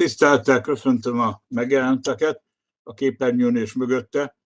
Tisztelettel 0.00 0.60
köszöntöm 0.60 1.20
a 1.20 1.42
megjelenteket 1.48 2.42
a 2.82 2.94
képernyőn 2.94 3.56
és 3.56 3.72
mögötte 3.74 4.36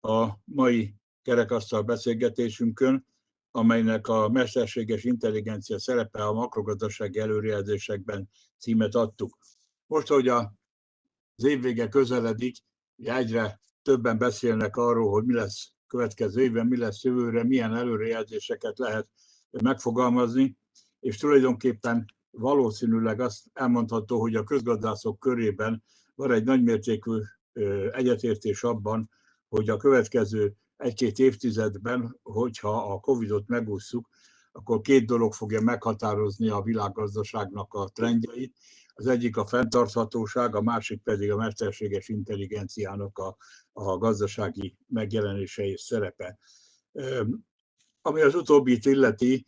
a 0.00 0.28
mai 0.44 0.94
kerekasztal 1.22 1.82
beszélgetésünkön, 1.82 3.06
amelynek 3.50 4.08
a 4.08 4.28
mesterséges 4.28 5.04
intelligencia 5.04 5.78
szerepe 5.78 6.24
a 6.24 6.32
makrogazdasági 6.32 7.18
előrejelzésekben 7.18 8.30
címet 8.58 8.94
adtuk. 8.94 9.38
Most, 9.86 10.06
hogy 10.06 10.28
az 10.28 11.44
évvége 11.44 11.88
közeledik, 11.88 12.56
egyre 12.96 13.60
többen 13.82 14.18
beszélnek 14.18 14.76
arról, 14.76 15.10
hogy 15.10 15.24
mi 15.24 15.34
lesz 15.34 15.72
következő 15.86 16.42
évben, 16.42 16.66
mi 16.66 16.76
lesz 16.76 17.02
jövőre, 17.02 17.44
milyen 17.44 17.76
előrejelzéseket 17.76 18.78
lehet 18.78 19.08
megfogalmazni, 19.50 20.56
és 21.00 21.16
tulajdonképpen 21.16 22.06
valószínűleg 22.32 23.20
azt 23.20 23.44
elmondható, 23.52 24.20
hogy 24.20 24.34
a 24.34 24.44
közgazdászok 24.44 25.18
körében 25.18 25.82
van 26.14 26.30
egy 26.32 26.44
nagymértékű 26.44 27.18
egyetértés 27.90 28.62
abban, 28.62 29.10
hogy 29.48 29.68
a 29.68 29.76
következő 29.76 30.54
egy-két 30.76 31.18
évtizedben, 31.18 32.18
hogyha 32.22 32.92
a 32.92 33.00
Covid-ot 33.00 33.48
megúszuk, 33.48 34.08
akkor 34.52 34.80
két 34.80 35.06
dolog 35.06 35.32
fogja 35.32 35.60
meghatározni 35.60 36.48
a 36.48 36.62
világgazdaságnak 36.62 37.74
a 37.74 37.90
trendjeit. 37.94 38.56
Az 38.94 39.06
egyik 39.06 39.36
a 39.36 39.46
fenntarthatóság, 39.46 40.54
a 40.54 40.62
másik 40.62 41.02
pedig 41.02 41.30
a 41.30 41.36
mesterséges 41.36 42.08
intelligenciának 42.08 43.18
a, 43.18 43.36
a 43.72 43.98
gazdasági 43.98 44.76
megjelenése 44.86 45.64
és 45.64 45.80
szerepe. 45.80 46.38
Ami 48.02 48.20
az 48.20 48.34
utóbbit 48.34 48.86
illeti, 48.86 49.44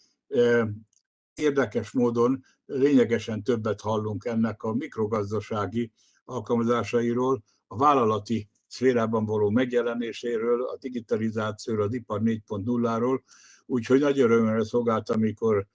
érdekes 1.35 1.91
módon 1.91 2.45
lényegesen 2.67 3.43
többet 3.43 3.81
hallunk 3.81 4.25
ennek 4.25 4.63
a 4.63 4.75
mikrogazdasági 4.75 5.93
alkalmazásairól, 6.25 7.43
a 7.67 7.77
vállalati 7.77 8.49
szférában 8.67 9.25
való 9.25 9.51
megjelenéséről, 9.51 10.63
a 10.63 10.77
digitalizációról, 10.77 11.87
az 11.87 11.95
ipar 11.95 12.21
4.0-ról, 12.25 13.21
úgyhogy 13.67 14.01
nagy 14.01 14.21
örömmel 14.21 14.65
szolgált, 14.65 15.11
amikor 15.11 15.67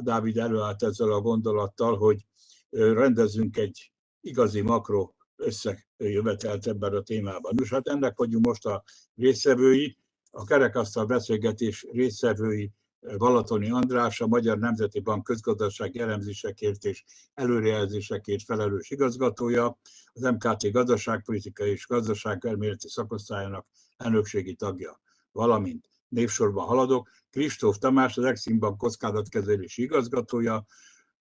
Dávid 0.00 0.38
előállt 0.38 0.82
ezzel 0.82 1.12
a 1.12 1.20
gondolattal, 1.20 1.96
hogy 1.96 2.26
rendezzünk 2.70 3.56
egy 3.56 3.92
igazi 4.20 4.60
makro 4.60 5.12
összejövetelt 5.36 6.66
ebben 6.66 6.94
a 6.94 7.02
témában. 7.02 7.52
Nos, 7.56 7.70
hát 7.70 7.88
ennek 7.88 8.18
vagyunk 8.18 8.46
most 8.46 8.66
a 8.66 8.82
résztvevői, 9.14 9.96
a 10.30 10.44
kerekasztal 10.44 11.04
beszélgetés 11.04 11.86
résztvevői 11.92 12.72
Balatoni 13.18 13.70
András, 13.70 14.20
a 14.20 14.26
Magyar 14.26 14.58
Nemzeti 14.58 15.00
Bank 15.00 15.24
közgazdasági 15.24 15.98
elemzésekért 16.00 16.84
és 16.84 17.04
előrejelzésekért 17.34 18.42
felelős 18.42 18.90
igazgatója, 18.90 19.78
az 20.12 20.22
MKT 20.22 20.70
gazdaságpolitika 20.70 21.64
és 21.64 21.86
gazdaságelméleti 21.86 22.88
szakosztályának 22.88 23.66
elnökségi 23.96 24.54
tagja, 24.54 25.00
valamint 25.32 25.88
névsorban 26.08 26.66
haladok, 26.66 27.08
Kristóf 27.30 27.78
Tamás, 27.78 28.18
az 28.18 28.24
Exim 28.24 28.58
Bank 28.58 28.78
kockázatkezelési 28.78 29.82
igazgatója, 29.82 30.66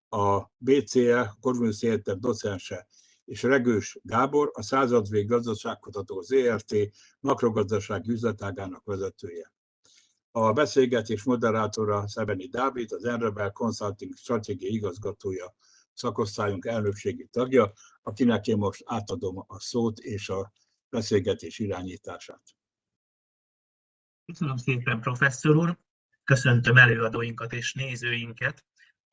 a 0.09 0.51
BCE, 0.57 1.35
Corvinus 1.39 1.81
Egyetem 1.81 2.19
docense, 2.19 2.87
és 3.25 3.43
Regős 3.43 3.99
Gábor, 4.03 4.51
a 4.53 4.61
századvég 4.61 5.27
gazdaságkutató 5.27 6.21
ZRT 6.21 6.75
makrogazdasági 7.19 8.11
üzletágának 8.11 8.85
vezetője. 8.85 9.53
A 10.31 10.53
beszélgetés 10.53 11.23
moderátora 11.23 12.07
Szebeni 12.07 12.47
Dávid, 12.47 12.91
az 12.91 13.05
Enrebel 13.05 13.51
Consulting 13.51 14.15
stratégiai 14.15 14.73
igazgatója, 14.73 15.55
szakosztályunk 15.93 16.65
elnökségi 16.65 17.27
tagja, 17.31 17.73
akinek 18.01 18.47
én 18.47 18.57
most 18.57 18.83
átadom 18.85 19.43
a 19.47 19.59
szót 19.59 19.99
és 19.99 20.29
a 20.29 20.51
beszélgetés 20.89 21.59
irányítását. 21.59 22.41
Köszönöm 24.25 24.57
szépen, 24.57 24.99
professzor 24.99 25.55
úr! 25.55 25.77
Köszöntöm 26.23 26.77
előadóinkat 26.77 27.53
és 27.53 27.73
nézőinket! 27.73 28.65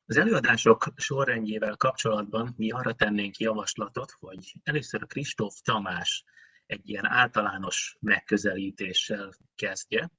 Az 0.05 0.17
előadások 0.17 0.93
sorrendjével 0.95 1.75
kapcsolatban 1.75 2.53
mi 2.57 2.71
arra 2.71 2.93
tennénk 2.93 3.37
javaslatot, 3.37 4.11
hogy 4.11 4.55
először 4.63 5.05
Kristóf 5.07 5.59
Tamás 5.61 6.23
egy 6.65 6.89
ilyen 6.89 7.05
általános 7.05 7.97
megközelítéssel 7.99 9.33
kezdje, 9.55 10.11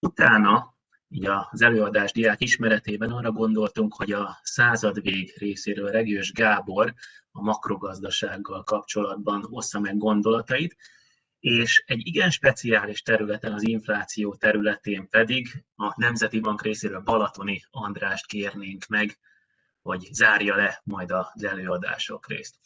Utána, 0.00 0.74
így 1.08 1.26
az 1.26 1.62
előadás 1.62 2.12
diák 2.12 2.40
ismeretében 2.40 3.10
arra 3.10 3.32
gondoltunk, 3.32 3.94
hogy 3.94 4.12
a 4.12 4.38
századvég 4.42 5.34
részéről 5.36 5.90
Regős 5.90 6.32
Gábor 6.32 6.94
a 7.30 7.42
makrogazdasággal 7.42 8.62
kapcsolatban 8.62 9.46
ossza 9.50 9.80
meg 9.80 9.96
gondolatait, 9.96 10.76
és 11.38 11.82
egy 11.86 12.06
igen 12.06 12.30
speciális 12.30 13.02
területen, 13.02 13.52
az 13.52 13.66
infláció 13.66 14.34
területén 14.34 15.08
pedig 15.08 15.64
a 15.76 15.92
Nemzeti 15.96 16.40
Bank 16.40 16.62
részéről 16.62 17.00
Balatoni 17.00 17.62
Andrást 17.70 18.26
kérnénk 18.26 18.86
meg, 18.86 19.18
hogy 19.82 20.08
zárja 20.12 20.56
le 20.56 20.80
majd 20.84 21.10
az 21.10 21.44
előadások 21.44 22.28
részt. 22.28 22.56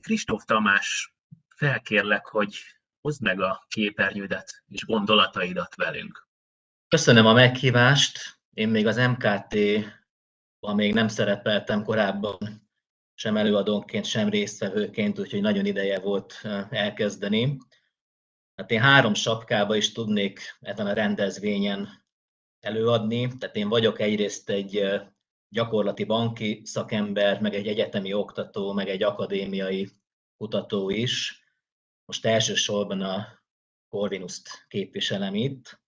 Kristóf 0.00 0.44
Tamás, 0.44 1.14
felkérlek, 1.48 2.26
hogy 2.26 2.58
hozd 3.00 3.22
meg 3.22 3.40
a 3.40 3.64
képernyődet 3.68 4.62
és 4.68 4.84
gondolataidat 4.84 5.74
velünk. 5.74 6.30
Köszönöm 6.92 7.26
a 7.26 7.32
meghívást. 7.32 8.18
Én 8.54 8.68
még 8.68 8.86
az 8.86 8.96
MKT-ban 8.96 10.74
még 10.74 10.94
nem 10.94 11.08
szerepeltem 11.08 11.84
korábban, 11.84 12.38
sem 13.14 13.36
előadónként, 13.36 14.04
sem 14.04 14.28
résztvevőként, 14.28 15.18
úgyhogy 15.18 15.40
nagyon 15.40 15.66
ideje 15.66 16.00
volt 16.00 16.40
elkezdeni. 16.70 17.58
Hát 18.54 18.70
én 18.70 18.80
három 18.80 19.14
sapkába 19.14 19.76
is 19.76 19.92
tudnék 19.92 20.40
ezen 20.60 20.86
a 20.86 20.92
rendezvényen 20.92 21.88
előadni. 22.60 23.36
Tehát 23.38 23.56
én 23.56 23.68
vagyok 23.68 24.00
egyrészt 24.00 24.50
egy 24.50 24.90
gyakorlati 25.48 26.04
banki 26.04 26.60
szakember, 26.64 27.40
meg 27.40 27.54
egy 27.54 27.66
egyetemi 27.66 28.12
oktató, 28.12 28.72
meg 28.72 28.88
egy 28.88 29.02
akadémiai 29.02 29.90
kutató 30.36 30.90
is. 30.90 31.44
Most 32.04 32.26
elsősorban 32.26 33.00
a 33.00 33.26
Corvinust 33.88 34.66
képviselem 34.68 35.34
itt 35.34 35.80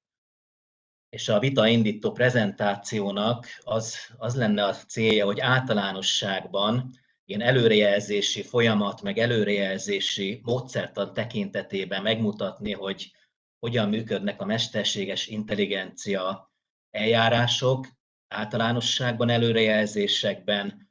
és 1.15 1.29
a 1.29 1.39
vita 1.39 1.67
indító 1.67 2.13
prezentációnak 2.13 3.47
az, 3.61 3.97
az 4.17 4.37
lenne 4.37 4.65
a 4.65 4.75
célja, 4.75 5.25
hogy 5.25 5.41
általánosságban 5.41 6.91
ilyen 7.25 7.41
előrejelzési 7.41 8.43
folyamat, 8.43 9.03
meg 9.03 9.19
előrejelzési 9.19 10.41
módszertan 10.43 11.13
tekintetében 11.13 12.03
megmutatni, 12.03 12.73
hogy 12.73 13.13
hogyan 13.59 13.89
működnek 13.89 14.41
a 14.41 14.45
mesterséges 14.45 15.27
intelligencia 15.27 16.53
eljárások, 16.91 17.87
általánosságban 18.29 19.31
előrejelzésekben, 19.31 20.91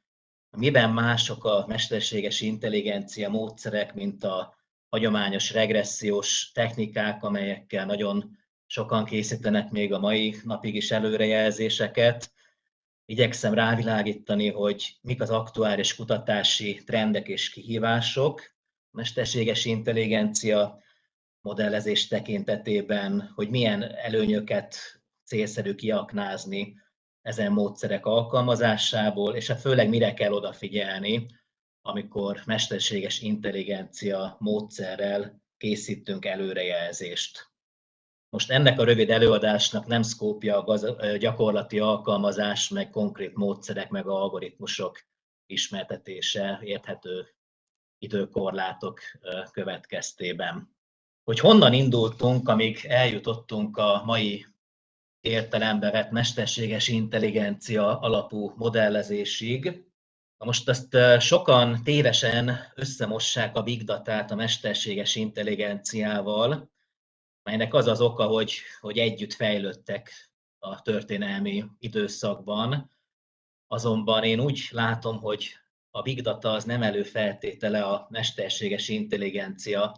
miben 0.56 0.90
mások 0.90 1.44
a 1.44 1.64
mesterséges 1.68 2.40
intelligencia 2.40 3.28
módszerek, 3.28 3.94
mint 3.94 4.24
a 4.24 4.54
hagyományos 4.88 5.52
regressziós 5.52 6.50
technikák, 6.54 7.22
amelyekkel 7.24 7.86
nagyon 7.86 8.42
sokan 8.74 9.04
készítenek 9.04 9.70
még 9.70 9.92
a 9.92 9.98
mai 9.98 10.36
napig 10.44 10.74
is 10.74 10.90
előrejelzéseket. 10.90 12.32
Igyekszem 13.04 13.54
rávilágítani, 13.54 14.50
hogy 14.50 14.96
mik 15.00 15.20
az 15.20 15.30
aktuális 15.30 15.94
kutatási 15.94 16.82
trendek 16.86 17.28
és 17.28 17.50
kihívások, 17.50 18.42
mesterséges 18.90 19.64
intelligencia 19.64 20.82
modellezés 21.40 22.06
tekintetében, 22.06 23.32
hogy 23.34 23.50
milyen 23.50 23.82
előnyöket 23.82 24.76
célszerű 25.24 25.74
kiaknázni 25.74 26.76
ezen 27.22 27.52
módszerek 27.52 28.06
alkalmazásából, 28.06 29.34
és 29.34 29.48
a 29.48 29.52
hát 29.52 29.62
főleg 29.62 29.88
mire 29.88 30.14
kell 30.14 30.32
odafigyelni, 30.32 31.26
amikor 31.82 32.42
mesterséges 32.46 33.20
intelligencia 33.20 34.36
módszerrel 34.38 35.42
készítünk 35.56 36.24
előrejelzést. 36.24 37.53
Most 38.34 38.50
ennek 38.50 38.78
a 38.78 38.84
rövid 38.84 39.10
előadásnak 39.10 39.86
nem 39.86 40.02
szkópja 40.02 40.62
a 40.64 41.16
gyakorlati 41.16 41.78
alkalmazás, 41.78 42.68
meg 42.68 42.90
konkrét 42.90 43.34
módszerek, 43.34 43.90
meg 43.90 44.06
algoritmusok 44.06 45.00
ismertetése 45.46 46.60
érthető 46.62 47.26
időkorlátok 47.98 49.00
következtében. 49.52 50.76
Hogy 51.24 51.38
honnan 51.38 51.72
indultunk, 51.72 52.48
amíg 52.48 52.84
eljutottunk 52.88 53.76
a 53.76 54.02
mai 54.04 54.46
értelembe 55.20 55.90
vett 55.90 56.10
mesterséges 56.10 56.88
intelligencia 56.88 57.98
alapú 57.98 58.52
modellezésig. 58.56 59.84
Most 60.38 60.68
ezt 60.68 60.96
sokan 61.20 61.82
tévesen 61.84 62.72
összemossák 62.74 63.56
a 63.56 63.62
big 63.62 63.84
datát 63.84 64.30
a 64.30 64.34
mesterséges 64.34 65.14
intelligenciával, 65.14 66.72
melynek 67.44 67.74
az 67.74 67.86
az 67.86 68.00
oka, 68.00 68.24
hogy, 68.26 68.54
hogy 68.80 68.98
együtt 68.98 69.32
fejlődtek 69.32 70.12
a 70.58 70.82
történelmi 70.82 71.64
időszakban. 71.78 72.90
Azonban 73.66 74.24
én 74.24 74.40
úgy 74.40 74.68
látom, 74.70 75.18
hogy 75.20 75.56
a 75.90 76.02
big 76.02 76.22
data 76.22 76.50
az 76.50 76.64
nem 76.64 76.82
előfeltétele 76.82 77.82
a 77.82 78.06
mesterséges 78.10 78.88
intelligencia 78.88 79.96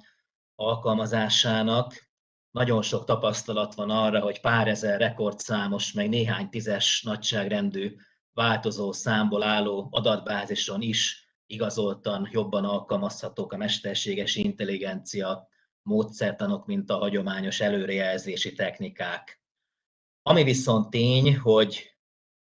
alkalmazásának. 0.55 2.09
Nagyon 2.51 2.83
sok 2.83 3.05
tapasztalat 3.05 3.75
van 3.75 3.91
arra, 3.91 4.21
hogy 4.21 4.41
pár 4.41 4.69
ezer 4.69 5.01
rekordszámos, 5.01 5.93
meg 5.93 6.09
néhány 6.09 6.49
tízes 6.49 7.03
nagyságrendű 7.03 7.97
változó 8.33 8.93
számból 8.93 9.43
álló 9.43 9.89
adatbázison 9.91 10.83
is 10.83 11.29
igazoltan 11.47 12.29
jobban 12.33 12.65
alkalmazhatók 12.65 13.53
a 13.53 13.57
mesterséges 13.57 14.37
intelligencia 14.37 15.49
módszertanok, 15.87 16.67
mint 16.67 16.91
a 16.91 16.97
hagyományos 16.97 17.61
előrejelzési 17.61 18.53
technikák. 18.53 19.43
Ami 20.23 20.43
viszont 20.43 20.91
tény, 20.91 21.39
hogy 21.39 21.97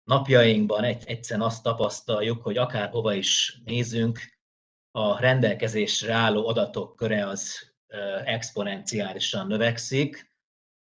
napjainkban 0.04 0.84
egyszerűen 0.84 1.46
azt 1.46 1.62
tapasztaljuk, 1.62 2.42
hogy 2.42 2.56
akárhova 2.56 3.14
is 3.14 3.60
nézünk, 3.64 4.18
a 4.90 5.20
rendelkezésre 5.20 6.12
álló 6.12 6.48
adatok 6.48 6.96
köre 6.96 7.26
az 7.26 7.74
exponenciálisan 8.24 9.46
növekszik, 9.46 10.34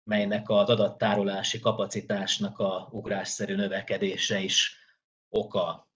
melynek 0.03 0.49
az 0.49 0.69
adattárolási 0.69 1.59
kapacitásnak 1.59 2.59
a 2.59 2.87
ugrásszerű 2.91 3.55
növekedése 3.55 4.39
is 4.39 4.77
oka. 5.29 5.86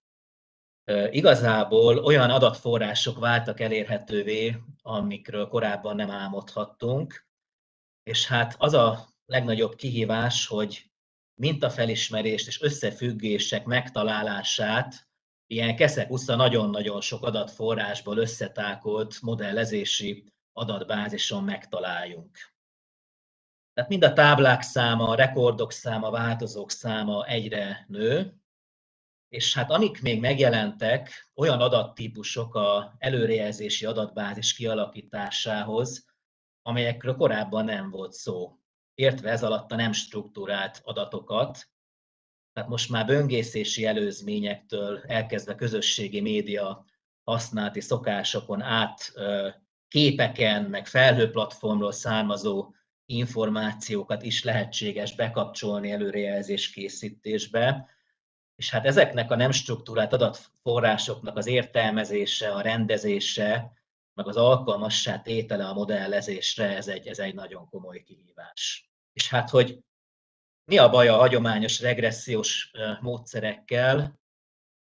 Igazából 1.10 1.98
olyan 1.98 2.30
adatforrások 2.30 3.20
váltak 3.20 3.60
elérhetővé, 3.60 4.58
amikről 4.82 5.48
korábban 5.48 5.96
nem 5.96 6.10
álmodhattunk, 6.10 7.26
és 8.04 8.28
hát 8.28 8.56
az 8.58 8.74
a 8.74 9.08
legnagyobb 9.26 9.76
kihívás, 9.76 10.48
hogy 10.48 10.92
mintafelismerést 11.42 12.48
és 12.48 12.62
összefüggések 12.62 13.66
megtalálását 13.66 15.08
ilyen 15.48 15.76
keszek 15.76 16.10
nagyon-nagyon 16.26 17.02
sok 17.02 17.24
adatforrásból 17.24 18.18
összetákolt 18.18 19.22
modellezési 19.22 20.34
adatbázison 20.54 21.44
megtaláljunk. 21.44 22.38
Tehát 23.74 23.90
mind 23.90 24.04
a 24.04 24.14
táblák 24.14 24.62
száma, 24.62 25.08
a 25.08 25.16
rekordok 25.16 25.72
száma, 25.72 26.10
változók 26.10 26.72
száma 26.72 27.26
egyre 27.26 27.86
nő, 27.88 28.41
és 29.32 29.54
hát 29.54 29.72
amik 29.72 30.02
még 30.02 30.20
megjelentek, 30.20 31.30
olyan 31.36 31.62
adattípusok 31.62 32.56
a 32.56 32.96
előrejelzési 32.98 33.86
adatbázis 33.86 34.54
kialakításához, 34.54 36.06
amelyekről 36.62 37.16
korábban 37.16 37.66
nem 37.66 37.90
volt 37.90 38.14
szó. 38.14 38.60
Értve 38.94 39.30
ez 39.30 39.44
alatt 39.44 39.72
a 39.72 39.76
nem 39.76 39.92
struktúrált 39.92 40.82
adatokat, 40.84 41.70
tehát 42.54 42.70
most 42.70 42.90
már 42.90 43.06
böngészési 43.06 43.86
előzményektől 43.86 45.02
elkezdve 45.08 45.56
közösségi 45.56 46.22
média 46.22 46.86
használati 47.24 47.82
szokásokon 47.82 48.62
át 48.62 49.14
képeken, 49.88 50.64
meg 50.64 50.88
felhőplatformról 50.88 51.92
származó 51.92 52.74
információkat 53.06 54.24
is 54.24 54.44
lehetséges 54.44 55.16
bekapcsolni 55.16 55.92
előrejelzés 55.92 56.70
készítésbe, 56.70 58.00
és 58.62 58.70
hát 58.70 58.86
ezeknek 58.86 59.32
a 59.32 59.36
nem 59.36 59.52
struktúrált 59.52 60.14
adatforrásoknak 60.14 61.38
az 61.38 61.48
értelmezése, 61.48 62.52
a 62.52 62.62
rendezése, 62.62 63.72
meg 64.14 64.28
az 64.28 64.38
alkalmassá 64.38 65.22
tétele 65.22 65.68
a 65.68 65.74
modellezésre, 65.74 66.76
ez 66.76 66.88
egy, 66.88 67.08
ez 67.08 67.20
egy 67.20 67.34
nagyon 67.34 67.70
komoly 67.70 68.04
kihívás. 68.04 68.92
És 69.14 69.30
hát, 69.30 69.50
hogy 69.50 69.80
mi 70.66 70.78
a 70.78 70.90
baj 70.90 71.08
a 71.08 71.16
hagyományos 71.16 71.80
regressziós 71.80 72.72
módszerekkel? 73.00 74.20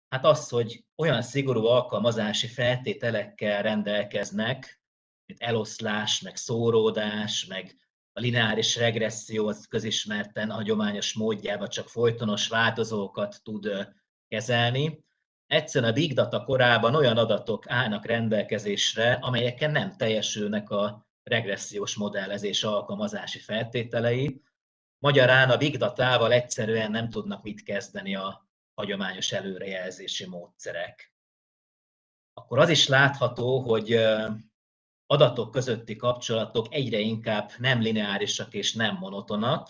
Hát 0.08 0.24
az, 0.24 0.48
hogy 0.48 0.84
olyan 0.96 1.22
szigorú 1.22 1.64
alkalmazási 1.64 2.46
feltételekkel 2.46 3.62
rendelkeznek, 3.62 4.82
mint 5.26 5.42
eloszlás, 5.42 6.20
meg 6.20 6.36
szóródás, 6.36 7.46
meg 7.46 7.76
a 8.12 8.20
lineáris 8.20 8.76
regresszió 8.76 9.48
az 9.48 9.66
közismerten 9.66 10.50
hagyományos 10.50 11.14
módjában 11.14 11.68
csak 11.68 11.88
folytonos 11.88 12.48
változókat 12.48 13.40
tud 13.42 13.88
kezelni. 14.28 15.04
Egyszerűen 15.46 15.90
a 15.90 15.94
big 15.94 16.14
data 16.14 16.44
korában 16.44 16.94
olyan 16.94 17.16
adatok 17.16 17.70
állnak 17.70 18.06
rendelkezésre, 18.06 19.12
amelyeken 19.12 19.70
nem 19.70 19.96
teljesülnek 19.96 20.70
a 20.70 21.08
regressziós 21.22 21.94
modellezés 21.94 22.64
alkalmazási 22.64 23.38
feltételei. 23.38 24.42
Magyarán 24.98 25.50
a 25.50 25.56
big 25.56 25.76
datával 25.76 26.32
egyszerűen 26.32 26.90
nem 26.90 27.08
tudnak 27.10 27.42
mit 27.42 27.62
kezdeni 27.62 28.14
a 28.14 28.48
hagyományos 28.74 29.32
előrejelzési 29.32 30.26
módszerek. 30.26 31.14
Akkor 32.32 32.58
az 32.58 32.68
is 32.68 32.88
látható, 32.88 33.60
hogy 33.60 34.00
adatok 35.10 35.50
közötti 35.50 35.96
kapcsolatok 35.96 36.66
egyre 36.70 36.98
inkább 36.98 37.50
nem 37.58 37.80
lineárisak 37.80 38.54
és 38.54 38.74
nem 38.74 38.96
monotonak, 38.96 39.68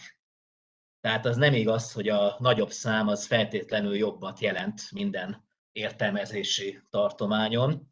tehát 1.01 1.27
az 1.27 1.37
nem 1.37 1.53
igaz, 1.55 1.93
hogy 1.93 2.09
a 2.09 2.37
nagyobb 2.39 2.71
szám 2.71 3.09
az 3.09 3.27
feltétlenül 3.27 3.97
jobbat 3.97 4.41
jelent 4.41 4.91
minden 4.93 5.45
értelmezési 5.73 6.81
tartományon. 6.91 7.89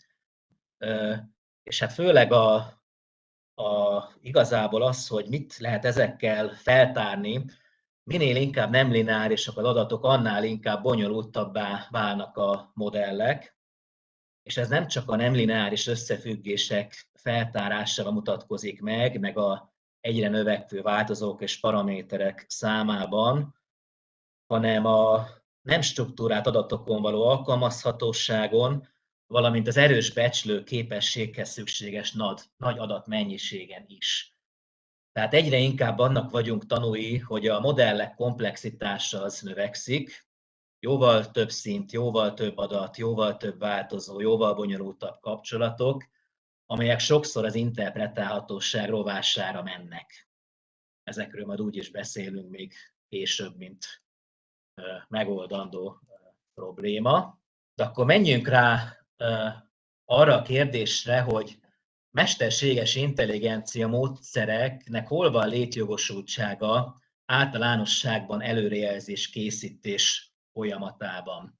És 1.62 1.78
hát 1.78 1.92
főleg 1.92 2.32
a, 2.32 2.54
a, 3.54 4.02
igazából 4.20 4.82
az, 4.82 5.06
hogy 5.06 5.28
mit 5.28 5.56
lehet 5.56 5.84
ezekkel 5.84 6.48
feltárni, 6.48 7.44
minél 8.02 8.36
inkább 8.36 8.70
nem 8.70 8.90
lineárisak 8.90 9.56
az 9.56 9.64
adatok, 9.64 10.04
annál 10.04 10.44
inkább 10.44 10.82
bonyolultabbá 10.82 11.86
válnak 11.90 12.36
a 12.36 12.70
modellek, 12.74 13.56
és 14.42 14.56
ez 14.56 14.68
nem 14.68 14.86
csak 14.86 15.10
a 15.10 15.16
nem 15.16 15.32
lineáris 15.32 15.86
összefüggések 15.86 17.07
feltárásával 17.28 18.12
mutatkozik 18.12 18.80
meg, 18.80 19.20
meg 19.20 19.38
a 19.38 19.72
egyre 20.00 20.28
növekvő 20.28 20.82
változók 20.82 21.40
és 21.40 21.60
paraméterek 21.60 22.44
számában, 22.48 23.54
hanem 24.46 24.84
a 24.84 25.26
nem 25.62 25.80
struktúrált 25.80 26.46
adatokon 26.46 27.02
való 27.02 27.26
alkalmazhatóságon, 27.26 28.88
valamint 29.26 29.66
az 29.66 29.76
erős 29.76 30.12
becslő 30.12 30.62
képességhez 30.62 31.50
szükséges 31.50 32.12
nagy, 32.12 32.40
nagy 32.56 32.78
adatmennyiségen 32.78 33.84
is. 33.86 34.36
Tehát 35.12 35.34
egyre 35.34 35.58
inkább 35.58 35.98
annak 35.98 36.30
vagyunk 36.30 36.66
tanúi, 36.66 37.18
hogy 37.18 37.46
a 37.46 37.60
modellek 37.60 38.14
komplexitása 38.14 39.22
az 39.22 39.40
növekszik, 39.40 40.26
jóval 40.80 41.30
több 41.30 41.50
szint, 41.50 41.92
jóval 41.92 42.34
több 42.34 42.56
adat, 42.56 42.96
jóval 42.96 43.36
több 43.36 43.58
változó, 43.58 44.20
jóval 44.20 44.54
bonyolultabb 44.54 45.20
kapcsolatok, 45.20 46.04
amelyek 46.70 46.98
sokszor 46.98 47.44
az 47.44 47.54
interpretálhatóság 47.54 48.88
rovására 48.88 49.62
mennek. 49.62 50.28
Ezekről 51.02 51.46
majd 51.46 51.60
úgy 51.60 51.76
is 51.76 51.90
beszélünk 51.90 52.50
még 52.50 52.74
később, 53.08 53.56
mint 53.56 54.02
megoldandó 55.08 56.00
probléma. 56.54 57.38
De 57.74 57.84
akkor 57.84 58.06
menjünk 58.06 58.48
rá 58.48 58.96
arra 60.04 60.34
a 60.34 60.42
kérdésre, 60.42 61.20
hogy 61.20 61.60
mesterséges 62.10 62.94
intelligencia 62.94 63.88
módszereknek 63.88 65.08
hol 65.08 65.30
van 65.30 65.48
létjogosultsága 65.48 67.00
általánosságban 67.24 68.42
előrejelzés 68.42 69.30
készítés 69.30 70.32
folyamatában. 70.52 71.57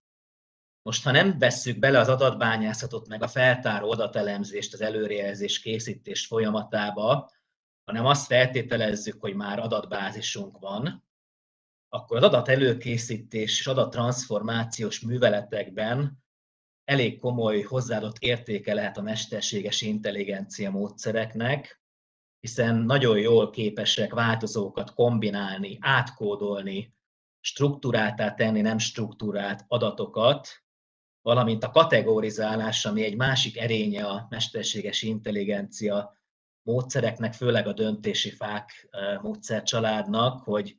Most, 0.83 1.05
ha 1.05 1.11
nem 1.11 1.39
vesszük 1.39 1.79
bele 1.79 1.99
az 1.99 2.09
adatbányászatot, 2.09 3.09
meg 3.09 3.23
a 3.23 3.29
feltáró 3.29 3.91
adatelemzést 3.91 4.75
az 4.75 4.81
előrejelzés 4.81 5.61
készítés 5.61 6.27
folyamatába, 6.27 7.31
hanem 7.85 8.07
azt 8.07 8.27
feltételezzük, 8.27 9.21
hogy 9.21 9.35
már 9.35 9.59
adatbázisunk 9.59 10.59
van, 10.59 11.07
akkor 11.89 12.17
az 12.17 12.23
adat 12.23 12.49
előkészítés 12.49 13.59
és 13.59 13.67
adattranszformációs 13.67 15.01
műveletekben 15.01 16.25
elég 16.85 17.21
komoly 17.21 17.61
hozzáadott 17.61 18.19
értéke 18.19 18.75
lehet 18.75 18.97
a 18.97 19.03
mesterséges 19.03 19.81
intelligencia 19.81 20.71
módszereknek, 20.71 21.83
hiszen 22.41 22.77
nagyon 22.77 23.19
jól 23.19 23.51
képesek 23.51 24.15
változókat 24.15 24.95
kombinálni, 24.95 25.79
átkódolni, 25.81 26.95
struktúráltá 27.41 28.35
tenni 28.35 28.61
nem 28.61 28.79
struktúrált 28.79 29.65
adatokat, 29.69 30.49
valamint 31.23 31.65
a 31.65 31.71
kategorizálás, 31.71 32.85
ami 32.85 33.05
egy 33.05 33.17
másik 33.17 33.59
erénye 33.59 34.07
a 34.07 34.27
mesterséges 34.31 35.03
intelligencia 35.03 36.17
módszereknek, 36.63 37.33
főleg 37.35 37.67
a 37.67 37.73
döntési 37.73 38.31
fák 38.31 38.89
módszercsaládnak, 39.23 40.43
hogy 40.43 40.79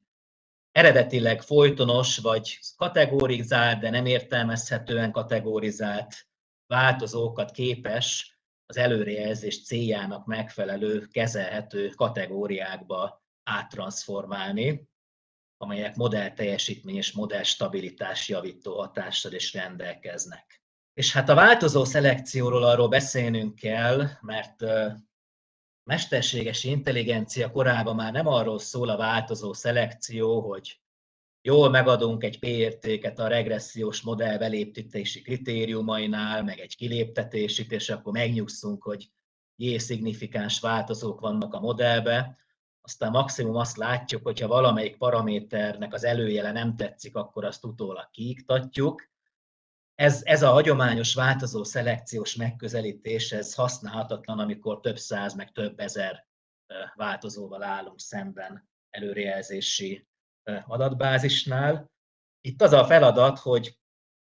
eredetileg 0.71 1.41
folytonos 1.41 2.17
vagy 2.17 2.59
kategorizált, 2.75 3.79
de 3.79 3.89
nem 3.89 4.05
értelmezhetően 4.05 5.11
kategorizált 5.11 6.27
változókat 6.67 7.51
képes 7.51 8.39
az 8.65 8.77
előrejelzés 8.77 9.65
céljának 9.65 10.25
megfelelő, 10.25 11.07
kezelhető 11.07 11.89
kategóriákba 11.89 13.23
áttranszformálni, 13.43 14.87
amelyek 15.61 15.95
modell 15.95 16.33
teljesítmény 16.33 16.95
és 16.95 17.11
modell 17.11 17.43
stabilitás 17.43 18.29
javító 18.29 18.77
hatással 18.77 19.31
is 19.31 19.53
rendelkeznek. 19.53 20.63
És 20.93 21.13
hát 21.13 21.29
a 21.29 21.35
változó 21.35 21.83
szelekcióról 21.83 22.63
arról 22.63 22.87
beszélnünk 22.87 23.55
kell, 23.55 24.07
mert 24.21 24.63
mesterséges 25.83 26.63
intelligencia 26.63 27.51
korában 27.51 27.95
már 27.95 28.11
nem 28.11 28.27
arról 28.27 28.59
szól 28.59 28.89
a 28.89 28.97
változó 28.97 29.53
szelekció, 29.53 30.41
hogy 30.41 30.79
jól 31.41 31.69
megadunk 31.69 32.23
egy 32.23 32.39
P-értéket 32.39 33.19
a 33.19 33.27
regressziós 33.27 34.01
modell 34.01 34.37
beléptetési 34.37 35.21
kritériumainál, 35.21 36.43
meg 36.43 36.59
egy 36.59 36.75
kiléptetését, 36.75 37.71
és 37.71 37.89
akkor 37.89 38.13
megnyugszunk, 38.13 38.83
hogy 38.83 39.09
J-szignifikáns 39.55 40.59
változók 40.59 41.19
vannak 41.19 41.53
a 41.53 41.59
modellbe, 41.59 42.37
aztán 42.89 43.11
maximum 43.11 43.55
azt 43.55 43.77
látjuk, 43.77 44.23
hogyha 44.23 44.47
valamelyik 44.47 44.97
paraméternek 44.97 45.93
az 45.93 46.03
előjele 46.03 46.51
nem 46.51 46.75
tetszik, 46.75 47.15
akkor 47.15 47.45
azt 47.45 47.65
utólag 47.65 48.09
kiiktatjuk. 48.11 49.09
Ez, 49.95 50.21
ez 50.23 50.43
a 50.43 50.51
hagyományos 50.51 51.13
változó 51.13 51.63
szelekciós 51.63 52.35
megközelítés, 52.35 53.31
ez 53.31 53.53
használhatatlan, 53.53 54.39
amikor 54.39 54.79
több 54.79 54.97
száz, 54.97 55.33
meg 55.33 55.51
több 55.51 55.79
ezer 55.79 56.27
változóval 56.95 57.63
állunk 57.63 57.99
szemben 57.99 58.69
előrejelzési 58.89 60.07
adatbázisnál. 60.67 61.91
Itt 62.41 62.61
az 62.61 62.71
a 62.71 62.85
feladat, 62.85 63.39
hogy 63.39 63.79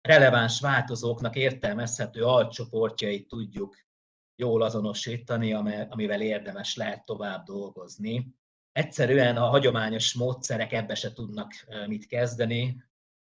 releváns 0.00 0.60
változóknak 0.60 1.36
értelmezhető 1.36 2.24
alcsoportjait 2.24 3.28
tudjuk 3.28 3.76
jól 4.36 4.62
azonosítani, 4.62 5.52
amivel 5.88 6.20
érdemes 6.20 6.76
lehet 6.76 7.04
tovább 7.04 7.44
dolgozni. 7.44 8.40
Egyszerűen 8.72 9.36
a 9.36 9.48
hagyományos 9.48 10.14
módszerek 10.14 10.72
ebbe 10.72 10.94
se 10.94 11.12
tudnak 11.12 11.52
mit 11.86 12.06
kezdeni. 12.06 12.82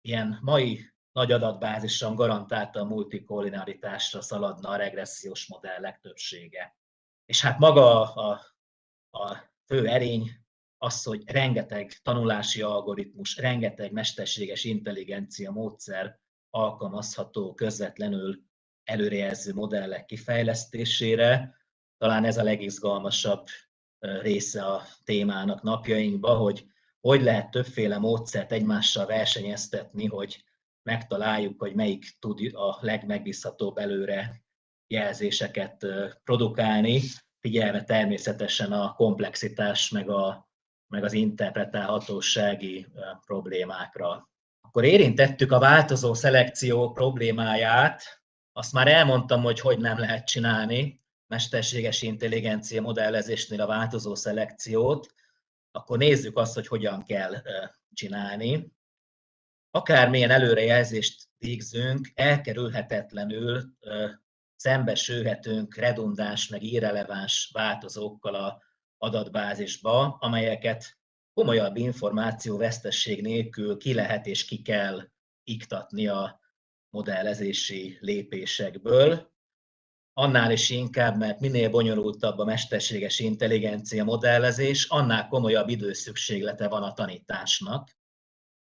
Ilyen 0.00 0.38
mai 0.42 0.92
nagy 1.12 1.33
adatbázison 1.33 2.14
garantálta 2.14 2.80
a 2.80 2.85
multikollinearitásra 2.85 4.21
szaladna 4.21 4.68
a 4.68 4.76
regressziós 4.76 5.47
modellek 5.47 6.00
többsége. 6.00 6.76
És 7.25 7.42
hát 7.42 7.59
maga 7.59 8.12
a, 8.12 8.40
a 9.11 9.37
fő 9.66 9.87
erény 9.87 10.30
az, 10.78 11.02
hogy 11.02 11.30
rengeteg 11.30 11.92
tanulási 12.02 12.62
algoritmus, 12.62 13.37
rengeteg 13.37 13.92
mesterséges 13.92 14.64
intelligencia 14.64 15.50
módszer 15.50 16.21
alkalmazható 16.50 17.54
közvetlenül 17.54 18.42
előrejelző 18.85 19.54
modellek 19.54 20.04
kifejlesztésére. 20.04 21.57
Talán 21.97 22.25
ez 22.25 22.38
a 22.38 22.42
legizgalmasabb 22.42 23.47
része 23.99 24.64
a 24.64 24.83
témának 25.05 25.62
napjainkban, 25.62 26.37
hogy 26.37 26.67
hogy 27.00 27.23
lehet 27.23 27.50
többféle 27.50 27.99
módszert 27.99 28.52
egymással 28.52 29.07
versenyeztetni, 29.07 30.07
hogy 30.07 30.45
megtaláljuk, 30.83 31.61
hogy 31.61 31.75
melyik 31.75 32.17
tud 32.19 32.55
a 32.55 32.78
legmegbízhatóbb 32.81 33.78
előre 33.78 34.43
jelzéseket 34.87 35.87
produkálni, 36.25 37.00
figyelve 37.40 37.85
természetesen 37.85 38.73
a 38.73 38.95
komplexitás 38.95 39.90
meg, 39.90 40.11
a, 40.11 40.49
meg 40.87 41.05
az 41.05 41.12
interpretálhatósági 41.12 42.87
problémákra. 43.26 44.28
Akkor 44.61 44.85
érintettük 44.85 45.52
a 45.52 45.59
változó 45.59 46.14
szelekció 46.14 46.90
problémáját, 46.90 48.23
azt 48.52 48.73
már 48.73 48.88
elmondtam, 48.88 49.43
hogy 49.43 49.61
hogy 49.61 49.78
nem 49.78 49.99
lehet 49.99 50.26
csinálni 50.26 51.02
mesterséges 51.29 52.03
intelligencia 52.03 52.81
modellezésnél 52.81 53.61
a 53.61 53.67
változó 53.67 54.15
szelekciót, 54.15 55.15
akkor 55.71 55.99
nézzük 55.99 56.37
azt, 56.37 56.55
hogy 56.55 56.67
hogyan 56.67 57.05
kell 57.05 57.35
csinálni. 57.93 58.73
Akármilyen 59.71 60.31
előrejelzést 60.31 61.29
végzünk, 61.39 62.11
elkerülhetetlenül 62.15 63.65
szembesülhetünk 64.57 65.77
redundáns 65.77 66.49
meg 66.49 66.63
irreleváns 66.63 67.51
változókkal 67.53 68.35
a 68.35 68.63
adatbázisba, 68.99 70.17
amelyeket 70.21 70.99
komolyabb 71.35 71.77
információvesztesség 71.77 73.23
nélkül 73.23 73.77
ki 73.77 73.95
lehet 73.95 74.27
és 74.27 74.45
ki 74.45 74.63
kell 74.63 75.09
iktatni 75.45 76.09
a 76.09 76.41
modellezési 76.91 77.99
lépésekből, 78.01 79.33
annál 80.19 80.51
is 80.51 80.71
inkább, 80.71 81.17
mert 81.17 81.41
minél 81.41 81.71
bonyolultabb 81.71 82.39
a 82.39 82.45
mesterséges 82.45 83.19
intelligencia 83.19 84.05
modellezés, 84.05 84.87
annál 84.89 85.29
komolyabb 85.29 85.69
időszükséglete 85.69 86.69
van 86.69 86.83
a 86.83 86.93
tanításnak. 86.93 87.97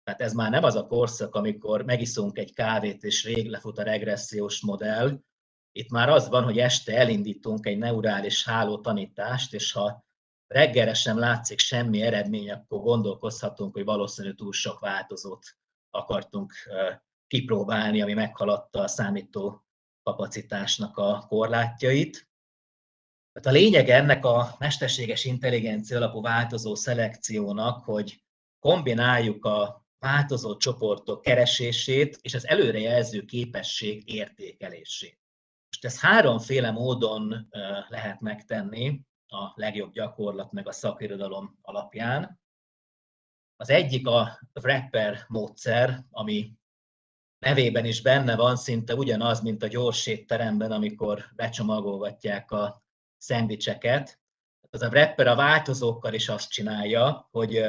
Tehát 0.05 0.21
ez 0.21 0.33
már 0.33 0.51
nem 0.51 0.65
az 0.65 0.75
a 0.75 0.87
korszak, 0.87 1.35
amikor 1.35 1.85
megiszunk 1.85 2.39
egy 2.39 2.55
kávét, 2.55 3.03
és 3.03 3.25
rég 3.25 3.49
lefut 3.49 3.79
a 3.79 3.83
regressziós 3.83 4.61
modell. 4.61 5.21
Itt 5.73 5.91
már 5.91 6.09
az 6.09 6.29
van, 6.29 6.45
hogy 6.45 6.59
este 6.59 6.97
elindítunk 6.97 7.67
egy 7.67 7.79
neurális 7.79 8.45
háló 8.45 8.81
tanítást, 8.81 9.55
és 9.55 9.73
ha 9.73 10.05
reggelre 10.47 10.95
sem 10.95 11.19
látszik 11.19 11.59
semmi 11.59 12.03
eredmény, 12.03 12.51
akkor 12.51 12.81
gondolkozhatunk, 12.81 13.75
hogy 13.75 13.85
valószínű 13.85 14.33
túl 14.33 14.53
sok 14.53 14.81
változót 14.81 15.47
akartunk 15.91 16.53
kipróbálni, 17.27 18.03
ami 18.03 18.13
meghaladta 18.13 18.81
a 18.81 18.89
számító 18.89 19.63
kapacitásnak 20.09 20.97
a 20.97 21.25
korlátjait. 21.29 22.29
Tehát 23.33 23.49
a 23.49 23.61
lényeg 23.61 23.89
ennek 23.89 24.25
a 24.25 24.57
mesterséges 24.59 25.25
intelligencia 25.25 25.97
alapú 25.97 26.21
változó 26.21 26.75
szelekciónak, 26.75 27.85
hogy 27.85 28.23
kombináljuk 28.59 29.45
a 29.45 29.87
változó 29.99 30.57
csoportok 30.57 31.23
keresését 31.23 32.19
és 32.21 32.35
az 32.35 32.47
előrejelző 32.47 33.25
képesség 33.25 34.09
értékelését. 34.09 35.19
Most 35.71 35.85
ezt 35.85 35.99
háromféle 35.99 36.71
módon 36.71 37.49
lehet 37.89 38.21
megtenni 38.21 39.01
a 39.27 39.53
legjobb 39.55 39.93
gyakorlat 39.93 40.53
meg 40.53 40.69
a 40.69 40.73
szakirodalom 40.73 41.59
alapján. 41.63 42.41
Az 43.57 43.71
egyik 43.71 44.07
a 44.07 44.41
wrapper 44.55 45.25
módszer, 45.29 46.05
ami 46.11 46.58
nevében 47.39 47.85
is 47.85 48.03
benne 48.03 48.37
van, 48.37 48.57
szinte 48.57 48.95
ugyanaz, 48.95 49.41
mint 49.41 49.63
a 49.63 49.67
gyors 49.67 50.07
étteremben, 50.07 50.73
amikor 50.73 51.25
becsomagolgatják 51.37 52.51
a 52.51 52.83
szendvicseket. 53.17 54.21
Az 54.71 54.83
a 54.83 54.89
wrapper 54.89 55.27
a 55.27 55.35
változókkal 55.35 56.15
is 56.15 56.29
azt 56.29 56.51
csinálja, 56.51 57.29
hogy 57.31 57.65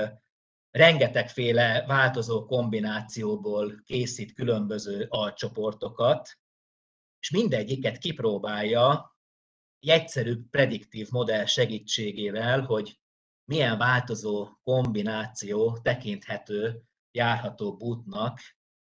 rengetegféle 0.71 1.85
változó 1.87 2.45
kombinációból 2.45 3.81
készít 3.85 4.33
különböző 4.33 5.05
alcsoportokat, 5.09 6.37
és 7.19 7.29
mindegyiket 7.29 7.97
kipróbálja 7.97 9.17
egy 9.79 9.89
egyszerű 9.89 10.35
prediktív 10.49 11.07
modell 11.11 11.45
segítségével, 11.45 12.61
hogy 12.61 12.99
milyen 13.45 13.77
változó 13.77 14.47
kombináció 14.63 15.77
tekinthető 15.81 16.83
járható 17.11 17.77
útnak 17.79 18.39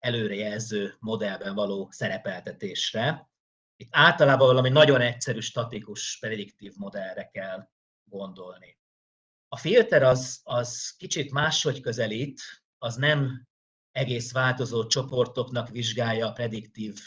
előrejelző 0.06 0.96
modellben 0.98 1.54
való 1.54 1.88
szerepeltetésre. 1.90 3.30
Itt 3.76 3.88
általában 3.90 4.46
valami 4.46 4.68
nagyon 4.68 5.00
egyszerű, 5.00 5.40
statikus, 5.40 6.18
prediktív 6.20 6.72
modellre 6.76 7.28
kell 7.28 7.68
gondolni. 8.04 8.78
A 9.48 9.56
filter 9.56 10.02
az, 10.02 10.40
az 10.44 10.94
kicsit 10.96 11.32
máshogy 11.32 11.80
közelít, 11.80 12.40
az 12.78 12.96
nem 12.96 13.46
egész 13.92 14.32
változó 14.32 14.86
csoportoknak 14.86 15.68
vizsgálja 15.68 16.26
a 16.26 16.32
prediktív 16.32 16.98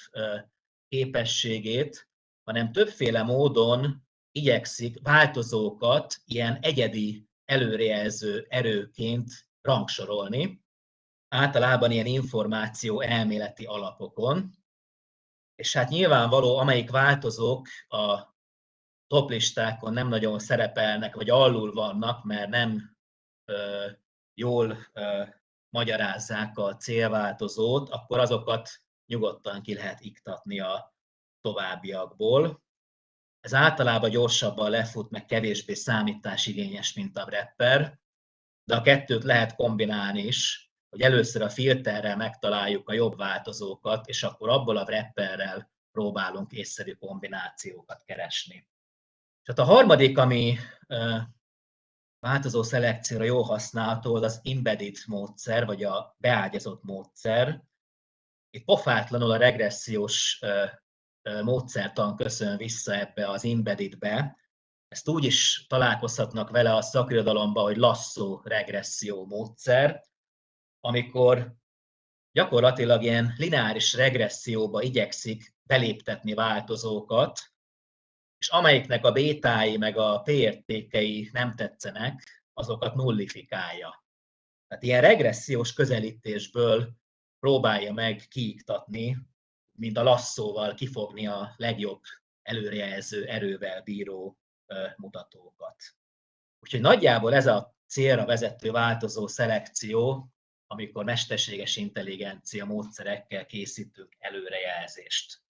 képességét, 0.87 2.09
hanem 2.43 2.71
többféle 2.71 3.23
módon 3.23 4.07
igyekszik 4.31 4.99
változókat 5.01 6.15
ilyen 6.25 6.57
egyedi 6.61 7.27
előrejelző 7.45 8.45
erőként 8.49 9.47
rangsorolni 9.61 10.63
általában 11.29 11.91
ilyen 11.91 12.05
információ 12.05 13.01
elméleti 13.01 13.65
alapokon, 13.65 14.57
és 15.55 15.75
hát 15.75 15.89
nyilvánvaló, 15.89 16.57
amelyik 16.57 16.89
változók 16.89 17.67
a 17.87 18.35
toplistákon 19.07 19.93
nem 19.93 20.07
nagyon 20.07 20.39
szerepelnek, 20.39 21.15
vagy 21.15 21.29
alul 21.29 21.73
vannak, 21.73 22.23
mert 22.23 22.49
nem 22.49 22.97
ö, 23.45 23.87
jól 24.33 24.77
ö, 24.93 25.23
magyarázzák 25.69 26.57
a 26.57 26.75
célváltozót, 26.75 27.89
akkor 27.89 28.19
azokat 28.19 28.69
nyugodtan 29.05 29.61
ki 29.61 29.73
lehet 29.73 29.99
iktatni 30.01 30.59
a 30.59 30.95
továbbiakból. 31.41 32.63
Ez 33.39 33.53
általában 33.53 34.09
gyorsabban 34.09 34.69
lefut, 34.69 35.09
meg 35.09 35.25
kevésbé 35.25 35.73
számításigényes, 35.73 36.93
mint 36.93 37.17
a 37.17 37.29
rapper, 37.29 37.99
de 38.63 38.75
a 38.75 38.81
kettőt 38.81 39.23
lehet 39.23 39.55
kombinálni 39.55 40.21
is, 40.21 40.68
hogy 40.89 41.01
először 41.01 41.41
a 41.41 41.49
filterrel 41.49 42.15
megtaláljuk 42.15 42.89
a 42.89 42.93
jobb 42.93 43.17
változókat, 43.17 44.07
és 44.07 44.23
akkor 44.23 44.49
abból 44.49 44.77
a 44.77 44.83
wrapperrel 44.83 45.71
próbálunk 45.91 46.51
észszerű 46.51 46.93
kombinációkat 46.93 48.03
keresni. 48.03 48.67
Tehát 49.43 49.71
a 49.71 49.73
harmadik, 49.73 50.17
ami 50.17 50.57
változó 52.19 52.63
szelekcióra 52.63 53.23
jó 53.23 53.41
használható, 53.41 54.15
az 54.15 54.21
az 54.21 54.41
embedded 54.43 54.95
módszer, 55.07 55.65
vagy 55.65 55.83
a 55.83 56.15
beágyazott 56.17 56.83
módszer. 56.83 57.63
itt 58.49 58.65
pofátlanul 58.65 59.31
a 59.31 59.37
regressziós 59.37 60.39
módszertan 61.43 62.15
köszön 62.15 62.57
vissza 62.57 62.95
ebbe 62.95 63.29
az 63.29 63.45
embeddedbe. 63.45 64.37
Ezt 64.87 65.07
úgy 65.07 65.23
is 65.23 65.65
találkozhatnak 65.67 66.49
vele 66.49 66.75
a 66.75 66.81
szakirodalomban, 66.81 67.63
hogy 67.63 67.77
lasszó 67.77 68.41
regresszió 68.43 69.25
módszer, 69.25 70.03
amikor 70.79 71.55
gyakorlatilag 72.31 73.03
ilyen 73.03 73.33
lineáris 73.37 73.93
regresszióba 73.93 74.81
igyekszik 74.81 75.55
beléptetni 75.63 76.33
változókat, 76.33 77.39
és 78.37 78.47
amelyiknek 78.47 79.05
a 79.05 79.11
bétái 79.11 79.77
meg 79.77 79.97
a 79.97 80.19
p 80.19 80.27
értékei 80.27 81.29
nem 81.33 81.55
tetszenek, 81.55 82.43
azokat 82.53 82.95
nullifikálja. 82.95 84.05
Tehát 84.67 84.83
ilyen 84.83 85.01
regressziós 85.01 85.73
közelítésből 85.73 86.93
próbálja 87.39 87.93
meg 87.93 88.25
kiiktatni, 88.29 89.17
mint 89.77 89.97
a 89.97 90.03
lasszóval 90.03 90.73
kifogni 90.73 91.27
a 91.27 91.53
legjobb 91.57 92.01
előrejelző 92.41 93.25
erővel 93.25 93.81
bíró 93.81 94.37
mutatókat. 94.95 95.75
Úgyhogy 96.59 96.81
nagyjából 96.81 97.33
ez 97.33 97.47
a 97.47 97.75
célra 97.87 98.25
vezető 98.25 98.71
változó 98.71 99.27
szelekció, 99.27 100.29
amikor 100.71 101.03
mesterséges 101.03 101.75
intelligencia 101.75 102.65
módszerekkel 102.65 103.45
készítünk 103.45 104.15
előrejelzést. 104.19 105.41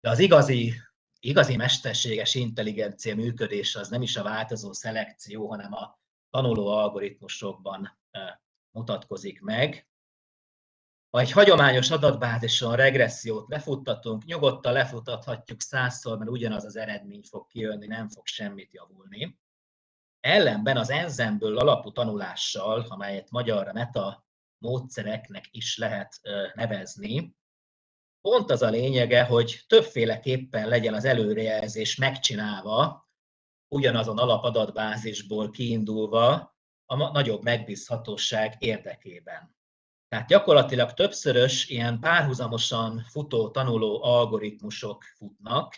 De 0.00 0.10
az 0.10 0.18
igazi, 0.18 0.74
igazi 1.20 1.56
mesterséges 1.56 2.34
intelligencia 2.34 3.14
működése 3.14 3.80
az 3.80 3.88
nem 3.88 4.02
is 4.02 4.16
a 4.16 4.22
változó 4.22 4.72
szelekció, 4.72 5.48
hanem 5.48 5.72
a 5.72 5.98
tanuló 6.30 6.66
algoritmusokban 6.66 7.98
mutatkozik 8.70 9.40
meg. 9.40 9.88
Ha 11.10 11.20
egy 11.20 11.30
hagyományos 11.30 11.90
adatbázison 11.90 12.76
regressziót 12.76 13.48
lefuttatunk, 13.48 14.24
nyugodtan 14.24 14.72
lefutathatjuk 14.72 15.60
százszor, 15.60 16.18
mert 16.18 16.30
ugyanaz 16.30 16.64
az 16.64 16.76
eredmény 16.76 17.22
fog 17.22 17.46
kijönni, 17.46 17.86
nem 17.86 18.08
fog 18.08 18.26
semmit 18.26 18.72
javulni. 18.72 19.38
Ellenben 20.20 20.76
az 20.76 20.90
enzemből 20.90 21.58
alapú 21.58 21.92
tanulással, 21.92 22.86
amelyet 22.88 23.30
magyarra 23.30 23.72
meta 23.72 24.23
módszereknek 24.64 25.44
is 25.50 25.78
lehet 25.78 26.20
nevezni, 26.54 27.36
pont 28.20 28.50
az 28.50 28.62
a 28.62 28.70
lényege, 28.70 29.24
hogy 29.24 29.64
többféleképpen 29.66 30.68
legyen 30.68 30.94
az 30.94 31.04
előrejelzés 31.04 31.96
megcsinálva, 31.96 33.08
ugyanazon 33.68 34.18
alapadatbázisból 34.18 35.50
kiindulva, 35.50 36.56
a 36.86 37.10
nagyobb 37.10 37.42
megbízhatóság 37.42 38.56
érdekében. 38.58 39.56
Tehát 40.08 40.28
gyakorlatilag 40.28 40.92
többszörös 40.92 41.68
ilyen 41.68 42.00
párhuzamosan 42.00 43.04
futó 43.08 43.50
tanuló 43.50 44.02
algoritmusok 44.02 45.02
futnak, 45.02 45.74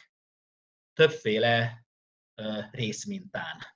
többféle 0.92 1.86
részmintán. 2.70 3.75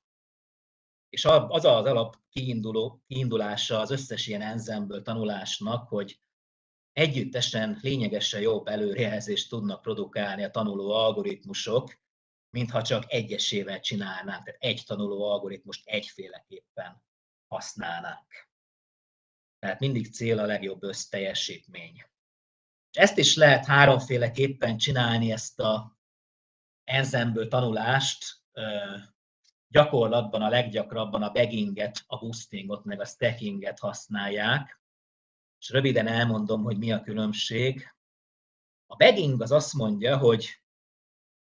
És 1.11 1.25
az 1.25 1.65
az 1.65 1.65
alap 1.65 2.17
kiinduló, 2.29 3.03
kiindulása 3.07 3.81
az 3.81 3.91
összes 3.91 4.27
ilyen 4.27 4.43
enzemből 4.43 5.03
tanulásnak, 5.03 5.89
hogy 5.89 6.21
együttesen 6.93 7.79
lényegesen 7.83 8.41
jobb 8.41 8.67
előrejelzést 8.67 9.49
tudnak 9.49 9.83
produkálni 9.83 10.45
a 10.45 10.51
tanuló 10.51 10.91
algoritmusok, 10.91 11.99
mintha 12.51 12.83
csak 12.83 13.13
egyesével 13.13 13.81
csinálnánk, 13.81 14.45
tehát 14.45 14.63
egy 14.63 14.83
tanuló 14.87 15.23
algoritmust 15.23 15.89
egyféleképpen 15.89 17.03
használnánk. 17.47 18.49
Tehát 19.59 19.81
mindig 19.81 20.13
cél 20.13 20.39
a 20.39 20.45
legjobb 20.45 20.83
összteljesítmény. 20.83 22.05
Ezt 22.91 23.19
is 23.19 23.37
lehet 23.37 23.67
háromféleképpen 23.67 24.79
csinálni, 24.79 25.33
ezt 25.33 25.61
a 25.61 25.99
enzemből 26.85 27.49
tanulást, 27.49 28.43
gyakorlatban 29.71 30.43
a 30.43 30.49
leggyakrabban 30.49 31.23
a 31.23 31.31
bagginget, 31.31 32.05
a 32.07 32.19
boostingot, 32.19 32.85
meg 32.85 33.01
a 33.01 33.05
stackinget 33.05 33.79
használják, 33.79 34.81
és 35.59 35.71
röviden 35.71 36.07
elmondom, 36.07 36.63
hogy 36.63 36.79
mi 36.79 36.93
a 36.93 37.01
különbség. 37.01 37.95
A 38.87 38.97
bagging 38.97 39.43
az 39.43 39.51
azt 39.51 39.75
mondja, 39.75 40.19
hogy 40.19 40.63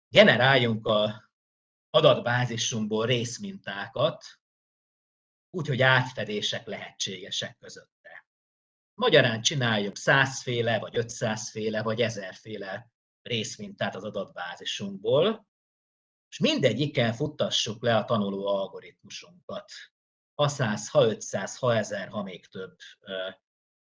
generáljunk 0.09 0.87
a 0.87 1.31
adatbázisunkból 1.91 3.07
részmintákat, 3.07 4.25
úgyhogy 5.51 5.83
átfedések 5.83 6.67
lehetségesek 6.67 7.57
közötte. 7.57 8.27
Magyarán 8.95 9.43
csináljuk 9.43 9.97
százféle, 9.97 10.79
vagy 10.79 10.97
ötszázféle, 10.97 11.83
vagy 11.83 12.01
ezerféle 12.01 12.91
részmintát 13.23 13.95
az 13.95 14.05
adatbázisunkból, 14.05 15.47
és 16.37 16.43
mindegyikkel 16.43 17.15
futtassuk 17.15 17.83
le 17.83 17.97
a 17.97 18.05
tanuló 18.05 18.47
algoritmusunkat. 18.47 19.73
Ha 20.35 20.49
100, 20.49 20.89
ha 20.89 21.07
500, 21.07 21.59
ha 21.59 21.75
1000, 21.75 22.09
ha 22.09 22.23
még 22.23 22.47
több 22.47 22.77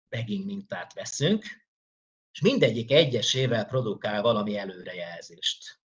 bagging 0.09 0.45
mintát 0.45 0.93
veszünk, 0.93 1.43
és 2.31 2.41
mindegyik 2.41 2.91
egyesével 2.91 3.65
produkál 3.65 4.21
valami 4.21 4.57
előrejelzést. 4.57 5.81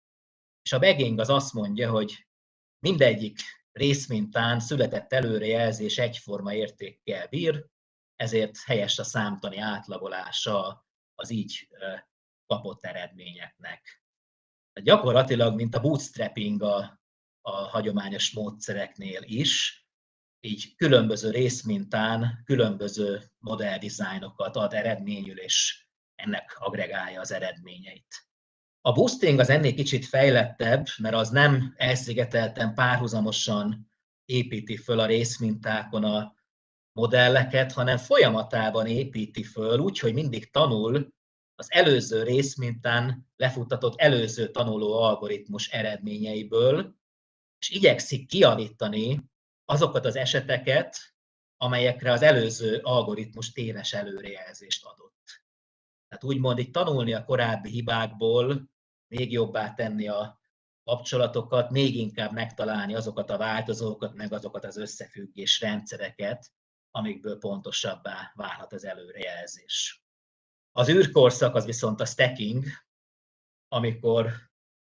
És 0.62 0.74
a 0.74 0.80
bagging 0.80 1.20
az 1.20 1.30
azt 1.30 1.54
mondja, 1.54 1.92
hogy 1.92 2.28
mindegyik 2.80 3.40
részmintán 3.72 4.60
született 4.60 5.14
előrejelzés 5.14 5.98
egyforma 5.98 6.54
értékkel 6.54 7.28
bír, 7.28 7.66
ezért 8.16 8.58
helyes 8.58 9.00
a 9.00 9.04
számtani 9.04 9.58
átlagolása 9.58 10.88
az 11.16 11.30
így 11.30 11.68
kapott 12.46 12.84
eredményeknek. 12.84 14.03
Gyakorlatilag, 14.82 15.56
mint 15.56 15.76
a 15.76 15.80
bootstrapping 15.80 16.62
a, 16.62 17.02
a 17.42 17.52
hagyományos 17.52 18.32
módszereknél 18.32 19.22
is, 19.24 19.84
így 20.40 20.76
különböző 20.76 21.30
részmintán 21.30 22.42
különböző 22.46 23.22
modelldizájnokat 23.38 24.56
ad 24.56 24.74
eredményül, 24.74 25.40
és 25.40 25.86
ennek 26.16 26.56
agregálja 26.60 27.20
az 27.20 27.32
eredményeit. 27.32 28.28
A 28.82 28.92
boosting 28.92 29.40
az 29.40 29.50
ennél 29.50 29.74
kicsit 29.74 30.06
fejlettebb, 30.06 30.86
mert 30.98 31.16
az 31.16 31.30
nem 31.30 31.74
elszigetelten 31.78 32.74
párhuzamosan 32.74 33.92
építi 34.26 34.78
föl 34.78 35.00
a 35.00 35.06
részmintákon 35.06 36.04
a 36.04 36.34
modelleket, 36.92 37.72
hanem 37.72 37.98
folyamatában 37.98 38.88
építi 38.88 39.44
föl, 39.44 39.80
úgyhogy 39.80 40.14
mindig 40.14 40.52
tanul 40.52 41.14
az 41.56 41.72
előző 41.72 42.24
részmintán 42.24 43.28
lefuttatott 43.36 44.00
előző 44.00 44.52
tanuló 44.52 44.94
algoritmus 44.94 45.70
eredményeiből, 45.70 46.96
és 47.60 47.70
igyekszik 47.70 48.28
kiavítani 48.28 49.32
azokat 49.66 50.06
az 50.06 50.16
eseteket, 50.16 50.98
amelyekre 51.58 52.12
az 52.12 52.22
előző 52.22 52.78
algoritmus 52.78 53.52
téves 53.52 53.94
előrejelzést 53.94 54.86
adott. 54.86 55.44
Tehát 56.08 56.24
úgymond 56.24 56.60
itt 56.60 56.74
tanulni 56.74 57.14
a 57.14 57.24
korábbi 57.24 57.70
hibákból, 57.70 58.70
még 59.08 59.32
jobbá 59.32 59.74
tenni 59.74 60.08
a 60.08 60.42
kapcsolatokat, 60.84 61.70
még 61.70 61.96
inkább 61.96 62.32
megtalálni 62.32 62.96
azokat 62.96 63.30
a 63.30 63.38
változókat, 63.38 64.14
meg 64.14 64.34
azokat 64.34 64.66
az 64.66 64.78
összefüggés 64.78 65.60
rendszereket, 65.60 66.52
amikből 66.92 67.38
pontosabbá 67.38 68.32
válhat 68.36 68.74
az 68.74 68.86
előrejelzés. 68.86 70.03
Az 70.76 70.90
űrkorszak 70.90 71.56
az 71.56 71.66
viszont 71.66 72.02
a 72.02 72.06
stacking, 72.06 72.66
amikor 73.68 74.32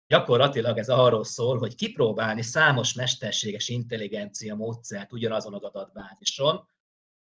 gyakorlatilag 0.07 0.77
ez 0.77 0.89
arról 0.89 1.23
szól, 1.23 1.57
hogy 1.57 1.75
kipróbálni 1.75 2.41
számos 2.41 2.93
mesterséges 2.93 3.69
intelligencia 3.69 4.55
módszert 4.55 5.13
ugyanazon 5.13 5.53
az 5.53 5.63
adatbázison, 5.63 6.67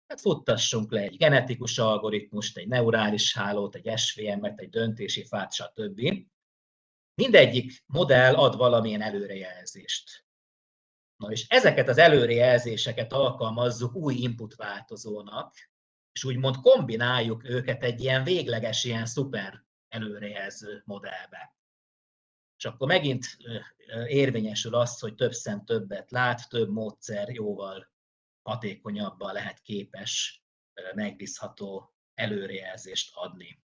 hát 0.07 0.21
futtassunk 0.21 0.91
le 0.91 1.01
egy 1.01 1.17
genetikus 1.17 1.77
algoritmust, 1.77 2.57
egy 2.57 2.67
neurális 2.67 3.35
hálót, 3.35 3.75
egy 3.75 3.97
SVM-et, 3.97 4.59
egy 4.59 4.69
döntési 4.69 5.25
fát, 5.25 5.53
stb. 5.53 6.01
Mindegyik 7.13 7.83
modell 7.85 8.35
ad 8.35 8.57
valamilyen 8.57 9.01
előrejelzést. 9.01 10.25
Na 11.15 11.31
és 11.31 11.47
ezeket 11.47 11.87
az 11.87 11.97
előrejelzéseket 11.97 13.13
alkalmazzuk 13.13 13.95
új 13.95 14.15
input 14.15 14.55
változónak, 14.55 15.53
és 16.11 16.23
úgymond 16.23 16.55
kombináljuk 16.55 17.49
őket 17.49 17.83
egy 17.83 18.01
ilyen 18.01 18.23
végleges, 18.23 18.83
ilyen 18.83 19.05
szuper 19.05 19.63
előrejelző 19.87 20.81
modellbe. 20.85 21.57
És 22.57 22.65
akkor 22.65 22.87
megint 22.87 23.37
érvényesül 24.07 24.75
az, 24.75 24.99
hogy 24.99 25.15
több 25.15 25.31
szem 25.31 25.65
többet 25.65 26.11
lát, 26.11 26.49
több 26.49 26.69
módszer 26.69 27.29
jóval 27.29 27.91
hatékonyabban 28.41 29.33
lehet 29.33 29.59
képes 29.59 30.43
megbízható 30.93 31.93
előrejelzést 32.13 33.15
adni. 33.15 33.63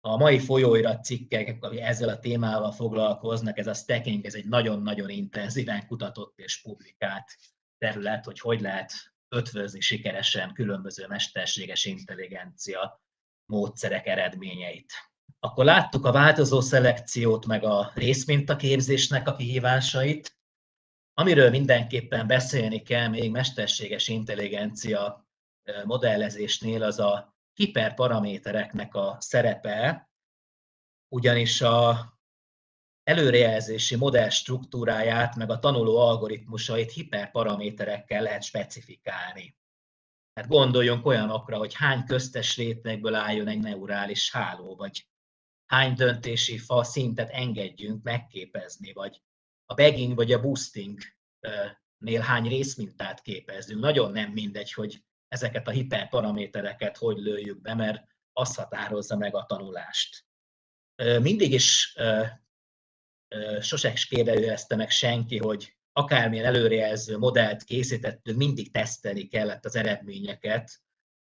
A 0.00 0.16
mai 0.16 0.38
folyóirat 0.38 1.04
cikkek, 1.04 1.64
ami 1.64 1.80
ezzel 1.80 2.08
a 2.08 2.18
témával 2.18 2.72
foglalkoznak, 2.72 3.58
ez 3.58 3.66
a 3.66 3.74
stacking, 3.74 4.24
ez 4.24 4.34
egy 4.34 4.46
nagyon-nagyon 4.46 5.08
intenzíven 5.08 5.86
kutatott 5.86 6.38
és 6.38 6.60
publikált 6.60 7.36
terület, 7.78 8.24
hogy 8.24 8.40
hogy 8.40 8.60
lehet 8.60 9.09
ötvözni 9.30 9.80
sikeresen 9.80 10.52
különböző 10.52 11.06
mesterséges 11.06 11.84
intelligencia 11.84 13.00
módszerek 13.46 14.06
eredményeit. 14.06 14.92
Akkor 15.40 15.64
láttuk 15.64 16.04
a 16.04 16.12
változó 16.12 16.60
szelekciót, 16.60 17.46
meg 17.46 17.64
a 17.64 17.92
részmintaképzésnek 17.94 19.28
a 19.28 19.36
kihívásait, 19.36 20.38
amiről 21.14 21.50
mindenképpen 21.50 22.26
beszélni 22.26 22.82
kell 22.82 23.08
még 23.08 23.30
mesterséges 23.30 24.08
intelligencia 24.08 25.28
modellezésnél, 25.84 26.82
az 26.82 26.98
a 26.98 27.36
hiperparamétereknek 27.54 28.94
a 28.94 29.16
szerepe, 29.20 30.10
ugyanis 31.08 31.60
a 31.60 32.12
előrejelzési 33.04 33.96
modell 33.96 34.28
struktúráját, 34.28 35.36
meg 35.36 35.50
a 35.50 35.58
tanuló 35.58 35.96
algoritmusait 35.96 36.92
hiperparaméterekkel 36.92 38.22
lehet 38.22 38.42
specifikálni. 38.42 39.58
Hát 40.34 40.48
gondoljunk 40.48 41.06
olyanokra, 41.06 41.58
hogy 41.58 41.74
hány 41.74 42.04
köztes 42.04 42.56
rétegből 42.56 43.14
álljon 43.14 43.48
egy 43.48 43.60
neurális 43.60 44.30
háló, 44.30 44.76
vagy 44.76 45.08
hány 45.66 45.94
döntési 45.94 46.58
fa 46.58 46.84
szintet 46.84 47.30
engedjünk 47.30 48.02
megképezni, 48.02 48.92
vagy 48.92 49.22
a 49.66 49.74
bagging 49.74 50.14
vagy 50.14 50.32
a 50.32 50.40
boosting 50.40 50.98
nél 51.98 52.20
hány 52.20 52.48
részmintát 52.48 53.20
képezünk. 53.20 53.80
Nagyon 53.80 54.12
nem 54.12 54.30
mindegy, 54.30 54.72
hogy 54.72 55.04
ezeket 55.28 55.68
a 55.68 55.70
hiperparamétereket 55.70 56.96
hogy 56.96 57.18
lőjük 57.18 57.60
be, 57.60 57.74
mert 57.74 58.04
az 58.32 58.54
határozza 58.54 59.16
meg 59.16 59.34
a 59.34 59.44
tanulást. 59.44 60.24
Mindig 61.20 61.52
is 61.52 61.96
sosem 63.60 63.94
kérdezte 64.08 64.76
meg 64.76 64.90
senki, 64.90 65.38
hogy 65.38 65.76
akármilyen 65.92 66.44
előrejelző 66.44 67.18
modellt 67.18 67.62
készítettünk, 67.62 68.36
mindig 68.36 68.70
tesztelni 68.70 69.26
kellett 69.26 69.64
az 69.64 69.76
eredményeket 69.76 70.80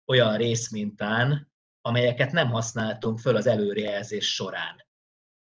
olyan 0.05 0.37
részmintán, 0.37 1.51
amelyeket 1.81 2.31
nem 2.31 2.49
használtunk 2.49 3.19
föl 3.19 3.35
az 3.35 3.47
előrejelzés 3.47 4.33
során. 4.33 4.89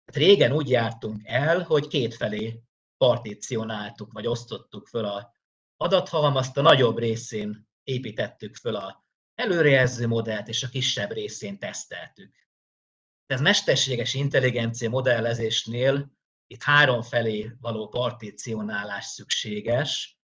Hát 0.05 0.15
régen 0.15 0.51
úgy 0.51 0.69
jártunk 0.69 1.21
el, 1.23 1.61
hogy 1.61 1.87
kétfelé 1.87 2.61
particionáltuk, 2.97 4.11
vagy 4.11 4.27
osztottuk 4.27 4.87
föl 4.87 5.05
a 5.05 5.33
adathalmazt, 5.77 6.57
a 6.57 6.61
nagyobb 6.61 6.97
részén 6.97 7.67
építettük 7.83 8.55
föl 8.55 8.75
a 8.75 9.05
előrejelző 9.35 10.07
modellt, 10.07 10.47
és 10.47 10.63
a 10.63 10.67
kisebb 10.67 11.11
részén 11.11 11.59
teszteltük. 11.59 12.35
Ez 13.25 13.41
mesterséges 13.41 14.13
intelligencia 14.13 14.89
modellezésnél 14.89 16.11
itt 16.47 16.63
három 16.63 17.01
felé 17.01 17.51
való 17.59 17.87
particionálás 17.87 19.05
szükséges, 19.05 20.17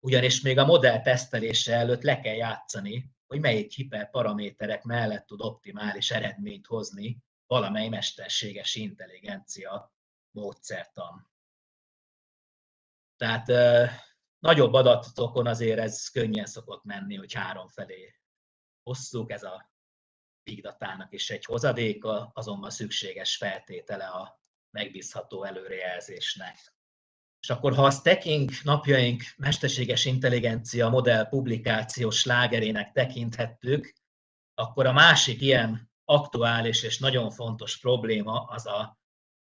ugyanis 0.00 0.40
még 0.40 0.58
a 0.58 0.64
modell 0.64 1.00
tesztelése 1.00 1.74
előtt 1.74 2.02
le 2.02 2.20
kell 2.20 2.34
játszani, 2.34 3.10
hogy 3.26 3.40
melyik 3.40 3.72
hiperparaméterek 3.72 4.82
mellett 4.82 5.26
tud 5.26 5.40
optimális 5.40 6.10
eredményt 6.10 6.66
hozni 6.66 7.22
valamely 7.46 7.88
mesterséges 7.88 8.74
intelligencia 8.74 9.94
módszertan. 10.30 11.30
Tehát 13.16 13.46
nagyobb 14.38 14.72
adatokon 14.72 15.46
azért 15.46 15.78
ez 15.78 16.08
könnyen 16.08 16.46
szokott 16.46 16.84
menni, 16.84 17.16
hogy 17.16 17.32
három 17.32 17.68
felé 17.68 18.14
hosszuk, 18.82 19.30
ez 19.30 19.42
a 19.42 19.72
big 20.42 20.62
data-nak 20.62 21.12
is 21.12 21.30
egy 21.30 21.44
hozadéka, 21.44 22.30
azonban 22.34 22.70
szükséges 22.70 23.36
feltétele 23.36 24.06
a 24.06 24.40
megbízható 24.78 25.44
előrejelzésnek. 25.44 26.72
És 27.40 27.50
akkor, 27.50 27.74
ha 27.74 27.84
a 27.84 27.90
stacking 27.90 28.50
napjaink 28.62 29.22
mesterséges 29.36 30.04
intelligencia 30.04 30.88
modell 30.88 31.28
publikációs 31.28 32.18
slágerének 32.18 32.92
tekinthettük, 32.92 33.92
akkor 34.54 34.86
a 34.86 34.92
másik 34.92 35.40
ilyen 35.40 35.90
aktuális 36.04 36.82
és 36.82 36.98
nagyon 36.98 37.30
fontos 37.30 37.78
probléma 37.78 38.44
az 38.44 38.66
a 38.66 38.98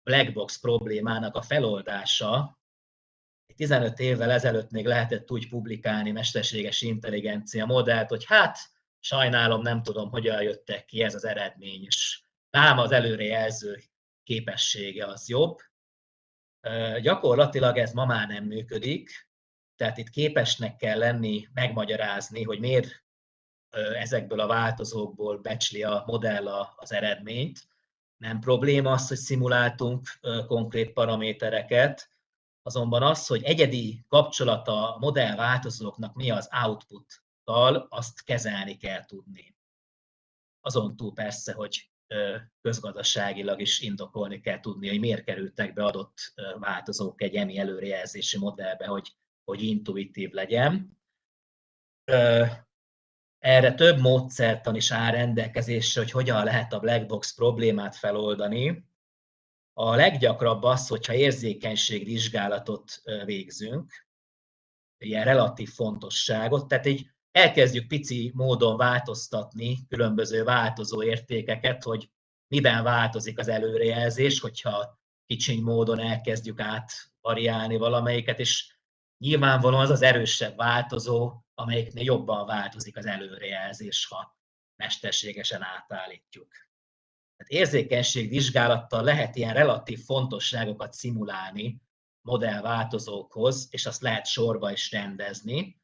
black 0.04 0.34
box 0.34 0.60
problémának 0.60 1.36
a 1.36 1.42
feloldása. 1.42 2.60
15 3.56 4.00
évvel 4.00 4.32
ezelőtt 4.32 4.72
még 4.72 4.86
lehetett 4.86 5.32
úgy 5.32 5.50
publikálni 5.50 6.12
mesterséges 6.12 6.82
intelligencia 6.82 7.66
modellt, 7.66 8.10
hogy 8.10 8.26
hát 8.26 8.58
sajnálom, 9.00 9.62
nem 9.62 9.84
tudom, 9.84 10.10
hogyan 10.10 10.42
jöttek 10.42 10.86
ki 10.86 11.04
ez 11.04 11.16
az 11.16 11.26
eredmény, 11.26 11.84
és 11.84 12.22
ám 12.50 12.78
az 12.78 12.92
előrejelző 12.92 13.82
képessége 14.30 15.06
az 15.06 15.30
jobb. 15.30 15.58
Gyakorlatilag 17.02 17.78
ez 17.78 17.92
ma 17.92 18.06
már 18.06 18.28
nem 18.28 18.44
működik, 18.44 19.30
tehát 19.76 19.98
itt 19.98 20.10
képesnek 20.10 20.76
kell 20.76 20.98
lenni 20.98 21.48
megmagyarázni, 21.54 22.44
hogy 22.44 22.60
miért 22.60 23.04
ezekből 24.00 24.40
a 24.40 24.48
változókból 24.48 25.38
becsli 25.38 25.84
a 25.84 26.04
modell 26.08 26.48
az 26.76 26.92
eredményt. 26.92 27.60
Nem 28.18 28.40
probléma 28.40 28.92
az, 28.92 29.08
hogy 29.08 29.18
szimuláltunk 29.18 30.08
konkrét 30.48 30.94
paramétereket, 30.94 32.10
azonban 32.62 33.04
az, 33.04 33.28
hogy 33.28 33.44
egyedi 33.44 34.06
kapcsolata 34.08 34.96
a 34.96 34.98
modell 35.00 35.36
változóknak 35.36 36.16
mi 36.16 36.32
az 36.32 36.50
output-tal, 36.64 37.88
azt 37.90 38.24
kezelni 38.24 38.78
kell 38.78 39.06
tudni. 39.06 39.56
Azon 40.62 40.96
túl 40.96 41.14
persze, 41.14 41.54
hogy 41.54 41.92
közgazdaságilag 42.62 43.62
is 43.62 43.80
indokolni 43.80 44.40
kell 44.40 44.60
tudni, 44.60 44.88
hogy 44.88 45.00
miért 45.00 45.24
kerültek 45.24 45.74
be 45.74 45.84
adott 45.84 46.34
változók 46.60 47.22
egy 47.22 47.36
EMI 47.36 47.58
előrejelzési 47.58 48.38
modellbe, 48.38 48.86
hogy, 48.86 49.16
hogy 49.44 49.62
intuitív 49.62 50.32
legyen. 50.32 50.98
Erre 53.40 53.74
több 53.74 54.00
módszertan 54.00 54.76
is 54.76 54.92
áll 54.92 55.12
rendelkezésre, 55.12 56.02
hogy 56.02 56.12
hogyan 56.12 56.44
lehet 56.44 56.74
a 56.74 56.80
black 56.80 57.06
box 57.06 57.34
problémát 57.34 57.96
feloldani. 57.96 58.88
A 59.74 59.96
leggyakrabb 59.96 60.64
az, 60.64 60.88
hogyha 60.88 61.14
érzékenységvizsgálatot 61.14 63.02
végzünk, 63.26 64.08
ilyen 64.98 65.24
relatív 65.24 65.70
fontosságot, 65.70 66.68
tehát 66.68 66.86
egy 66.86 67.10
elkezdjük 67.32 67.88
pici 67.88 68.32
módon 68.36 68.78
változtatni 68.78 69.78
különböző 69.88 70.44
változó 70.44 71.04
értékeket, 71.04 71.84
hogy 71.84 72.10
miben 72.48 72.84
változik 72.84 73.40
az 73.40 73.48
előrejelzés, 73.48 74.40
hogyha 74.40 75.00
kicsiny 75.26 75.62
módon 75.62 76.00
elkezdjük 76.00 76.60
átvariálni 76.60 77.78
valamelyiket, 77.78 78.40
és 78.40 78.76
nyilvánvalóan 79.18 79.82
az 79.82 79.90
az 79.90 80.02
erősebb 80.02 80.58
változó, 80.58 81.44
amelyiknél 81.54 82.04
jobban 82.04 82.46
változik 82.46 82.98
az 82.98 83.06
előrejelzés, 83.06 84.06
ha 84.06 84.38
mesterségesen 84.76 85.64
átállítjuk. 85.64 86.52
Tehát 87.38 87.64
érzékenység 87.64 88.30
vizsgálattal 88.30 89.04
lehet 89.04 89.36
ilyen 89.36 89.54
relatív 89.54 90.00
fontosságokat 90.00 90.94
szimulálni 90.94 91.82
modellváltozókhoz, 92.22 93.68
és 93.72 93.86
azt 93.86 94.02
lehet 94.02 94.26
sorba 94.26 94.72
is 94.72 94.92
rendezni, 94.92 95.79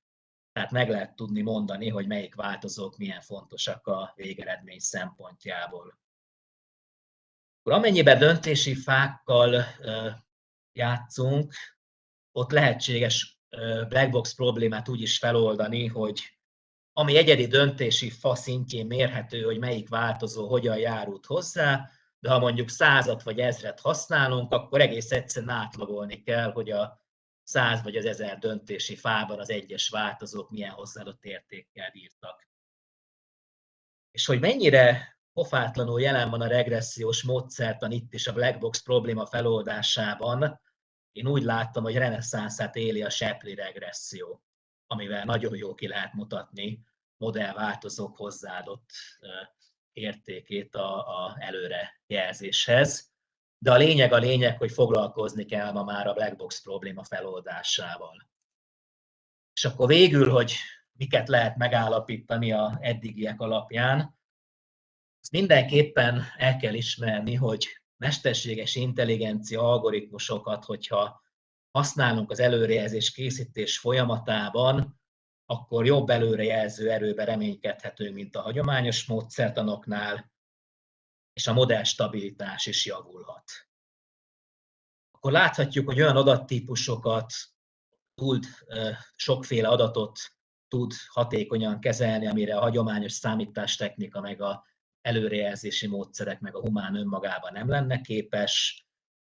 tehát 0.55 0.71
meg 0.71 0.89
lehet 0.89 1.15
tudni 1.15 1.41
mondani, 1.41 1.89
hogy 1.89 2.07
melyik 2.07 2.35
változók 2.35 2.97
milyen 2.97 3.21
fontosak 3.21 3.87
a 3.87 4.13
végeredmény 4.15 4.79
szempontjából. 4.79 5.99
Amennyiben 7.63 8.19
döntési 8.19 8.75
fákkal 8.75 9.65
játszunk, 10.73 11.53
ott 12.31 12.51
lehetséges 12.51 13.39
blackbox 13.87 14.35
problémát 14.35 14.89
úgy 14.89 15.01
is 15.01 15.17
feloldani, 15.17 15.87
hogy 15.87 16.21
ami 16.93 17.17
egyedi 17.17 17.47
döntési 17.47 18.09
fa 18.09 18.35
szintjén 18.35 18.85
mérhető, 18.85 19.41
hogy 19.41 19.59
melyik 19.59 19.89
változó 19.89 20.47
hogyan 20.47 20.77
járult 20.77 21.25
hozzá, 21.25 21.89
de 22.19 22.29
ha 22.29 22.39
mondjuk 22.39 22.69
százat 22.69 23.23
vagy 23.23 23.39
ezret 23.39 23.79
használunk, 23.79 24.51
akkor 24.51 24.81
egész 24.81 25.11
egyszerűen 25.11 25.55
átlagolni 25.55 26.21
kell, 26.21 26.51
hogy 26.51 26.71
a 26.71 27.04
száz 27.45 27.83
vagy 27.83 27.95
az 27.95 28.05
ezer 28.05 28.37
döntési 28.37 28.95
fában 28.95 29.39
az 29.39 29.49
egyes 29.49 29.89
változók 29.89 30.49
milyen 30.49 30.71
hozzáadott 30.71 31.23
értékkel 31.23 31.91
bírtak. 31.91 32.47
És 34.11 34.25
hogy 34.25 34.39
mennyire 34.39 35.17
pofátlanul 35.33 36.01
jelen 36.01 36.29
van 36.29 36.41
a 36.41 36.47
regressziós 36.47 37.23
módszertan 37.23 37.91
itt 37.91 38.13
is 38.13 38.27
a 38.27 38.33
black 38.33 38.59
box 38.59 38.81
probléma 38.81 39.25
feloldásában, 39.25 40.61
én 41.11 41.27
úgy 41.27 41.43
láttam, 41.43 41.83
hogy 41.83 41.95
reneszánszát 41.95 42.75
éli 42.75 43.03
a 43.03 43.09
Shapley 43.09 43.55
regresszió, 43.55 44.43
amivel 44.87 45.23
nagyon 45.23 45.55
jó 45.55 45.73
ki 45.73 45.87
lehet 45.87 46.13
mutatni 46.13 46.83
modellváltozók 47.17 48.17
hozzáadott 48.17 48.89
értékét 49.93 50.75
a, 50.75 51.25
a 51.25 51.37
előrejelzéshez. 51.39 53.13
De 53.57 53.71
a 53.71 53.77
lényeg 53.77 54.13
a 54.13 54.17
lényeg, 54.17 54.57
hogy 54.57 54.71
foglalkozni 54.71 55.45
kell 55.45 55.71
ma 55.71 55.83
már 55.83 56.07
a 56.07 56.13
black 56.13 56.35
box 56.35 56.61
probléma 56.61 57.03
feloldásával. 57.03 58.29
És 59.53 59.65
akkor 59.65 59.87
végül, 59.87 60.29
hogy 60.29 60.53
miket 60.91 61.27
lehet 61.27 61.57
megállapítani 61.57 62.51
a 62.51 62.77
eddigiek 62.81 63.41
alapján, 63.41 64.15
azt 65.21 65.31
mindenképpen 65.31 66.23
el 66.37 66.57
kell 66.57 66.73
ismerni, 66.73 67.35
hogy 67.35 67.67
mesterséges 67.97 68.75
intelligencia 68.75 69.61
algoritmusokat, 69.61 70.65
hogyha 70.65 71.23
használunk 71.71 72.31
az 72.31 72.39
előrejelzés 72.39 73.11
készítés 73.11 73.77
folyamatában, 73.77 74.99
akkor 75.45 75.85
jobb 75.85 76.09
előrejelző 76.09 76.91
erőbe 76.91 77.23
reménykedhető, 77.23 78.11
mint 78.11 78.35
a 78.35 78.41
hagyományos 78.41 79.05
módszertanoknál, 79.05 80.31
és 81.35 81.47
a 81.47 81.53
modell 81.53 81.83
stabilitás 81.83 82.65
is 82.65 82.85
javulhat. 82.85 83.43
Akkor 85.11 85.31
láthatjuk, 85.31 85.85
hogy 85.85 86.01
olyan 86.01 86.17
adattípusokat 86.17 87.33
tud, 88.13 88.45
sokféle 89.15 89.67
adatot 89.67 90.19
tud 90.67 90.93
hatékonyan 91.07 91.79
kezelni, 91.79 92.27
amire 92.27 92.57
a 92.57 92.61
hagyományos 92.61 93.11
számítástechnika, 93.11 94.21
meg 94.21 94.41
a 94.41 94.65
előrejelzési 95.01 95.87
módszerek, 95.87 96.39
meg 96.39 96.55
a 96.55 96.59
humán 96.59 96.95
önmagában 96.95 97.51
nem 97.51 97.69
lenne 97.69 98.01
képes. 98.01 98.85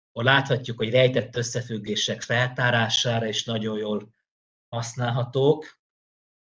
Akkor 0.09 0.25
láthatjuk, 0.25 0.77
hogy 0.77 0.91
rejtett 0.91 1.37
összefüggések 1.37 2.23
feltárására 2.23 3.27
is 3.27 3.45
nagyon 3.45 3.79
jól 3.79 4.15
használhatók, 4.69 5.79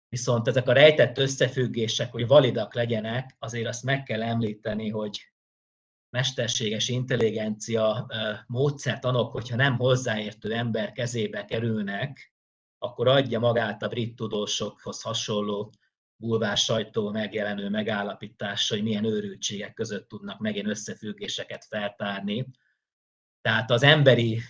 viszont 0.08 0.48
ezek 0.48 0.68
a 0.68 0.72
rejtett 0.72 1.18
összefüggések, 1.18 2.12
hogy 2.12 2.26
validak 2.26 2.74
legyenek, 2.74 3.36
azért 3.38 3.68
azt 3.68 3.82
meg 3.82 4.02
kell 4.02 4.22
említeni, 4.22 4.88
hogy 4.88 5.33
mesterséges 6.14 6.88
intelligencia 6.88 8.06
módszertanok, 8.46 9.32
hogyha 9.32 9.56
nem 9.56 9.76
hozzáértő 9.76 10.52
ember 10.52 10.92
kezébe 10.92 11.44
kerülnek, 11.44 12.32
akkor 12.78 13.08
adja 13.08 13.38
magát 13.38 13.82
a 13.82 13.88
brit 13.88 14.16
tudósokhoz 14.16 15.02
hasonló 15.02 15.72
bulvár 16.16 16.56
sajtó 16.56 17.10
megjelenő 17.10 17.68
megállapítása, 17.68 18.74
hogy 18.74 18.82
milyen 18.82 19.04
őrültségek 19.04 19.74
között 19.74 20.08
tudnak 20.08 20.38
megint 20.38 20.66
összefüggéseket 20.66 21.64
feltárni. 21.64 22.46
Tehát 23.40 23.70
az 23.70 23.82
emberi, 23.82 24.40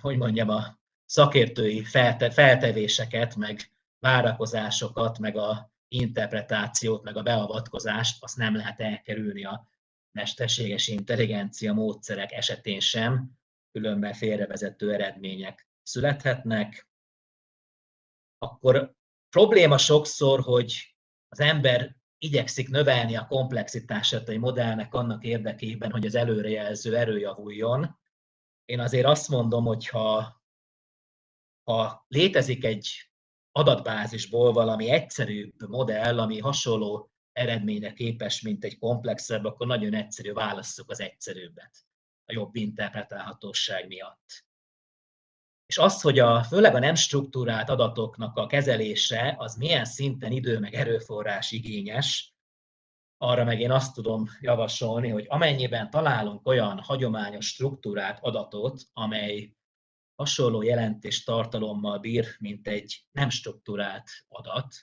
hogy 0.00 0.16
mondjam, 0.16 0.48
a 0.48 0.78
szakértői 1.04 1.84
feltevéseket, 2.30 3.36
meg 3.36 3.60
várakozásokat, 3.98 5.18
meg 5.18 5.36
a 5.36 5.72
interpretációt, 5.88 7.02
meg 7.02 7.16
a 7.16 7.22
beavatkozást, 7.22 8.22
azt 8.22 8.36
nem 8.36 8.56
lehet 8.56 8.80
elkerülni 8.80 9.44
a 9.44 9.72
mesterséges 10.14 10.88
intelligencia 10.88 11.72
módszerek 11.72 12.32
esetén 12.32 12.80
sem, 12.80 13.30
különben 13.72 14.12
félrevezető 14.12 14.92
eredmények 14.92 15.68
születhetnek. 15.82 16.88
Akkor 18.38 18.94
probléma 19.28 19.78
sokszor, 19.78 20.40
hogy 20.40 20.96
az 21.28 21.40
ember 21.40 21.96
igyekszik 22.18 22.68
növelni 22.68 23.16
a 23.16 23.26
komplexitását 23.26 24.28
egy 24.28 24.38
modellnek 24.38 24.94
annak 24.94 25.24
érdekében, 25.24 25.90
hogy 25.90 26.06
az 26.06 26.14
előrejelző 26.14 26.96
erő 26.96 27.18
javuljon. 27.18 27.98
Én 28.64 28.80
azért 28.80 29.06
azt 29.06 29.28
mondom, 29.28 29.64
hogy 29.64 29.88
ha, 29.88 30.42
ha 31.62 32.04
létezik 32.08 32.64
egy 32.64 33.10
adatbázisból 33.52 34.52
valami 34.52 34.90
egyszerűbb 34.90 35.68
modell, 35.68 36.20
ami 36.20 36.38
hasonló 36.38 37.13
eredményre 37.34 37.92
képes, 37.92 38.40
mint 38.40 38.64
egy 38.64 38.78
komplexebb, 38.78 39.44
akkor 39.44 39.66
nagyon 39.66 39.94
egyszerű, 39.94 40.32
válasszuk 40.32 40.90
az 40.90 41.00
egyszerűbbet 41.00 41.76
a 42.24 42.32
jobb 42.32 42.54
interpretálhatóság 42.54 43.86
miatt. 43.86 44.44
És 45.66 45.78
az, 45.78 46.00
hogy 46.00 46.18
a, 46.18 46.42
főleg 46.42 46.74
a 46.74 46.78
nem 46.78 46.94
struktúrált 46.94 47.68
adatoknak 47.68 48.36
a 48.36 48.46
kezelése, 48.46 49.34
az 49.38 49.54
milyen 49.54 49.84
szinten 49.84 50.32
idő 50.32 50.58
meg 50.58 50.74
erőforrás 50.74 51.52
igényes, 51.52 52.34
arra 53.16 53.44
meg 53.44 53.60
én 53.60 53.70
azt 53.70 53.94
tudom 53.94 54.26
javasolni, 54.40 55.08
hogy 55.08 55.26
amennyiben 55.28 55.90
találunk 55.90 56.46
olyan 56.46 56.78
hagyományos 56.80 57.46
struktúrált 57.46 58.18
adatot, 58.20 58.82
amely 58.92 59.56
hasonló 60.14 60.62
jelentés 60.62 61.24
tartalommal 61.24 61.98
bír, 61.98 62.36
mint 62.38 62.68
egy 62.68 63.04
nem 63.10 63.28
struktúrált 63.28 64.10
adat, 64.28 64.74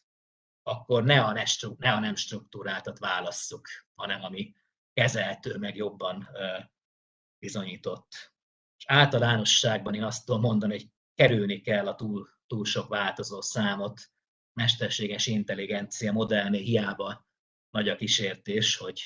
akkor 0.64 1.04
ne 1.04 1.22
a, 1.24 1.32
ne, 1.32 1.44
ne 1.78 1.92
a 1.92 2.00
nem 2.00 2.16
struktúráltat 2.16 3.00
válasszuk, 3.00 3.68
hanem 3.96 4.24
ami 4.24 4.56
kezeltő, 4.94 5.58
meg 5.58 5.76
jobban 5.76 6.30
bizonyított. 7.40 8.34
És 8.78 8.86
általánosságban 8.88 9.94
én 9.94 10.04
azt 10.04 10.26
tudom 10.26 10.42
mondani, 10.42 10.72
hogy 10.74 10.90
kerülni 11.14 11.62
kell 11.62 11.88
a 11.88 11.96
túl, 11.96 12.30
túl 12.48 12.66
sok 12.66 12.88
változó 12.88 13.42
számot, 13.42 14.02
mesterséges 14.54 15.28
intelligencia 15.28 16.12
modellnél 16.12 16.62
hiába 16.62 17.28
nagy 17.70 17.90
a 17.90 17.96
kísértés, 17.96 18.76
hogy 18.78 19.02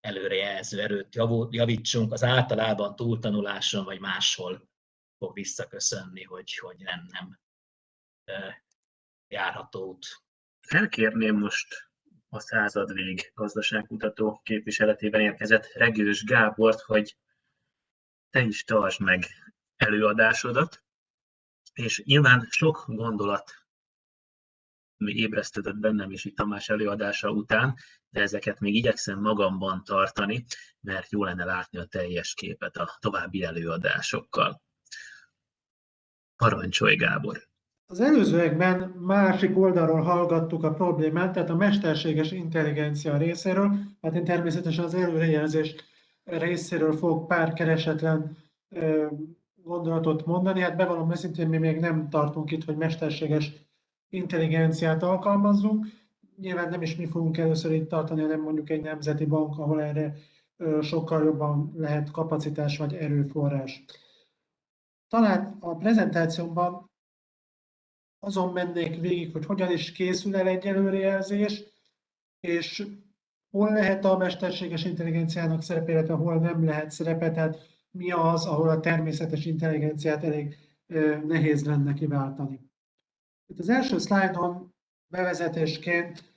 előrejelző 0.00 0.80
erőt 0.80 1.14
javítsunk, 1.50 2.12
az 2.12 2.22
általában 2.22 2.96
túltanuláson 2.96 3.84
vagy 3.84 4.00
máshol 4.00 4.68
fog 5.18 5.34
visszaköszönni, 5.34 6.22
hogy, 6.22 6.54
hogy 6.56 6.78
nem, 6.78 7.06
nem 7.10 7.40
járható 9.28 9.88
út. 9.88 10.06
Felkérném 10.68 11.36
most 11.36 11.90
a 12.28 12.40
századvég 12.40 13.30
gazdaságkutató 13.34 14.40
képviseletében 14.44 15.20
érkezett 15.20 15.72
Regős 15.72 16.24
Gábort, 16.24 16.80
hogy 16.80 17.16
te 18.30 18.40
is 18.40 18.64
tartsd 18.64 19.00
meg 19.00 19.24
előadásodat, 19.76 20.84
és 21.72 22.02
nyilván 22.04 22.46
sok 22.50 22.84
gondolat 22.86 23.52
ébresztődött 24.96 25.76
bennem 25.76 26.10
is 26.10 26.24
itt 26.24 26.36
Tamás 26.36 26.68
előadása 26.68 27.30
után, 27.30 27.76
de 28.10 28.20
ezeket 28.20 28.60
még 28.60 28.74
igyekszem 28.74 29.20
magamban 29.20 29.84
tartani, 29.84 30.44
mert 30.80 31.10
jó 31.10 31.24
lenne 31.24 31.44
látni 31.44 31.78
a 31.78 31.84
teljes 31.84 32.34
képet 32.34 32.76
a 32.76 32.96
további 33.00 33.42
előadásokkal. 33.42 34.62
Parancsolj, 36.36 36.96
Gábor! 36.96 37.48
Az 37.90 38.00
előzőekben 38.00 38.94
másik 38.98 39.58
oldalról 39.58 40.00
hallgattuk 40.00 40.64
a 40.64 40.72
problémát, 40.72 41.32
tehát 41.32 41.50
a 41.50 41.56
mesterséges 41.56 42.32
intelligencia 42.32 43.16
részéről, 43.16 43.70
hát 44.02 44.14
én 44.14 44.24
természetesen 44.24 44.84
az 44.84 44.94
előrejelzés 44.94 45.74
részéről 46.24 46.92
fogok 46.92 47.26
pár 47.26 47.52
keresetlen 47.52 48.36
gondolatot 49.54 50.26
mondani. 50.26 50.60
Hát 50.60 50.76
bevallom 50.76 51.10
őszintén, 51.10 51.48
mi 51.48 51.58
még 51.58 51.80
nem 51.80 52.08
tartunk 52.08 52.50
itt, 52.50 52.64
hogy 52.64 52.76
mesterséges 52.76 53.52
intelligenciát 54.08 55.02
alkalmazzunk. 55.02 55.86
Nyilván 56.36 56.68
nem 56.68 56.82
is 56.82 56.96
mi 56.96 57.06
fogunk 57.06 57.38
először 57.38 57.72
itt 57.72 57.88
tartani, 57.88 58.20
hanem 58.20 58.40
mondjuk 58.40 58.70
egy 58.70 58.82
nemzeti 58.82 59.24
bank, 59.24 59.58
ahol 59.58 59.82
erre 59.82 60.14
sokkal 60.80 61.24
jobban 61.24 61.72
lehet 61.76 62.10
kapacitás 62.10 62.78
vagy 62.78 62.94
erőforrás. 62.94 63.84
Talán 65.08 65.56
a 65.60 65.76
prezentációmban 65.76 66.87
azon 68.18 68.52
mennék 68.52 69.00
végig, 69.00 69.32
hogy 69.32 69.44
hogyan 69.44 69.70
is 69.70 69.92
készül 69.92 70.36
el 70.36 70.46
egy 70.46 70.66
előrejelzés, 70.66 71.64
és 72.40 72.86
hol 73.50 73.72
lehet 73.72 74.04
a 74.04 74.16
mesterséges 74.16 74.84
intelligenciának 74.84 75.62
szerepe, 75.62 75.92
illetve 75.92 76.14
hol 76.14 76.38
nem 76.38 76.64
lehet 76.64 76.90
szerepe, 76.90 77.30
tehát 77.30 77.58
mi 77.90 78.10
az, 78.10 78.46
ahol 78.46 78.68
a 78.68 78.80
természetes 78.80 79.44
intelligenciát 79.44 80.24
elég 80.24 80.56
nehéz 81.26 81.64
lenne 81.64 81.94
kiváltani. 81.94 82.60
Itt 83.46 83.58
az 83.58 83.68
első 83.68 83.98
szlájdon 83.98 84.74
bevezetésként 85.06 86.32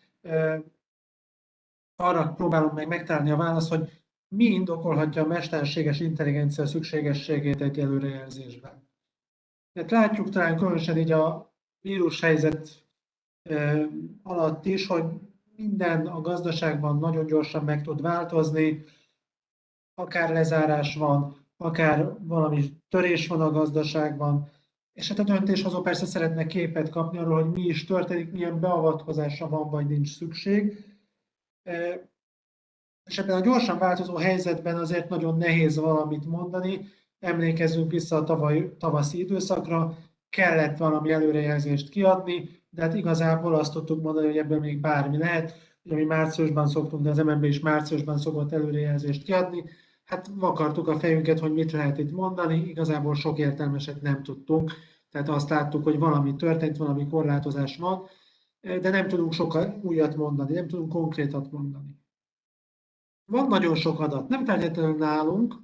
arra 1.95 2.33
próbálom 2.33 2.73
meg 2.73 2.87
megtalálni 2.87 3.31
a 3.31 3.35
választ, 3.35 3.69
hogy 3.69 4.03
mi 4.27 4.45
indokolhatja 4.45 5.23
a 5.23 5.27
mesterséges 5.27 5.99
intelligencia 5.99 6.65
szükségességét 6.65 7.61
egy 7.61 7.79
előrejelzésben. 7.79 8.89
Tehát 9.73 9.91
látjuk 9.91 10.29
talán 10.29 10.57
különösen 10.57 10.97
így 10.97 11.11
a 11.11 11.50
vírushelyzet 11.81 12.85
alatt 14.23 14.65
is, 14.65 14.87
hogy 14.87 15.03
minden 15.55 16.07
a 16.07 16.21
gazdaságban 16.21 16.97
nagyon 16.97 17.25
gyorsan 17.25 17.63
meg 17.63 17.83
tud 17.83 18.01
változni, 18.01 18.83
akár 19.95 20.29
lezárás 20.29 20.95
van, 20.95 21.35
akár 21.57 22.17
valami 22.19 22.73
törés 22.89 23.27
van 23.27 23.41
a 23.41 23.51
gazdaságban, 23.51 24.49
és 24.93 25.07
hát 25.07 25.19
a 25.19 25.23
döntéshozó 25.23 25.81
persze 25.81 26.05
szeretne 26.05 26.45
képet 26.45 26.89
kapni 26.89 27.17
arról, 27.17 27.43
hogy 27.43 27.51
mi 27.51 27.61
is 27.61 27.85
történik, 27.85 28.31
milyen 28.31 28.59
beavatkozásra 28.59 29.49
van 29.49 29.69
vagy 29.69 29.87
nincs 29.87 30.15
szükség. 30.15 30.85
És 33.03 33.17
ebben 33.17 33.35
a 33.35 33.41
gyorsan 33.41 33.77
változó 33.77 34.15
helyzetben 34.15 34.77
azért 34.77 35.09
nagyon 35.09 35.37
nehéz 35.37 35.77
valamit 35.77 36.25
mondani. 36.25 36.87
Emlékezzünk 37.19 37.91
vissza 37.91 38.15
a 38.15 38.23
tavaly, 38.23 38.77
tavaszi 38.77 39.19
időszakra, 39.19 39.97
kellett 40.31 40.77
valami 40.77 41.11
előrejelzést 41.11 41.89
kiadni, 41.89 42.49
de 42.69 42.81
hát 42.81 42.93
igazából 42.93 43.55
azt 43.55 43.73
tudtuk 43.73 44.01
mondani, 44.01 44.27
hogy 44.27 44.37
ebben 44.37 44.59
még 44.59 44.79
bármi 44.79 45.17
lehet. 45.17 45.53
Ugye 45.83 45.95
mi 45.95 46.03
márciusban 46.03 46.67
szoktunk, 46.67 47.03
de 47.03 47.09
az 47.09 47.17
MNB 47.17 47.43
is 47.43 47.59
márciusban 47.59 48.17
szokott 48.17 48.51
előrejelzést 48.51 49.23
kiadni. 49.23 49.63
Hát 50.05 50.29
vakartuk 50.35 50.87
a 50.87 50.99
fejünket, 50.99 51.39
hogy 51.39 51.53
mit 51.53 51.71
lehet 51.71 51.97
itt 51.97 52.11
mondani, 52.11 52.63
igazából 52.69 53.15
sok 53.15 53.37
értelmeset 53.37 54.01
nem 54.01 54.23
tudtunk. 54.23 54.71
Tehát 55.09 55.29
azt 55.29 55.49
láttuk, 55.49 55.83
hogy 55.83 55.99
valami 55.99 56.35
történt, 56.35 56.77
valami 56.77 57.07
korlátozás 57.07 57.77
van, 57.77 58.03
de 58.61 58.89
nem 58.89 59.07
tudunk 59.07 59.33
sokkal 59.33 59.79
újat 59.81 60.15
mondani, 60.15 60.53
nem 60.53 60.67
tudunk 60.67 60.91
konkrétat 60.91 61.51
mondani. 61.51 61.99
Van 63.25 63.47
nagyon 63.47 63.75
sok 63.75 63.99
adat, 63.99 64.29
nem 64.29 64.45
feltétlenül 64.45 64.97
nálunk, 64.97 65.55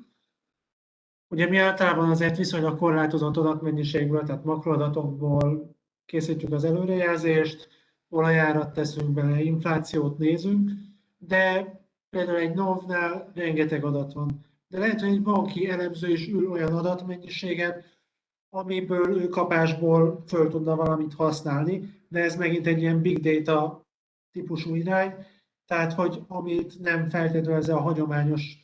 Ugye 1.29 1.47
mi 1.47 1.57
általában 1.57 2.09
azért 2.09 2.37
viszonylag 2.37 2.77
korlátozott 2.77 3.37
adatmennyiségből, 3.37 4.23
tehát 4.23 4.43
makroadatokból 4.43 5.75
készítjük 6.05 6.51
az 6.51 6.63
előrejelzést, 6.63 7.69
olajárat 8.09 8.73
teszünk 8.73 9.09
bele, 9.09 9.41
inflációt 9.41 10.17
nézünk, 10.17 10.71
de 11.17 11.75
például 12.09 12.37
egy 12.37 12.53
NOV-nál 12.53 13.31
rengeteg 13.35 13.83
adat 13.83 14.13
van. 14.13 14.45
De 14.67 14.79
lehet, 14.79 14.99
hogy 15.01 15.09
egy 15.09 15.21
banki 15.21 15.69
elemző 15.69 16.11
is 16.11 16.27
ül 16.27 16.51
olyan 16.51 16.73
adatmennyiséget, 16.73 17.83
amiből 18.49 19.21
ő 19.21 19.27
kapásból 19.27 20.23
föl 20.27 20.49
tudna 20.49 20.75
valamit 20.75 21.13
használni, 21.13 22.03
de 22.09 22.23
ez 22.23 22.35
megint 22.35 22.67
egy 22.67 22.81
ilyen 22.81 23.01
big 23.01 23.19
data 23.19 23.85
típusú 24.31 24.75
irány, 24.75 25.13
tehát 25.65 25.93
hogy 25.93 26.23
amit 26.27 26.79
nem 26.79 27.09
feltétlenül 27.09 27.61
ez 27.61 27.69
a 27.69 27.79
hagyományos 27.79 28.57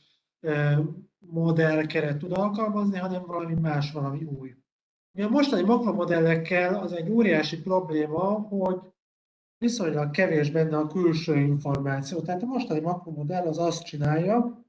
modell 1.30 1.86
keret 1.86 2.18
tud 2.18 2.32
alkalmazni, 2.32 2.98
hanem 2.98 3.22
valami 3.26 3.54
más, 3.54 3.92
valami 3.92 4.24
új. 4.24 4.54
A 5.18 5.28
mostani 5.28 5.62
makromodellekkel 5.62 6.74
az 6.74 6.92
egy 6.92 7.10
óriási 7.10 7.60
probléma, 7.60 8.20
hogy 8.48 8.80
viszonylag 9.58 10.10
kevés 10.10 10.50
benne 10.50 10.76
a 10.76 10.86
külső 10.86 11.36
információ. 11.36 12.20
Tehát 12.20 12.42
a 12.42 12.46
mostani 12.46 12.80
makromodell 12.80 13.46
az 13.46 13.58
azt 13.58 13.84
csinálja, 13.84 14.64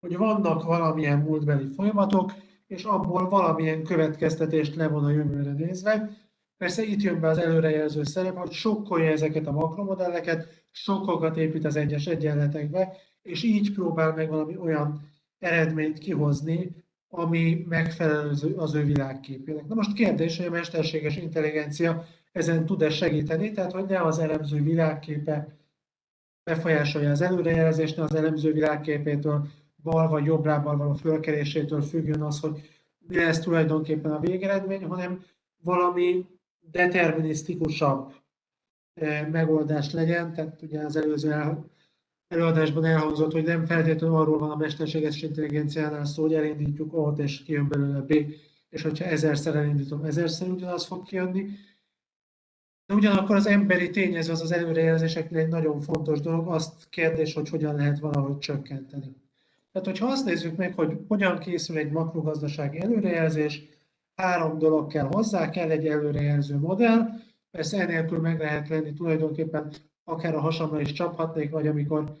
hogy 0.00 0.16
vannak 0.16 0.62
valamilyen 0.62 1.18
múltbeli 1.18 1.66
folyamatok, 1.66 2.32
és 2.66 2.84
abból 2.84 3.28
valamilyen 3.28 3.82
következtetést 3.82 4.74
levon 4.74 5.04
a 5.04 5.10
jövőre 5.10 5.52
nézve. 5.52 6.10
Persze 6.56 6.82
itt 6.82 7.02
jön 7.02 7.20
be 7.20 7.28
az 7.28 7.38
előrejelző 7.38 8.04
szerep, 8.04 8.36
hogy 8.36 8.52
sokkolja 8.52 9.10
ezeket 9.10 9.46
a 9.46 9.52
makromodelleket, 9.52 10.64
sokkokat 10.70 11.36
épít 11.36 11.64
az 11.64 11.76
egyes 11.76 12.06
egyenletekbe, 12.06 12.96
és 13.22 13.42
így 13.42 13.72
próbál 13.72 14.14
meg 14.14 14.28
valami 14.28 14.56
olyan 14.56 15.14
eredményt 15.46 15.98
kihozni, 15.98 16.84
ami 17.08 17.64
megfelelő 17.68 18.54
az 18.56 18.74
ő 18.74 18.84
világképének. 18.84 19.66
Na 19.66 19.74
most 19.74 19.92
kérdés, 19.92 20.36
hogy 20.36 20.46
a 20.46 20.50
mesterséges 20.50 21.16
intelligencia 21.16 22.06
ezen 22.32 22.66
tud-e 22.66 22.90
segíteni, 22.90 23.52
tehát 23.52 23.72
hogy 23.72 23.86
ne 23.86 24.00
az 24.00 24.18
elemző 24.18 24.62
világképe 24.62 25.56
befolyásolja 26.44 27.10
az 27.10 27.20
előrejelzést, 27.20 27.96
ne 27.96 28.02
az 28.02 28.14
elemző 28.14 28.52
világképétől 28.52 29.46
bal 29.82 30.08
vagy 30.08 30.24
jobb 30.24 30.44
lábbal 30.44 30.76
való 30.76 30.92
fölkerésétől 30.92 31.82
függjön 31.82 32.22
az, 32.22 32.40
hogy 32.40 32.70
mi 33.08 33.16
lesz 33.16 33.40
tulajdonképpen 33.40 34.12
a 34.12 34.20
végeredmény, 34.20 34.84
hanem 34.84 35.24
valami 35.62 36.26
determinisztikusabb 36.70 38.12
eh, 38.94 39.26
megoldás 39.30 39.92
legyen, 39.92 40.32
tehát 40.32 40.62
ugye 40.62 40.80
az 40.80 40.96
előző 40.96 41.30
előadásban 42.28 42.84
elhangzott, 42.84 43.32
hogy 43.32 43.44
nem 43.44 43.64
feltétlenül 43.64 44.16
arról 44.16 44.38
van 44.38 44.50
a 44.50 44.56
mesterséges 44.56 45.22
intelligenciánál 45.22 46.04
szó, 46.04 46.22
hogy 46.22 46.34
elindítjuk 46.34 46.92
A-t 46.94 47.18
és 47.18 47.42
kijön 47.42 47.68
belőle 47.68 48.00
B, 48.00 48.12
és 48.70 48.82
hogyha 48.82 49.04
ezerszer 49.04 49.56
elindítom, 49.56 50.04
ezerszer 50.04 50.48
ugyanaz 50.48 50.86
fog 50.86 51.06
kijönni. 51.06 51.48
De 52.86 52.94
ugyanakkor 52.94 53.36
az 53.36 53.46
emberi 53.46 53.90
tényező 53.90 54.32
az 54.32 54.42
az 54.42 54.52
előrejelzéseknél 54.52 55.40
egy 55.40 55.48
nagyon 55.48 55.80
fontos 55.80 56.20
dolog, 56.20 56.48
azt 56.48 56.88
kérdés, 56.88 57.34
hogy 57.34 57.48
hogyan 57.48 57.74
lehet 57.74 57.98
valahogy 57.98 58.38
csökkenteni. 58.38 59.16
Tehát, 59.72 59.86
hogyha 59.86 60.06
azt 60.06 60.24
nézzük 60.24 60.56
meg, 60.56 60.74
hogy 60.74 60.98
hogyan 61.08 61.38
készül 61.38 61.76
egy 61.76 61.90
makrogazdasági 61.90 62.80
előrejelzés, 62.80 63.62
három 64.14 64.58
dolog 64.58 64.90
kell 64.90 65.08
hozzá, 65.10 65.50
kell 65.50 65.70
egy 65.70 65.86
előrejelző 65.86 66.58
modell, 66.58 67.08
persze 67.50 67.80
enélkül 67.80 68.18
meg 68.18 68.38
lehet 68.38 68.68
lenni 68.68 68.92
tulajdonképpen 68.92 69.72
akár 70.08 70.34
a 70.34 70.40
hasamra 70.40 70.80
is 70.80 70.92
csaphatnék, 70.92 71.50
vagy 71.50 71.66
amikor 71.66 72.16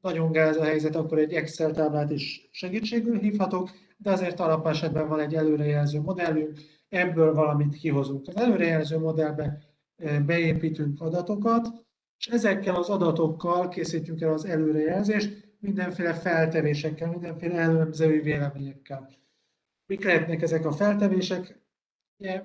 nagyon 0.00 0.32
gáz 0.32 0.56
a 0.56 0.64
helyzet, 0.64 0.96
akkor 0.96 1.18
egy 1.18 1.32
Excel 1.32 1.72
táblát 1.72 2.10
is 2.10 2.48
segítségül 2.52 3.18
hívhatok, 3.18 3.70
de 3.96 4.10
azért 4.10 4.40
alapesetben 4.40 5.08
van 5.08 5.20
egy 5.20 5.34
előrejelző 5.34 6.00
modellünk, 6.00 6.60
ebből 6.88 7.34
valamit 7.34 7.76
kihozunk. 7.76 8.28
Az 8.28 8.36
előrejelző 8.36 8.98
modellbe 8.98 9.58
eh, 9.96 10.20
beépítünk 10.20 11.00
adatokat, 11.00 11.84
és 12.18 12.26
ezekkel 12.26 12.74
az 12.74 12.88
adatokkal 12.88 13.68
készítjük 13.68 14.20
el 14.20 14.32
az 14.32 14.44
előrejelzést, 14.44 15.56
mindenféle 15.60 16.14
feltevésekkel, 16.14 17.10
mindenféle 17.10 17.54
előmzői 17.54 18.20
véleményekkel. 18.20 19.10
Mik 19.86 20.04
lehetnek 20.04 20.42
ezek 20.42 20.64
a 20.66 20.72
feltevések? 20.72 21.60
Ugye, 22.18 22.42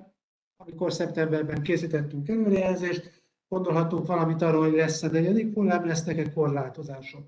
amikor 0.57 0.93
szeptemberben 0.93 1.61
készítettünk 1.61 2.29
előrejelzést, 2.29 3.20
gondolhatunk 3.51 4.07
valamit 4.07 4.41
arról, 4.41 4.63
hogy 4.63 4.73
lesz-e 4.73 5.07
negyedik 5.07 5.53
hullám, 5.53 5.85
lesznek-e 5.85 6.31
korlátozások. 6.31 7.21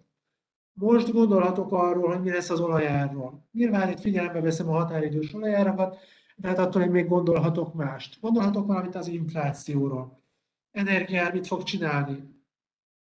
Most 0.74 1.12
gondolhatok 1.12 1.72
arról, 1.72 2.08
hogy 2.08 2.22
mi 2.22 2.30
lesz 2.30 2.50
az 2.50 2.60
olajárról. 2.60 3.48
Nyilván 3.52 3.90
itt 3.90 4.00
figyelembe 4.00 4.42
veszem 4.42 4.70
a 4.70 4.74
határidős 4.74 5.34
olajárakat, 5.34 5.98
de 6.36 6.48
hát 6.48 6.60
attól 6.60 6.82
én 6.82 6.90
még 6.90 7.08
gondolhatok 7.08 7.74
mást. 7.74 8.20
Gondolhatok 8.22 8.68
valamit 8.68 8.96
az 8.96 9.08
inflációról. 9.08 10.22
Energiár 10.72 11.34
mit 11.34 11.48
fog 11.48 11.64
csinálni? 11.64 12.24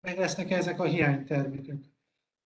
Meg 0.00 0.18
lesznek 0.18 0.50
ezek 0.50 0.80
a 0.80 0.84
hiánytermékek? 0.84 1.84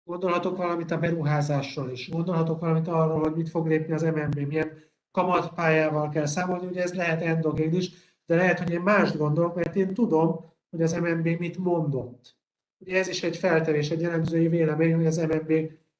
Gondolhatok 0.03 0.57
valamit 0.57 0.91
a 0.91 0.99
beruházásról 0.99 1.89
is. 1.89 2.09
Gondolhatok 2.09 2.59
valamit 2.59 2.87
arról, 2.87 3.19
hogy 3.19 3.35
mit 3.35 3.49
fog 3.49 3.67
lépni 3.67 3.93
az 3.93 4.01
MNB, 4.01 4.39
milyen 4.39 4.83
kamatpályával 5.11 6.09
kell 6.09 6.25
számolni. 6.25 6.67
Ugye 6.67 6.81
ez 6.81 6.93
lehet 6.93 7.21
endogén 7.21 7.73
is, 7.73 8.04
de 8.25 8.35
lehet, 8.35 8.59
hogy 8.59 8.71
én 8.71 8.81
mást 8.81 9.17
gondolok, 9.17 9.55
mert 9.55 9.75
én 9.75 9.93
tudom, 9.93 10.53
hogy 10.69 10.81
az 10.81 10.93
MNB 10.93 11.27
mit 11.27 11.57
mondott. 11.57 12.35
Ugye 12.77 12.97
ez 12.97 13.07
is 13.07 13.23
egy 13.23 13.37
feltevés, 13.37 13.89
egy 13.89 14.01
jellemzői 14.01 14.47
vélemény, 14.47 14.95
hogy 14.95 15.05
az 15.05 15.17
MNB 15.17 15.53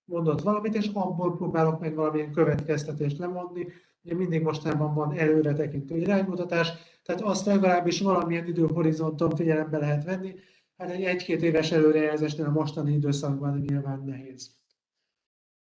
mondott 0.06 0.42
valamit, 0.42 0.76
és 0.76 0.90
abból 0.94 1.36
próbálok 1.36 1.80
meg 1.80 1.96
valamilyen 1.96 2.32
következtetést 2.32 3.18
lemondni. 3.18 3.68
Ugye 4.04 4.16
mindig 4.16 4.42
mostanában 4.42 4.94
van 4.94 5.18
előretekintő 5.18 5.98
iránymutatás, 5.98 6.74
tehát 7.04 7.22
azt 7.22 7.46
legalábbis 7.46 8.02
valamilyen 8.02 8.48
időhorizonton 8.48 9.36
figyelembe 9.36 9.78
lehet 9.78 10.04
venni, 10.04 10.36
hát 10.78 10.90
egy 10.90 11.04
egy-két 11.04 11.42
éves 11.42 11.72
előrejelzésnél 11.72 12.46
a 12.46 12.52
mostani 12.52 12.94
időszakban 12.94 13.60
nyilván 13.60 14.04
nehéz. 14.06 14.52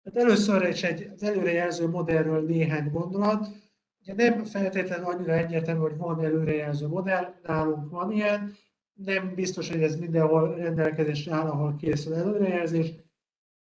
Hát 0.04 0.16
először 0.16 0.68
is 0.68 0.82
egy, 0.82 1.10
az 1.14 1.22
előrejelző 1.22 1.88
modellről 1.88 2.44
néhány 2.44 2.90
gondolat. 2.90 3.48
Ugye 4.00 4.14
nem 4.14 4.44
feltétlenül 4.44 5.04
annyira 5.06 5.32
egyértelmű, 5.32 5.80
hogy 5.80 5.96
van 5.96 6.24
előrejelző 6.24 6.86
modell, 6.86 7.34
nálunk 7.42 7.90
van 7.90 8.12
ilyen, 8.12 8.52
nem 8.92 9.34
biztos, 9.34 9.70
hogy 9.70 9.82
ez 9.82 9.96
mindenhol 9.96 10.54
rendelkezésre 10.54 11.34
áll, 11.34 11.48
ahol 11.48 11.76
készül 11.76 12.14
előrejelzés, 12.14 12.92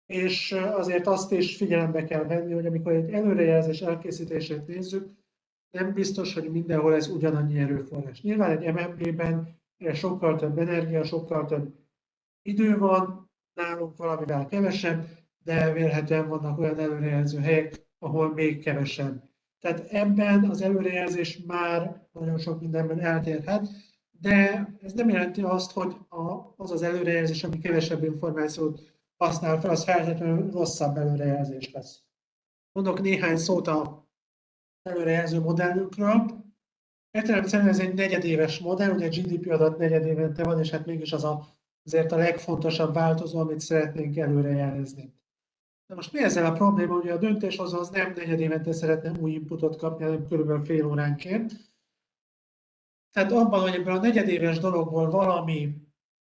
és 0.06 0.52
azért 0.52 1.06
azt 1.06 1.32
is 1.32 1.56
figyelembe 1.56 2.04
kell 2.04 2.24
venni, 2.24 2.52
hogy 2.52 2.66
amikor 2.66 2.92
egy 2.92 3.12
előrejelzés 3.12 3.80
elkészítését 3.80 4.66
nézzük, 4.66 5.10
nem 5.70 5.92
biztos, 5.92 6.34
hogy 6.34 6.50
mindenhol 6.50 6.94
ez 6.94 7.08
ugyanannyi 7.08 7.58
erőforrás. 7.58 8.22
Nyilván 8.22 8.58
egy 8.58 8.72
MMB-ben 8.72 9.60
sokkal 9.92 10.36
több 10.36 10.58
energia, 10.58 11.04
sokkal 11.04 11.46
több 11.46 11.74
idő 12.42 12.78
van, 12.78 13.30
nálunk 13.54 13.96
valamivel 13.96 14.46
kevesebb, 14.46 15.06
de 15.44 15.72
vélhetően 15.72 16.28
vannak 16.28 16.58
olyan 16.58 16.78
előrejelző 16.78 17.38
helyek, 17.38 17.86
ahol 17.98 18.34
még 18.34 18.62
kevesebb. 18.62 19.27
Tehát 19.60 19.80
ebben 19.80 20.44
az 20.50 20.60
előrejelzés 20.62 21.42
már 21.46 22.06
nagyon 22.12 22.38
sok 22.38 22.60
mindenben 22.60 23.00
eltérhet, 23.00 23.68
de 24.20 24.68
ez 24.82 24.92
nem 24.92 25.08
jelenti 25.08 25.42
azt, 25.42 25.72
hogy 25.72 25.96
az 26.56 26.70
az 26.70 26.82
előrejelzés, 26.82 27.44
ami 27.44 27.58
kevesebb 27.58 28.02
információt 28.04 28.80
használ 29.16 29.60
fel, 29.60 29.70
az 29.70 29.84
feltétlenül 29.84 30.50
rosszabb 30.50 30.96
előrejelzés 30.96 31.72
lesz. 31.72 32.02
Mondok 32.72 33.00
néhány 33.00 33.36
szót 33.36 33.66
a 33.66 34.08
előrejelző 34.82 35.40
modellünkről. 35.40 36.46
Értelemszerűen 37.10 37.68
ez 37.68 37.80
egy 37.80 37.94
negyedéves 37.94 38.58
modell, 38.58 38.90
ugye 38.90 39.06
a 39.06 39.08
GDP 39.08 39.50
adat 39.50 39.78
negyedévente 39.78 40.44
van, 40.44 40.58
és 40.58 40.70
hát 40.70 40.86
mégis 40.86 41.12
az 41.12 41.24
a, 41.24 41.46
azért 41.84 42.12
a 42.12 42.16
legfontosabb 42.16 42.94
változó, 42.94 43.38
amit 43.38 43.60
szeretnénk 43.60 44.16
előrejelezni. 44.16 45.17
De 45.88 45.94
most 45.94 46.12
mi 46.12 46.22
ezzel 46.22 46.46
a 46.46 46.52
probléma, 46.52 46.94
hogy 46.94 47.08
a 47.08 47.18
döntéshozó 47.18 47.78
az 47.78 47.88
nem 47.88 48.12
negyedévente 48.16 48.72
szeretne 48.72 49.12
új 49.20 49.32
inputot 49.32 49.76
kapni, 49.76 50.04
hanem 50.04 50.26
körülbelül 50.28 50.64
fél 50.64 50.86
óránként. 50.86 51.52
Tehát 53.12 53.32
abban, 53.32 53.60
hogy 53.60 53.74
ebből 53.74 53.94
a 53.94 54.00
negyedéves 54.00 54.58
dologból 54.58 55.10
valami 55.10 55.74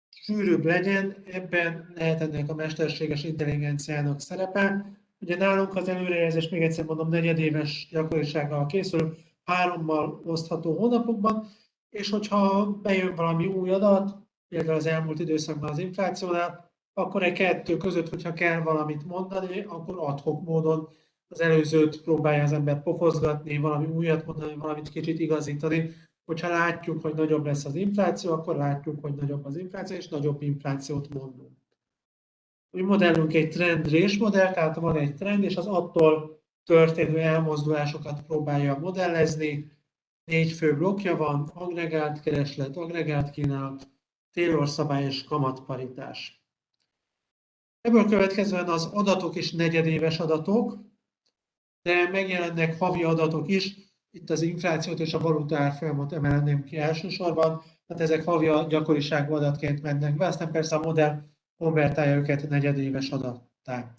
sűrűbb 0.09 0.65
legyen, 0.65 1.23
ebben 1.25 1.93
lehet 1.95 2.21
ennek 2.21 2.49
a 2.49 2.55
mesterséges 2.55 3.23
intelligenciának 3.23 4.19
szerepe. 4.19 4.95
Ugye 5.19 5.37
nálunk 5.37 5.75
az 5.75 5.87
előrejelzés, 5.87 6.49
még 6.49 6.61
egyszer 6.61 6.85
mondom, 6.85 7.09
negyedéves 7.09 7.87
gyakorisággal 7.91 8.65
készül, 8.65 9.17
hárommal 9.43 10.21
osztható 10.25 10.77
hónapokban, 10.77 11.47
és 11.89 12.09
hogyha 12.09 12.71
bejön 12.71 13.15
valami 13.15 13.45
új 13.45 13.69
adat, 13.69 14.17
például 14.47 14.77
az 14.77 14.85
elmúlt 14.85 15.19
időszakban 15.19 15.69
az 15.69 15.77
inflációnál, 15.77 16.66
akkor 16.97 17.23
egy 17.23 17.33
kettő 17.33 17.77
között, 17.77 18.09
hogyha 18.09 18.33
kell 18.33 18.61
valamit 18.61 19.05
mondani, 19.05 19.63
akkor 19.67 19.95
adhok 19.97 20.43
módon 20.43 20.89
az 21.27 21.41
előzőt 21.41 22.01
próbálja 22.01 22.43
az 22.43 22.51
ember 22.51 22.83
pofozgatni, 22.83 23.57
valami 23.57 23.85
újat 23.85 24.25
mondani, 24.25 24.55
valamit 24.55 24.89
kicsit 24.89 25.19
igazítani. 25.19 25.93
Hogyha 26.25 26.49
látjuk, 26.49 27.01
hogy 27.01 27.13
nagyobb 27.13 27.45
lesz 27.45 27.65
az 27.65 27.75
infláció, 27.75 28.31
akkor 28.31 28.55
látjuk, 28.55 29.01
hogy 29.01 29.13
nagyobb 29.13 29.45
az 29.45 29.57
infláció, 29.57 29.97
és 29.97 30.07
nagyobb 30.07 30.41
inflációt 30.41 31.13
mondunk. 31.13 31.51
Mi 32.69 32.81
modellünk 32.81 33.33
egy 33.33 33.49
trend 33.49 34.19
modell, 34.19 34.53
tehát 34.53 34.75
van 34.75 34.97
egy 34.97 35.15
trend, 35.15 35.43
és 35.43 35.55
az 35.55 35.67
attól 35.67 36.41
történő 36.65 37.17
elmozdulásokat 37.19 38.21
próbálja 38.21 38.77
modellezni, 38.79 39.71
négy 40.23 40.51
fő 40.51 40.75
blokkja 40.75 41.17
van, 41.17 41.51
agregált 41.53 42.19
kereslet, 42.19 42.77
agregált 42.77 43.29
kínálat, 43.29 43.87
Taylor 44.31 44.69
szabály 44.69 45.05
és 45.05 45.23
kamatparitás. 45.23 46.36
Ebből 47.87 48.05
következően 48.05 48.69
az 48.69 48.85
adatok 48.85 49.35
is 49.35 49.51
negyedéves 49.51 50.19
adatok, 50.19 50.77
de 51.81 52.09
megjelennek 52.09 52.79
havi 52.79 53.03
adatok 53.03 53.49
is, 53.49 53.75
itt 54.11 54.29
az 54.29 54.41
inflációt 54.41 54.99
és 54.99 55.13
a 55.13 55.19
valutárfolyamot 55.19 56.13
emelném 56.13 56.63
ki 56.63 56.77
elsősorban, 56.77 57.63
tehát 57.85 58.03
ezek 58.03 58.23
havi 58.23 58.45
gyakoriságú 58.69 59.33
adatként 59.33 59.81
mennek 59.81 60.17
be, 60.17 60.25
aztán 60.25 60.51
persze 60.51 60.75
a 60.75 60.79
modell 60.79 61.21
konvertálja 61.57 62.15
őket 62.15 62.49
negyedéves 62.49 63.09
adattá. 63.09 63.97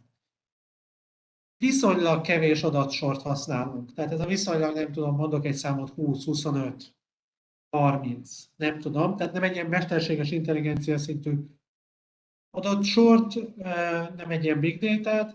Viszonylag 1.57 2.21
kevés 2.21 2.63
adatsort 2.63 3.23
használunk. 3.23 3.95
Tehát 3.95 4.13
ez 4.13 4.21
a 4.21 4.27
viszonylag, 4.27 4.75
nem 4.75 4.93
tudom, 4.93 5.17
mondok 5.17 5.45
egy 5.45 5.55
számot, 5.55 5.91
20, 5.91 6.25
25, 6.25 6.95
30, 7.71 8.45
nem 8.57 8.79
tudom. 8.79 9.17
Tehát 9.17 9.33
nem 9.33 9.43
egy 9.43 9.55
ilyen 9.55 9.67
mesterséges 9.67 10.31
intelligencia 10.31 10.99
szintű 10.99 11.33
adatsort, 12.59 13.35
nem 14.17 14.31
egy 14.31 14.45
ilyen 14.45 14.61
big 14.61 14.81
data 14.81 15.35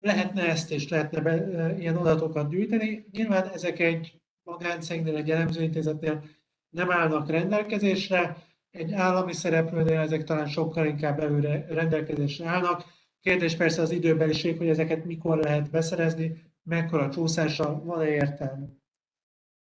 lehetne 0.00 0.48
ezt 0.48 0.70
és 0.70 0.88
lehetne 0.88 1.20
be, 1.20 1.74
ilyen 1.78 1.96
adatokat 1.96 2.50
gyűjteni. 2.50 3.06
Nyilván 3.12 3.48
ezek 3.48 3.78
egy 3.78 4.20
magáncégnél, 4.42 5.16
egy 5.16 5.30
elemzőintézetnél 5.30 6.24
nem 6.70 6.90
állnak 6.90 7.30
rendelkezésre, 7.30 8.36
egy 8.70 8.92
állami 8.92 9.32
szereplőnél 9.32 9.98
ezek 9.98 10.24
talán 10.24 10.46
sokkal 10.46 10.86
inkább 10.86 11.20
előre 11.20 11.66
rendelkezésre 11.68 12.46
állnak. 12.46 12.84
Kérdés 13.20 13.56
persze 13.56 13.82
az 13.82 13.90
időbeliség, 13.90 14.56
hogy 14.56 14.68
ezeket 14.68 15.04
mikor 15.04 15.38
lehet 15.38 15.70
beszerezni, 15.70 16.42
mekkora 16.62 17.10
csúszással 17.10 17.82
van-e 17.84 18.08
értelme. 18.08 18.66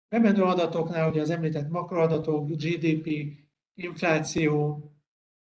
Bemenő 0.08 0.42
adatoknál 0.42 1.10
ugye 1.10 1.20
az 1.20 1.30
említett 1.30 1.68
makroadatok, 1.68 2.50
GDP, 2.50 3.08
infláció, 3.74 4.86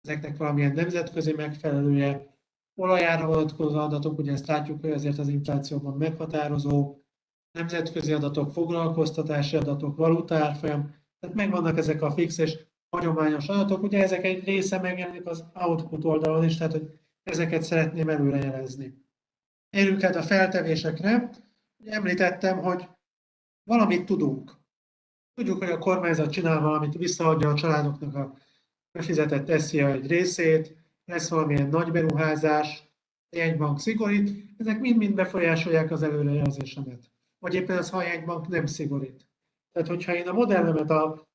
ezeknek 0.08 0.36
valamilyen 0.36 0.72
nemzetközi 0.72 1.32
megfelelője, 1.32 2.36
olajára 2.74 3.26
vonatkozó 3.26 3.78
adatok, 3.78 4.18
ugye 4.18 4.32
ezt 4.32 4.46
látjuk, 4.46 4.80
hogy 4.80 4.90
azért 4.90 5.18
az 5.18 5.28
inflációban 5.28 5.96
meghatározó, 5.96 6.96
nemzetközi 7.52 8.12
adatok, 8.12 8.52
foglalkoztatási 8.52 9.56
adatok, 9.56 9.96
valutárfolyam, 9.96 10.94
tehát 11.20 11.36
megvannak 11.36 11.78
ezek 11.78 12.02
a 12.02 12.10
fix 12.10 12.38
és 12.38 12.58
hagyományos 12.90 13.48
adatok, 13.48 13.82
ugye 13.82 14.02
ezek 14.02 14.24
egy 14.24 14.44
része 14.44 14.80
megjelenik 14.80 15.26
az 15.26 15.44
output 15.54 16.04
oldalon 16.04 16.44
is, 16.44 16.56
tehát 16.56 16.72
hogy 16.72 16.90
ezeket 17.22 17.62
szeretném 17.62 18.08
előrejelezni. 18.08 19.06
Érünk 19.70 20.02
át 20.02 20.16
a 20.16 20.22
feltevésekre. 20.22 21.30
Említettem, 21.84 22.58
hogy 22.58 22.88
valamit 23.64 24.04
tudunk. 24.04 24.56
Tudjuk, 25.34 25.58
hogy 25.58 25.70
a 25.70 25.78
kormányzat 25.78 26.30
csinál 26.30 26.60
valamit, 26.60 26.94
visszaadja 26.94 27.48
a 27.48 27.54
családoknak 27.54 28.14
a 28.14 28.34
befizetett 28.98 29.60
SZIA 29.60 29.90
egy 29.90 30.06
részét, 30.06 30.76
lesz 31.04 31.28
valamilyen 31.28 31.68
nagy 31.68 31.90
beruházás, 31.90 32.92
jegybank 33.30 33.80
szigorít, 33.80 34.54
ezek 34.56 34.80
mind-mind 34.80 35.14
befolyásolják 35.14 35.90
az 35.90 36.02
előrejelzésemet. 36.02 37.10
Vagy 37.38 37.54
éppen 37.54 37.78
az, 37.78 37.90
ha 37.90 37.96
a 37.96 38.02
jegybank 38.02 38.48
nem 38.48 38.66
szigorít. 38.66 39.26
Tehát, 39.72 39.88
hogyha 39.88 40.14
én 40.14 40.28
a 40.28 40.32
modellemet 40.32 40.90
a 40.90 41.26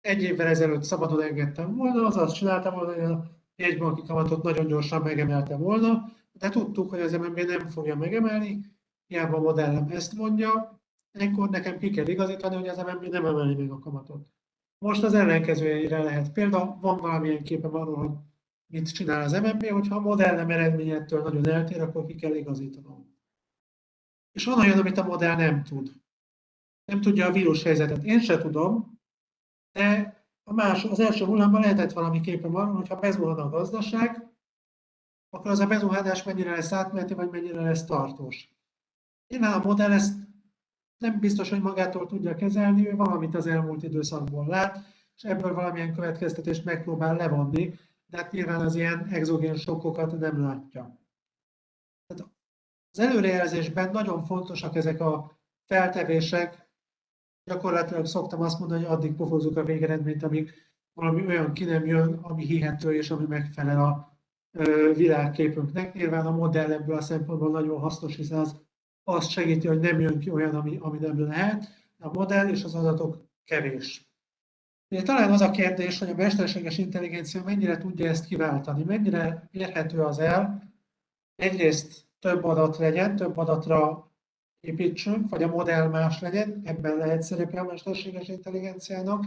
egy 0.00 0.22
évvel 0.22 0.46
ezelőtt 0.46 0.82
szabadon 0.82 1.22
engedtem 1.22 1.76
volna, 1.76 2.06
az 2.06 2.16
azt 2.16 2.34
csináltam 2.34 2.74
volna, 2.74 2.92
hogy 2.92 3.12
a 3.12 3.30
jegybanki 3.56 4.02
kamatot 4.02 4.42
nagyon 4.42 4.66
gyorsan 4.66 5.02
megemelte 5.02 5.56
volna, 5.56 6.12
de 6.32 6.48
tudtuk, 6.48 6.90
hogy 6.90 7.00
az 7.00 7.12
MNB 7.12 7.40
nem 7.40 7.68
fogja 7.68 7.96
megemelni, 7.96 8.60
hiába 9.06 9.36
a 9.36 9.40
modellem 9.40 9.88
ezt 9.90 10.14
mondja, 10.14 10.80
ekkor 11.12 11.50
nekem 11.50 11.78
ki 11.78 11.90
kell 11.90 12.06
igazítani, 12.06 12.54
hogy 12.54 12.68
az 12.68 12.78
MNB 12.78 13.04
nem 13.04 13.26
emeli 13.26 13.54
meg 13.54 13.70
a 13.70 13.78
kamatot. 13.78 14.26
Most 14.78 15.02
az 15.02 15.14
ellenkezőjére 15.14 16.02
lehet 16.02 16.32
példa, 16.32 16.78
van 16.80 16.96
valamilyen 16.96 17.42
képem 17.42 17.74
arról, 17.74 17.96
hogy 17.96 18.10
mit 18.66 18.92
csinál 18.92 19.22
az 19.22 19.32
MNB, 19.32 19.66
hogyha 19.66 19.96
a 19.96 20.00
modell 20.00 20.34
nem 20.34 20.50
eredményettől 20.50 21.22
nagyon 21.22 21.48
eltér, 21.48 21.80
akkor 21.80 22.06
ki 22.06 22.14
kell 22.14 22.34
igazítanom. 22.34 23.14
És 24.32 24.44
van 24.44 24.58
olyan, 24.58 24.78
amit 24.78 24.98
a 24.98 25.04
modell 25.04 25.36
nem 25.36 25.62
tud. 25.62 25.92
Nem 26.84 27.00
tudja 27.00 27.26
a 27.26 27.32
vírus 27.32 27.62
helyzetet. 27.62 28.04
Én 28.04 28.20
se 28.20 28.38
tudom, 28.38 29.00
de 29.72 30.16
a 30.42 30.52
más, 30.52 30.84
az 30.84 31.00
első 31.00 31.24
hullámban 31.24 31.60
lehetett 31.60 31.92
valami 31.92 32.20
képen 32.20 32.54
arról, 32.54 32.74
hogyha 32.74 32.98
bezuhan 32.98 33.38
a 33.38 33.48
gazdaság, 33.48 34.36
akkor 35.30 35.50
az 35.50 35.58
a 35.58 35.66
bezuhanás 35.66 36.22
mennyire 36.22 36.50
lesz 36.50 36.72
átmeneti, 36.72 37.14
vagy 37.14 37.30
mennyire 37.30 37.60
lesz 37.60 37.84
tartós. 37.84 38.48
Nyilván 39.28 39.60
a 39.60 39.64
modell 39.64 39.92
ezt 39.92 40.14
nem 40.98 41.20
biztos, 41.20 41.50
hogy 41.50 41.60
magától 41.62 42.06
tudja 42.06 42.34
kezelni, 42.34 42.88
ő 42.88 42.96
valamit 42.96 43.34
az 43.34 43.46
elmúlt 43.46 43.82
időszakból 43.82 44.46
lát, 44.46 44.84
és 45.16 45.22
ebből 45.22 45.54
valamilyen 45.54 45.94
következtetést 45.94 46.64
megpróbál 46.64 47.16
levonni, 47.16 47.74
de 48.06 48.16
hát 48.16 48.32
nyilván 48.32 48.60
az 48.60 48.74
ilyen 48.74 49.06
exogén 49.10 49.56
sokkokat 49.56 50.18
nem 50.18 50.40
látja. 50.40 50.98
Tehát 52.06 52.32
az 52.90 52.98
előrejelzésben 52.98 53.90
nagyon 53.90 54.22
fontosak 54.22 54.76
ezek 54.76 55.00
a 55.00 55.38
feltevések, 55.64 56.70
gyakorlatilag 57.44 58.06
szoktam 58.06 58.40
azt 58.40 58.58
mondani, 58.58 58.84
hogy 58.84 58.92
addig 58.92 59.14
pofozunk 59.14 59.56
a 59.56 59.64
végeredményt, 59.64 60.22
amíg 60.22 60.52
valami 60.92 61.26
olyan 61.26 61.52
ki 61.52 61.64
nem 61.64 61.86
jön, 61.86 62.12
ami 62.12 62.44
hihető 62.44 62.94
és 62.94 63.10
ami 63.10 63.24
megfelel 63.26 63.84
a 63.84 64.18
világképünknek. 64.94 65.94
Nyilván 65.94 66.26
a 66.26 66.30
modell 66.30 66.72
ebből 66.72 66.96
a 66.96 67.00
szempontból 67.00 67.50
nagyon 67.50 67.80
hasznos, 67.80 68.16
hiszen 68.16 68.38
az 68.38 68.65
azt 69.08 69.30
segíti, 69.30 69.66
hogy 69.66 69.80
nem 69.80 70.00
jön 70.00 70.18
ki 70.18 70.30
olyan, 70.30 70.54
ami, 70.54 70.78
ami 70.80 70.98
nem 70.98 71.20
lehet. 71.20 71.68
A 71.98 72.12
modell 72.12 72.48
és 72.48 72.64
az 72.64 72.74
adatok 72.74 73.24
kevés. 73.44 74.10
Ugye 74.90 75.02
talán 75.02 75.32
az 75.32 75.40
a 75.40 75.50
kérdés, 75.50 75.98
hogy 75.98 76.10
a 76.10 76.14
mesterséges 76.14 76.78
intelligencia 76.78 77.42
mennyire 77.44 77.78
tudja 77.78 78.08
ezt 78.08 78.26
kiváltani, 78.26 78.84
mennyire 78.84 79.48
érhető 79.50 80.02
az 80.02 80.18
el, 80.18 80.72
egyrészt 81.34 82.06
több 82.18 82.44
adat 82.44 82.78
legyen, 82.78 83.16
több 83.16 83.36
adatra 83.36 84.10
építsünk, 84.60 85.28
vagy 85.28 85.42
a 85.42 85.48
modell 85.48 85.88
más 85.88 86.20
legyen, 86.20 86.60
ebben 86.64 86.96
lehet 86.96 87.22
szerepe 87.22 87.60
a 87.60 87.64
mesterséges 87.64 88.28
intelligenciának, 88.28 89.24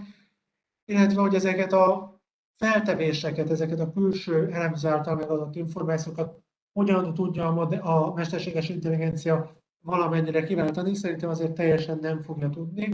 illetve 0.86 1.22
hogy 1.22 1.36
ezeket 1.36 1.74
a 1.74 2.20
feltevéseket, 2.56 3.50
ezeket 3.50 3.80
a 3.80 3.92
külső 3.92 4.52
elemző 4.52 4.90
által 4.90 5.16
megadott 5.16 5.56
információkat 5.56 6.44
hogyan 6.72 7.14
tudja 7.14 7.48
a, 7.48 8.08
a 8.08 8.14
mesterséges 8.14 8.70
intelligencia 8.70 9.59
valamennyire 9.82 10.44
kiváltani, 10.44 10.96
szerintem 10.96 11.30
azért 11.30 11.54
teljesen 11.54 11.98
nem 12.02 12.22
fogja 12.22 12.50
tudni. 12.50 12.94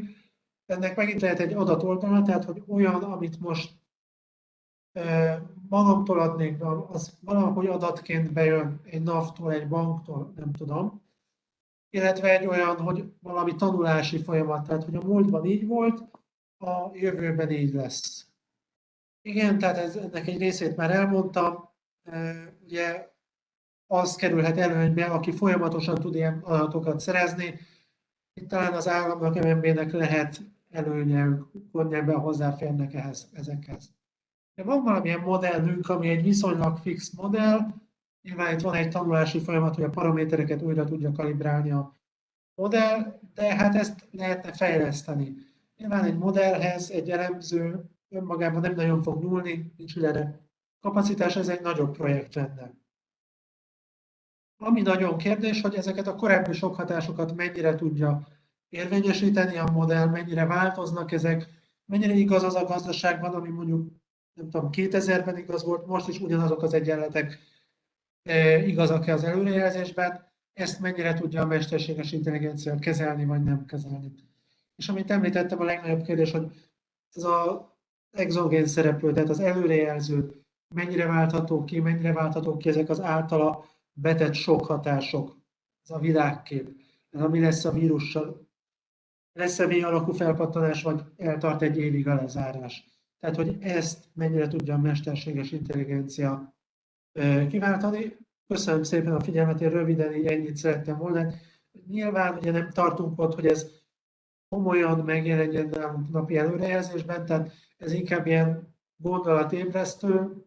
Ennek 0.66 0.96
megint 0.96 1.22
lehet 1.22 1.40
egy 1.40 1.54
adatoldala, 1.54 2.22
tehát 2.22 2.44
hogy 2.44 2.64
olyan, 2.68 3.04
amit 3.04 3.40
most 3.40 3.74
magamtól 5.70 6.20
adnék, 6.20 6.64
az 6.90 7.18
valahogy 7.22 7.68
adatként 7.68 8.34
bejön 8.34 8.80
egy 8.84 9.02
NAV-tól, 9.02 9.52
egy 9.54 9.68
banktól, 9.68 10.34
nem 10.36 10.52
tudom. 10.52 11.04
Illetve 11.90 12.40
egy 12.40 12.46
olyan, 12.46 12.78
hogy 12.78 13.14
valami 13.22 13.56
tanulási 13.56 14.24
folyamat, 14.24 14.68
tehát 14.68 14.84
hogy 14.84 14.96
a 14.96 15.06
múltban 15.06 15.46
így 15.46 15.68
volt, 15.68 16.04
a 16.58 16.90
jövőben 16.94 17.52
így 17.52 17.74
lesz. 17.74 18.28
Igen, 19.22 19.58
tehát 19.58 19.78
ez, 19.78 19.96
ennek 19.96 20.28
egy 20.28 20.38
részét 20.38 20.76
már 20.76 20.92
elmondtam. 20.92 21.70
Ugye 22.64 23.15
az 23.88 24.16
kerülhet 24.16 24.58
előnybe, 24.58 25.06
aki 25.06 25.32
folyamatosan 25.32 25.96
tud 25.96 26.16
ilyen 26.16 26.40
adatokat 26.44 27.00
szerezni. 27.00 27.60
Itt 28.34 28.48
talán 28.48 28.74
az 28.74 28.88
államnak, 28.88 29.44
MNB-nek 29.44 29.92
lehet 29.92 30.42
előnye, 30.72 31.26
ők 31.26 31.72
könnyebben 31.72 32.20
hozzáférnek 32.20 32.94
ehhez, 32.94 33.30
ezekhez. 33.34 33.94
De 34.56 34.64
van 34.64 34.84
valamilyen 34.84 35.20
modellünk, 35.20 35.90
ami 35.90 36.10
egy 36.10 36.24
viszonylag 36.24 36.78
fix 36.78 37.12
modell, 37.12 37.60
nyilván 38.22 38.54
itt 38.54 38.62
van 38.62 38.74
egy 38.74 38.90
tanulási 38.90 39.40
folyamat, 39.40 39.76
hogy 39.76 39.84
a 39.84 39.90
paramétereket 39.90 40.62
újra 40.62 40.84
tudja 40.84 41.12
kalibrálni 41.12 41.72
a 41.72 41.96
modell, 42.56 43.20
de 43.34 43.56
hát 43.56 43.76
ezt 43.76 44.08
lehetne 44.12 44.54
fejleszteni. 44.54 45.36
Nyilván 45.78 46.04
egy 46.04 46.18
modellhez 46.18 46.90
egy 46.90 47.10
elemző 47.10 47.90
önmagában 48.10 48.62
nem 48.62 48.74
nagyon 48.74 49.02
fog 49.02 49.24
nyúlni, 49.24 49.74
nincs 49.78 49.98
erre 49.98 50.40
kapacitás, 50.80 51.36
ez 51.36 51.48
egy 51.48 51.62
nagyobb 51.62 51.96
projekt 51.96 52.36
lenne. 52.36 52.74
Ami 54.58 54.82
nagyon 54.82 55.18
kérdés, 55.18 55.62
hogy 55.62 55.76
ezeket 55.76 56.08
a 56.08 56.16
korábbi 56.16 56.54
sok 56.54 56.76
hatásokat 56.76 57.36
mennyire 57.36 57.76
tudja 57.76 58.28
érvényesíteni 58.70 59.58
a 59.58 59.72
modell, 59.72 60.08
mennyire 60.08 60.46
változnak 60.46 61.12
ezek, 61.12 61.48
mennyire 61.86 62.14
igaz 62.14 62.44
az 62.44 62.56
a 62.56 62.66
gazdaságban, 62.66 63.34
ami 63.34 63.50
mondjuk 63.50 63.92
nem 64.34 64.50
tudom, 64.50 64.70
2000-ben 64.72 65.38
igaz 65.38 65.64
volt, 65.64 65.86
most 65.86 66.08
is 66.08 66.20
ugyanazok 66.20 66.62
az 66.62 66.74
egyenletek 66.74 67.40
e, 68.24 68.66
igazak-e 68.66 69.14
az 69.14 69.24
előrejelzésben, 69.24 70.34
ezt 70.54 70.80
mennyire 70.80 71.14
tudja 71.14 71.42
a 71.42 71.46
mesterséges 71.46 72.12
intelligencia 72.12 72.76
kezelni, 72.76 73.26
vagy 73.26 73.44
nem 73.44 73.66
kezelni. 73.66 74.14
És 74.76 74.90
amit 74.90 75.12
említettem, 75.12 75.60
a 75.60 75.64
legnagyobb 75.64 76.02
kérdés, 76.02 76.32
hogy 76.32 76.52
ez 77.16 77.24
az 77.24 77.60
exogén 78.12 78.66
szereplő, 78.66 79.12
tehát 79.14 79.30
az 79.30 79.40
előrejelző, 79.40 80.42
mennyire 80.76 81.06
váltható 81.06 81.64
ki, 81.64 81.80
mennyire 81.80 82.14
váltható 82.14 82.58
ki 82.58 82.70
ezek 82.70 82.90
az 82.90 83.02
általa 83.02 83.66
betett 83.98 84.34
sok 84.34 84.66
hatások, 84.66 85.38
ez 85.84 85.90
a 85.90 86.00
világkép, 86.00 86.70
ez 87.10 87.22
ami 87.22 87.40
lesz 87.40 87.66
a 87.66 87.72
vírussal, 87.72 88.48
lesz-e 89.34 89.86
alakú 89.86 90.12
felpattanás, 90.12 90.84
vagy 90.84 91.02
eltart 91.18 91.62
egy 91.62 91.78
évig 91.78 92.08
a 92.08 92.16
lezárás. 92.16 92.86
Tehát, 93.20 93.36
hogy 93.36 93.58
ezt 93.60 94.06
mennyire 94.14 94.48
tudja 94.48 94.74
a 94.74 94.78
mesterséges 94.78 95.52
intelligencia 95.52 96.56
kiváltani. 97.50 98.18
Köszönöm 98.48 98.84
szépen 98.84 99.14
a 99.14 99.20
figyelmet, 99.20 99.62
én 99.62 99.70
röviden 99.70 100.14
így 100.14 100.26
ennyit 100.26 100.56
szerettem 100.56 100.98
volna. 100.98 101.34
Nyilván 101.88 102.38
ugye 102.38 102.52
nem 102.52 102.70
tartunk 102.70 103.20
ott, 103.20 103.34
hogy 103.34 103.46
ez 103.46 103.72
komolyan 104.50 105.00
megjelenjen 105.00 105.68
nálunk 105.70 106.12
napi 106.12 106.38
előrejelzésben, 106.38 107.26
tehát 107.26 107.52
ez 107.78 107.92
inkább 107.92 108.26
ilyen 108.26 108.76
gondolatébresztő, 108.98 110.46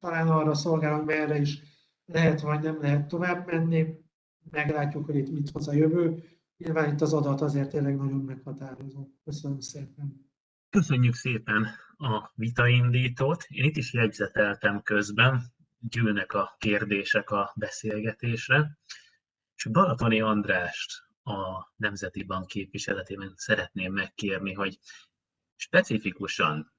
talán 0.00 0.28
arra 0.28 0.54
szolgál, 0.54 0.96
hogy 0.96 1.04
merre 1.04 1.40
is 1.40 1.62
lehet 2.12 2.40
vagy 2.40 2.62
nem 2.62 2.80
lehet 2.80 3.08
tovább 3.08 3.46
menni, 3.46 3.94
meglátjuk, 4.50 5.04
hogy 5.04 5.16
itt 5.16 5.30
mit 5.30 5.50
hoz 5.50 5.68
a 5.68 5.72
jövő. 5.72 6.22
Nyilván 6.56 6.92
itt 6.92 7.00
az 7.00 7.12
adat 7.12 7.40
azért 7.40 7.70
tényleg 7.70 7.96
nagyon 7.96 8.20
meghatározó. 8.20 9.08
Köszönöm 9.24 9.60
szépen. 9.60 10.30
Köszönjük 10.70 11.14
szépen 11.14 11.66
a 11.96 12.30
vitaindítót. 12.34 13.44
Én 13.48 13.64
itt 13.64 13.76
is 13.76 13.92
jegyzeteltem 13.92 14.82
közben, 14.82 15.42
gyűlnek 15.78 16.32
a 16.32 16.56
kérdések 16.58 17.30
a 17.30 17.52
beszélgetésre. 17.56 18.78
És 19.54 19.64
Balatoni 19.64 20.20
Andrást 20.20 20.92
a 21.22 21.72
Nemzeti 21.76 22.24
Bank 22.24 22.46
képviseletében 22.46 23.32
szeretném 23.36 23.92
megkérni, 23.92 24.52
hogy 24.52 24.78
specifikusan 25.56 26.72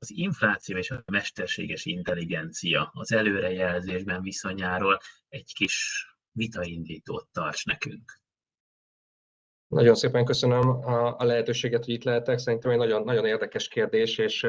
az 0.00 0.10
infláció 0.10 0.76
és 0.76 0.90
a 0.90 1.02
mesterséges 1.06 1.84
intelligencia 1.84 2.90
az 2.94 3.12
előrejelzésben 3.12 4.22
viszonyáról 4.22 4.98
egy 5.28 5.52
kis 5.54 6.06
vitaindítót 6.32 7.28
tarts 7.32 7.64
nekünk. 7.64 8.20
Nagyon 9.66 9.94
szépen 9.94 10.24
köszönöm 10.24 10.68
a, 10.68 11.24
lehetőséget, 11.24 11.84
hogy 11.84 11.94
itt 11.94 12.04
lehetek. 12.04 12.38
Szerintem 12.38 12.70
egy 12.70 12.78
nagyon, 12.78 13.04
nagyon 13.04 13.26
érdekes 13.26 13.68
kérdés, 13.68 14.18
és, 14.18 14.46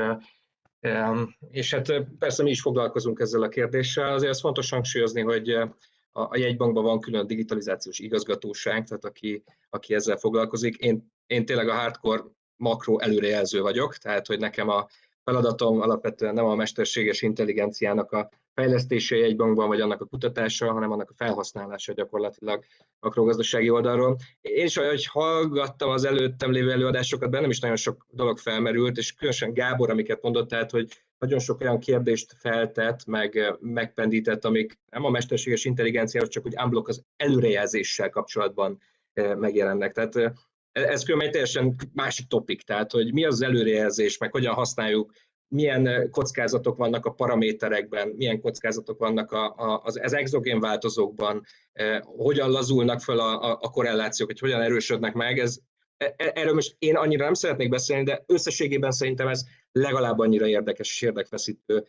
és 1.50 1.74
hát 1.74 2.04
persze 2.20 2.44
mi 2.44 2.50
is 2.50 2.62
foglalkozunk 2.62 3.20
ezzel 3.20 3.42
a 3.42 3.50
kérdéssel. 3.50 4.14
Azért 4.14 4.32
ez 4.32 4.40
fontos 4.40 4.70
hangsúlyozni, 4.70 5.22
hogy 5.22 5.50
a, 5.50 5.76
a 6.12 6.38
jegybankban 6.38 6.84
van 6.84 7.00
külön 7.00 7.28
digitalizációs 7.28 8.00
igazgatóság, 8.00 8.88
tehát 8.88 9.06
aki, 9.06 9.44
aki 9.70 9.94
ezzel 9.94 10.18
foglalkozik. 10.18 10.76
Én, 10.76 11.12
én 11.26 11.46
tényleg 11.46 11.70
a 11.70 11.76
hardcore 11.76 12.24
makro 12.56 13.00
előrejelző 13.00 13.62
vagyok, 13.62 13.96
tehát 13.96 14.28
hogy 14.28 14.40
nekem 14.40 14.70
a 14.70 14.88
feladatom 15.24 15.82
alapvetően 15.82 16.34
nem 16.34 16.46
a 16.46 16.56
mesterséges 16.56 17.22
intelligenciának 17.22 18.12
a 18.12 18.30
fejlesztése 18.54 19.16
egy 19.16 19.36
bankban, 19.36 19.68
vagy 19.68 19.82
annak 19.82 20.02
a 20.02 20.06
kutatása, 20.06 20.72
hanem 20.72 20.92
annak 20.92 21.10
a 21.10 21.14
felhasználása 21.16 21.94
gyakorlatilag 21.94 22.64
makrogazdasági 23.00 23.70
oldalról. 23.70 24.18
Én 24.42 24.66
is, 24.66 24.78
ahogy 24.78 25.06
hallgattam 25.06 25.90
az 25.90 26.06
előttem 26.06 26.52
lévő 26.52 26.72
előadásokat, 26.72 27.30
bennem 27.30 27.50
is 27.50 27.60
nagyon 27.60 27.76
sok 27.76 28.06
dolog 28.10 28.38
felmerült, 28.38 28.98
és 28.98 29.14
különösen 29.14 29.54
Gábor, 29.54 29.90
amiket 29.90 30.22
mondott, 30.22 30.50
tehát, 30.50 30.72
hogy 30.72 30.88
nagyon 31.18 31.40
sok 31.40 31.62
olyan 31.62 31.80
kérdést 31.80 32.36
feltett, 32.38 33.06
meg 33.06 33.58
megpendített, 33.60 34.46
amik 34.46 34.80
nem 34.90 35.06
a 35.06 35.10
mesterséges 35.10 35.66
intelligenciához, 35.66 36.30
csak 36.30 36.44
hogy 36.44 36.56
unblock 36.64 36.88
az 36.88 37.04
előrejelzéssel 37.16 38.10
kapcsolatban 38.10 38.80
eh, 39.14 39.36
megjelennek. 39.36 39.92
Tehát 39.92 40.16
eh, 40.16 40.32
ez 40.72 41.04
különben 41.04 41.28
egy 41.28 41.34
teljesen 41.34 41.76
másik 41.94 42.28
topik, 42.28 42.62
tehát 42.62 42.92
hogy 42.92 43.14
mi 43.14 43.26
az 43.26 43.42
előrejelzés, 43.42 44.18
meg 44.18 44.32
hogyan 44.32 44.54
használjuk, 44.54 45.12
milyen 45.48 46.10
kockázatok 46.12 46.78
vannak 46.78 47.06
a 47.06 47.12
paraméterekben, 47.12 48.08
milyen 48.08 48.42
kockázatok 48.42 49.00
vannak 49.00 49.32
a, 49.32 49.56
a, 49.58 49.82
az, 49.84 50.00
az 50.04 50.14
exogén 50.14 50.60
változókban, 50.60 51.44
eh, 51.74 52.00
hogyan 52.02 52.50
lazulnak 52.50 53.02
fel 53.02 53.20
a, 53.20 53.42
a, 53.42 53.58
a 53.62 53.70
korrelációk, 53.70 54.30
hogy 54.30 54.40
hogyan 54.40 54.62
erősödnek 54.62 55.14
meg, 55.14 55.40
ez, 55.40 55.58
e, 55.98 56.14
e, 56.18 56.32
erről 56.36 56.54
most 56.54 56.76
én 56.80 56.96
annyira 56.96 57.24
nem 57.24 57.34
szeretnék 57.34 57.70
beszélni, 57.70 58.04
de 58.04 58.24
összességében 58.26 58.92
szerintem 58.92 59.28
ez 59.28 59.44
legalább 59.72 60.20
annyira 60.20 60.48
érdekes 60.48 60.90
és 60.90 61.02
érdekfeszítő 61.02 61.86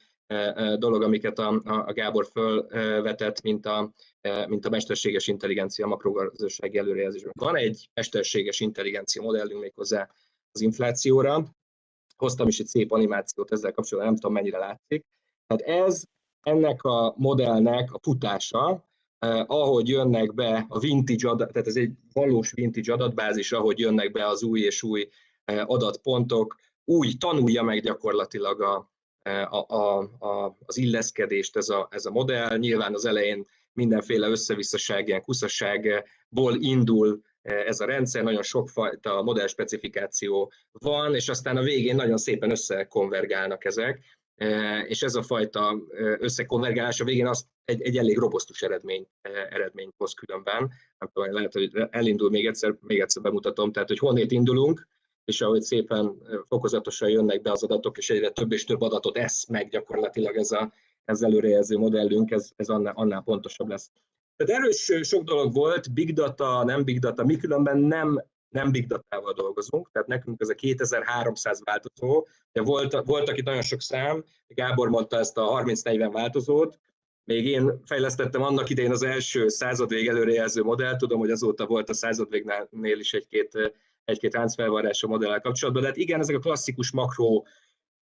dolog, 0.78 1.02
amiket 1.02 1.38
a, 1.38 1.60
a 1.64 1.92
Gábor 1.92 2.26
fölvetett, 2.32 3.42
mint 3.42 3.66
a, 3.66 3.92
mint 4.48 4.66
a 4.66 4.70
mesterséges 4.70 5.28
intelligencia 5.28 5.86
makrogazdasági 5.86 6.78
előrejelzésben. 6.78 7.32
Van 7.38 7.56
egy 7.56 7.88
mesterséges 7.94 8.60
intelligencia 8.60 9.22
modellünk 9.22 9.60
méghozzá 9.60 10.08
az 10.52 10.60
inflációra. 10.60 11.44
Hoztam 12.16 12.48
is 12.48 12.58
egy 12.58 12.66
szép 12.66 12.92
animációt 12.92 13.52
ezzel 13.52 13.72
kapcsolatban, 13.72 14.12
nem 14.12 14.20
tudom 14.20 14.36
mennyire 14.36 14.58
látszik. 14.58 15.04
Tehát 15.46 15.86
ez 15.86 16.04
ennek 16.42 16.82
a 16.82 17.14
modellnek 17.16 17.92
a 17.92 17.98
futása, 18.02 18.88
eh, 19.18 19.50
ahogy 19.50 19.88
jönnek 19.88 20.34
be 20.34 20.66
a 20.68 20.78
vintage 20.78 21.28
adat, 21.28 21.52
tehát 21.52 21.68
ez 21.68 21.76
egy 21.76 21.92
valós 22.12 22.52
vintage 22.52 22.92
adatbázis, 22.92 23.52
ahogy 23.52 23.78
jönnek 23.78 24.12
be 24.12 24.26
az 24.26 24.42
új 24.42 24.60
és 24.60 24.82
új 24.82 25.08
adatpontok, 25.66 26.56
úgy 26.84 27.18
tanulja 27.18 27.62
meg 27.62 27.80
gyakorlatilag 27.80 28.60
a, 28.60 28.91
a, 29.48 29.76
a, 29.76 30.56
az 30.66 30.76
illeszkedést 30.76 31.56
ez 31.56 31.68
a, 31.68 31.88
ez 31.90 32.04
a 32.04 32.10
modell. 32.10 32.56
Nyilván 32.56 32.94
az 32.94 33.04
elején 33.04 33.46
mindenféle 33.72 34.28
összevisszaság, 34.28 35.08
ilyen 35.08 35.22
kuszasságból 35.22 36.56
indul 36.58 37.22
ez 37.42 37.80
a 37.80 37.84
rendszer, 37.84 38.22
nagyon 38.22 38.42
sokfajta 38.42 39.22
modell 39.22 39.46
specifikáció 39.46 40.52
van, 40.72 41.14
és 41.14 41.28
aztán 41.28 41.56
a 41.56 41.62
végén 41.62 41.94
nagyon 41.94 42.16
szépen 42.16 42.50
összekonvergálnak 42.50 43.64
ezek, 43.64 44.00
és 44.86 45.02
ez 45.02 45.14
a 45.14 45.22
fajta 45.22 45.76
összekonvergálás 46.18 47.00
a 47.00 47.04
végén 47.04 47.26
az 47.26 47.46
egy, 47.64 47.82
egy 47.82 47.96
elég 47.96 48.18
robosztus 48.18 48.62
eredmény, 48.62 49.06
eredményt 49.50 49.94
hoz 49.96 50.12
különben. 50.14 50.58
Nem 50.98 51.10
tudom, 51.12 51.32
lehet, 51.32 51.52
hogy 51.52 51.70
elindul 51.90 52.30
még 52.30 52.46
egyszer, 52.46 52.76
még 52.80 53.00
egyszer 53.00 53.22
bemutatom, 53.22 53.72
tehát 53.72 53.88
hogy 53.88 53.98
honnét 53.98 54.32
indulunk, 54.32 54.88
és 55.24 55.40
ahogy 55.40 55.62
szépen 55.62 56.22
fokozatosan 56.48 57.08
jönnek 57.08 57.42
be 57.42 57.50
az 57.50 57.62
adatok, 57.62 57.98
és 57.98 58.10
egyre 58.10 58.30
több 58.30 58.52
és 58.52 58.64
több 58.64 58.80
adatot 58.80 59.16
esz 59.16 59.46
meg 59.46 59.68
gyakorlatilag 59.68 60.36
ez, 60.36 60.50
a, 60.50 60.72
ez 61.04 61.22
előrejelző 61.22 61.78
modellünk, 61.78 62.30
ez, 62.30 62.50
ez 62.56 62.68
annál, 62.68 62.92
annál 62.96 63.22
pontosabb 63.22 63.68
lesz. 63.68 63.90
Tehát 64.36 64.62
erős 64.62 64.92
sok 65.02 65.22
dolog 65.22 65.52
volt, 65.52 65.92
big 65.92 66.12
data, 66.12 66.64
nem 66.64 66.84
big 66.84 66.98
data, 66.98 67.24
mi 67.24 67.36
különben 67.36 67.78
nem, 67.78 68.24
nem 68.48 68.70
big 68.70 68.86
data-val 68.86 69.32
dolgozunk, 69.32 69.90
tehát 69.92 70.08
nekünk 70.08 70.40
ez 70.40 70.48
a 70.48 70.54
2300 70.54 71.60
változó, 71.64 72.26
de 72.52 72.62
volt, 72.62 73.02
voltak 73.04 73.36
itt 73.36 73.44
nagyon 73.44 73.62
sok 73.62 73.80
szám, 73.80 74.24
Gábor 74.46 74.88
mondta 74.88 75.18
ezt 75.18 75.38
a 75.38 75.62
30-40 75.64 76.08
változót, 76.12 76.78
még 77.24 77.46
én 77.46 77.80
fejlesztettem 77.84 78.42
annak 78.42 78.70
idején 78.70 78.90
az 78.90 79.02
első 79.02 79.48
századvég 79.48 80.08
előrejelző 80.08 80.62
modellt, 80.62 80.98
tudom, 80.98 81.18
hogy 81.18 81.30
azóta 81.30 81.66
volt 81.66 81.88
a 81.88 81.94
századvégnél 81.94 82.98
is 82.98 83.12
egy-két 83.12 83.72
egy-két 84.04 84.34
ráncfelvarrás 84.34 85.02
a 85.02 85.06
modellel 85.06 85.40
kapcsolatban. 85.40 85.82
De 85.82 85.88
hát 85.88 85.96
igen, 85.96 86.20
ezek 86.20 86.36
a 86.36 86.38
klasszikus 86.38 86.90
makro, 86.90 87.42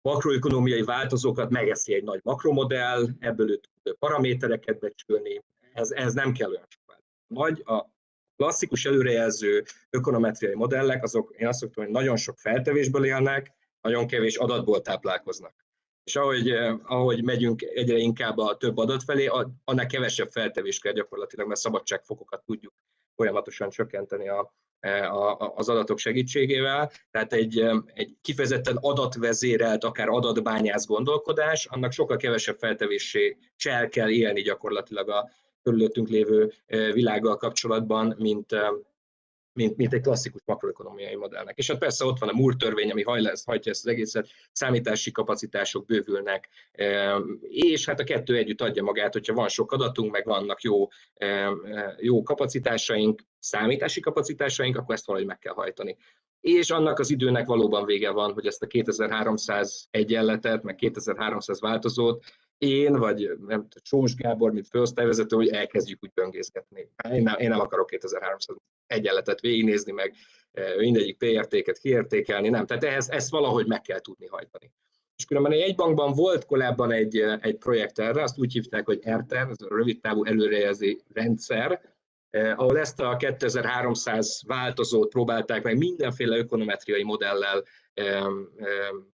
makroökonomiai 0.02 0.84
változókat 0.84 1.50
megeszi 1.50 1.94
egy 1.94 2.04
nagy 2.04 2.20
makromodell, 2.24 3.08
ebből 3.20 3.60
tud 3.60 3.96
paramétereket 3.98 4.80
becsülni, 4.80 5.44
ez, 5.74 5.92
ez 5.92 6.14
nem 6.14 6.32
kell 6.32 6.50
olyan 6.50 6.66
sok 6.68 6.98
Vagy 7.28 7.62
a 7.66 7.86
klasszikus 8.36 8.86
előrejelző 8.86 9.64
ökonometriai 9.90 10.56
modellek, 10.56 11.04
azok 11.04 11.34
én 11.38 11.48
azt 11.48 11.60
szoktam, 11.60 11.84
hogy 11.84 11.94
nagyon 11.94 12.18
sok 12.18 12.38
feltevésből 12.38 13.06
élnek, 13.06 13.54
nagyon 13.82 14.08
kevés 14.08 14.36
adatból 14.36 14.82
táplálkoznak. 14.82 15.54
És 16.04 16.16
ahogy, 16.16 16.50
ahogy 16.84 17.24
megyünk 17.24 17.62
egyre 17.62 17.98
inkább 17.98 18.38
a 18.38 18.58
több 18.58 18.78
adat 18.78 19.04
felé, 19.04 19.30
annál 19.64 19.86
kevesebb 19.86 20.30
feltevés 20.30 20.80
kell 20.80 20.94
gyakorlatilag, 20.94 21.48
mert 21.48 21.60
szabadságfokokat 21.60 22.44
tudjuk 22.46 22.74
folyamatosan 23.20 23.70
csökkenteni 23.70 24.30
a, 24.30 24.54
E, 24.80 25.12
az 25.56 25.70
adatok 25.70 25.98
segítségével, 25.98 26.92
tehát 27.12 27.34
egy, 27.34 27.66
egy 27.94 28.16
kifejezetten 28.22 28.78
adatvezérelt, 28.82 29.84
akár 29.84 30.08
adatbányász 30.08 30.86
gondolkodás, 30.86 31.66
annak 31.66 31.92
sokkal 31.92 32.18
kevesebb 32.18 32.58
feltevéssel 32.58 33.90
kell 33.90 34.10
élni 34.10 34.42
gyakorlatilag 34.42 35.10
a 35.10 35.30
körülöttünk 35.64 36.08
lévő 36.08 36.54
e, 36.66 36.92
világgal 36.92 37.38
kapcsolatban, 37.38 38.16
mint, 38.18 38.56
mint, 39.60 39.78
mint 39.78 39.94
egy 39.94 40.02
klasszikus 40.02 40.42
makroekonomiai 40.46 41.16
modellnek. 41.16 41.58
És 41.58 41.68
hát 41.68 41.78
persze 41.78 42.06
ott 42.06 42.20
van 42.20 42.30
a 42.30 42.34
Moore 42.34 42.56
törvény, 42.56 42.92
ami 42.92 43.04
hajtja 43.04 43.72
ezt 43.72 43.86
az 43.86 43.88
egészet, 43.88 44.28
számítási 44.52 45.12
kapacitások 45.12 45.86
bővülnek, 45.86 46.50
és 47.42 47.86
hát 47.86 48.00
a 48.00 48.04
kettő 48.04 48.36
együtt 48.36 48.62
adja 48.62 48.84
magát, 48.84 49.14
hogyha 49.14 49.34
van 49.34 49.48
sok 49.48 49.72
adatunk, 49.72 50.12
meg 50.12 50.26
vannak 50.26 50.62
jó, 50.62 50.88
jó 51.98 52.24
kapacitásaink, 52.24 53.22
számítási 53.40 54.00
kapacitásaink, 54.00 54.78
akkor 54.78 54.96
ezt 54.96 55.06
valahogy 55.06 55.28
meg 55.28 55.40
kell 55.40 55.54
hajtani. 55.54 55.98
És 56.42 56.70
annak 56.70 57.00
az 57.00 57.10
időnek 57.10 57.48
valóban 57.48 57.86
vége 57.86 58.12
van, 58.12 58.34
hogy 58.34 58.46
ezt 58.46 58.64
a 58.64 58.68
2300 58.68 59.88
egyenletet, 59.92 60.64
meg 60.64 60.76
2300 60.76 61.62
változót 61.62 62.24
én, 62.58 62.98
vagy 62.98 63.30
nem 63.48 63.68
Sós 63.84 64.16
Gábor, 64.16 64.52
mint 64.52 64.68
főosztályvezető, 64.68 65.36
hogy 65.36 65.48
elkezdjük 65.48 66.04
úgy 66.04 66.12
böngészgetni. 66.14 66.90
Én 67.12 67.24
nem, 67.24 67.36
én 67.38 67.50
nem 67.50 67.60
akarok 67.60 67.88
2300 67.88 68.58
egyenletet 68.90 69.40
végignézni, 69.40 69.92
meg 69.92 70.14
mindegyik 70.78 71.18
P-értéket 71.18 71.78
kiértékelni, 71.78 72.50
nem. 72.50 72.66
Tehát 72.66 72.84
ehhez, 72.84 73.10
ezt 73.10 73.30
valahogy 73.30 73.68
meg 73.68 73.82
kell 73.82 74.00
tudni 74.00 74.28
hajtani. 74.28 74.72
És 75.20 75.26
különben 75.26 75.52
egy 75.52 75.76
bankban 75.76 76.14
volt 76.14 76.46
korábban 76.46 76.92
egy, 76.92 77.18
egy 77.42 77.58
projekt 77.58 78.00
erre, 78.00 78.24
azt 78.24 78.40
úgy 78.40 78.52
hívták, 78.52 78.86
hogy 78.86 79.00
RTER, 79.10 79.48
ez 79.50 79.62
a 79.62 79.76
rövid 79.76 80.00
távú 80.00 80.26
előrejelző 80.26 80.98
rendszer, 81.14 81.82
eh, 82.30 82.60
ahol 82.60 82.80
ezt 82.80 83.00
a 83.00 83.18
2300 83.18 84.42
változót 84.48 85.10
próbálták 85.10 85.64
meg 85.64 85.78
mindenféle 85.78 86.38
ökonometriai 86.38 87.04
modellel 87.04 87.64
eh, 87.94 88.26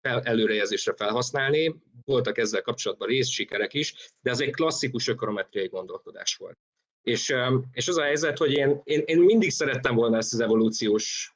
eh, 0.02 0.20
előrejelzésre 0.24 0.94
felhasználni. 0.94 1.76
Voltak 2.04 2.38
ezzel 2.38 2.62
kapcsolatban 2.62 3.08
részsikerek 3.08 3.74
is, 3.74 4.12
de 4.22 4.30
ez 4.30 4.40
egy 4.40 4.52
klasszikus 4.52 5.08
ökonometriai 5.08 5.68
gondolkodás 5.68 6.36
volt. 6.36 6.58
És, 7.06 7.36
és 7.72 7.88
az 7.88 7.98
a 7.98 8.04
helyzet, 8.04 8.38
hogy 8.38 8.52
én, 8.52 8.82
én, 8.84 9.04
én 9.06 9.20
mindig 9.20 9.52
szerettem 9.52 9.96
volna 9.96 10.18
ezt 10.18 10.34
az 10.34 10.40
evolúciós 10.40 11.36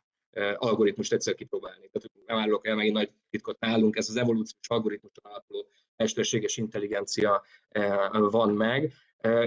algoritmust 0.56 1.14
egyszer 1.14 1.36
kipróbálni. 1.36 1.90
Tehát 1.92 2.12
nem 2.26 2.38
állok 2.38 2.68
el 2.68 2.76
megint 2.76 2.96
nagy 2.96 3.12
titkot 3.30 3.60
nálunk, 3.60 3.96
ez 3.96 4.10
az 4.10 4.16
evolúciós 4.16 4.68
algoritmuson 4.68 5.24
alapuló 5.24 5.68
mesterséges 5.96 6.58
intelligencia 6.58 7.44
van 8.12 8.54
meg, 8.54 8.94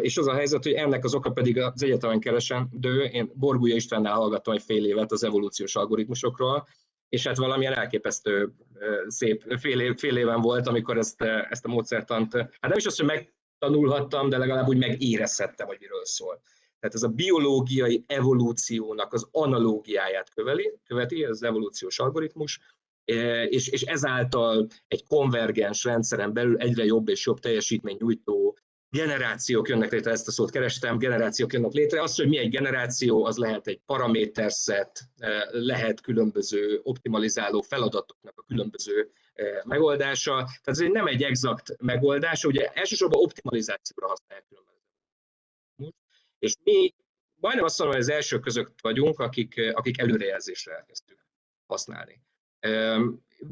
És 0.00 0.16
az 0.16 0.26
a 0.26 0.34
helyzet, 0.34 0.62
hogy 0.62 0.72
ennek 0.72 1.04
az 1.04 1.14
oka 1.14 1.30
pedig 1.30 1.58
az 1.58 1.82
egyetemen 1.82 2.20
keresendő. 2.20 3.02
Én 3.02 3.30
Borgulya 3.34 3.74
Istvánnál 3.74 4.14
hallgattam 4.14 4.54
egy 4.54 4.62
fél 4.62 4.86
évet 4.86 5.12
az 5.12 5.24
evolúciós 5.24 5.76
algoritmusokról, 5.76 6.68
és 7.08 7.26
hát 7.26 7.36
valamilyen 7.36 7.74
elképesztő 7.74 8.52
szép 9.06 9.58
fél, 9.58 9.80
év, 9.80 9.98
fél 9.98 10.16
éven 10.16 10.40
volt, 10.40 10.66
amikor 10.66 10.98
ezt, 10.98 11.22
ezt 11.22 11.64
a 11.64 11.68
módszertant, 11.68 12.34
hát 12.34 12.60
nem 12.60 12.76
is 12.76 12.86
azt, 12.86 13.00
hogy 13.00 13.06
megtanulhattam, 13.62 14.28
de 14.28 14.38
legalább 14.38 14.68
úgy 14.68 14.78
megérezhettem, 14.78 15.66
hogy 15.66 15.76
miről 15.80 16.04
szól. 16.04 16.42
Tehát 16.80 16.96
ez 16.96 17.02
a 17.02 17.08
biológiai 17.08 18.04
evolúciónak 18.06 19.12
az 19.12 19.28
analógiáját 19.30 20.34
követi, 20.34 20.72
követi 20.86 21.24
ez 21.24 21.30
az 21.30 21.42
evolúciós 21.42 21.98
algoritmus, 21.98 22.60
és, 23.48 23.68
és 23.68 23.82
ezáltal 23.82 24.66
egy 24.88 25.06
konvergens 25.06 25.84
rendszeren 25.84 26.32
belül 26.32 26.56
egyre 26.56 26.84
jobb 26.84 27.08
és 27.08 27.26
jobb 27.26 27.38
teljesítmény 27.38 27.96
nyújtó 28.00 28.58
generációk 28.90 29.68
jönnek 29.68 29.92
létre, 29.92 30.10
ezt 30.10 30.28
a 30.28 30.30
szót 30.30 30.50
kerestem, 30.50 30.98
generációk 30.98 31.52
jönnek 31.52 31.72
létre. 31.72 32.02
Az, 32.02 32.16
hogy 32.16 32.28
mi 32.28 32.38
egy 32.38 32.50
generáció, 32.50 33.24
az 33.24 33.36
lehet 33.36 33.66
egy 33.66 33.80
paraméterszet, 33.86 35.00
lehet 35.50 36.00
különböző 36.00 36.80
optimalizáló 36.82 37.60
feladatoknak 37.60 38.32
a 38.36 38.44
különböző 38.46 39.10
megoldása. 39.64 40.32
Tehát 40.34 40.62
ez 40.64 40.78
nem 40.78 41.06
egy 41.06 41.22
exakt 41.22 41.76
megoldás, 41.80 42.44
ugye 42.44 42.66
elsősorban 42.66 43.20
optimalizációra 43.22 44.08
használják 44.08 44.46
különböző. 44.48 44.80
És 46.38 46.56
mi 46.64 46.94
majdnem 47.34 47.64
azt 47.64 47.78
mondom, 47.78 47.96
hogy 47.96 48.06
az 48.06 48.14
első 48.14 48.38
között 48.38 48.80
vagyunk, 48.80 49.18
akik, 49.18 49.72
akik 49.72 49.98
előrejelzésre 49.98 50.74
elkezdtük 50.74 51.26
használni. 51.66 52.20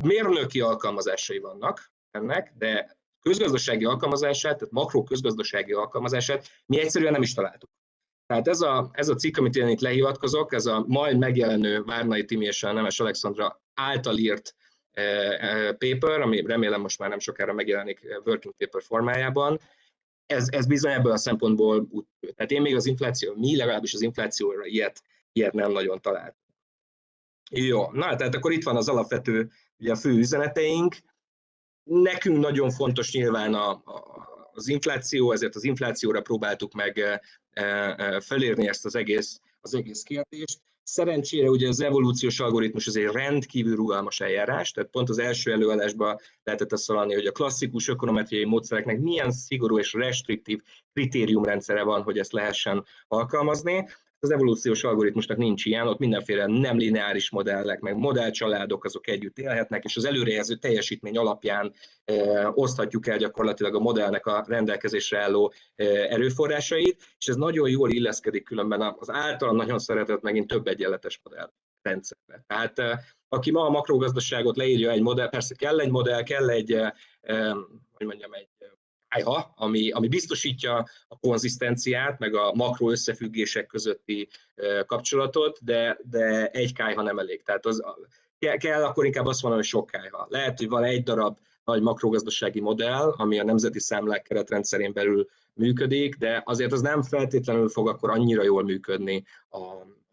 Mérnöki 0.05 0.61
alkalmazásai 0.61 1.39
vannak 1.39 1.93
ennek, 2.11 2.53
de 2.59 2.99
közgazdasági 3.21 3.85
alkalmazását, 3.85 4.59
tehát 4.59 4.73
makro 4.73 5.03
közgazdasági 5.03 5.73
alkalmazását 5.73 6.49
mi 6.67 6.81
egyszerűen 6.81 7.13
nem 7.13 7.23
is 7.23 7.35
találtuk. 7.35 7.71
Tehát 8.27 8.49
ez 8.49 8.61
a, 8.61 8.91
ez 8.93 9.09
a 9.09 9.15
cikk, 9.15 9.37
amit 9.37 9.57
én 9.57 9.69
itt 9.69 9.81
lehivatkozok, 9.81 10.53
ez 10.53 10.67
a 10.67 10.85
majd 10.87 11.19
megjelenő 11.19 11.83
Várnai 11.83 12.25
Timi 12.25 12.45
és 12.45 12.63
a 12.63 12.73
Nemes 12.73 13.01
Alexandra 13.01 13.63
által 13.75 14.17
írt 14.19 14.55
paper, 15.79 16.21
ami 16.21 16.41
remélem 16.41 16.81
most 16.81 16.99
már 16.99 17.09
nem 17.09 17.19
sokára 17.19 17.53
megjelenik 17.53 18.01
working 18.25 18.55
paper 18.57 18.83
formájában, 18.83 19.61
ez, 20.27 20.49
ez 20.51 20.67
bizony 20.67 20.93
ebből 20.93 21.13
a 21.13 21.17
szempontból 21.17 21.89
tehát 22.21 22.51
én 22.51 22.63
még 22.63 22.75
az 22.75 22.87
infláció, 22.87 23.35
mi 23.37 23.57
legalábbis 23.57 23.95
az 23.95 24.03
inflációra 24.03 24.67
ilyet, 24.67 25.03
ilyet 25.33 25.53
nem 25.53 25.73
nagyon 25.73 26.01
találtunk. 26.01 26.37
Jó, 27.51 27.91
na 27.93 28.17
tehát 28.17 28.35
akkor 28.35 28.53
itt 28.53 28.65
van 28.65 28.77
az 28.77 28.89
alapvető, 28.89 29.51
ugye 29.79 29.93
a 29.93 29.97
fő 29.97 30.11
üzeneteink, 30.11 30.97
Nekünk 31.91 32.39
nagyon 32.39 32.71
fontos 32.71 33.13
nyilván 33.13 33.55
a, 33.55 33.71
a, 33.71 34.51
az 34.53 34.69
infláció, 34.69 35.33
ezért 35.33 35.55
az 35.55 35.65
inflációra 35.65 36.21
próbáltuk 36.21 36.73
meg 36.73 36.99
e, 36.99 37.21
e, 37.51 38.21
felérni 38.21 38.69
ezt 38.69 38.85
az 38.85 38.95
egész, 38.95 39.41
az 39.61 39.75
egész 39.75 40.03
kérdést. 40.03 40.61
Szerencsére 40.83 41.49
ugye 41.49 41.69
az 41.69 41.81
evolúciós 41.81 42.41
algoritmus 42.41 42.87
az 42.87 42.97
egy 42.97 43.05
rendkívül 43.05 43.77
rugalmas 43.77 44.21
eljárás, 44.21 44.71
tehát 44.71 44.91
pont 44.91 45.09
az 45.09 45.19
első 45.19 45.53
előadásban 45.53 46.19
lehetett 46.43 46.73
azt 46.73 46.83
szólani, 46.83 47.15
hogy 47.15 47.27
a 47.27 47.33
klasszikus 47.33 47.89
ökonometriai 47.89 48.45
módszereknek 48.45 49.01
milyen 49.01 49.31
szigorú 49.31 49.79
és 49.79 49.93
restriktív 49.93 50.61
kritériumrendszere 50.93 51.83
van, 51.83 52.03
hogy 52.03 52.19
ezt 52.19 52.33
lehessen 52.33 52.85
alkalmazni. 53.09 53.89
Az 54.23 54.31
evolúciós 54.31 54.85
algoritmusnak 54.85 55.37
nincs 55.37 55.65
ilyen, 55.65 55.87
ott 55.87 55.99
mindenféle 55.99 56.47
nem 56.47 56.77
lineáris 56.77 57.31
modellek, 57.31 57.81
meg 57.81 57.97
modellcsaládok 57.97 58.85
azok 58.85 59.09
együtt 59.09 59.39
élhetnek, 59.39 59.85
és 59.85 59.97
az 59.97 60.05
előrejelző 60.05 60.55
teljesítmény 60.55 61.17
alapján 61.17 61.73
e, 62.05 62.49
oszthatjuk 62.55 63.07
el 63.07 63.19
gyakorlatilag 63.19 63.75
a 63.75 63.79
modellnek 63.79 64.27
a 64.27 64.45
rendelkezésre 64.49 65.19
álló 65.19 65.53
e, 65.77 65.85
erőforrásait, 65.85 67.03
és 67.19 67.27
ez 67.27 67.37
nagyon 67.37 67.69
jól 67.69 67.91
illeszkedik 67.91 68.45
különben 68.45 68.95
az 68.99 69.11
általán 69.11 69.55
nagyon 69.55 69.79
szeretett 69.79 70.23
megint 70.23 70.47
több 70.47 70.67
egyenletes 70.67 71.21
modell 71.25 71.53
rendszerbe. 71.83 72.45
Tehát 72.47 72.79
e, 72.79 73.05
aki 73.29 73.51
ma 73.51 73.65
a 73.65 73.71
makrogazdaságot 73.71 74.57
leírja 74.57 74.91
egy 74.91 75.03
modell, 75.03 75.29
persze 75.29 75.55
kell 75.55 75.81
egy 75.81 75.91
modell, 75.91 76.23
kell 76.23 76.51
egy, 76.51 76.73
e, 76.73 76.95
hogy 77.93 78.07
mondjam, 78.07 78.33
egy 78.33 78.50
kájha, 79.11 79.53
ami, 79.57 79.91
ami 79.91 80.09
biztosítja 80.09 80.85
a 81.09 81.19
konzisztenciát, 81.19 82.19
meg 82.19 82.35
a 82.35 82.53
makro 82.55 82.91
összefüggések 82.91 83.67
közötti 83.67 84.29
kapcsolatot, 84.87 85.59
de, 85.63 85.99
de 86.03 86.47
egy 86.47 86.73
kájha 86.73 87.03
nem 87.03 87.19
elég. 87.19 87.43
Tehát 87.43 87.67
az, 87.67 87.83
kell, 88.59 88.85
akkor 88.85 89.05
inkább 89.05 89.27
azt 89.27 89.43
mondani, 89.43 89.63
hogy 89.63 89.73
sok 89.73 89.87
kájha. 89.87 90.27
Lehet, 90.31 90.59
hogy 90.59 90.69
van 90.69 90.85
egy 90.85 91.03
darab 91.03 91.39
nagy 91.65 91.83
makrogazdasági 91.83 92.61
modell, 92.61 93.15
ami 93.17 93.39
a 93.39 93.45
nemzeti 93.45 93.81
számlák 93.81 94.23
keretrendszerén 94.23 94.93
belül 94.93 95.29
működik, 95.55 96.17
de 96.17 96.43
azért 96.45 96.73
az 96.73 96.81
nem 96.81 97.03
feltétlenül 97.03 97.69
fog 97.69 97.89
akkor 97.89 98.11
annyira 98.11 98.43
jól 98.43 98.65
működni 98.65 99.25
a, 99.51 99.59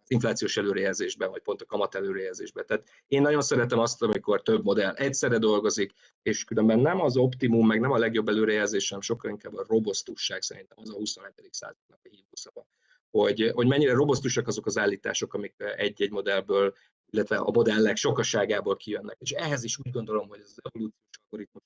inflációs 0.07 0.57
előrejelzésben, 0.57 1.29
vagy 1.29 1.41
pont 1.41 1.61
a 1.61 1.65
kamat 1.65 1.95
előrejelzésben. 1.95 2.65
Tehát 2.65 2.87
én 3.07 3.21
nagyon 3.21 3.41
szeretem 3.41 3.79
azt, 3.79 4.01
amikor 4.01 4.41
több 4.41 4.63
modell 4.63 4.93
egyszerre 4.93 5.37
dolgozik, 5.37 5.93
és 6.21 6.43
különben 6.43 6.79
nem 6.79 7.01
az 7.01 7.17
optimum, 7.17 7.67
meg 7.67 7.79
nem 7.79 7.91
a 7.91 7.97
legjobb 7.97 8.27
előrejelzés, 8.27 8.87
hanem 8.87 9.03
sokkal 9.03 9.31
inkább 9.31 9.55
a 9.55 9.65
robosztusság 9.67 10.41
szerintem 10.41 10.77
az 10.81 10.89
a 10.89 10.93
27. 10.93 11.33
századnak 11.51 11.99
a 12.03 12.07
hívószava. 12.09 12.67
Hogy, 13.09 13.51
hogy 13.53 13.67
mennyire 13.67 13.93
robosztusak 13.93 14.47
azok 14.47 14.65
az 14.65 14.77
állítások, 14.77 15.33
amik 15.33 15.55
egy-egy 15.57 16.11
modellből, 16.11 16.75
illetve 17.09 17.37
a 17.37 17.51
modellek 17.51 17.95
sokaságából 17.95 18.75
kijönnek. 18.75 19.17
És 19.19 19.31
ehhez 19.31 19.63
is 19.63 19.77
úgy 19.77 19.91
gondolom, 19.91 20.27
hogy 20.27 20.39
az 20.39 20.59
evolúciós 20.63 21.19
algoritmus 21.29 21.63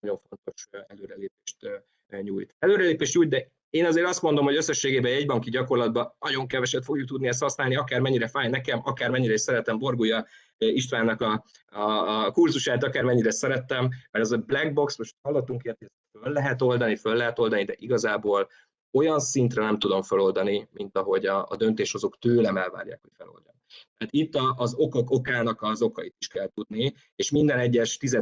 nagyon 0.00 0.20
fontos 0.28 0.66
előrelépést 0.86 1.86
nyújt. 2.10 2.54
Előrelépést 2.58 3.14
nyújt, 3.14 3.28
de 3.28 3.50
én 3.70 3.84
azért 3.84 4.06
azt 4.06 4.22
mondom, 4.22 4.44
hogy 4.44 4.56
összességében 4.56 5.12
egy 5.12 5.26
banki 5.26 5.50
gyakorlatban 5.50 6.14
nagyon 6.18 6.46
keveset 6.46 6.84
fogjuk 6.84 7.08
tudni 7.08 7.28
ezt 7.28 7.42
használni, 7.42 7.76
akár 7.76 8.00
mennyire 8.00 8.28
fáj 8.28 8.48
nekem, 8.48 8.80
akár 8.84 9.10
mennyire 9.10 9.32
is 9.32 9.40
szeretem 9.40 9.78
Borgulya 9.78 10.16
eh, 10.16 10.74
Istvánnak 10.74 11.20
a, 11.20 11.44
a, 11.66 12.24
a 12.24 12.30
kurzusát, 12.30 12.84
akár 12.84 13.04
mennyire 13.04 13.30
szerettem, 13.30 13.88
mert 14.10 14.24
ez 14.24 14.30
a 14.30 14.36
black 14.36 14.72
box, 14.72 14.98
most 14.98 15.14
hallottunk 15.22 15.64
ilyet, 15.64 15.92
föl 16.20 16.32
lehet 16.32 16.62
oldani, 16.62 16.96
föl 16.96 17.16
lehet 17.16 17.38
oldani, 17.38 17.64
de 17.64 17.74
igazából 17.76 18.48
olyan 18.92 19.20
szintre 19.20 19.62
nem 19.62 19.78
tudom 19.78 20.02
feloldani, 20.02 20.68
mint 20.72 20.96
ahogy 20.96 21.26
a, 21.26 21.46
a 21.48 21.56
döntéshozók 21.56 22.18
tőlem 22.18 22.56
elvárják, 22.56 22.98
hogy 23.02 23.12
feloldjam. 23.16 23.57
Tehát 23.96 24.14
itt 24.14 24.38
az 24.56 24.74
okok 24.74 25.10
okának 25.10 25.62
az 25.62 25.82
okait 25.82 26.14
is 26.18 26.26
kell 26.26 26.50
tudni, 26.54 26.94
és 27.14 27.30
minden 27.30 27.58
egyes 27.58 27.96
10 27.96 28.18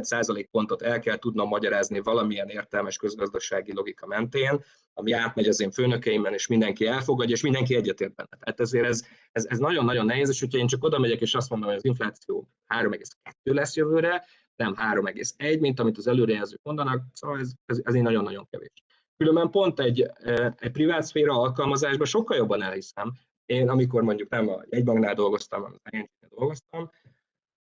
pontot 0.51 0.81
el 0.81 0.99
kell 0.99 1.17
tudnom 1.17 1.47
magyarázni 1.47 1.99
valamilyen 1.99 2.49
értelmes 2.49 2.97
közgazdasági 2.97 3.73
logika 3.73 4.07
mentén, 4.07 4.63
ami 4.93 5.11
átmegy 5.11 5.47
az 5.47 5.61
én 5.61 5.71
főnökeimen, 5.71 6.33
és 6.33 6.47
mindenki 6.47 6.85
elfogadja, 6.85 7.35
és 7.35 7.41
mindenki 7.41 7.75
egyetért 7.75 8.15
benne. 8.15 8.37
Tehát 8.39 8.59
ezért 8.59 8.85
ez, 8.85 9.05
ez, 9.31 9.45
ez 9.45 9.57
nagyon-nagyon 9.57 10.05
nehéz, 10.05 10.29
és 10.29 10.39
hogyha 10.39 10.57
én 10.57 10.67
csak 10.67 10.83
oda 10.83 10.99
megyek, 10.99 11.21
és 11.21 11.35
azt 11.35 11.49
mondom, 11.49 11.67
hogy 11.69 11.77
az 11.77 11.85
infláció 11.85 12.49
3,2 12.67 13.33
lesz 13.43 13.75
jövőre, 13.75 14.25
nem 14.55 14.75
3,1, 14.75 15.59
mint 15.59 15.79
amit 15.79 15.97
az 15.97 16.07
előrejelzők 16.07 16.59
mondanak, 16.63 17.01
szóval 17.13 17.39
ez, 17.39 17.51
ez, 17.65 17.79
ez 17.83 17.93
nagyon-nagyon 17.93 18.47
kevés. 18.49 18.73
Különben 19.17 19.49
pont 19.49 19.79
egy, 19.79 20.01
e, 20.13 20.55
egy 20.59 20.71
privát 20.71 21.03
szféra 21.03 21.33
alkalmazásban 21.33 22.07
sokkal 22.07 22.37
jobban 22.37 22.61
elhiszem. 22.61 23.11
Én, 23.47 23.69
amikor 23.69 24.01
mondjuk 24.01 24.29
nem 24.29 24.49
a 24.49 24.63
jegybanknál 24.69 25.13
dolgoztam, 25.13 25.61
hanem 25.61 25.79
az 25.83 25.93
ing 25.93 26.09
dolgoztam, 26.29 26.91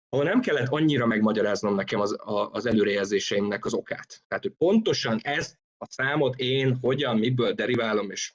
ahol 0.09 0.25
nem 0.25 0.41
kellett 0.41 0.67
annyira 0.67 1.05
megmagyaráznom 1.05 1.75
nekem 1.75 1.99
az, 1.99 2.15
az 2.51 2.65
előrejelzéseimnek 2.65 3.65
az 3.65 3.73
okát. 3.73 4.23
Tehát, 4.27 4.43
hogy 4.43 4.53
pontosan 4.53 5.19
ezt 5.21 5.59
a 5.77 5.85
számot 5.89 6.35
én 6.35 6.77
hogyan, 6.81 7.17
miből 7.17 7.53
deriválom, 7.53 8.11
és 8.11 8.33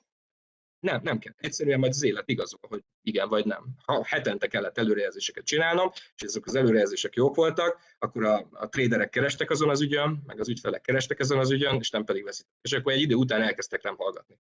nem, 0.80 1.00
nem 1.02 1.18
kell. 1.18 1.32
Egyszerűen 1.36 1.78
majd 1.78 1.92
az 1.92 2.02
élet 2.02 2.28
igazol, 2.28 2.60
hogy 2.68 2.82
igen 3.02 3.28
vagy 3.28 3.44
nem. 3.44 3.64
Ha 3.84 4.04
hetente 4.04 4.46
kellett 4.46 4.78
előrejelzéseket 4.78 5.44
csinálnom, 5.44 5.90
és 5.94 6.22
ezek 6.22 6.46
az 6.46 6.54
előrejelzések 6.54 7.14
jók 7.14 7.34
voltak, 7.34 7.78
akkor 7.98 8.24
a, 8.24 8.48
a 8.52 8.68
traderek 8.68 9.10
kerestek 9.10 9.50
azon 9.50 9.68
az 9.68 9.80
ügyön, 9.80 10.22
meg 10.26 10.40
az 10.40 10.48
ügyfelek 10.48 10.80
kerestek 10.80 11.20
azon 11.20 11.38
az 11.38 11.50
ügyön, 11.50 11.76
és 11.78 11.90
nem 11.90 12.04
pedig 12.04 12.24
veszítettek. 12.24 12.58
És 12.62 12.72
akkor 12.72 12.92
egy 12.92 13.00
idő 13.00 13.14
után 13.14 13.42
elkezdtek 13.42 13.82
nem 13.82 13.96
hallgatni. 13.96 14.38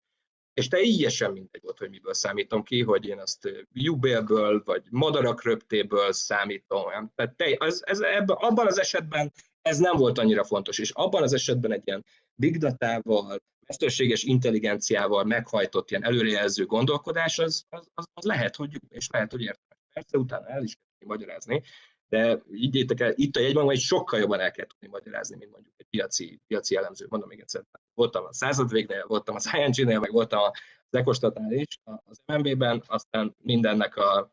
És 0.55 0.68
teljesen 0.68 1.32
mindegy 1.32 1.62
volt, 1.62 1.78
hogy 1.78 1.90
miből 1.90 2.14
számítom 2.14 2.62
ki, 2.62 2.82
hogy 2.82 3.07
én 3.07 3.18
azt 3.18 3.66
jubélből, 3.72 4.62
vagy 4.64 4.82
madarak 4.90 5.42
röptéből 5.42 6.12
számítom. 6.12 7.12
Tehát 7.14 7.36
te, 7.36 7.57
az, 7.59 7.86
ez, 7.86 8.01
ebben, 8.01 8.36
abban 8.40 8.66
az 8.66 8.78
esetben 8.78 9.32
ez 9.62 9.78
nem 9.78 9.96
volt 9.96 10.18
annyira 10.18 10.44
fontos, 10.44 10.78
és 10.78 10.90
abban 10.90 11.22
az 11.22 11.32
esetben 11.32 11.72
egy 11.72 11.82
ilyen 11.84 12.05
big 12.34 12.59
datával, 12.59 13.38
mesterséges 13.66 14.22
intelligenciával 14.22 15.24
meghajtott 15.24 15.90
ilyen 15.90 16.05
előrejelző 16.05 16.66
gondolkodás, 16.66 17.38
az, 17.38 17.64
az, 17.68 17.88
az, 17.94 18.05
az 18.12 18.24
lehet, 18.24 18.57
hogy 18.57 18.72
jó, 18.72 18.78
és 18.88 19.09
lehet, 19.12 19.30
hogy 19.30 19.40
értelmes. 19.40 19.86
Persze 19.92 20.18
utána 20.18 20.46
el 20.48 20.62
is 20.62 20.74
kell 20.74 21.09
magyarázni, 21.09 21.62
de 22.11 22.42
így 22.52 22.92
el, 22.96 23.12
itt 23.14 23.36
a 23.36 23.40
jegybank 23.40 23.70
egy 23.70 23.78
sokkal 23.78 24.18
jobban 24.20 24.40
el 24.40 24.50
kell 24.50 24.66
tudni 24.66 24.88
magyarázni, 24.88 25.36
mint 25.36 25.50
mondjuk 25.50 25.74
egy 25.76 25.86
piaci, 25.90 26.40
piaci 26.46 26.76
elemző. 26.76 27.06
Mondom 27.08 27.28
még 27.28 27.40
egyszer, 27.40 27.64
voltam 27.94 28.24
a 28.24 28.32
századvégnél, 28.32 29.04
voltam 29.06 29.34
az 29.34 29.50
ING-nél, 29.52 29.98
meg 30.00 30.12
voltam 30.12 30.40
az 30.40 30.52
Ecostatnál 30.90 31.52
is, 31.52 31.78
az 31.84 32.20
MNB-ben, 32.26 32.82
aztán 32.86 33.34
mindennek 33.42 33.96
a 33.96 34.32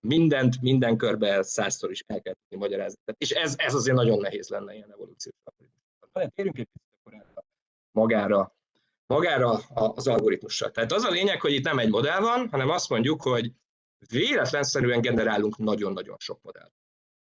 mindent 0.00 0.60
minden 0.60 0.96
körbe 0.96 1.42
százszor 1.42 1.90
is 1.90 2.02
el 2.06 2.20
kell 2.20 2.34
tudni 2.34 2.66
magyarázni. 2.66 2.98
És 3.18 3.30
ez, 3.30 3.54
ez 3.58 3.74
azért 3.74 3.96
nagyon 3.96 4.18
nehéz 4.18 4.48
lenne 4.48 4.74
ilyen 4.74 4.92
evolúciós 4.92 5.34
algoritmus. 5.44 6.34
Térjünk 6.34 6.58
egy 6.58 6.68
picit 6.72 7.44
magára, 7.90 8.54
magára 9.06 9.50
az 9.74 10.06
algoritmussal. 10.06 10.70
Tehát 10.70 10.92
az 10.92 11.04
a 11.04 11.10
lényeg, 11.10 11.40
hogy 11.40 11.52
itt 11.52 11.64
nem 11.64 11.78
egy 11.78 11.90
modell 11.90 12.20
van, 12.20 12.48
hanem 12.48 12.68
azt 12.68 12.88
mondjuk, 12.88 13.22
hogy 13.22 13.52
véletlenszerűen 14.08 15.00
generálunk 15.00 15.56
nagyon-nagyon 15.56 16.16
sok 16.18 16.42
modellt 16.42 16.72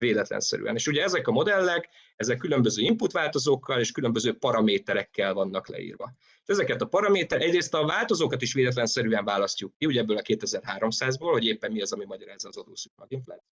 véletlenszerűen. 0.03 0.75
És 0.75 0.87
ugye 0.87 1.03
ezek 1.03 1.27
a 1.27 1.31
modellek, 1.31 1.89
ezek 2.15 2.37
különböző 2.37 2.81
input 2.81 3.11
változókkal 3.11 3.79
és 3.79 3.91
különböző 3.91 4.37
paraméterekkel 4.37 5.33
vannak 5.33 5.67
leírva. 5.67 6.13
És 6.17 6.49
ezeket 6.49 6.81
a 6.81 6.85
paraméter, 6.85 7.41
egyrészt 7.41 7.73
a 7.73 7.85
változókat 7.85 8.41
is 8.41 8.53
véletlenszerűen 8.53 9.25
választjuk 9.25 9.73
ki, 9.77 9.85
ugye 9.85 9.99
ebből 9.99 10.17
a 10.17 10.21
2300-ból, 10.21 11.29
hogy 11.31 11.45
éppen 11.45 11.71
mi 11.71 11.81
az, 11.81 11.93
ami 11.93 12.05
magyarázza 12.05 12.47
az 12.47 12.57
adószűk 12.57 12.91
maginflációt. 12.95 13.51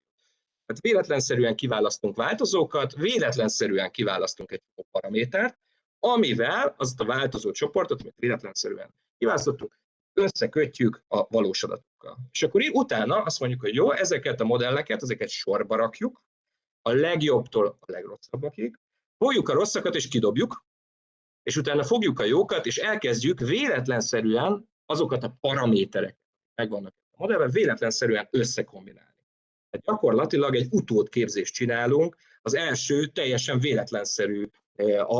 Tehát 0.66 0.82
véletlenszerűen 0.82 1.56
kiválasztunk 1.56 2.16
változókat, 2.16 2.94
véletlenszerűen 2.94 3.90
kiválasztunk 3.90 4.52
egy 4.52 4.62
paramétert, 4.90 5.58
amivel 5.98 6.74
azt 6.78 7.00
a 7.00 7.04
változó 7.04 7.50
csoportot, 7.50 8.00
amit 8.00 8.14
véletlenszerűen 8.16 8.94
kiválasztottuk, 9.18 9.80
összekötjük 10.12 11.04
a 11.08 11.26
valós 11.28 11.62
adatokkal. 11.62 12.18
És 12.32 12.42
akkor 12.42 12.62
utána 12.72 13.22
azt 13.22 13.40
mondjuk, 13.40 13.60
hogy 13.60 13.74
jó, 13.74 13.92
ezeket 13.92 14.40
a 14.40 14.44
modelleket, 14.44 15.02
ezeket 15.02 15.28
sorba 15.28 15.76
rakjuk, 15.76 16.22
a 16.82 16.92
legjobbtól 16.92 17.66
a 17.80 17.92
legrosszabbakig, 17.92 18.78
fogjuk 19.18 19.48
a 19.48 19.52
rosszakat 19.52 19.94
és 19.94 20.08
kidobjuk, 20.08 20.64
és 21.42 21.56
utána 21.56 21.82
fogjuk 21.82 22.20
a 22.20 22.24
jókat, 22.24 22.66
és 22.66 22.76
elkezdjük 22.76 23.40
véletlenszerűen 23.40 24.68
azokat 24.86 25.22
a 25.22 25.36
paramétereket, 25.40 26.18
megvannak 26.54 26.94
a 27.10 27.16
modellben, 27.16 27.50
véletlenszerűen 27.50 28.28
összekombinálni. 28.30 29.10
Tehát 29.70 29.86
gyakorlatilag 29.86 30.54
egy 30.54 30.68
utódképzést 30.70 31.54
csinálunk, 31.54 32.16
az 32.42 32.54
első 32.54 33.06
teljesen 33.06 33.58
véletlenszerű 33.58 34.48
eh, 34.74 35.10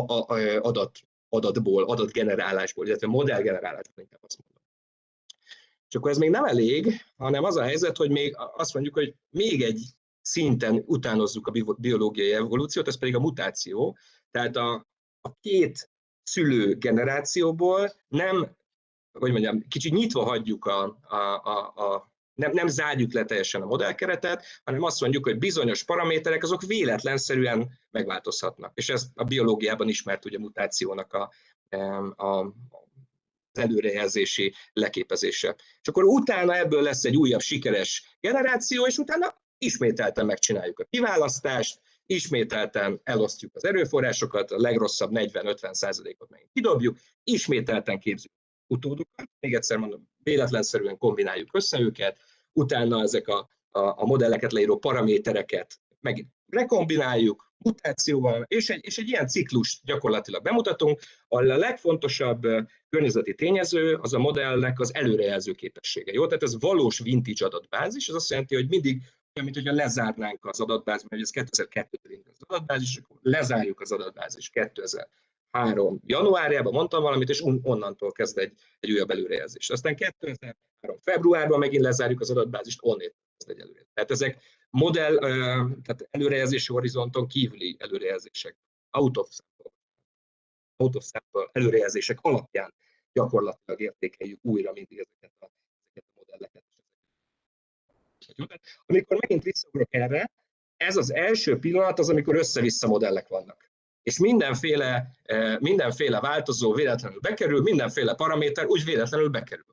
adat, 0.67 0.99
adatból, 1.29 1.85
adatgenerálásból, 1.85 2.87
illetve 2.87 3.07
modellgenerálásból 3.07 4.05
inkább 4.05 4.25
azt 4.25 4.39
mondom. 4.39 4.63
És 5.89 5.95
akkor 5.95 6.11
ez 6.11 6.19
még 6.19 6.31
nem 6.31 6.45
elég, 6.45 7.01
hanem 7.17 7.45
az 7.45 7.57
a 7.57 7.63
helyzet, 7.63 7.97
hogy 7.97 8.11
még 8.11 8.35
azt 8.57 8.75
mondjuk, 8.75 8.95
hogy 8.95 9.15
még 9.31 9.63
egy 9.63 9.83
szinten 10.23 10.83
utánozzuk 10.87 11.47
a 11.47 11.75
biológiai 11.79 12.33
evolúciót, 12.33 12.89
ez 12.89 12.99
pedig 12.99 13.15
a 13.15 13.21
mutáció. 13.21 13.97
Tehát 14.31 14.57
a, 14.57 14.87
a 15.21 15.39
két 15.41 15.91
szülő 16.23 16.75
generációból 16.75 17.93
nem, 18.09 18.57
hogy 19.19 19.31
mondjam, 19.31 19.69
kicsit 19.69 19.93
nyitva 19.93 20.25
hagyjuk 20.25 20.65
a, 20.65 20.99
a, 21.03 21.17
a, 21.45 21.73
a 21.85 22.13
nem, 22.35 22.53
nem 22.53 22.67
zárjuk 22.67 23.13
le 23.13 23.25
teljesen 23.25 23.63
a 23.63 23.67
modellkeretet, 23.67 24.45
hanem 24.65 24.83
azt 24.83 25.01
mondjuk, 25.01 25.25
hogy 25.25 25.39
bizonyos 25.39 25.85
paraméterek 25.85 26.43
azok 26.43 26.63
véletlenszerűen 26.63 27.79
megváltozhatnak. 27.91 28.73
És 28.75 28.89
ez 28.89 29.07
a 29.15 29.25
biológiában 29.25 29.89
ismert 29.89 30.25
ugye 30.25 30.39
mutációnak 30.39 31.13
a, 31.13 31.33
a, 32.17 32.55
az 33.53 33.59
előrejelzési 33.59 34.55
leképezése. 34.73 35.57
És 35.81 35.89
akkor 35.89 36.05
utána 36.05 36.57
ebből 36.57 36.83
lesz 36.83 37.05
egy 37.05 37.17
újabb 37.17 37.41
sikeres 37.41 38.17
generáció, 38.21 38.87
és 38.87 38.99
utána 38.99 39.42
ismételten 39.63 40.27
megcsináljuk 40.27 40.79
a 40.79 40.87
kiválasztást, 40.91 41.81
ismételten 42.07 43.01
elosztjuk 43.03 43.57
az 43.57 43.65
erőforrásokat, 43.65 44.51
a 44.51 44.61
legrosszabb 44.61 45.11
40-50 45.15 45.73
százalékot 45.73 46.31
megint 46.31 46.51
kidobjuk, 46.53 46.99
ismételten 47.25 47.99
képzünk 47.99 48.35
utódokat, 48.67 49.29
még 49.41 49.55
egyszer 49.55 49.77
mondom, 49.77 50.09
véletlenszerűen 50.23 50.99
kombináljuk 50.99 51.57
össze 51.57 51.81
őket, 51.81 52.19
utána 52.53 53.03
ezek 53.03 53.29
a, 53.29 53.49
a, 53.71 53.81
a 53.81 54.05
modelleket 54.05 54.53
leíró 54.53 54.79
paramétereket 54.79 55.81
megint 56.01 56.29
rekombináljuk, 56.47 57.53
mutációval, 57.59 58.45
és 58.49 58.71
egy, 58.71 58.85
és 58.85 58.99
egy 58.99 59.09
ilyen 59.09 59.27
ciklus 59.27 59.81
gyakorlatilag 59.85 60.43
bemutatunk. 60.43 61.01
A 61.29 61.41
legfontosabb 61.41 62.43
környezeti 62.89 63.35
tényező 63.35 63.95
az 63.95 64.15
a 64.15 64.19
modellnek 64.19 64.81
az 64.81 64.95
előrejelző 64.95 65.53
képessége. 65.53 66.13
Jó? 66.13 66.27
Tehát 66.27 66.43
ez 66.43 66.61
valós 66.61 66.99
vintage 66.99 67.45
adatbázis, 67.45 68.09
ez 68.09 68.15
azt 68.15 68.31
jelenti, 68.31 68.55
hogy 68.55 68.69
mindig 68.69 69.03
mint 69.41 69.55
hogyha 69.55 69.73
lezárnánk 69.73 70.45
az 70.47 70.61
adatbázis, 70.61 71.07
mert 71.09 71.23
ez 71.23 71.31
2002-ben 71.35 72.23
az 72.33 72.43
adatbázis, 72.47 72.97
akkor 72.97 73.17
lezárjuk 73.23 73.81
az 73.81 73.93
adatbázis 73.93 74.51
2003 74.51 76.01
januárjában, 76.07 76.73
mondtam 76.73 77.03
valamit, 77.03 77.29
és 77.29 77.43
onnantól 77.63 78.13
kezd 78.13 78.39
egy, 78.39 78.53
egy 78.81 78.91
újabb 78.91 79.11
előrejelzés. 79.11 79.71
Aztán 79.71 79.97
2003 79.97 80.57
februárban 81.01 81.59
megint 81.59 81.83
lezárjuk 81.83 82.21
az 82.21 82.31
adatbázist, 82.31 82.79
onnét 82.83 83.17
kezd 83.37 83.51
egy 83.51 83.61
előrejelzés. 83.61 83.93
Tehát 83.95 84.11
ezek 84.11 84.43
modell, 84.71 85.17
tehát 85.83 86.09
előrejelzési 86.11 86.73
horizonton 86.73 87.27
kívüli 87.27 87.77
előrejelzések, 87.79 88.57
out 88.91 89.17
of 89.17 89.29
sample, 89.31 89.73
out 90.77 90.97
of 90.97 91.05
sample 91.05 91.51
előrejelzések 91.53 92.19
alapján 92.21 92.75
gyakorlatilag 93.13 93.81
értékeljük 93.81 94.39
újra 94.43 94.73
mindig 94.73 94.99
ezeket 94.99 95.33
a. 95.39 95.62
Amikor 98.87 99.17
megint 99.21 99.43
visszaugrok 99.43 99.95
erre, 99.95 100.31
ez 100.77 100.97
az 100.97 101.15
első 101.15 101.59
pillanat 101.59 101.99
az, 101.99 102.09
amikor 102.09 102.35
össze-vissza 102.35 102.89
modellek 102.89 103.29
vannak. 103.29 103.71
És 104.03 104.19
mindenféle, 104.19 105.11
mindenféle 105.59 106.21
változó 106.21 106.73
véletlenül 106.73 107.21
bekerül, 107.21 107.63
mindenféle 107.63 108.15
paraméter 108.15 108.67
úgy 108.67 108.85
véletlenül 108.85 109.29
bekerül 109.29 109.73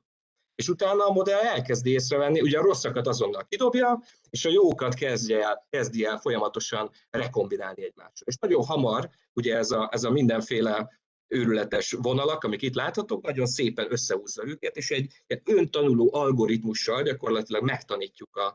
és 0.60 0.68
utána 0.68 1.06
a 1.06 1.12
modell 1.12 1.38
elkezdi 1.40 1.90
észrevenni, 1.90 2.40
ugye 2.40 2.58
a 2.58 2.62
rosszakat 2.62 3.06
azonnal 3.06 3.46
kidobja, 3.48 4.02
és 4.30 4.44
a 4.44 4.50
jókat 4.50 4.94
kezdje 4.94 5.42
el, 5.42 5.66
kezdi 5.70 6.04
el 6.04 6.18
folyamatosan 6.18 6.90
rekombinálni 7.10 7.84
egymással. 7.84 8.26
És 8.26 8.36
nagyon 8.36 8.64
hamar, 8.64 9.10
ugye 9.32 9.56
ez 9.56 9.70
a, 9.70 9.88
ez 9.92 10.04
a 10.04 10.10
mindenféle 10.10 11.00
őrületes 11.30 11.92
vonalak, 11.92 12.44
amik 12.44 12.62
itt 12.62 12.74
láthatók, 12.74 13.22
nagyon 13.22 13.46
szépen 13.46 13.86
összehúzza 13.92 14.46
őket, 14.46 14.76
és 14.76 14.90
egy, 14.90 15.12
egy 15.26 15.42
öntanuló 15.44 16.14
algoritmussal 16.14 17.02
gyakorlatilag 17.02 17.62
megtanítjuk 17.62 18.36
a, 18.36 18.54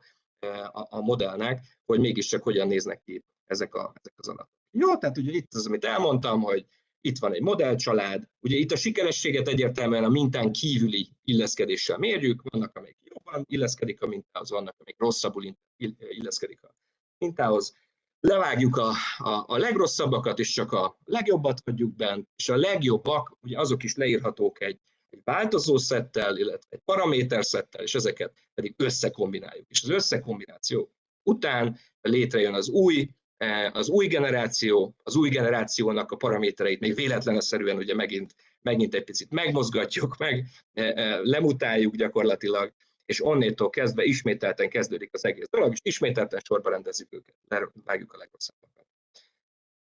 a, 0.72 0.88
a 0.90 1.02
modellnek, 1.02 1.66
hogy 1.86 2.00
mégiscsak 2.00 2.44
hogyan 2.44 2.68
néznek 2.68 3.02
ki 3.02 3.24
ezek, 3.46 3.76
a, 3.76 3.94
ezek 4.02 4.14
az 4.16 4.28
adatok. 4.28 4.54
Jó, 4.72 4.98
tehát 4.98 5.18
ugye 5.18 5.32
itt 5.32 5.54
az, 5.54 5.68
amit 5.68 5.86
elmondtam, 5.86 6.42
hogy 6.42 6.66
itt 7.02 7.18
van 7.18 7.34
egy 7.34 7.42
modellcsalád, 7.42 8.24
ugye 8.40 8.58
itt 8.58 8.72
a 8.72 8.76
sikerességet 8.76 9.48
egyértelműen 9.48 10.04
a 10.04 10.10
mintán 10.10 10.52
kívüli 10.52 11.10
illeszkedéssel 11.24 11.98
mérjük, 11.98 12.42
vannak, 12.42 12.78
amelyik 12.78 12.98
jobban 13.04 13.44
illeszkedik 13.48 14.02
a 14.02 14.08
mintához, 14.08 14.50
vannak, 14.50 14.76
amelyik 14.78 15.00
rosszabbul 15.00 15.56
illeszkedik 15.98 16.64
a 16.64 16.76
mintához. 17.18 17.74
Levágjuk 18.20 18.78
a, 18.78 18.92
a, 19.18 19.44
a 19.48 19.58
legrosszabbakat, 19.58 20.40
és 20.40 20.50
csak 20.50 20.72
a 20.72 20.98
legjobbat 21.04 21.62
hagyjuk 21.66 21.96
bent, 21.96 22.28
és 22.36 22.50
a 22.50 22.56
legjobbak, 22.56 23.38
ugye 23.42 23.60
azok 23.60 23.84
is 23.84 23.96
leírhatók 23.96 24.62
egy, 24.62 24.80
egy 25.10 25.22
változószettel, 25.24 26.38
illetve 26.38 26.68
egy 26.70 26.82
paraméterszettel, 26.86 27.84
és 27.84 27.96
ezeket 27.96 28.34
pedig 28.54 28.74
összekombináljuk. 28.78 29.70
És 29.70 29.84
az 29.84 29.90
összekombináció 29.90 30.92
után 31.24 31.78
létrejön 32.02 32.54
az 32.54 32.70
új 32.70 33.10
E, 33.38 33.72
az 33.74 33.90
új 33.90 34.08
generáció, 34.08 34.96
az 35.04 35.16
új 35.16 35.30
generációnak 35.30 36.12
a 36.12 36.16
paramétereit 36.16 36.80
még 36.80 36.96
véletlenszerűen 36.96 37.78
ugye 37.78 37.96
megint, 37.96 38.36
megint 38.62 38.94
egy 38.94 39.04
picit 39.04 39.32
megmozgatjuk, 39.32 40.18
meg 40.18 40.46
e, 40.74 40.84
e, 40.84 41.20
lemutáljuk 41.24 41.96
gyakorlatilag, 41.96 42.74
és 43.06 43.26
onnétól 43.26 43.70
kezdve 43.70 44.04
ismételten 44.04 44.70
kezdődik 44.70 45.10
az 45.14 45.26
egész 45.26 45.48
dolog, 45.50 45.72
és 45.72 45.80
ismételten 45.84 46.40
sorba 46.44 46.70
rendezzük 46.70 47.14
őket, 47.14 47.36
vágjuk 47.84 48.14
a 48.14 48.18
legrosszabbakat. 48.18 48.86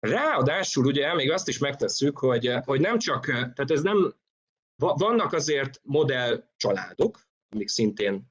Ráadásul 0.00 0.86
ugye 0.86 1.14
még 1.14 1.30
azt 1.30 1.48
is 1.48 1.58
megtesszük, 1.58 2.18
hogy, 2.18 2.52
hogy 2.64 2.80
nem 2.80 2.98
csak, 2.98 3.26
tehát 3.26 3.70
ez 3.70 3.82
nem, 3.82 4.14
vannak 4.76 5.32
azért 5.32 5.80
modell 5.82 6.44
családok, 6.56 7.20
amik 7.48 7.68
szintén 7.68 8.28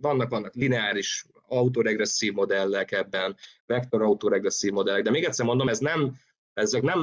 vannak, 0.00 0.30
vannak 0.30 0.54
lineáris 0.54 1.26
autoregresszív 1.46 2.32
modellek 2.32 2.92
ebben, 2.92 3.36
vektor 3.66 4.02
autoregresszív 4.02 4.72
modellek, 4.72 5.02
de 5.02 5.10
még 5.10 5.24
egyszer 5.24 5.46
mondom, 5.46 5.68
ez 5.68 5.78
nem, 5.78 6.16
ezek 6.52 6.82
nem 6.82 7.02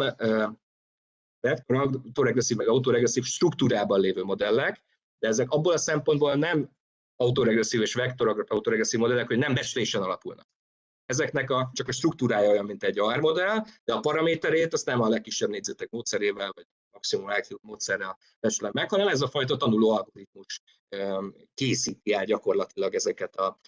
vektor 1.39 1.75
autoregresszív 1.75 2.57
meg 2.57 2.67
autoregresszív 2.67 3.23
struktúrában 3.23 3.99
lévő 3.99 4.23
modellek, 4.23 4.83
de 5.19 5.27
ezek 5.27 5.49
abból 5.49 5.73
a 5.73 5.77
szempontból 5.77 6.35
nem 6.35 6.69
autoregresszív 7.15 7.81
és 7.81 7.93
vektor 7.93 8.45
autoregresszív 8.47 8.99
modellek, 8.99 9.27
hogy 9.27 9.37
nem 9.37 9.53
becslésen 9.53 10.01
alapulnak. 10.01 10.47
ezeknek 11.05 11.49
a, 11.49 11.69
csak 11.73 11.87
a 11.87 11.91
struktúrája 11.91 12.49
olyan, 12.49 12.65
mint 12.65 12.83
egy 12.83 12.99
AR 12.99 13.19
modell, 13.19 13.65
de 13.83 13.93
a 13.93 13.99
paraméterét 13.99 14.73
azt 14.73 14.85
nem 14.85 15.01
a 15.01 15.09
legkisebb 15.09 15.49
négyzetek 15.49 15.89
módszerével, 15.89 16.51
vagy 16.55 16.65
maximum 16.91 17.29
IQ 17.29 17.57
módszerrel 17.61 18.17
becsülem 18.39 18.71
meg, 18.75 18.89
hanem 18.89 19.07
ez 19.07 19.21
a 19.21 19.27
fajta 19.27 19.57
tanuló 19.57 19.89
algoritmus 19.89 20.61
készíti 21.53 22.13
el 22.13 22.25
gyakorlatilag 22.25 22.95
ezeket 22.95 23.35
a, 23.35 23.59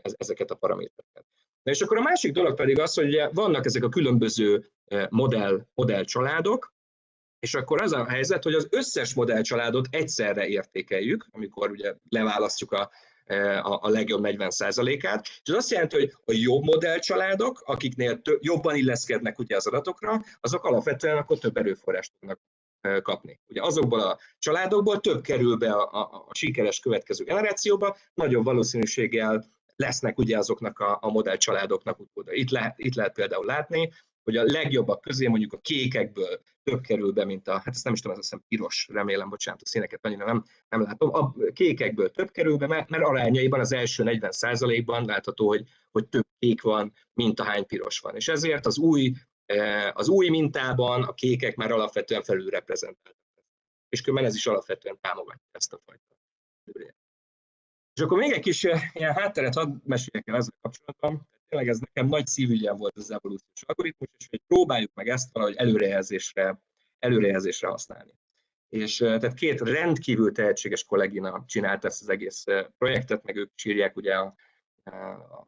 ezeket 0.00 0.50
a 0.50 0.54
paramétereket. 0.54 1.26
Na 1.62 1.70
és 1.70 1.80
akkor 1.80 1.96
a 1.96 2.02
másik 2.02 2.32
dolog 2.32 2.54
pedig 2.54 2.78
az, 2.78 2.94
hogy 2.94 3.22
vannak 3.32 3.66
ezek 3.66 3.84
a 3.84 3.88
különböző 3.88 4.70
modell, 5.08 5.66
modell 5.74 6.04
családok, 6.04 6.74
és 7.40 7.54
akkor 7.54 7.82
az 7.82 7.92
a 7.92 8.08
helyzet, 8.08 8.42
hogy 8.42 8.54
az 8.54 8.66
összes 8.70 9.14
modellcsaládot 9.14 9.86
egyszerre 9.90 10.46
értékeljük, 10.46 11.26
amikor 11.30 11.70
ugye 11.70 11.94
leválasztjuk 12.08 12.72
a, 12.72 12.90
a, 13.62 13.78
a 13.82 13.88
legjobb 13.88 14.20
40%-át, 14.24 15.26
és 15.26 15.40
ez 15.44 15.54
azt 15.54 15.70
jelenti, 15.70 15.96
hogy 15.96 16.14
a 16.24 16.32
jobb 16.32 16.62
modellcsaládok, 16.62 17.62
akiknél 17.64 18.22
tö, 18.22 18.36
jobban 18.40 18.76
illeszkednek 18.76 19.38
ugye 19.38 19.56
az 19.56 19.66
adatokra, 19.66 20.22
azok 20.40 20.64
alapvetően 20.64 21.16
akkor 21.16 21.38
több 21.38 21.56
erőforrást 21.56 22.12
tudnak 22.20 22.40
kapni. 23.02 23.40
Ugye 23.48 23.62
azokból 23.62 24.00
a 24.00 24.18
családokból 24.38 25.00
több 25.00 25.20
kerül 25.22 25.56
be 25.56 25.72
a, 25.72 25.92
a, 25.92 26.24
a 26.28 26.34
sikeres 26.34 26.80
következő 26.80 27.24
generációba, 27.24 27.96
nagyobb 28.14 28.44
valószínűséggel 28.44 29.44
lesznek 29.76 30.18
ugye 30.18 30.38
azoknak 30.38 30.78
a, 30.78 30.98
a 31.00 31.10
modellcsaládoknak 31.10 32.00
utóda. 32.00 32.32
Itt 32.32 32.50
lehet, 32.50 32.78
itt 32.78 32.94
lehet 32.94 33.12
például 33.12 33.44
látni, 33.44 33.92
hogy 34.28 34.36
a 34.36 34.44
legjobbak 34.44 35.00
közé 35.00 35.26
mondjuk 35.26 35.52
a 35.52 35.58
kékekből 35.58 36.40
több 36.62 36.80
kerül 36.80 37.12
be, 37.12 37.24
mint 37.24 37.48
a, 37.48 37.52
hát 37.52 37.66
ezt 37.66 37.84
nem 37.84 37.92
is 37.92 38.00
tudom, 38.00 38.16
azt 38.16 38.28
hiszem 38.28 38.44
piros, 38.48 38.88
remélem, 38.92 39.28
bocsánat, 39.28 39.62
a 39.62 39.66
színeket 39.66 40.04
annyira 40.04 40.24
nem, 40.24 40.44
nem 40.68 40.82
látom, 40.82 41.14
a 41.14 41.32
kékekből 41.52 42.10
több 42.10 42.30
kerül 42.30 42.56
be, 42.56 42.66
mert, 42.66 42.88
mert 42.88 43.04
arányaiban 43.04 43.60
az 43.60 43.72
első 43.72 44.04
40%-ban 44.06 45.04
látható, 45.04 45.46
hogy, 45.46 45.68
hogy 45.90 46.08
több 46.08 46.26
kék 46.38 46.62
van, 46.62 46.92
mint 47.12 47.40
a 47.40 47.44
hány 47.44 47.66
piros 47.66 47.98
van. 47.98 48.14
És 48.16 48.28
ezért 48.28 48.66
az 48.66 48.78
új, 48.78 49.12
eh, 49.46 49.90
az 49.96 50.08
új 50.08 50.28
mintában 50.28 51.02
a 51.02 51.14
kékek 51.14 51.56
már 51.56 51.70
alapvetően 51.70 52.22
felülreprezentáltak. 52.22 53.16
És 53.88 54.00
különben 54.00 54.28
ez 54.28 54.34
is 54.34 54.46
alapvetően 54.46 54.98
támogatja 55.00 55.48
ezt 55.50 55.72
a 55.72 55.80
fajta 55.84 56.04
És 57.92 58.02
akkor 58.02 58.18
még 58.18 58.32
egy 58.32 58.40
kis 58.40 58.64
eh, 58.64 58.82
ilyen 58.92 59.14
hátteret 59.14 59.54
hadd 59.54 59.74
meséljek 59.84 60.28
el 60.28 60.36
ezzel 60.36 60.54
kapcsolatban 60.60 61.28
tényleg 61.48 61.68
ez 61.68 61.78
nekem 61.78 62.06
nagy 62.06 62.26
szívügyem 62.26 62.76
volt 62.76 62.96
az 62.96 63.10
evolúciós 63.10 63.62
algoritmus, 63.66 64.08
és 64.18 64.26
hogy 64.30 64.42
próbáljuk 64.46 64.94
meg 64.94 65.08
ezt 65.08 65.32
valahogy 65.32 65.56
előrejelzésre, 65.56 66.60
előrejelzésre 66.98 67.68
használni. 67.68 68.12
És 68.68 68.96
tehát 68.96 69.34
két 69.34 69.60
rendkívül 69.60 70.32
tehetséges 70.32 70.84
kollégina 70.84 71.44
csinált 71.46 71.84
ezt 71.84 72.02
az 72.02 72.08
egész 72.08 72.44
projektet, 72.78 73.24
meg 73.24 73.36
ők 73.36 73.64
írják 73.64 73.96
ugye 73.96 74.14
a, 74.14 74.34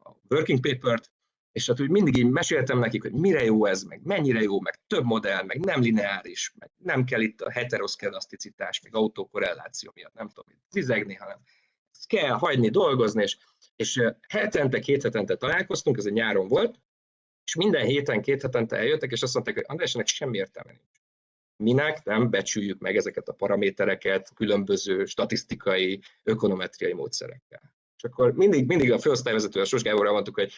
a 0.03 0.15
working 0.29 0.59
paper-t, 0.59 1.11
és 1.51 1.67
hát 1.67 1.79
úgy 1.79 1.89
mindig 1.89 2.17
így 2.17 2.29
meséltem 2.29 2.79
nekik, 2.79 3.01
hogy 3.01 3.13
mire 3.13 3.43
jó 3.43 3.65
ez, 3.65 3.83
meg 3.83 4.01
mennyire 4.03 4.41
jó, 4.41 4.59
meg 4.59 4.79
több 4.87 5.03
modell, 5.03 5.43
meg 5.43 5.59
nem 5.59 5.81
lineáris, 5.81 6.53
meg 6.59 6.71
nem 6.77 7.03
kell 7.03 7.21
itt 7.21 7.41
a 7.41 7.51
heteroszkedaszticitás, 7.51 8.81
meg 8.81 8.95
autokorreláció 8.95 9.91
miatt, 9.95 10.13
nem 10.13 10.27
tudom, 10.27 10.61
zizegni, 10.69 11.13
hanem 11.13 11.39
kell 12.07 12.31
hagyni 12.31 12.69
dolgozni, 12.69 13.21
és 13.21 13.37
és 13.81 14.01
hetente, 14.27 14.79
két 14.79 15.03
hetente 15.03 15.35
találkoztunk, 15.35 15.97
ez 15.97 16.05
egy 16.05 16.13
nyáron 16.13 16.47
volt, 16.47 16.79
és 17.45 17.55
minden 17.55 17.85
héten, 17.85 18.21
két 18.21 18.41
hetente 18.41 18.75
eljöttek, 18.75 19.11
és 19.11 19.21
azt 19.21 19.33
mondták, 19.33 19.55
hogy 19.55 19.63
András, 19.67 19.93
ennek 19.93 20.07
semmi 20.07 20.37
értelme 20.37 20.71
nincs. 20.71 20.99
Minek 21.55 22.03
nem 22.03 22.29
becsüljük 22.29 22.79
meg 22.79 22.95
ezeket 22.95 23.27
a 23.27 23.33
paramétereket 23.33 24.31
különböző 24.35 25.05
statisztikai, 25.05 26.01
ökonometriai 26.23 26.93
módszerekkel. 26.93 27.73
És 27.97 28.03
akkor 28.03 28.33
mindig, 28.33 28.67
mindig 28.67 28.91
a 28.91 28.99
főosztályvezető, 28.99 29.59
a 29.59 29.65
Sos 29.65 29.81
Gáborral 29.83 30.13
mondtuk, 30.13 30.35
hogy 30.35 30.53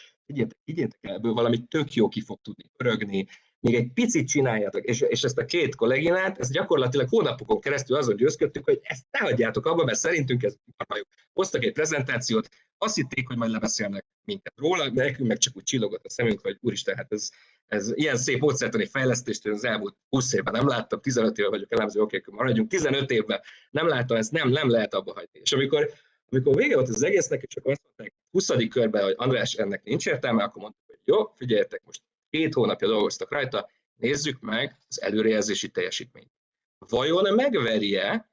higgyétek 0.64 1.00
el, 1.02 1.16
ebből 1.16 1.34
valami 1.34 1.64
tök 1.68 1.94
jó 1.94 2.08
ki 2.08 2.22
fog 2.22 2.42
tudni 2.42 2.72
pörögni, 2.78 3.28
még 3.64 3.76
egy 3.76 3.92
picit 3.94 4.28
csináljátok, 4.28 4.84
és, 4.84 5.02
és 5.02 5.24
ezt 5.24 5.38
a 5.38 5.46
két 5.46 5.76
kolléginát, 5.76 6.40
ezt 6.40 6.52
gyakorlatilag 6.52 7.10
hónapokon 7.10 7.60
keresztül 7.60 7.98
azon 7.98 8.16
győzködtük, 8.16 8.66
hogy 8.66 8.80
ezt 8.84 9.04
ne 9.12 9.20
hagyjátok 9.20 9.66
abba, 9.66 9.84
mert 9.84 9.98
szerintünk 9.98 10.44
ez 10.44 10.56
marha 10.78 11.06
Hoztak 11.34 11.64
egy 11.64 11.72
prezentációt, 11.72 12.50
azt 12.78 12.96
hitték, 12.96 13.28
hogy 13.28 13.38
majd 13.38 13.52
lebeszélnek 13.52 14.06
minket 14.26 14.54
róla, 14.56 14.90
de 14.90 15.04
nekünk 15.04 15.28
meg 15.28 15.38
csak 15.38 15.58
úgy 15.58 15.64
csillogott 15.64 16.06
a 16.06 16.10
szemünk, 16.10 16.40
hogy 16.40 16.58
úristen, 16.62 16.96
hát 16.96 17.12
ez, 17.12 17.30
ez 17.68 17.92
ilyen 17.96 18.18
szép 18.18 18.40
módszertani 18.40 18.86
fejlesztést 18.86 19.48
az 19.48 19.66
elmúlt 19.66 19.96
20 20.10 20.34
évben 20.34 20.54
nem 20.54 20.68
láttam, 20.68 21.02
15 21.02 21.38
éve 21.38 21.50
vagyok 21.50 21.72
elemző, 21.72 22.02
oké, 22.02 22.18
akkor 22.18 22.34
maradjunk, 22.34 22.70
15 22.70 23.12
évben 23.12 23.42
nem 23.72 23.88
láttam, 23.88 24.18
ezt 24.18 24.32
nem, 24.32 24.50
nem 24.50 24.70
lehet 24.70 24.94
abba 24.94 25.14
hagyni. 25.14 25.40
És 25.40 25.52
amikor, 25.52 25.90
amikor 26.30 26.56
vége 26.56 26.76
volt 26.76 26.90
az 26.90 27.04
egésznek, 27.04 27.42
és 27.42 27.54
csak 27.54 27.66
azt 27.66 27.82
mondták 27.84 28.14
20. 28.32 28.68
körben, 28.70 29.04
hogy 29.04 29.16
András, 29.18 29.54
ennek 29.54 29.84
nincs 29.84 30.08
értelme, 30.08 30.44
akkor 30.44 30.62
mondtuk, 30.62 30.84
hogy 30.88 31.00
jó, 31.04 31.32
figyeljetek, 31.36 31.82
most 31.86 32.02
két 32.38 32.54
hónapja 32.54 32.88
dolgoztak 32.88 33.32
rajta, 33.32 33.70
nézzük 33.96 34.40
meg 34.40 34.78
az 34.88 35.02
előrejelzési 35.02 35.70
teljesítményt. 35.70 36.32
Vajon 36.78 37.34
megverje 37.34 38.32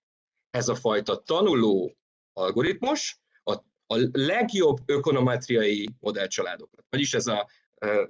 ez 0.50 0.68
a 0.68 0.74
fajta 0.74 1.16
tanuló 1.16 1.96
algoritmus 2.32 3.20
a, 3.42 3.52
a 3.86 4.08
legjobb 4.12 4.78
ökonometriai 4.86 5.88
modellcsaládokat? 5.98 6.84
Vagyis 6.90 7.14
ez 7.14 7.26
a 7.26 7.48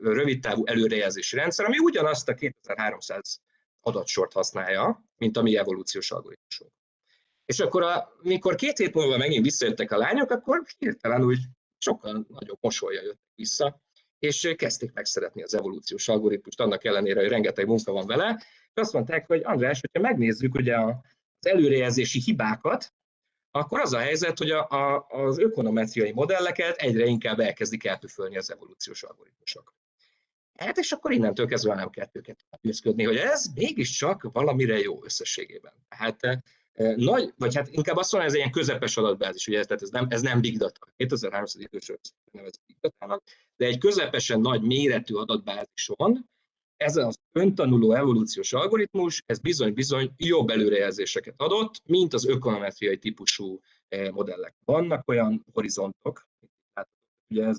rövidtávú 0.00 0.66
előrejelzési 0.66 1.36
rendszer, 1.36 1.66
ami 1.66 1.78
ugyanazt 1.78 2.28
a 2.28 2.34
2300 2.34 3.40
adatsort 3.80 4.32
használja, 4.32 5.04
mint 5.16 5.36
a 5.36 5.42
mi 5.42 5.56
evolúciós 5.56 6.10
algoritmusunk. 6.10 6.72
És 7.44 7.60
akkor, 7.60 7.84
amikor 8.22 8.54
két 8.54 8.78
hét 8.78 8.94
múlva 8.94 9.16
megint 9.16 9.44
visszajöttek 9.44 9.90
a 9.90 9.96
lányok, 9.96 10.30
akkor 10.30 10.62
hirtelen 10.78 11.24
úgy 11.24 11.38
sokkal 11.78 12.26
nagyobb 12.28 12.58
mosolya 12.60 13.02
jött 13.02 13.20
vissza, 13.34 13.80
és 14.20 14.54
kezdték 14.56 14.92
megszeretni 14.92 15.42
az 15.42 15.54
evolúciós 15.54 16.08
algoritmust, 16.08 16.60
annak 16.60 16.84
ellenére, 16.84 17.20
hogy 17.20 17.28
rengeteg 17.28 17.66
munka 17.66 17.92
van 17.92 18.06
vele, 18.06 18.42
és 18.74 18.80
azt 18.80 18.92
mondták, 18.92 19.26
hogy 19.26 19.40
András, 19.44 19.80
hogyha 19.80 20.08
megnézzük 20.08 20.54
ugye 20.54 20.78
az 20.80 21.46
előrejelzési 21.46 22.20
hibákat, 22.20 22.92
akkor 23.50 23.80
az 23.80 23.92
a 23.92 23.98
helyzet, 23.98 24.38
hogy 24.38 24.50
a, 24.50 24.68
a, 24.68 25.06
az 25.08 25.38
ökonometriai 25.38 26.12
modelleket 26.12 26.76
egyre 26.76 27.04
inkább 27.04 27.40
elkezdik 27.40 27.84
elpüfölni 27.84 28.36
az 28.36 28.52
evolúciós 28.52 29.02
algoritmusok. 29.02 29.74
Hát 30.58 30.78
és 30.78 30.92
akkor 30.92 31.12
innentől 31.12 31.46
kezdve 31.46 31.74
nem 31.74 31.90
kell 31.90 32.08
őket 32.12 32.44
győzködni, 32.60 33.04
hogy 33.04 33.16
ez 33.16 33.46
mégiscsak 33.54 34.28
valamire 34.32 34.78
jó 34.78 35.04
összességében. 35.04 35.72
Hát 35.88 36.42
nagy, 36.96 37.32
vagy 37.36 37.54
hát 37.54 37.68
inkább 37.68 37.96
azt 37.96 38.12
mondom, 38.12 38.28
ez 38.28 38.34
egy 38.34 38.40
ilyen 38.40 38.52
közepes 38.52 38.96
adatbázis, 38.96 39.46
ugye, 39.46 39.64
tehát 39.64 39.82
ez 39.82 39.90
nem, 39.90 40.06
ez 40.08 40.22
nem 40.22 40.40
big 40.40 40.58
data. 40.58 40.86
2300 40.96 41.62
idősről 41.62 41.98
nevezik 42.32 42.60
big 42.66 42.76
data 42.80 43.22
de 43.56 43.66
egy 43.66 43.78
közepesen 43.78 44.40
nagy 44.40 44.62
méretű 44.62 45.14
adatbázison 45.14 46.28
ez 46.76 46.96
az 46.96 47.18
öntanuló 47.32 47.92
evolúciós 47.92 48.52
algoritmus, 48.52 49.22
ez 49.26 49.38
bizony-bizony 49.38 50.12
jobb 50.16 50.48
előrejelzéseket 50.48 51.34
adott, 51.36 51.82
mint 51.84 52.14
az 52.14 52.26
ökonometriai 52.26 52.98
típusú 52.98 53.60
modellek. 54.12 54.54
Vannak 54.64 55.08
olyan 55.08 55.44
horizontok, 55.52 56.28
ugye 57.28 57.46
ez, 57.46 57.56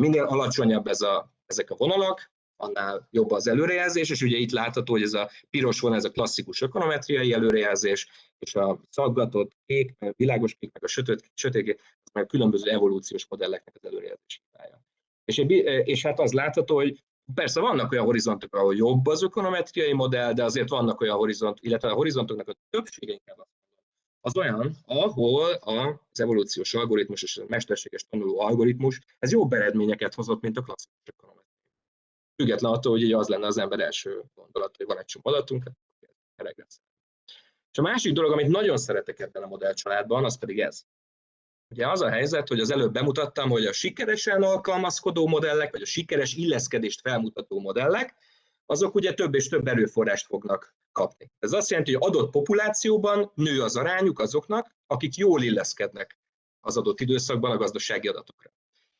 minél 0.00 0.24
alacsonyabb 0.24 0.86
ez 0.86 1.00
a, 1.00 1.32
ezek 1.46 1.70
a 1.70 1.76
vonalak, 1.76 2.30
annál 2.56 3.08
jobb 3.10 3.30
az 3.30 3.46
előrejelzés, 3.46 4.10
és 4.10 4.22
ugye 4.22 4.36
itt 4.36 4.50
látható, 4.50 4.92
hogy 4.92 5.02
ez 5.02 5.12
a 5.12 5.30
piros 5.50 5.80
vonal, 5.80 5.96
ez 5.96 6.04
a 6.04 6.10
klasszikus 6.10 6.60
ökonometriai 6.60 7.32
előrejelzés, 7.32 8.08
és 8.38 8.54
a 8.54 8.80
szaggatott 8.90 9.50
kék, 9.66 9.96
világos 10.16 10.54
kék, 10.54 10.72
meg 10.72 10.84
a 10.84 10.88
sötét, 10.88 11.30
sötét 11.34 11.64
kék, 11.64 11.80
meg 12.12 12.26
különböző 12.26 12.70
evolúciós 12.70 13.26
modelleknek 13.28 13.74
az 13.74 13.84
előrejelzési 13.84 14.40
hibája. 14.50 14.82
És, 15.24 15.38
és 15.84 16.02
hát 16.02 16.20
az 16.20 16.32
látható, 16.32 16.74
hogy 16.74 17.02
persze 17.34 17.60
vannak 17.60 17.92
olyan 17.92 18.04
horizontok, 18.04 18.54
ahol 18.54 18.76
jobb 18.76 19.06
az 19.06 19.22
ökonometriai 19.22 19.92
modell, 19.92 20.32
de 20.32 20.44
azért 20.44 20.68
vannak 20.68 21.00
olyan 21.00 21.16
horizont, 21.16 21.58
illetve 21.60 21.88
a 21.90 21.94
horizontoknak 21.94 22.48
a 22.48 22.54
többsége 22.70 23.12
inkább 23.12 23.46
az 24.26 24.36
olyan, 24.36 24.76
ahol 24.84 25.52
az 25.52 26.20
evolúciós 26.20 26.74
algoritmus 26.74 27.22
és 27.22 27.36
a 27.36 27.44
mesterséges 27.48 28.04
tanuló 28.10 28.40
algoritmus, 28.40 29.00
ez 29.18 29.32
jobb 29.32 29.52
eredményeket 29.52 30.14
hozott, 30.14 30.40
mint 30.40 30.56
a 30.56 30.62
klasszikus 30.62 31.02
ökonometria. 31.04 31.35
Független 32.36 32.72
attól, 32.72 32.92
hogy 32.92 33.12
az 33.12 33.28
lenne 33.28 33.46
az 33.46 33.58
ember 33.58 33.80
első 33.80 34.22
gondolat, 34.34 34.76
hogy 34.76 34.86
van 34.86 34.98
egy 34.98 35.04
csomó 35.04 35.34
adatunk, 35.34 35.64
elég 36.36 36.54
lesz. 36.56 36.80
És 37.72 37.78
a 37.78 37.82
másik 37.82 38.12
dolog, 38.12 38.32
amit 38.32 38.48
nagyon 38.48 38.76
szeretek 38.76 39.18
ebben 39.18 39.42
a 39.42 39.46
modellcsaládban, 39.46 40.24
az 40.24 40.38
pedig 40.38 40.60
ez. 40.60 40.82
Ugye 41.68 41.88
az 41.88 42.00
a 42.00 42.08
helyzet, 42.08 42.48
hogy 42.48 42.60
az 42.60 42.70
előbb 42.70 42.92
bemutattam, 42.92 43.50
hogy 43.50 43.66
a 43.66 43.72
sikeresen 43.72 44.42
alkalmazkodó 44.42 45.26
modellek, 45.26 45.72
vagy 45.72 45.82
a 45.82 45.86
sikeres 45.86 46.34
illeszkedést 46.34 47.00
felmutató 47.00 47.60
modellek, 47.60 48.14
azok 48.66 48.94
ugye 48.94 49.14
több 49.14 49.34
és 49.34 49.48
több 49.48 49.66
erőforrást 49.66 50.26
fognak 50.26 50.76
kapni. 50.92 51.30
Ez 51.38 51.52
azt 51.52 51.70
jelenti, 51.70 51.94
hogy 51.94 52.08
adott 52.08 52.30
populációban 52.30 53.32
nő 53.34 53.62
az 53.62 53.76
arányuk 53.76 54.18
azoknak, 54.18 54.76
akik 54.86 55.16
jól 55.16 55.42
illeszkednek 55.42 56.18
az 56.60 56.76
adott 56.76 57.00
időszakban 57.00 57.50
a 57.50 57.56
gazdasági 57.56 58.08
adatokra. 58.08 58.55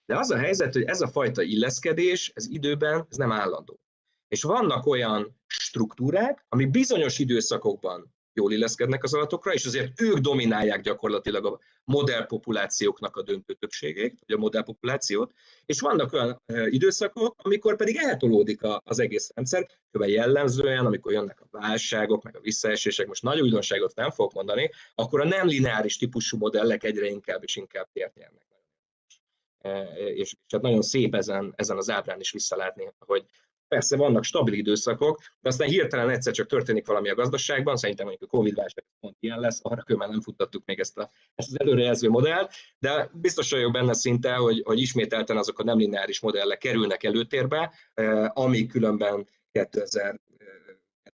De 0.06 0.18
az 0.18 0.30
a 0.30 0.36
helyzet, 0.36 0.72
hogy 0.72 0.82
ez 0.82 1.00
a 1.00 1.08
fajta 1.08 1.42
illeszkedés, 1.42 2.32
ez 2.34 2.46
időben, 2.46 3.06
ez 3.10 3.16
nem 3.16 3.32
állandó. 3.32 3.80
És 4.28 4.42
vannak 4.42 4.86
olyan 4.86 5.40
struktúrák, 5.46 6.44
ami 6.48 6.66
bizonyos 6.66 7.18
időszakokban 7.18 8.14
jól 8.32 8.52
illeszkednek 8.52 9.04
az 9.04 9.14
adatokra, 9.14 9.52
és 9.52 9.64
azért 9.64 10.00
ők 10.00 10.18
dominálják 10.18 10.80
gyakorlatilag 10.80 11.46
a 11.46 11.58
modellpopulációknak 11.84 13.16
a 13.16 13.22
döntő 13.22 13.54
többségét, 13.54 14.18
vagy 14.26 14.36
a 14.36 14.40
modellpopulációt, 14.40 15.32
és 15.66 15.80
vannak 15.80 16.12
olyan 16.12 16.42
időszakok, 16.46 17.34
amikor 17.42 17.76
pedig 17.76 17.96
eltolódik 17.96 18.60
az 18.84 18.98
egész 18.98 19.30
rendszer, 19.34 19.66
kb. 19.90 20.04
jellemzően, 20.04 20.86
amikor 20.86 21.12
jönnek 21.12 21.40
a 21.40 21.46
válságok, 21.50 22.22
meg 22.22 22.36
a 22.36 22.40
visszaesések, 22.40 23.06
most 23.06 23.22
nagy 23.22 23.40
újdonságot 23.40 23.94
nem 23.94 24.10
fogok 24.10 24.32
mondani, 24.32 24.70
akkor 24.94 25.20
a 25.20 25.24
nem 25.24 25.46
lineáris 25.46 25.96
típusú 25.96 26.38
modellek 26.38 26.84
egyre 26.84 27.06
inkább 27.06 27.42
és 27.42 27.56
inkább 27.56 27.88
tért. 27.92 28.14
És, 29.94 30.16
és 30.16 30.34
hát 30.52 30.62
nagyon 30.62 30.82
szép 30.82 31.14
ezen, 31.14 31.52
ezen 31.56 31.76
az 31.76 31.90
ábrán 31.90 32.20
is 32.20 32.32
visszalátni, 32.32 32.92
hogy 32.98 33.26
Persze 33.68 33.96
vannak 33.96 34.24
stabil 34.24 34.54
időszakok, 34.54 35.18
de 35.40 35.48
aztán 35.48 35.68
hirtelen 35.68 36.10
egyszer 36.10 36.32
csak 36.32 36.46
történik 36.46 36.86
valami 36.86 37.08
a 37.08 37.14
gazdaságban, 37.14 37.76
szerintem 37.76 38.06
mondjuk 38.06 38.32
a 38.32 38.36
Covid-válság 38.36 38.84
pont 39.00 39.16
ilyen 39.20 39.40
lesz, 39.40 39.60
arra 39.62 39.82
különben 39.82 40.10
nem 40.10 40.20
futtattuk 40.20 40.64
még 40.64 40.78
ezt, 40.78 40.98
a, 40.98 41.10
ezt 41.34 41.48
az 41.48 41.60
előrejelző 41.60 42.08
modellt, 42.08 42.52
de 42.78 43.10
biztos 43.12 43.50
vagyok 43.50 43.72
benne 43.72 43.94
szinte, 43.94 44.34
hogy, 44.34 44.62
hogy 44.64 44.80
ismételten 44.80 45.36
azok 45.36 45.58
a 45.58 45.64
nem 45.64 45.78
lineáris 45.78 46.20
modellek 46.20 46.58
kerülnek 46.58 47.02
előtérbe, 47.02 47.72
eh, 47.94 48.38
ami 48.38 48.66
különben 48.66 49.28
2000, 49.52 50.20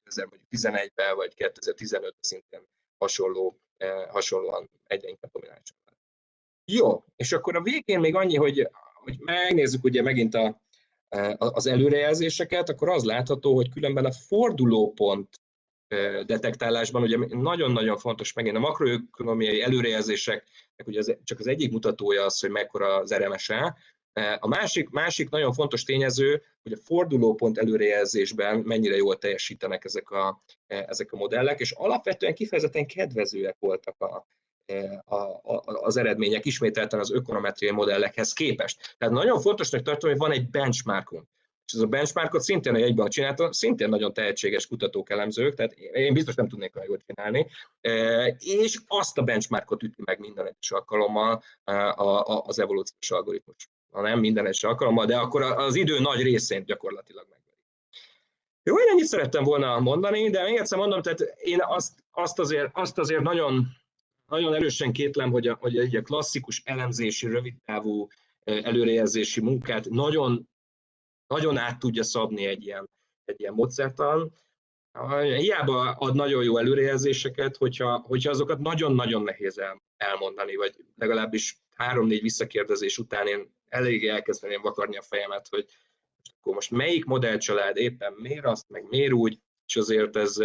2011-ben 0.10 1.16
vagy 1.16 1.34
2015-ben 1.38 2.14
szintén 2.20 2.68
hasonló, 2.98 3.60
hasonlóan 4.10 4.70
egyre 4.84 5.10
inkább 5.10 5.32
domináns. 5.32 5.74
Jó, 6.72 7.04
és 7.16 7.32
akkor 7.32 7.56
a 7.56 7.62
végén 7.62 8.00
még 8.00 8.16
annyi, 8.16 8.36
hogy, 8.36 8.70
hogy 8.94 9.18
megnézzük 9.20 9.84
ugye 9.84 10.02
megint 10.02 10.36
a, 10.36 10.62
az 11.38 11.68
előrejelzéseket, 11.68 12.70
akkor 12.70 12.90
az 12.90 13.04
látható, 13.04 13.56
hogy 13.56 13.70
különben 13.70 14.06
a 14.06 14.12
fordulópont 14.12 15.42
detektálásban, 16.26 17.02
ugye 17.02 17.18
nagyon-nagyon 17.28 17.98
fontos 17.98 18.34
megint 18.34 18.56
a 18.56 18.60
makroökonomiai 18.60 19.62
előrejelzéseknek 19.62 20.88
ugye 20.88 21.02
csak 21.24 21.40
az 21.40 21.48
egyik 21.48 21.72
mutatója 21.72 22.26
az, 22.26 22.40
hogy 22.40 22.50
mekkora 22.50 22.96
az 22.96 23.14
RMSA, 23.14 23.78
a. 24.40 24.48
Másik, 24.48 24.90
másik 24.90 25.30
nagyon 25.30 25.54
fontos 25.54 25.84
tényező, 25.84 26.44
hogy 26.64 26.72
a 26.72 26.82
fordulópont 26.84 27.58
előrejelzésben 27.58 28.60
mennyire 28.60 28.96
jól 28.96 29.18
teljesítenek 29.18 29.86
ezek 29.86 30.10
a, 30.10 30.44
ezek 30.68 31.12
a 31.12 31.18
modellek, 31.18 31.60
és 31.60 31.72
alapvetően 31.72 32.34
kifejezetten 32.34 32.86
kedvezőek 32.86 33.56
voltak 33.60 34.02
a, 34.02 34.28
az 35.64 35.98
eredmények 35.98 36.46
ismételten 36.46 37.00
az 37.00 37.12
ökonometriai 37.12 37.74
modellekhez 37.74 38.34
képest. 38.34 38.96
Tehát 38.98 39.14
nagyon 39.14 39.40
fontosnak 39.40 39.82
tartom, 39.82 40.10
hogy 40.10 40.20
van 40.20 40.32
egy 40.32 40.50
benchmarkunk. 40.50 41.28
És 41.66 41.74
ez 41.74 41.80
a 41.80 41.86
benchmarkot 41.86 42.42
szintén 42.42 42.74
a 42.74 42.78
jegyben 42.78 43.10
csinálta, 43.10 43.54
szintén 43.54 43.90
nagyon 43.90 44.14
tehetséges 44.14 44.68
kutatók, 44.68 45.10
elemzők, 45.10 45.56
tehát 45.56 45.74
én 45.74 46.14
biztos 46.14 46.36
nem 46.36 46.48
tudnék 46.48 46.76
olyan 46.76 46.88
jól 46.88 47.00
csinálni, 47.06 47.48
és 48.40 48.80
azt 48.88 49.18
a 49.18 49.24
benchmarkot 49.24 49.84
üti 49.84 50.02
meg 50.06 50.20
minden 50.20 50.46
egyes 50.46 50.72
alkalommal 50.72 51.44
az 52.44 52.60
evolúciós 52.60 53.12
algoritmus. 53.12 53.70
Ha 53.92 54.02
nem 54.02 54.20
minden 54.20 54.46
egyes 54.46 54.64
alkalommal, 54.64 55.06
de 55.06 55.18
akkor 55.18 55.42
az 55.42 55.76
idő 55.76 56.00
nagy 56.00 56.22
részén 56.22 56.64
gyakorlatilag 56.66 57.26
meg. 57.30 57.40
Jó, 58.64 58.80
én 58.80 58.88
ennyit 58.90 59.06
szerettem 59.06 59.44
volna 59.44 59.80
mondani, 59.80 60.30
de 60.30 60.44
még 60.44 60.56
egyszer 60.58 60.78
mondom, 60.78 61.02
tehát 61.02 61.20
én 61.38 61.60
azt, 61.62 62.04
azt, 62.12 62.40
azért, 62.40 62.70
azt 62.74 62.98
azért 62.98 63.22
nagyon 63.22 63.68
nagyon 64.28 64.54
erősen 64.54 64.92
kétlem, 64.92 65.32
hogy 65.32 65.48
a, 65.48 65.58
hogy 65.60 65.78
egy 65.78 66.00
klasszikus 66.04 66.62
elemzési, 66.66 67.28
rövidtávú 67.28 68.08
előrejelzési 68.44 69.42
munkát 69.42 69.90
nagyon, 69.90 70.50
nagyon 71.28 71.58
át 71.58 71.80
tudja 71.80 72.04
szabni 72.04 72.46
egy 72.46 72.66
ilyen, 72.66 72.90
egy 73.26 73.40
ilyen 73.40 73.54
módszertan. 73.54 74.34
Hiába 75.22 75.92
ad 75.92 76.16
nagyon 76.16 76.44
jó 76.44 76.58
előrejelzéseket, 76.58 77.58
hogyha, 77.58 77.98
hogyha 77.98 78.30
azokat 78.30 78.60
nagyon-nagyon 78.60 79.24
nehéz 79.24 79.58
el, 79.58 79.82
elmondani, 79.98 80.56
vagy 80.56 80.76
legalábbis 80.96 81.58
három-négy 81.76 82.22
visszakérdezés 82.22 82.98
után 82.98 83.28
én 83.28 83.56
elég 83.70 84.08
elkezdeném 84.08 84.62
vakarni 84.62 84.98
a 84.98 85.02
fejemet, 85.02 85.48
hogy 85.50 85.66
akkor 86.40 86.54
most 86.54 86.72
melyik 86.72 87.06
modellcsalád 87.06 87.78
éppen 87.78 88.14
miért 88.14 88.46
azt, 88.46 88.70
meg 88.70 88.88
miért 88.90 89.12
úgy, 89.12 89.40
és 89.68 89.76
azért 89.76 90.16
ez, 90.16 90.38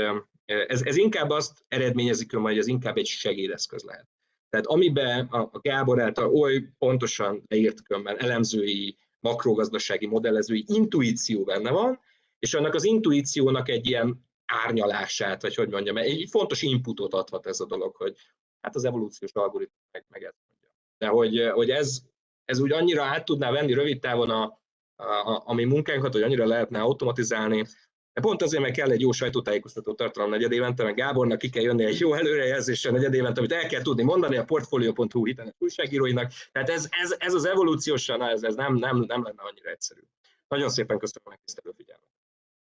ez, 0.45 0.83
ez 0.83 0.97
inkább 0.97 1.31
azt 1.31 1.65
eredményezik, 1.69 2.35
hogy 2.35 2.59
ez 2.59 2.67
inkább 2.67 2.97
egy 2.97 3.07
segédeszköz 3.07 3.83
lehet. 3.83 4.09
Tehát 4.49 4.67
amiben 4.67 5.27
a 5.27 5.59
Gábor 5.61 6.01
által 6.01 6.35
oly 6.35 6.69
pontosan 6.79 7.43
leírt 7.49 7.83
könyvben 7.83 8.19
elemzői, 8.19 8.97
makrogazdasági 9.21 10.07
modellezői 10.07 10.65
intuíció 10.67 11.45
benne 11.45 11.71
van, 11.71 12.01
és 12.39 12.55
annak 12.55 12.75
az 12.75 12.85
intuíciónak 12.85 13.69
egy 13.69 13.87
ilyen 13.87 14.27
árnyalását, 14.47 15.43
vagy 15.43 15.55
hogy 15.55 15.69
mondjam, 15.69 15.97
egy 15.97 16.29
fontos 16.31 16.63
inputot 16.63 17.15
adhat 17.15 17.47
ez 17.47 17.61
a 17.61 17.67
dolog, 17.67 17.97
hogy 17.97 18.17
hát 18.61 18.75
az 18.75 18.85
evolúciós 18.85 19.33
algoritmus 19.33 19.85
meg, 19.93 20.05
meg 20.09 20.23
ezt 20.23 20.37
mondja. 20.51 20.69
De 20.99 21.07
hogy, 21.07 21.51
hogy 21.55 21.71
ez, 21.71 22.03
ez 22.45 22.59
úgy 22.59 22.73
annyira 22.73 23.03
át 23.03 23.25
tudná 23.25 23.51
venni 23.51 23.73
rövid 23.73 24.01
távon 24.01 24.31
a, 24.31 24.61
a, 24.97 25.05
a, 25.05 25.43
a 25.45 25.55
mi 25.55 25.65
munkánkat, 25.65 26.13
hogy 26.13 26.23
annyira 26.23 26.47
lehetne 26.47 26.81
automatizálni, 26.81 27.67
de 28.13 28.21
pont 28.21 28.43
azért, 28.43 28.63
mert 28.63 28.75
kell 28.75 28.91
egy 28.91 29.01
jó 29.01 29.13
sajtótájékoztató 29.13 29.95
tartalom 29.95 30.31
negyed 30.31 30.53
évente, 30.53 30.85
meg 30.85 30.95
Gábornak 30.95 31.39
ki 31.39 31.51
kell 31.51 31.63
jönni 31.63 31.85
egy 31.85 32.01
jó 32.01 32.15
előrejelzéssel 32.15 32.93
negyed 32.93 33.15
évente, 33.15 33.39
amit 33.39 33.53
el 33.53 33.67
kell 33.67 33.83
tudni 33.83 34.03
mondani 34.03 34.37
a 34.37 34.45
Portfolio.hu 34.45 35.27
hiteles 35.27 35.55
újságíróinak. 35.59 36.33
Tehát 36.53 36.69
ez, 36.69 36.89
ez, 37.03 37.15
ez 37.19 37.35
az 37.35 37.45
evolúciósan, 37.45 38.23
ez, 38.23 38.43
ez 38.43 38.55
nem, 38.55 38.75
nem, 38.75 38.97
nem 38.97 39.23
lenne 39.23 39.43
annyira 39.43 39.71
egyszerű. 39.71 40.01
Nagyon 40.49 40.69
szépen 40.69 40.99
köszönöm 40.99 41.23
a 41.27 41.29
megtisztelő 41.29 41.73
figyelmet. 41.77 42.09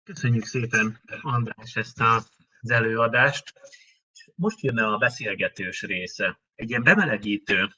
Köszönjük 0.03 0.45
szépen, 0.45 1.01
András, 1.21 1.75
ezt 1.75 2.01
az 2.61 2.71
előadást. 2.71 3.53
Most 4.35 4.61
jönne 4.61 4.85
a 4.85 4.97
beszélgetős 4.97 5.81
része. 5.81 6.41
Egy 6.55 6.69
ilyen 6.69 6.83
bemelegítő 6.83 7.69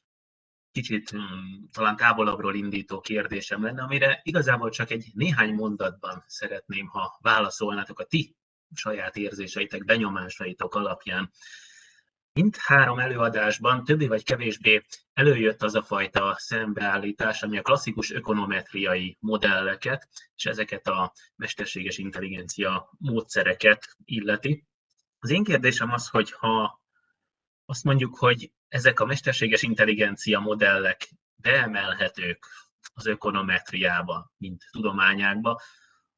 kicsit 0.75 1.11
um, 1.11 1.69
talán 1.71 1.95
távolabbról 1.95 2.55
indító 2.55 2.99
kérdésem 2.99 3.63
lenne, 3.63 3.83
amire 3.83 4.19
igazából 4.23 4.69
csak 4.69 4.91
egy 4.91 5.05
néhány 5.13 5.53
mondatban 5.53 6.23
szeretném, 6.27 6.87
ha 6.87 7.17
válaszolnátok 7.21 7.99
a 7.99 8.03
ti 8.03 8.35
saját 8.73 9.15
érzéseitek, 9.15 9.85
benyomásaitok 9.85 10.75
alapján. 10.75 11.31
Mind 12.33 12.55
három 12.57 12.99
előadásban 12.99 13.83
többé 13.83 14.07
vagy 14.07 14.23
kevésbé 14.23 14.81
előjött 15.13 15.63
az 15.63 15.75
a 15.75 15.83
fajta 15.83 16.35
szembeállítás, 16.39 17.43
ami 17.43 17.57
a 17.57 17.61
klasszikus 17.61 18.11
ökonometriai 18.11 19.17
modelleket 19.19 20.07
és 20.35 20.45
ezeket 20.45 20.87
a 20.87 21.13
mesterséges 21.35 21.97
intelligencia 21.97 22.89
módszereket 22.97 23.87
illeti. 24.05 24.65
Az 25.19 25.29
én 25.29 25.43
kérdésem 25.43 25.91
az, 25.91 26.07
hogy 26.07 26.31
ha 26.31 26.83
azt 27.65 27.83
mondjuk, 27.83 28.17
hogy 28.17 28.51
ezek 28.67 28.99
a 28.99 29.05
mesterséges 29.05 29.61
intelligencia 29.61 30.39
modellek 30.39 31.09
beemelhetők 31.35 32.45
az 32.93 33.05
ökonometriába, 33.05 34.31
mint 34.37 34.63
tudományákba, 34.71 35.61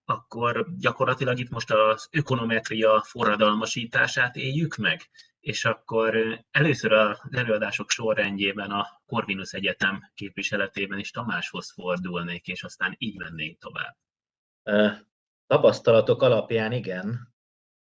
akkor 0.05 0.67
gyakorlatilag 0.77 1.39
itt 1.39 1.49
most 1.49 1.71
az 1.71 2.07
ökonometria 2.11 3.01
forradalmasítását 3.01 4.35
éljük 4.35 4.75
meg, 4.75 5.09
és 5.39 5.65
akkor 5.65 6.39
először 6.51 6.91
az 6.91 7.19
előadások 7.31 7.89
sorrendjében 7.89 8.71
a 8.71 9.01
Corvinus 9.05 9.51
Egyetem 9.51 10.11
képviseletében 10.13 10.99
is 10.99 11.11
Tamáshoz 11.11 11.71
fordulnék, 11.71 12.47
és 12.47 12.63
aztán 12.63 12.95
így 12.97 13.17
mennénk 13.17 13.59
tovább. 13.59 13.97
Tapasztalatok 15.47 16.21
alapján 16.21 16.71
igen, 16.71 17.35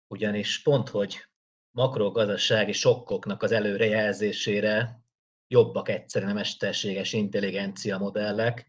ugyanis 0.07 0.63
pont, 0.63 0.89
hogy 0.89 1.29
makrogazdasági 1.75 2.73
sokkoknak 2.73 3.43
az 3.43 3.53
előrejelzésére 3.53 5.03
jobbak 5.49 5.89
egyszerűen 5.89 6.31
a 6.31 6.35
mesterséges 6.35 7.13
intelligencia 7.13 7.99
modellek. 7.99 8.67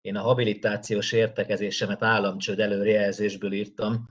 Én 0.00 0.16
a 0.16 0.22
habilitációs 0.22 1.12
értekezésemet 1.12 2.02
államcsőd 2.02 2.60
előrejelzésből 2.60 3.52
írtam, 3.52 4.08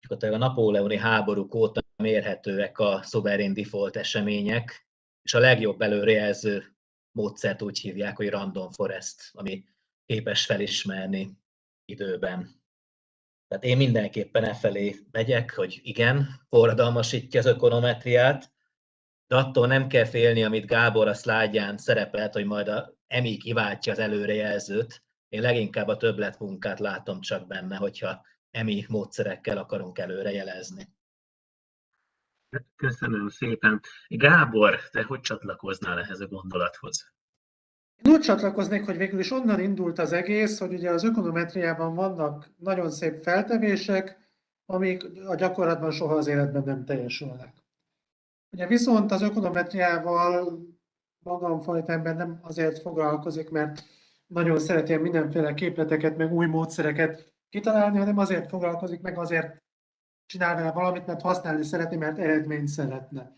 gyakorlatilag 0.00 0.42
a 0.42 0.46
napóleoni 0.46 0.96
háborúk 0.96 1.54
óta 1.54 1.80
mérhetőek 1.96 2.78
a 2.78 3.00
szuverén 3.02 3.54
default 3.54 3.96
események, 3.96 4.86
és 5.22 5.34
a 5.34 5.38
legjobb 5.38 5.80
előrejelző 5.80 6.76
módszert 7.12 7.62
úgy 7.62 7.78
hívják, 7.78 8.16
hogy 8.16 8.28
random 8.28 8.70
forest, 8.70 9.30
ami 9.32 9.64
képes 10.06 10.44
felismerni 10.44 11.38
időben 11.84 12.55
tehát 13.48 13.64
én 13.64 13.76
mindenképpen 13.76 14.44
e 14.44 14.54
felé 14.54 14.96
megyek, 15.10 15.54
hogy 15.54 15.80
igen, 15.82 16.28
forradalmasítja 16.48 17.40
az 17.40 17.46
ökonometriát, 17.46 18.52
de 19.26 19.36
attól 19.36 19.66
nem 19.66 19.88
kell 19.88 20.04
félni, 20.04 20.44
amit 20.44 20.66
Gábor 20.66 21.08
a 21.08 21.14
szlájdján 21.14 21.78
szerepelt, 21.78 22.32
hogy 22.32 22.44
majd 22.44 22.68
a 22.68 22.94
EMI 23.06 23.36
kiváltja 23.36 23.92
az 23.92 23.98
előrejelzőt. 23.98 25.02
Én 25.28 25.40
leginkább 25.40 25.88
a 25.88 25.96
többletmunkát 25.96 26.80
látom 26.80 27.20
csak 27.20 27.46
benne, 27.46 27.76
hogyha 27.76 28.24
EMI 28.50 28.84
módszerekkel 28.88 29.58
akarunk 29.58 29.98
előrejelezni. 29.98 30.88
Köszönöm 32.76 33.28
szépen. 33.28 33.80
Gábor, 34.08 34.88
te 34.90 35.02
hogy 35.02 35.20
csatlakoznál 35.20 35.98
ehhez 35.98 36.20
a 36.20 36.26
gondolathoz? 36.26 37.15
Én 38.02 38.12
úgy 38.12 38.20
csatlakoznék, 38.20 38.84
hogy 38.84 38.96
végül 38.96 39.18
is 39.18 39.30
onnan 39.30 39.60
indult 39.60 39.98
az 39.98 40.12
egész, 40.12 40.58
hogy 40.58 40.72
ugye 40.72 40.90
az 40.90 41.04
ökonometriában 41.04 41.94
vannak 41.94 42.50
nagyon 42.56 42.90
szép 42.90 43.22
feltevések, 43.22 44.18
amik 44.66 45.04
a 45.26 45.34
gyakorlatban 45.34 45.90
soha 45.90 46.14
az 46.14 46.26
életben 46.26 46.62
nem 46.64 46.84
teljesülnek. 46.84 47.64
Ugye 48.52 48.66
viszont 48.66 49.12
az 49.12 49.22
ökonometriával 49.22 50.58
magamfajta 51.18 51.92
ember 51.92 52.16
nem 52.16 52.38
azért 52.42 52.78
foglalkozik, 52.80 53.50
mert 53.50 53.82
nagyon 54.26 54.58
szereti 54.58 54.96
mindenféle 54.96 55.54
képleteket, 55.54 56.16
meg 56.16 56.32
új 56.32 56.46
módszereket 56.46 57.32
kitalálni, 57.48 57.98
hanem 57.98 58.18
azért 58.18 58.48
foglalkozik, 58.48 59.00
meg 59.00 59.18
azért 59.18 59.62
csinál 60.26 60.54
vele 60.54 60.72
valamit, 60.72 61.06
mert 61.06 61.20
használni 61.20 61.64
szeretné, 61.64 61.96
mert 61.96 62.18
eredményt 62.18 62.68
szeretne. 62.68 63.36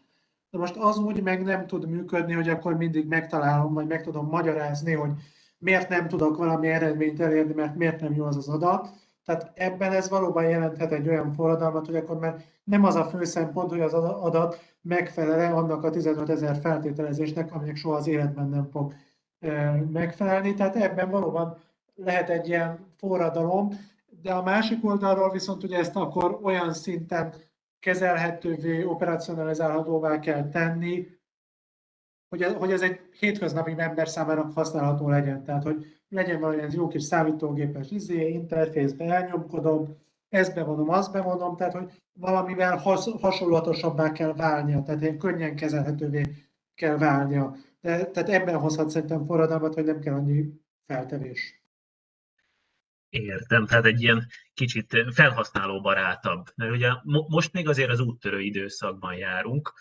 De 0.51 0.59
most 0.59 0.76
az 0.76 0.99
úgy 0.99 1.22
meg 1.22 1.42
nem 1.42 1.66
tud 1.66 1.88
működni, 1.88 2.32
hogy 2.32 2.49
akkor 2.49 2.76
mindig 2.76 3.09
megtalálom, 3.09 3.74
vagy 3.74 3.86
meg 3.86 4.03
tudom 4.03 4.26
magyarázni, 4.26 4.92
hogy 4.92 5.11
miért 5.59 5.88
nem 5.88 6.09
tudok 6.09 6.36
valami 6.36 6.68
eredményt 6.68 7.20
elérni, 7.20 7.53
mert 7.53 7.76
miért 7.76 8.01
nem 8.01 8.14
jó 8.14 8.24
az 8.24 8.36
az 8.36 8.49
adat. 8.49 8.90
Tehát 9.24 9.53
ebben 9.55 9.92
ez 9.92 10.09
valóban 10.09 10.49
jelenthet 10.49 10.92
egy 10.92 11.09
olyan 11.09 11.32
forradalmat, 11.32 11.86
hogy 11.86 11.96
akkor 11.96 12.18
már 12.18 12.44
nem 12.64 12.84
az 12.84 12.94
a 12.94 13.05
fő 13.05 13.24
szempont, 13.24 13.70
hogy 13.70 13.80
az 13.80 13.94
adat 13.94 14.74
megfelele 14.82 15.49
annak 15.49 15.84
a 15.84 15.90
15 15.90 16.28
ezer 16.28 16.57
feltételezésnek, 16.57 17.55
aminek 17.55 17.76
soha 17.76 17.96
az 17.96 18.07
életben 18.07 18.49
nem 18.49 18.68
fog 18.70 18.94
megfelelni. 19.92 20.55
Tehát 20.55 20.76
ebben 20.76 21.11
valóban 21.11 21.57
lehet 21.94 22.30
egy 22.30 22.49
ilyen 22.49 22.78
forradalom, 22.96 23.68
de 24.22 24.32
a 24.32 24.42
másik 24.42 24.84
oldalról 24.84 25.30
viszont 25.30 25.62
ugye 25.62 25.78
ezt 25.78 25.96
akkor 25.96 26.38
olyan 26.42 26.72
szinten 26.72 27.32
kezelhetővé, 27.81 28.83
operacionalizálhatóvá 28.83 30.18
kell 30.18 30.49
tenni, 30.49 31.07
hogy 32.29 32.43
ez, 32.43 32.53
hogy 32.53 32.72
ez 32.72 32.83
egy 32.83 33.01
hétköznapi 33.18 33.74
ember 33.76 34.09
számára 34.09 34.51
használható 34.55 35.09
legyen. 35.09 35.45
Tehát, 35.45 35.62
hogy 35.62 35.87
legyen 36.09 36.41
valami 36.41 36.62
ez 36.62 36.74
jó 36.74 36.89
kis 36.89 37.03
számítógépes 37.03 37.91
izé, 37.91 38.29
interfészbe 38.29 39.05
elnyomkodom, 39.05 39.97
ezt 40.29 40.55
bevonom, 40.55 40.89
azt 40.89 41.12
bevonom, 41.12 41.57
tehát, 41.57 41.72
hogy 41.72 41.93
valamivel 42.12 42.76
has, 42.76 43.09
hasonlatosabbá 43.20 44.12
kell 44.12 44.35
válnia, 44.35 44.83
tehát 44.83 45.03
ilyen 45.03 45.18
könnyen 45.18 45.57
kezelhetővé 45.57 46.22
kell 46.74 46.99
válnia. 46.99 47.57
De, 47.81 48.07
tehát 48.07 48.29
ebben 48.29 48.59
hozhat 48.59 48.91
szerintem 48.91 49.24
forradalmat, 49.24 49.74
hogy 49.74 49.85
nem 49.85 50.01
kell 50.01 50.14
annyi 50.14 50.61
feltevés. 50.87 51.57
Értem, 53.09 53.66
tehát 53.66 53.84
egy 53.84 54.02
ilyen 54.02 54.26
kicsit 54.54 55.04
felhasználóbarátabb. 55.11 56.46
Mert 56.54 56.72
ugye 56.72 56.90
most 57.28 57.52
még 57.52 57.68
azért 57.68 57.90
az 57.90 58.00
úttörő 58.00 58.40
időszakban 58.40 59.14
járunk, 59.14 59.72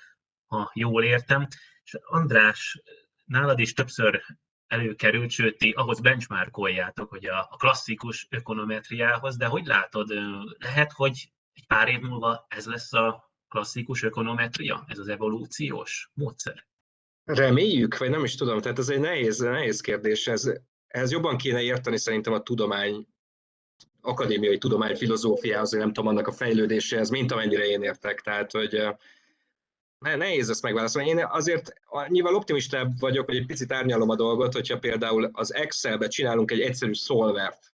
ha 0.45 0.71
jól 0.73 1.03
értem, 1.03 1.47
és 1.83 1.97
András, 2.01 2.81
nálad 3.25 3.59
is 3.59 3.73
többször 3.73 4.21
előkerült, 4.67 5.29
sőt, 5.29 5.57
ti 5.57 5.71
ahhoz 5.71 5.99
benchmarkoljátok, 5.99 7.09
hogy 7.09 7.25
a, 7.25 7.55
klasszikus 7.57 8.27
ökonometriához, 8.29 9.37
de 9.37 9.45
hogy 9.45 9.65
látod, 9.65 10.09
lehet, 10.57 10.91
hogy 10.91 11.31
egy 11.53 11.67
pár 11.67 11.87
év 11.87 11.99
múlva 11.99 12.45
ez 12.49 12.65
lesz 12.65 12.93
a 12.93 13.31
klasszikus 13.47 14.03
ökonometria, 14.03 14.85
ez 14.87 14.99
az 14.99 15.07
evolúciós 15.07 16.11
módszer? 16.13 16.67
Reméljük, 17.23 17.97
vagy 17.97 18.09
nem 18.09 18.23
is 18.23 18.35
tudom, 18.35 18.61
tehát 18.61 18.79
ez 18.79 18.89
egy 18.89 18.99
nehéz, 18.99 19.37
nehéz 19.39 19.81
kérdés. 19.81 20.27
Ez, 20.27 20.51
ez 20.87 21.11
jobban 21.11 21.37
kéne 21.37 21.61
érteni 21.61 21.97
szerintem 21.97 22.33
a 22.33 22.41
tudomány, 22.41 23.07
akadémiai 24.07 24.57
tudomány 24.57 24.95
filozófiához, 24.95 25.71
nem 25.71 25.93
tudom, 25.93 26.07
annak 26.07 26.27
a 26.27 26.31
fejlődéséhez, 26.31 27.09
mint 27.09 27.31
amennyire 27.31 27.65
én 27.65 27.83
értek. 27.83 28.21
Tehát, 28.21 28.51
hogy 28.51 28.81
Nehéz 29.99 30.49
ezt 30.49 30.61
megválaszolni. 30.61 31.09
Én 31.09 31.25
azért 31.25 31.73
nyilván 32.07 32.35
optimistább 32.35 32.99
vagyok, 32.99 33.25
hogy 33.25 33.35
egy 33.35 33.45
picit 33.45 33.71
árnyalom 33.71 34.09
a 34.09 34.15
dolgot, 34.15 34.53
hogyha 34.53 34.79
például 34.79 35.29
az 35.33 35.53
Excelbe 35.53 36.07
csinálunk 36.07 36.51
egy 36.51 36.61
egyszerű 36.61 36.93
szolvert, 36.93 37.73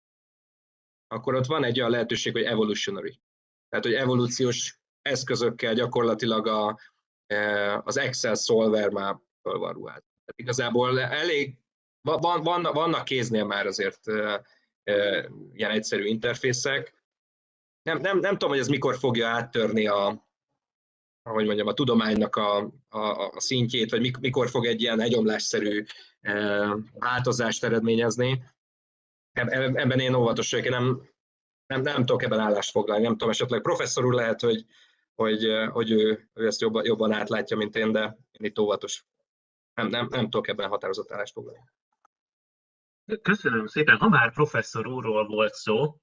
akkor 1.09 1.35
ott 1.35 1.47
van 1.47 1.65
egy 1.65 1.79
olyan 1.79 1.91
lehetőség, 1.91 2.33
hogy 2.33 2.43
evolutionary. 2.43 3.21
Tehát, 3.69 3.85
hogy 3.85 3.95
evolúciós 3.95 4.81
eszközökkel 5.03 5.75
gyakorlatilag 5.75 6.47
a, 6.47 6.79
az 7.85 7.97
Excel 7.97 8.35
szolver 8.35 8.91
már 8.91 9.19
föl 9.43 9.59
van 9.59 9.73
ruhált. 9.73 10.05
Tehát 10.25 10.37
igazából 10.37 11.01
elég, 11.01 11.59
van, 12.01 12.43
van, 12.43 12.63
vannak 12.63 13.05
kéznél 13.05 13.45
már 13.45 13.67
azért 13.67 14.01
ilyen 15.53 15.71
egyszerű 15.71 16.05
interfészek. 16.05 16.95
Nem, 17.83 17.99
nem, 17.99 18.19
nem 18.19 18.33
tudom, 18.33 18.49
hogy 18.49 18.59
ez 18.59 18.69
mikor 18.69 18.97
fogja 18.97 19.29
áttörni 19.29 19.87
a, 19.87 20.29
ahogy 21.23 21.47
mondjam, 21.47 21.67
a 21.67 21.75
tudománynak 21.75 22.37
a, 22.37 22.73
a, 22.89 23.29
a 23.29 23.41
szintjét, 23.41 23.91
vagy 23.91 24.19
mikor 24.21 24.49
fog 24.51 24.67
egy 24.67 24.81
ilyen 24.81 25.01
egyomlásszerű 25.01 25.85
e, 26.21 26.67
változást 26.93 27.65
eredményezni. 27.65 28.43
Ebben 29.33 30.01
én 30.01 30.15
óvatos 30.15 30.51
vagyok, 30.51 30.67
én 30.67 30.73
nem, 30.73 31.09
nem, 31.67 31.81
nem 31.81 31.97
tudok 31.97 32.23
ebben 32.23 32.39
állást 32.39 32.71
foglalni, 32.71 33.03
nem 33.03 33.13
tudom, 33.13 33.31
esetleg 33.31 33.61
professzor 33.61 34.05
úr 34.05 34.15
lehet, 34.15 34.41
hogy, 34.41 34.65
hogy, 35.15 35.47
hogy 35.71 35.91
ő, 35.91 36.31
ő 36.35 36.47
ezt 36.47 36.61
jobban, 36.61 36.85
jobban 36.85 37.13
átlátja, 37.13 37.57
mint 37.57 37.77
én, 37.77 37.93
de 37.93 38.19
én 38.31 38.47
itt 38.47 38.59
óvatos. 38.59 39.05
Nem, 39.75 39.89
nem, 39.89 40.07
nem 40.11 40.25
tudok 40.25 40.49
ebben 40.49 40.69
határozott 40.69 41.13
állást 41.13 41.33
foglalni. 41.33 41.61
Köszönöm 43.23 43.67
szépen. 43.67 43.97
Ha 43.97 44.09
már 44.09 44.33
professzor 44.33 44.87
úrról 44.87 45.27
volt 45.27 45.55
szó, 45.55 46.01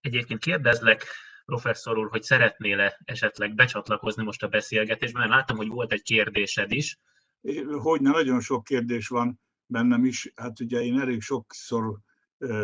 egyébként 0.00 0.40
kérdezlek 0.40 1.06
professzor 1.44 1.98
úr, 1.98 2.08
hogy 2.10 2.22
szeretnél-e 2.22 3.00
esetleg 3.04 3.54
becsatlakozni 3.54 4.24
most 4.24 4.42
a 4.42 4.48
beszélgetésben, 4.48 5.20
mert 5.20 5.34
láttam, 5.34 5.56
hogy 5.56 5.68
volt 5.68 5.92
egy 5.92 6.02
kérdésed 6.02 6.72
is. 6.72 6.98
Hogyne, 7.78 8.10
nagyon 8.10 8.40
sok 8.40 8.64
kérdés 8.64 9.08
van 9.08 9.40
bennem 9.66 10.04
is. 10.04 10.32
Hát 10.34 10.60
ugye 10.60 10.80
én 10.80 11.00
elég 11.00 11.20
sokszor 11.20 11.98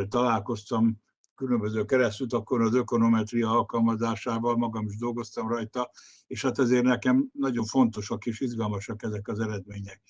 találkoztam 0.09 1.03
különböző 1.35 1.85
keresztutakon 1.85 2.61
az 2.61 2.75
ökonometria 2.75 3.51
alkalmazásával, 3.51 4.57
magam 4.57 4.87
is 4.87 4.97
dolgoztam 4.97 5.49
rajta, 5.49 5.91
és 6.27 6.43
hát 6.43 6.59
ezért 6.59 6.85
nekem 6.85 7.29
nagyon 7.33 7.65
fontosak 7.65 8.27
és 8.27 8.41
izgalmasak 8.41 9.03
ezek 9.03 9.29
az 9.29 9.41
eredmények. 9.41 10.03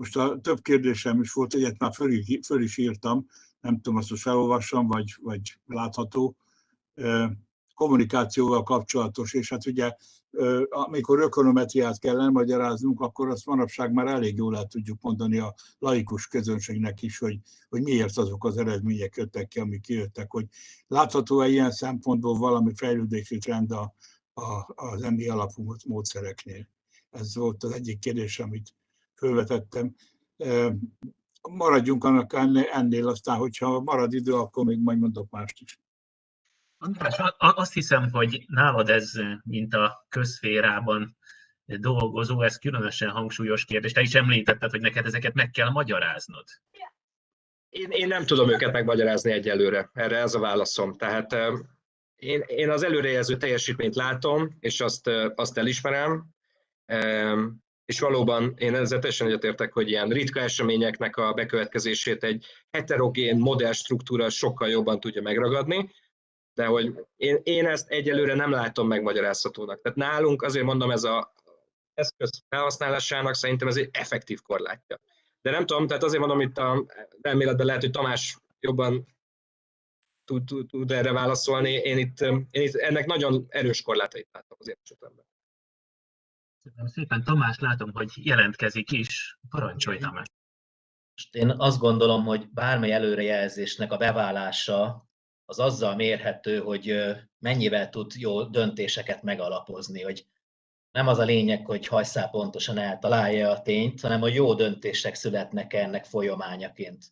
Most 0.00 0.16
a 0.16 0.38
több 0.42 0.60
kérdésem 0.60 1.20
is 1.20 1.32
volt, 1.32 1.54
egyet 1.54 1.78
már 1.78 1.94
föl, 1.94 2.10
föl 2.46 2.62
is 2.62 2.76
írtam, 2.76 3.26
nem 3.60 3.80
tudom, 3.80 3.98
azt 3.98 4.10
most 4.10 4.22
felolvassam, 4.22 4.86
vagy, 4.86 5.14
vagy 5.22 5.58
látható 5.66 6.36
kommunikációval 7.74 8.62
kapcsolatos, 8.62 9.32
és 9.32 9.48
hát 9.48 9.66
ugye 9.66 9.92
amikor 10.68 11.20
ökonometriát 11.20 11.98
kell 11.98 12.20
elmagyaráznunk, 12.20 13.00
akkor 13.00 13.28
azt 13.28 13.46
manapság 13.46 13.92
már 13.92 14.06
elég 14.06 14.36
jól 14.36 14.56
el 14.56 14.66
tudjuk 14.66 15.00
mondani 15.00 15.38
a 15.38 15.54
laikus 15.78 16.26
közönségnek 16.26 17.02
is, 17.02 17.18
hogy, 17.18 17.38
hogy 17.68 17.82
miért 17.82 18.18
azok 18.18 18.44
az 18.44 18.56
eredmények 18.56 19.16
jöttek 19.16 19.48
ki, 19.48 19.60
amik 19.60 19.88
jöttek, 19.88 20.30
hogy 20.30 20.46
látható-e 20.86 21.48
ilyen 21.48 21.70
szempontból 21.70 22.38
valami 22.38 22.72
fejlődési 22.74 23.38
trend 23.38 23.72
a, 23.72 23.94
a, 24.32 24.72
az 24.74 25.02
emi 25.02 25.28
alapú 25.28 25.74
módszereknél. 25.86 26.68
Ez 27.10 27.36
volt 27.36 27.62
az 27.62 27.72
egyik 27.72 27.98
kérdés, 27.98 28.38
amit 28.38 28.74
felvetettem. 29.20 29.94
Maradjunk 31.50 32.04
annak 32.04 32.32
ennél, 32.72 33.08
aztán, 33.08 33.36
hogyha 33.36 33.80
marad 33.80 34.12
idő, 34.12 34.32
akkor 34.32 34.64
még 34.64 34.82
majd 34.82 34.98
mondok 34.98 35.30
mást 35.30 35.60
is. 35.60 35.78
András, 36.78 37.16
azt 37.38 37.72
hiszem, 37.72 38.10
hogy 38.10 38.44
nálad 38.46 38.88
ez, 38.88 39.12
mint 39.42 39.74
a 39.74 40.06
közférában 40.08 41.16
dolgozó, 41.64 42.42
ez 42.42 42.56
különösen 42.56 43.10
hangsúlyos 43.10 43.64
kérdés. 43.64 43.92
Te 43.92 44.00
is 44.00 44.14
említetted, 44.14 44.70
hogy 44.70 44.80
neked 44.80 45.06
ezeket 45.06 45.34
meg 45.34 45.50
kell 45.50 45.70
magyaráznod. 45.70 46.44
Én, 47.68 47.90
én 47.90 48.06
nem 48.08 48.26
tudom 48.26 48.50
őket 48.50 48.72
megmagyarázni 48.72 49.32
egyelőre. 49.32 49.90
Erre 49.92 50.16
ez 50.16 50.34
a 50.34 50.38
válaszom. 50.38 50.94
Tehát 50.94 51.36
én, 52.16 52.42
én 52.46 52.70
az 52.70 52.82
előrejelző 52.82 53.36
teljesítményt 53.36 53.94
látom, 53.94 54.56
és 54.60 54.80
azt, 54.80 55.06
azt 55.34 55.58
elismerem, 55.58 56.26
és 57.90 58.00
valóban 58.00 58.54
én 58.56 58.74
ezzel 58.74 58.98
teljesen 58.98 59.26
egyetértek, 59.26 59.72
hogy 59.72 59.88
ilyen 59.88 60.08
ritka 60.08 60.40
eseményeknek 60.40 61.16
a 61.16 61.32
bekövetkezését 61.32 62.24
egy 62.24 62.46
heterogén 62.70 63.36
modell 63.38 63.72
struktúra 63.72 64.30
sokkal 64.30 64.68
jobban 64.68 65.00
tudja 65.00 65.22
megragadni, 65.22 65.90
de 66.54 66.66
hogy 66.66 67.06
én, 67.16 67.40
én 67.42 67.66
ezt 67.66 67.88
egyelőre 67.88 68.34
nem 68.34 68.50
látom 68.50 68.86
megmagyarázhatónak. 68.86 69.80
Tehát 69.80 69.98
nálunk 69.98 70.42
azért 70.42 70.64
mondom, 70.64 70.90
ez 70.90 71.04
a 71.04 71.34
eszköz 71.94 72.30
felhasználásának 72.48 73.34
szerintem 73.34 73.68
ez 73.68 73.76
egy 73.76 73.88
effektív 73.92 74.40
korlátja. 74.42 75.00
De 75.42 75.50
nem 75.50 75.66
tudom, 75.66 75.86
tehát 75.86 76.02
azért 76.02 76.20
mondom, 76.20 76.40
itt 76.40 76.58
a 76.58 76.86
elméletben 77.20 77.66
lehet, 77.66 77.80
hogy 77.80 77.90
Tamás 77.90 78.36
jobban 78.60 79.06
tud, 80.24 80.44
tud, 80.44 80.68
tud 80.68 80.90
erre 80.90 81.12
válaszolni. 81.12 81.72
Én 81.72 81.98
itt, 81.98 82.20
én 82.20 82.48
itt 82.50 82.74
ennek 82.74 83.06
nagyon 83.06 83.46
erős 83.48 83.82
korlátait 83.82 84.28
látom 84.32 84.58
az 84.60 84.68
én 84.68 84.76
esetemben. 84.82 85.28
Köszönöm 86.62 86.86
szépen. 86.86 87.24
Tamás, 87.24 87.58
látom, 87.58 87.90
hogy 87.92 88.10
jelentkezik 88.14 88.90
is. 88.90 89.38
Parancsolj, 89.48 89.98
Tamás. 89.98 90.26
Én 91.30 91.50
azt 91.50 91.78
gondolom, 91.78 92.24
hogy 92.24 92.48
bármely 92.50 92.92
előrejelzésnek 92.92 93.92
a 93.92 93.96
beválása 93.96 95.08
az 95.44 95.58
azzal 95.58 95.94
mérhető, 95.94 96.58
hogy 96.58 96.96
mennyivel 97.38 97.88
tud 97.88 98.12
jó 98.16 98.42
döntéseket 98.42 99.22
megalapozni, 99.22 100.02
hogy 100.02 100.26
nem 100.90 101.08
az 101.08 101.18
a 101.18 101.24
lényeg, 101.24 101.66
hogy 101.66 101.86
hajszál 101.86 102.30
pontosan 102.30 102.78
eltalálja 102.78 103.50
a 103.50 103.62
tényt, 103.62 104.00
hanem 104.00 104.20
hogy 104.20 104.34
jó 104.34 104.54
döntések 104.54 105.14
születnek 105.14 105.72
ennek 105.72 106.04
folyamányaként. 106.04 107.04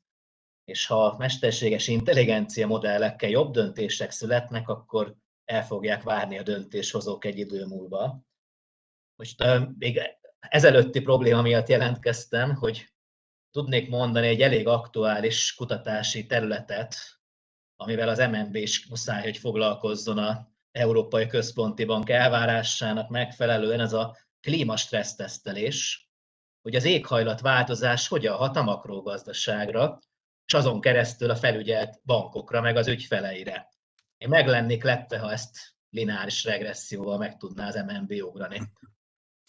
És 0.65 0.87
ha 0.87 1.17
mesterséges 1.19 1.89
intelligencia 1.89 2.67
modellekkel 2.67 3.29
jobb 3.29 3.53
döntések 3.53 4.11
születnek, 4.11 4.69
akkor 4.69 5.17
el 5.45 5.65
fogják 5.65 6.03
várni 6.03 6.39
a 6.39 6.43
döntéshozók 6.43 7.25
egy 7.25 7.39
idő 7.39 7.65
múlva. 7.65 8.28
Most 9.19 9.45
még 9.79 10.01
ezelőtti 10.41 11.01
probléma 11.01 11.43
miatt 11.43 11.69
jelentkeztem, 11.69 12.55
hogy 12.55 12.93
tudnék 13.51 13.89
mondani 13.89 14.27
egy 14.27 14.43
elég 14.43 14.67
aktuális 14.67 15.55
kutatási 15.55 16.27
területet, 16.27 16.97
amivel 17.77 18.09
az 18.09 18.19
MNB 18.19 18.55
is 18.55 18.87
muszáj, 18.87 19.23
hogy 19.23 19.37
foglalkozzon 19.37 20.19
a 20.19 20.49
Európai 20.73 21.27
Központi 21.27 21.85
Bank 21.85 22.11
elvárásának 22.11 23.09
megfelelően, 23.09 23.81
ez 23.81 23.93
a 23.93 24.17
klímastressztesztelés, 24.41 26.11
hogy 26.63 26.75
az 26.75 26.85
éghajlatváltozás 26.85 28.09
hogyan 28.09 28.37
hat 28.37 28.57
a 28.57 28.63
makrogazdaságra, 28.63 29.99
és 30.47 30.55
azon 30.55 30.81
keresztül 30.81 31.31
a 31.31 31.37
felügyelt 31.37 32.01
bankokra, 32.05 32.61
meg 32.61 32.77
az 32.77 32.87
ügyfeleire. 32.87 33.69
Én 34.17 34.29
meg 34.29 34.47
lepve, 34.83 35.19
ha 35.19 35.33
ezt 35.33 35.59
lineáris 35.91 36.45
regresszióval 36.45 37.19
meg 37.19 37.37
tudná 37.37 37.67
az 37.67 37.75
MNB 37.75 38.13
ugrani. 38.13 38.61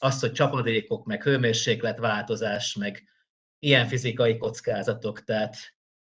Az, 0.02 0.20
hogy 0.20 0.32
csapadékok, 0.32 1.06
meg 1.06 1.24
hőmérsékletváltozás, 1.24 2.76
meg 2.76 3.04
ilyen 3.60 3.88
fizikai 3.88 4.38
kockázatok, 4.38 5.24
tehát 5.24 5.56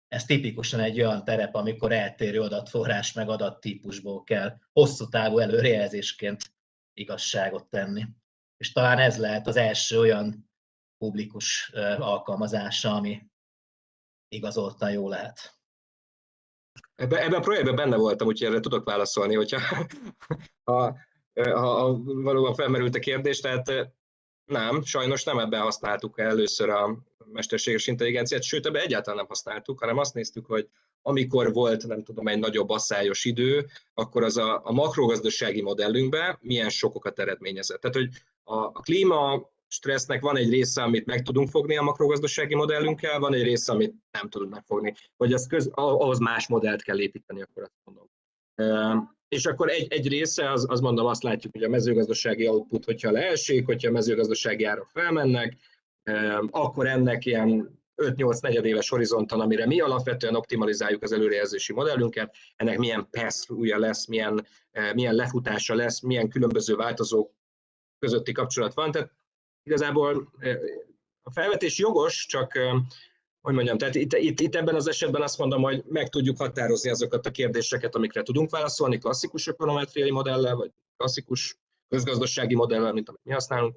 ez 0.09 0.25
tipikusan 0.25 0.81
egy 0.81 1.01
olyan 1.01 1.25
terep, 1.25 1.55
amikor 1.55 1.93
eltérő 1.93 2.41
adatforrás 2.41 3.13
meg 3.13 3.29
adattípusból 3.29 4.25
kell 4.25 4.59
hosszú 4.73 5.09
távú 5.09 5.39
előrejelzésként 5.39 6.43
igazságot 6.93 7.67
tenni. 7.67 8.07
És 8.57 8.73
talán 8.73 8.99
ez 8.99 9.19
lehet 9.19 9.47
az 9.47 9.57
első 9.57 9.99
olyan 9.99 10.51
publikus 10.99 11.71
alkalmazása, 11.99 12.95
ami 12.95 13.27
igazoltan 14.29 14.91
jó 14.91 15.09
lehet. 15.09 15.59
Ebben, 16.95 17.23
ebben 17.23 17.39
a 17.39 17.43
projektben 17.43 17.77
benne 17.77 17.97
voltam, 17.97 18.27
úgyhogy 18.27 18.49
erre 18.49 18.61
tudok 18.61 18.85
válaszolni, 18.85 19.35
hogyha 19.35 19.61
ha, 20.71 20.99
ha, 21.45 21.99
valóban 22.05 22.55
felmerült 22.55 22.95
a 22.95 22.99
kérdés. 22.99 23.41
Tehát 23.41 23.93
nem, 24.45 24.83
sajnos 24.83 25.25
nem 25.25 25.39
ebben 25.39 25.61
használtuk 25.61 26.19
először 26.19 26.69
a 26.69 26.99
mesterséges 27.33 27.87
intelligenciát, 27.87 28.43
sőt, 28.43 28.67
ebben 28.67 28.83
egyáltalán 28.83 29.19
nem 29.19 29.29
használtuk, 29.29 29.81
hanem 29.81 29.99
azt 29.99 30.15
néztük, 30.15 30.47
hogy 30.47 30.69
amikor 31.03 31.53
volt, 31.53 31.87
nem 31.87 32.05
tudom, 32.05 32.29
egy 32.29 32.39
nagyobb 32.39 32.71
asszályos 32.71 33.25
idő, 33.25 33.67
akkor 33.95 34.23
az 34.23 34.37
a, 34.37 34.61
a 34.65 34.73
makrogazdasági 34.73 35.63
modellünkben 35.63 36.39
milyen 36.41 36.69
sokokat 36.69 37.19
eredményezett. 37.19 37.81
Tehát, 37.81 37.97
hogy 37.97 38.09
a, 38.43 38.55
a 38.55 38.81
klíma 38.81 39.51
stressznek 39.69 40.21
van 40.21 40.37
egy 40.37 40.51
része, 40.51 40.83
amit 40.83 41.07
meg 41.07 41.23
tudunk 41.23 41.49
fogni 41.49 41.77
a 41.77 41.83
makrogazdasági 41.83 42.55
modellünkkel, 42.55 43.19
van 43.19 43.35
egy 43.35 43.43
része, 43.43 43.73
amit 43.73 43.95
nem 44.11 44.29
tudunk 44.29 44.53
megfogni. 44.53 44.95
Vagy 45.17 45.33
az 45.33 45.47
köz, 45.47 45.71
ahhoz 45.73 46.19
más 46.19 46.49
modellt 46.49 46.83
kell 46.83 47.01
építeni, 47.01 47.43
akkor 47.43 47.63
azt 47.63 47.81
mondom. 47.85 48.11
És 49.29 49.47
akkor 49.47 49.69
egy, 49.69 49.93
egy 49.93 50.09
része, 50.09 50.51
az, 50.51 50.67
az 50.69 50.81
mondom, 50.81 51.07
azt 51.07 51.23
látjuk, 51.23 51.53
hogy 51.53 51.63
a 51.63 51.69
mezőgazdasági 51.69 52.49
output, 52.49 52.85
hogyha 52.85 53.11
leesik, 53.11 53.67
hogyha 53.67 53.89
a 53.89 53.93
mezőgazdasági 53.93 54.65
árak 54.65 54.91
felmennek, 54.91 55.57
akkor 56.51 56.87
ennek 56.87 57.27
ilyen 57.27 57.79
5-8 57.97 58.43
negyedéves 58.43 58.89
horizonton, 58.89 59.41
amire 59.41 59.67
mi 59.67 59.81
alapvetően 59.81 60.35
optimalizáljuk 60.35 61.03
az 61.03 61.13
előrejelzési 61.13 61.73
modellünket, 61.73 62.35
ennek 62.57 62.79
milyen 62.79 63.09
pass 63.11 63.47
lesz, 63.59 64.07
milyen, 64.07 64.47
milyen 64.95 65.15
lefutása 65.15 65.75
lesz, 65.75 66.01
milyen 66.01 66.29
különböző 66.29 66.75
változók 66.75 67.33
közötti 67.99 68.33
kapcsolat 68.33 68.75
van. 68.75 68.91
Tehát 68.91 69.13
igazából 69.63 70.33
a 71.23 71.31
felvetés 71.31 71.79
jogos, 71.79 72.27
csak 72.27 72.59
hogy 73.49 73.57
mondjam, 73.57 73.79
tehát 73.79 73.95
itt, 73.95 74.13
itt, 74.13 74.41
itt 74.41 74.55
ebben 74.55 74.75
az 74.75 74.89
esetben 74.89 75.23
azt 75.23 75.39
mondom, 75.39 75.63
hogy 75.63 75.85
meg 75.87 76.09
tudjuk 76.09 76.37
határozni 76.37 76.91
azokat 76.91 77.27
a 77.27 77.31
kérdéseket, 77.31 77.95
amikre 77.95 78.23
tudunk 78.23 78.51
válaszolni 78.51 78.99
klasszikus 78.99 79.47
ökonometriai 79.47 80.11
modellel, 80.11 80.57
vagy 80.57 80.71
klasszikus 80.97 81.59
közgazdasági 81.89 82.55
modellel, 82.55 82.93
mint 82.93 83.09
amit 83.09 83.21
mi 83.25 83.33
használunk. 83.33 83.77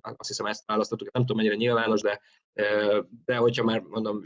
Azt 0.00 0.28
hiszem 0.28 0.46
ezt 0.46 0.66
választottuk, 0.66 1.12
nem 1.12 1.22
tudom 1.22 1.36
mennyire 1.36 1.54
nyilvános, 1.54 2.00
de, 2.00 2.20
de 3.24 3.36
hogyha 3.36 3.64
már 3.64 3.80
mondom, 3.80 4.24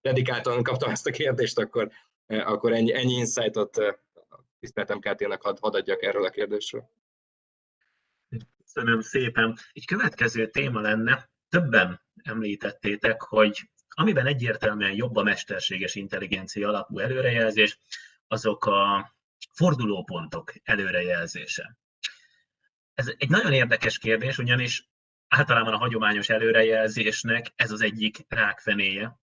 dedikáltan 0.00 0.62
kaptam 0.62 0.90
ezt 0.90 1.06
a 1.06 1.10
kérdést, 1.10 1.58
akkor, 1.58 1.90
akkor 2.26 2.72
ennyi, 2.72 2.94
ennyi 2.94 3.12
insightot 3.12 3.80
tiszteltem 4.60 4.98
KT-nek 4.98 5.42
hadd 5.42 5.56
had 5.60 5.74
adjak 5.74 6.02
erről 6.02 6.24
a 6.24 6.30
kérdésről. 6.30 6.90
Köszönöm 8.64 9.00
szépen. 9.00 9.56
Egy 9.72 9.86
következő 9.86 10.50
téma 10.50 10.80
lenne, 10.80 11.30
többen 11.48 12.00
említettétek, 12.22 13.22
hogy 13.22 13.68
amiben 13.98 14.26
egyértelműen 14.26 14.94
jobb 14.94 15.16
a 15.16 15.22
mesterséges 15.22 15.94
intelligencia 15.94 16.68
alapú 16.68 16.98
előrejelzés, 16.98 17.78
azok 18.26 18.66
a 18.66 19.12
fordulópontok 19.52 20.52
előrejelzése. 20.62 21.76
Ez 22.94 23.12
egy 23.16 23.28
nagyon 23.28 23.52
érdekes 23.52 23.98
kérdés, 23.98 24.38
ugyanis 24.38 24.88
általában 25.28 25.72
a 25.72 25.78
hagyományos 25.78 26.28
előrejelzésnek 26.28 27.52
ez 27.54 27.70
az 27.70 27.80
egyik 27.80 28.24
rákfenéje. 28.28 29.18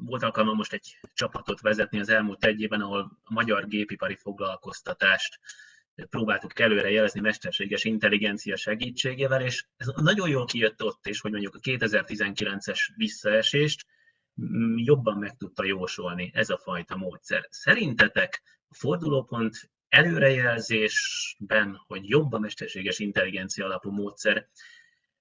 Volt 0.00 0.22
alkalmam 0.22 0.56
most 0.56 0.72
egy 0.72 0.98
csapatot 1.14 1.60
vezetni 1.60 2.00
az 2.00 2.08
elmúlt 2.08 2.44
egy 2.44 2.60
évben, 2.60 2.80
ahol 2.80 3.18
a 3.22 3.32
magyar 3.32 3.66
gépipari 3.66 4.16
foglalkoztatást 4.16 5.38
próbáltuk 6.10 6.58
előre 6.58 6.90
jelezni 6.90 7.20
mesterséges 7.20 7.84
intelligencia 7.84 8.56
segítségével, 8.56 9.42
és 9.42 9.66
ez 9.76 9.86
nagyon 9.86 10.28
jól 10.28 10.44
kijött 10.44 10.82
ott 10.82 11.06
is, 11.06 11.20
hogy 11.20 11.30
mondjuk 11.30 11.54
a 11.54 11.58
2019-es 11.58 12.78
visszaesést 12.96 13.86
mm, 14.42 14.76
jobban 14.76 15.18
meg 15.18 15.36
tudta 15.36 15.64
jósolni 15.64 16.30
ez 16.34 16.50
a 16.50 16.58
fajta 16.58 16.96
módszer. 16.96 17.46
Szerintetek 17.50 18.42
a 18.68 18.74
fordulópont 18.74 19.70
előrejelzésben, 19.88 21.82
hogy 21.86 22.08
jobb 22.08 22.32
a 22.32 22.38
mesterséges 22.38 22.98
intelligencia 22.98 23.64
alapú 23.64 23.90
módszer, 23.90 24.48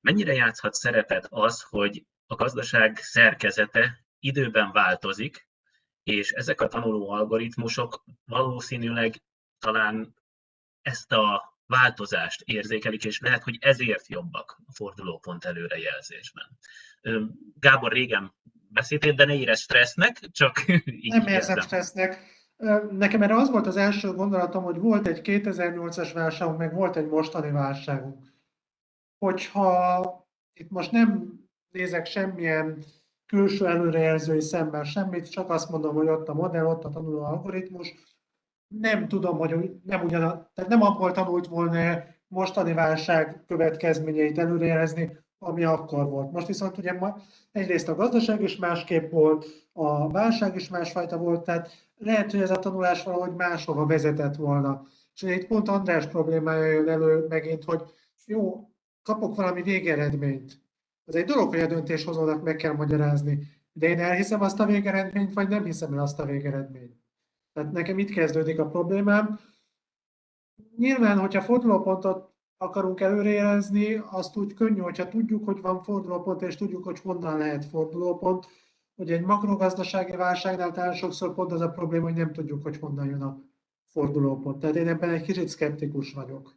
mennyire 0.02 0.34
játszhat 0.34 0.74
szerepet 0.74 1.28
az, 1.30 1.62
hogy 1.62 2.06
a 2.26 2.36
gazdaság 2.36 2.98
szerkezete 2.98 4.06
időben 4.20 4.72
változik, 4.72 5.50
és 6.04 6.32
ezek 6.32 6.62
a 6.62 6.68
tanuló 6.68 7.10
algoritmusok 7.10 8.04
valószínűleg 8.26 9.22
talán 9.60 10.16
ezt 10.82 11.12
a 11.12 11.56
változást 11.66 12.42
érzékelik, 12.46 13.06
és 13.06 13.20
lehet, 13.20 13.44
hogy 13.44 13.58
ezért 13.62 14.08
jobbak 14.08 14.62
a 14.66 14.72
fordulópont 14.74 15.46
előrejelzésben. 15.46 16.58
Gábor 17.60 17.92
régen 17.92 18.34
beszéltél, 18.68 19.14
de 19.14 19.26
ne 19.26 19.36
érez 19.36 19.60
stressznek, 19.60 20.20
csak 20.32 20.68
így 21.06 21.14
Nem 21.14 21.28
érzem 21.28 21.60
stressznek. 21.60 22.40
Nekem 22.92 23.22
erre 23.22 23.36
az 23.36 23.50
volt 23.50 23.68
az 23.68 23.78
első 23.78 24.12
gondolatom, 24.12 24.64
hogy 24.64 24.78
volt 24.78 25.08
egy 25.08 25.20
2008-as 25.24 26.12
válságunk, 26.14 26.58
meg 26.58 26.74
volt 26.74 26.96
egy 26.96 27.08
mostani 27.08 27.52
válságunk. 27.52 28.34
Hogyha 29.18 30.30
itt 30.54 30.70
most 30.70 30.92
nem 30.92 31.40
nézek 31.70 32.06
semmilyen 32.06 32.84
külső 33.26 33.68
előrejelzői 33.68 34.42
szemben 34.42 34.84
semmit, 34.84 35.32
csak 35.32 35.50
azt 35.50 35.70
mondom, 35.70 35.96
hogy 35.96 36.08
ott 36.08 36.28
a 36.28 36.34
modell, 36.34 36.66
ott 36.66 36.84
a 36.84 36.90
tanuló 36.90 37.24
algoritmus, 37.24 37.94
nem 38.80 39.08
tudom, 39.08 39.38
hogy 39.38 39.80
nem 39.84 40.04
ugyan, 40.04 40.50
tehát 40.54 40.70
nem 40.70 40.82
abból 40.82 41.12
tanult 41.12 41.48
volna 41.48 42.04
mostani 42.28 42.74
válság 42.74 43.44
következményeit 43.48 44.38
előrejelezni, 44.38 45.18
ami 45.38 45.64
akkor 45.64 46.10
volt. 46.10 46.32
Most 46.32 46.48
viszont 46.48 46.78
ugye 46.78 46.94
ma 46.94 47.18
egyrészt 47.52 47.90
a 47.90 47.96
gazdaság 47.96 48.42
is 48.42 48.58
másképp 48.58 49.12
volt, 49.12 49.46
a 49.74 50.10
válság 50.10 50.56
is 50.56 50.70
másfajta 50.70 51.18
volt, 51.18 51.44
tehát 51.44 51.70
lehet, 51.98 52.32
hogy 52.32 52.42
ez 52.42 52.52
a 52.52 52.60
tanulás 52.60 53.04
valahogy 53.04 53.36
máshova 53.36 53.86
vezetett 53.86 54.36
volna. 54.36 54.84
És 55.14 55.22
itt 55.22 55.48
pont 55.48 55.68
András 55.68 56.08
problémája 56.08 56.72
jön 56.72 56.90
elő 56.90 57.26
megint, 57.30 57.64
hogy 57.64 57.82
jó, 58.26 58.70
kapok 59.04 59.36
valami 59.36 59.62
végeredményt. 59.62 60.62
Az 61.06 61.16
egy 61.16 61.26
dolog, 61.26 61.50
hogy 61.50 61.60
a 61.60 61.68
döntéshozónak 61.68 62.44
meg 62.44 62.56
kell 62.56 62.74
magyarázni, 62.74 63.40
de 63.74 63.88
én 63.88 64.00
elhiszem 64.00 64.42
azt 64.42 64.60
a 64.60 64.66
végeredményt, 64.66 65.34
vagy 65.34 65.48
nem 65.48 65.64
hiszem 65.64 65.94
el 65.94 66.00
azt 66.00 66.20
a 66.20 66.26
végeredményt. 66.26 67.01
Tehát 67.54 67.72
nekem 67.72 68.00
itt 68.00 68.10
kezdődik 68.10 68.60
a 68.60 68.68
problémám. 68.68 69.40
Nyilván, 70.78 71.20
hogyha 71.20 71.42
fordulópontot 71.42 72.34
akarunk 72.58 73.00
előrejelezni, 73.00 73.96
azt 73.96 74.38
úgy 74.38 74.54
könnyű, 74.54 74.80
hogyha 74.80 75.08
tudjuk, 75.08 75.46
hogy 75.46 75.62
van 75.62 75.84
fordulópont, 75.84 76.42
és 76.42 76.56
tudjuk, 76.56 76.84
hogy 76.84 77.00
honnan 77.00 77.38
lehet 77.38 77.66
fordulópont. 77.66 78.48
Hogy 78.96 79.12
egy 79.12 79.22
makrogazdasági 79.22 80.16
válságnál 80.16 80.72
talán 80.72 80.94
sokszor 80.94 81.34
pont 81.34 81.52
az 81.52 81.62
a 81.62 81.70
probléma, 81.70 82.04
hogy 82.04 82.14
nem 82.14 82.34
tudjuk, 82.34 82.64
hogy 82.64 82.78
honnan 82.78 83.06
jön 83.06 83.22
a 83.22 83.42
fordulópont. 83.88 84.60
Tehát 84.60 84.76
én 84.76 84.88
ebben 84.88 85.10
egy 85.10 85.22
kicsit 85.22 85.48
szkeptikus 85.48 86.14
vagyok. 86.14 86.56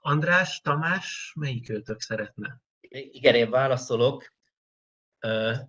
András, 0.00 0.60
Tamás, 0.60 1.32
melyik 1.36 1.68
őtök 1.68 2.00
szeretne? 2.00 2.62
Igen, 2.90 3.34
én 3.34 3.50
válaszolok. 3.50 4.34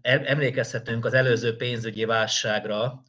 Emlékezhetünk 0.02 1.06
az 1.06 1.14
előző 1.14 1.56
pénzügyi 1.56 2.06
válságra, 2.06 3.04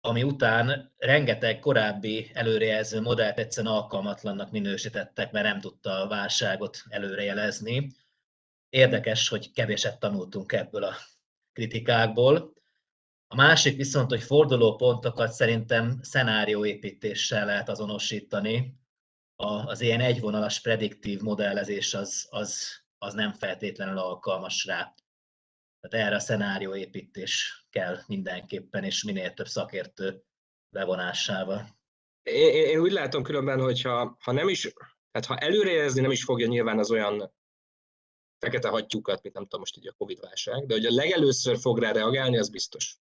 ami 0.00 0.22
után 0.22 0.92
rengeteg 0.96 1.58
korábbi 1.58 2.30
előrejelző 2.32 3.00
modellt 3.00 3.38
egyszerűen 3.38 3.74
alkalmatlannak 3.74 4.50
minősítettek, 4.50 5.32
mert 5.32 5.46
nem 5.46 5.60
tudta 5.60 6.02
a 6.02 6.08
válságot 6.08 6.82
előrejelezni. 6.88 7.90
Érdekes, 8.68 9.28
hogy 9.28 9.52
kevéset 9.52 9.98
tanultunk 9.98 10.52
ebből 10.52 10.84
a 10.84 10.94
kritikákból. 11.52 12.52
A 13.26 13.34
másik 13.34 13.76
viszont, 13.76 14.10
hogy 14.10 14.22
fordulópontokat 14.22 15.32
szerintem 15.32 15.98
szenárióépítéssel 16.02 17.46
lehet 17.46 17.68
azonosítani. 17.68 18.78
Az 19.36 19.80
ilyen 19.80 20.00
egyvonalas 20.00 20.60
prediktív 20.60 21.20
modellezés 21.20 21.94
az, 21.94 22.26
az 22.30 22.80
az 23.02 23.14
nem 23.14 23.32
feltétlenül 23.32 23.98
alkalmas 23.98 24.64
rá. 24.64 24.94
Tehát 25.80 26.06
erre 26.06 26.16
a 26.16 26.20
szenárió 26.20 26.74
építés 26.74 27.64
kell 27.70 27.98
mindenképpen, 28.06 28.84
és 28.84 29.04
minél 29.04 29.34
több 29.34 29.46
szakértő 29.46 30.22
bevonásával. 30.68 31.78
Én, 32.22 32.54
én 32.54 32.80
úgy 32.80 32.92
látom 32.92 33.22
különben, 33.22 33.60
hogy 33.60 33.82
ha, 33.82 34.16
ha 34.20 34.32
nem 34.32 34.48
is, 34.48 34.72
tehát 35.10 35.26
ha 35.26 35.36
előrejelzni 35.36 36.00
nem 36.00 36.10
is 36.10 36.24
fogja 36.24 36.46
nyilván 36.46 36.78
az 36.78 36.90
olyan 36.90 37.32
fekete 38.38 38.68
hattyúkat, 38.68 39.22
mint 39.22 39.34
nem 39.34 39.42
tudom 39.42 39.60
most 39.60 39.76
így 39.76 39.88
a 39.88 39.94
Covid-válság, 39.98 40.66
de 40.66 40.74
hogy 40.74 40.86
a 40.86 40.94
legelőször 40.94 41.58
fog 41.58 41.78
rá 41.78 41.92
reagálni, 41.92 42.38
az 42.38 42.48
biztos. 42.48 42.96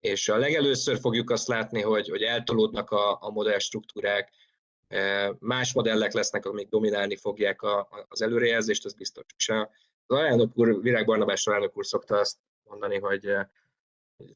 És 0.00 0.28
a 0.28 0.36
legelőször 0.36 0.98
fogjuk 0.98 1.30
azt 1.30 1.48
látni, 1.48 1.82
hogy, 1.82 2.08
hogy 2.08 2.22
eltolódnak 2.22 2.90
a, 2.90 3.22
a 3.22 3.30
modellstruktúrák, 3.30 4.32
más 5.38 5.72
modellek 5.72 6.12
lesznek, 6.12 6.46
amik 6.46 6.68
dominálni 6.68 7.16
fogják 7.16 7.62
a, 7.62 7.88
az 8.08 8.22
előrejelzést, 8.22 8.84
az 8.84 8.94
biztos. 8.94 9.24
És 9.36 9.48
a, 9.48 9.70
az 10.08 10.16
alelnök 10.16 10.58
úr, 10.58 10.82
Virág 10.82 11.06
Barnabás 11.06 11.46
alelnök 11.46 11.76
úr 11.76 11.86
szokta 11.86 12.18
azt 12.18 12.36
mondani, 12.62 12.98
hogy 12.98 13.20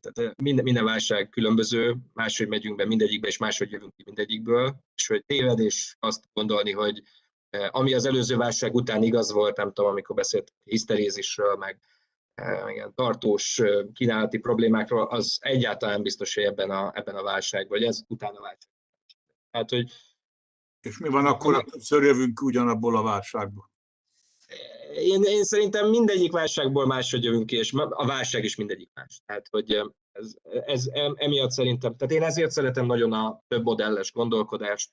tehát 0.01 0.36
minden, 0.43 0.65
minden 0.65 0.85
válság 0.85 1.28
különböző, 1.28 1.97
máshogy 2.12 2.49
megyünk 2.49 2.77
be 2.77 2.86
mindegyikbe, 2.86 3.28
és 3.28 3.39
máshogy 3.39 3.70
jövünk 3.70 3.94
ki 3.97 4.03
mindegyikből, 4.07 4.77
és 4.94 5.07
hogy 5.07 5.24
tévedés 5.24 5.97
azt 6.01 6.24
gondolni, 6.32 6.73
hogy 6.73 7.03
ami 7.70 7.94
az 7.94 8.05
előző 8.05 8.36
válság 8.36 8.74
után 8.74 9.03
igaz 9.03 9.32
volt, 9.32 9.57
nem 9.57 9.73
tudom, 9.73 9.90
amikor 9.90 10.16
beszélt 10.16 10.53
hiszterézisről, 10.65 11.57
meg 11.57 11.81
igen, 12.69 12.94
tartós 12.94 13.61
kínálati 13.93 14.39
problémákról, 14.39 15.07
az 15.07 15.39
egyáltalán 15.40 16.03
biztos, 16.03 16.35
hogy 16.35 16.44
ebben 16.44 16.70
a, 16.70 16.93
ebben 16.94 17.15
a 17.15 17.23
válságban, 17.23 17.78
vagy 17.78 17.89
ez 17.89 18.03
utána 18.09 18.40
válság. 18.40 18.70
Hát, 19.51 19.70
hogy 19.70 19.93
És 20.81 20.99
mi 20.99 21.09
van 21.09 21.27
akkor, 21.27 21.55
ha 21.55 21.62
többször 21.62 22.03
jövünk 22.03 22.43
ugyanabból 22.43 22.97
a 22.97 23.03
válságból? 23.03 23.72
Én, 24.94 25.23
én 25.23 25.44
szerintem 25.44 25.89
mindegyik 25.89 26.32
válságból 26.32 26.86
máshogy 26.86 27.24
jövünk 27.24 27.47
ki, 27.47 27.56
és 27.56 27.73
a 27.73 28.06
válság 28.06 28.44
is 28.44 28.56
mindegyik 28.56 28.90
más. 28.94 29.20
Tehát, 29.27 29.48
hogy 29.51 29.81
ez, 30.12 30.35
ez 30.66 30.86
emiatt 31.14 31.51
szerintem, 31.51 31.97
tehát 31.97 32.14
én 32.14 32.23
ezért 32.23 32.51
szeretem 32.51 32.86
nagyon 32.86 33.12
a 33.12 33.43
több 33.48 33.62
modelles 33.62 34.12
gondolkodást, 34.12 34.90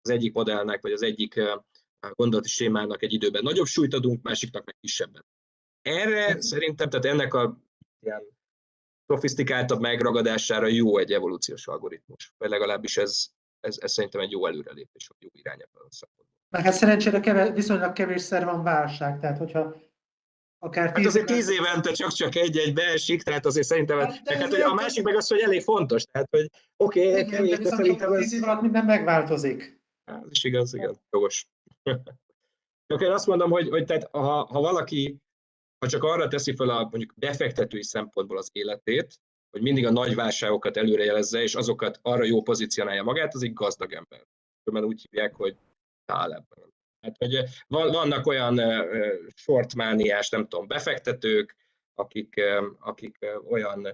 az 0.00 0.10
egyik 0.10 0.32
modellnek, 0.32 0.82
vagy 0.82 0.92
az 0.92 1.02
egyik 1.02 1.40
gondolati 2.00 2.48
sémának 2.48 3.02
egy 3.02 3.12
időben 3.12 3.42
nagyobb 3.42 3.66
súlyt 3.66 3.94
adunk, 3.94 4.22
másiknak 4.22 4.64
meg 4.64 4.76
kisebben. 4.80 5.24
Erre 5.82 6.40
szerintem, 6.40 6.88
tehát 6.88 7.04
ennek 7.04 7.34
a 7.34 7.58
ilyen 8.00 8.22
szofisztikáltabb 9.06 9.80
megragadására 9.80 10.66
jó 10.66 10.98
egy 10.98 11.12
evolúciós 11.12 11.66
algoritmus, 11.66 12.32
vagy 12.38 12.50
legalábbis 12.50 12.96
ez, 12.96 13.26
ez, 13.60 13.78
ez 13.80 13.92
szerintem 13.92 14.20
egy 14.20 14.30
jó 14.30 14.46
előrelépés, 14.46 15.06
vagy 15.06 15.16
jó 15.20 15.28
irány 15.32 15.60
ebben 15.60 15.82
a 15.88 15.92
szempontból. 15.92 16.37
Meg 16.50 16.62
hát 16.62 16.72
szerencsére 16.72 17.20
keve, 17.20 17.50
viszonylag 17.50 17.92
kevésszer 17.92 18.44
van 18.44 18.62
válság, 18.62 19.20
tehát 19.20 19.38
hogyha 19.38 19.76
akár 20.58 20.86
Hát 20.86 21.06
azért 21.06 21.26
tíz 21.26 21.50
évente 21.50 21.92
csak-csak 21.92 22.34
egy-egy 22.34 22.74
beesik, 22.74 23.22
tehát 23.22 23.46
azért 23.46 23.66
szerintem, 23.66 23.98
hát, 23.98 24.22
de 24.22 24.36
hát, 24.36 24.50
hogy 24.50 24.60
a 24.60 24.74
másik 24.74 25.04
meg 25.04 25.16
az, 25.16 25.28
hogy 25.28 25.40
elég 25.40 25.62
fontos, 25.62 26.04
tehát 26.04 26.28
hogy 26.30 26.50
oké, 26.76 27.10
okay, 27.10 27.24
kevés, 27.24 27.58
de, 27.58 27.68
szerintem 27.68 28.12
ez... 28.12 28.20
Tíz 28.20 28.32
év 28.32 28.42
alatt 28.42 28.60
minden 28.60 28.84
megváltozik. 28.84 29.80
Hát, 30.04 30.22
ez 30.22 30.30
is 30.30 30.44
igaz, 30.44 30.74
igen, 30.74 31.00
jogos. 31.10 31.46
Csak 32.86 33.02
én 33.02 33.10
azt 33.10 33.26
mondom, 33.26 33.50
hogy, 33.50 33.68
hogy 33.68 33.84
tehát, 33.84 34.08
ha, 34.10 34.44
ha 34.44 34.60
valaki 34.60 35.18
ha 35.78 35.88
csak 35.88 36.02
arra 36.02 36.28
teszi 36.28 36.54
fel 36.54 36.68
a 36.68 36.82
mondjuk 36.82 37.14
befektetői 37.16 37.82
szempontból 37.82 38.38
az 38.38 38.48
életét, 38.52 39.20
hogy 39.50 39.62
mindig 39.62 39.86
a 39.86 39.90
nagy 39.90 40.14
válságokat 40.14 40.76
előrejelezze, 40.76 41.42
és 41.42 41.54
azokat 41.54 41.98
arra 42.02 42.24
jó 42.24 42.42
pozícionálja 42.42 43.02
magát, 43.02 43.34
az 43.34 43.42
egy 43.42 43.52
gazdag 43.52 43.92
ember. 43.92 44.26
Mert 44.72 44.84
úgy 44.84 45.06
hívják, 45.10 45.34
hogy 45.34 45.56
ebben. 46.08 46.74
Hát, 47.00 47.16
hogy 47.18 47.42
vannak 47.68 48.26
olyan 48.26 48.60
shortmániás, 49.34 50.28
nem 50.28 50.48
tudom, 50.48 50.66
befektetők, 50.66 51.56
akik, 51.94 52.40
akik 52.78 53.18
olyan 53.48 53.88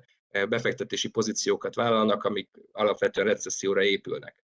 befektetési 0.48 1.08
pozíciókat 1.08 1.74
vállalnak, 1.74 2.24
amik 2.24 2.50
alapvetően 2.72 3.26
recesszióra 3.26 3.82
épülnek. 3.82 4.44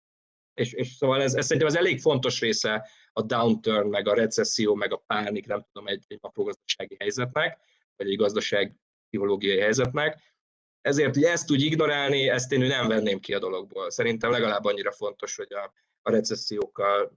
És, 0.55 0.73
és 0.73 0.89
szóval 0.89 1.23
ez, 1.23 1.35
ez 1.35 1.45
szerintem 1.45 1.71
az 1.71 1.77
elég 1.77 2.01
fontos 2.01 2.41
része 2.41 2.89
a 3.13 3.23
downturn, 3.23 3.89
meg 3.89 4.09
a 4.09 4.15
recesszió, 4.15 4.75
meg 4.75 4.93
a 4.93 5.03
pánik, 5.07 5.47
nem 5.47 5.67
tudom, 5.73 5.89
egy, 5.89 6.05
egy 6.09 6.19
makrogazdasági 6.21 6.97
helyzetnek, 6.99 7.59
vagy 7.97 8.11
egy 8.11 8.17
gazdaság 8.17 8.77
pszichológiai 9.07 9.59
helyzetnek. 9.59 10.19
Ezért, 10.81 11.15
hogy 11.15 11.25
ezt 11.25 11.51
úgy 11.51 11.63
ignorálni, 11.63 12.29
ezt 12.29 12.53
én 12.53 12.61
nem 12.61 12.89
venném 12.89 13.21
ki 13.21 13.35
a 13.35 13.39
dologból. 13.39 13.91
Szerintem 13.91 14.31
legalább 14.31 14.65
annyira 14.65 14.93
fontos, 14.93 15.37
hogy 15.37 15.53
a, 15.53 15.73
a 16.03 16.11
recessziókkal 16.11 17.13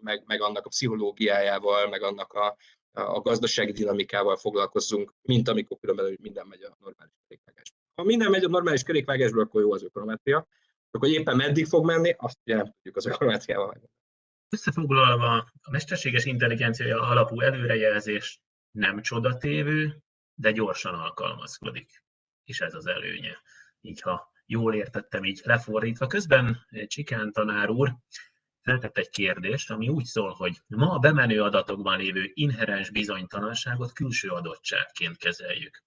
meg, 0.00 0.22
meg 0.26 0.40
annak 0.40 0.66
a 0.66 0.68
pszichológiájával, 0.68 1.88
meg 1.88 2.02
annak 2.02 2.32
a, 2.32 2.56
a 2.92 3.20
gazdasági 3.20 3.72
dinamikával 3.72 4.36
foglalkozzunk, 4.36 5.14
mint 5.22 5.48
amikor 5.48 5.78
különben 5.80 6.16
minden 6.22 6.46
megy 6.46 6.62
a 6.62 6.76
normális 6.80 7.12
kerékvágásba. 7.28 7.76
Ha 7.94 8.04
minden 8.04 8.30
megy 8.30 8.44
a 8.44 8.48
normális 8.48 8.82
kerékvágásba, 8.82 9.40
akkor 9.40 9.60
jó 9.60 9.72
az 9.72 9.84
ökonometria. 9.84 10.46
Akkor 10.90 11.08
éppen 11.08 11.36
meddig 11.36 11.66
fog 11.66 11.84
menni, 11.84 12.14
azt 12.18 12.38
ugye 12.44 12.56
nem 12.56 12.72
tudjuk 12.72 12.96
az 12.96 13.06
ökonometriával 13.06 13.80
Összefoglalva, 14.52 15.36
a 15.62 15.70
mesterséges 15.70 16.24
intelligencia 16.24 17.00
alapú 17.00 17.40
előrejelzés 17.40 18.40
nem 18.70 19.02
csodatévő, 19.02 20.02
de 20.34 20.50
gyorsan 20.52 20.94
alkalmazkodik. 20.94 22.04
És 22.44 22.60
ez 22.60 22.74
az 22.74 22.86
előnye. 22.86 23.40
Így 23.80 24.00
ha 24.00 24.32
jól 24.46 24.74
értettem, 24.74 25.24
így 25.24 25.40
lefordítva. 25.44 26.06
Közben 26.06 26.66
Csikán 26.86 27.32
tanár 27.32 27.70
úr 27.70 27.96
feltett 28.70 28.98
egy 28.98 29.10
kérdést, 29.10 29.70
ami 29.70 29.88
úgy 29.88 30.04
szól, 30.04 30.32
hogy 30.32 30.56
ma 30.66 30.90
a 30.90 30.98
bemenő 30.98 31.42
adatokban 31.42 31.98
lévő 31.98 32.30
inherens 32.34 32.90
bizonytalanságot 32.90 33.92
külső 33.92 34.28
adottságként 34.28 35.16
kezeljük. 35.16 35.82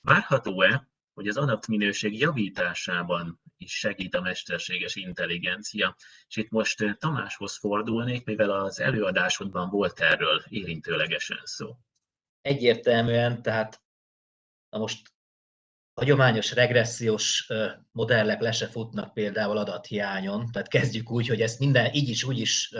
Várható-e, 0.00 0.88
hogy 1.14 1.28
az 1.28 1.36
adatminőség 1.36 2.18
javításában 2.18 3.40
is 3.56 3.78
segít 3.78 4.14
a 4.14 4.20
mesterséges 4.20 4.96
intelligencia. 4.96 5.96
És 6.28 6.36
itt 6.36 6.50
most 6.50 6.96
Tamáshoz 6.98 7.56
fordulnék, 7.56 8.24
mivel 8.24 8.50
az 8.50 8.80
előadásodban 8.80 9.70
volt 9.70 10.00
erről 10.00 10.42
érintőlegesen 10.48 11.40
szó. 11.44 11.76
Egyértelműen, 12.40 13.42
tehát 13.42 13.82
na 14.70 14.78
most 14.78 15.12
hagyományos 15.94 16.52
regressziós 16.52 17.48
modellek 17.90 18.40
le 18.40 18.52
se 18.52 18.66
futnak 18.66 19.12
például 19.12 19.58
adathiányon, 19.58 20.50
tehát 20.52 20.68
kezdjük 20.68 21.10
úgy, 21.10 21.28
hogy 21.28 21.40
ezt 21.40 21.58
minden 21.58 21.94
így 21.94 22.08
is, 22.08 22.24
úgy 22.24 22.38
is 22.38 22.74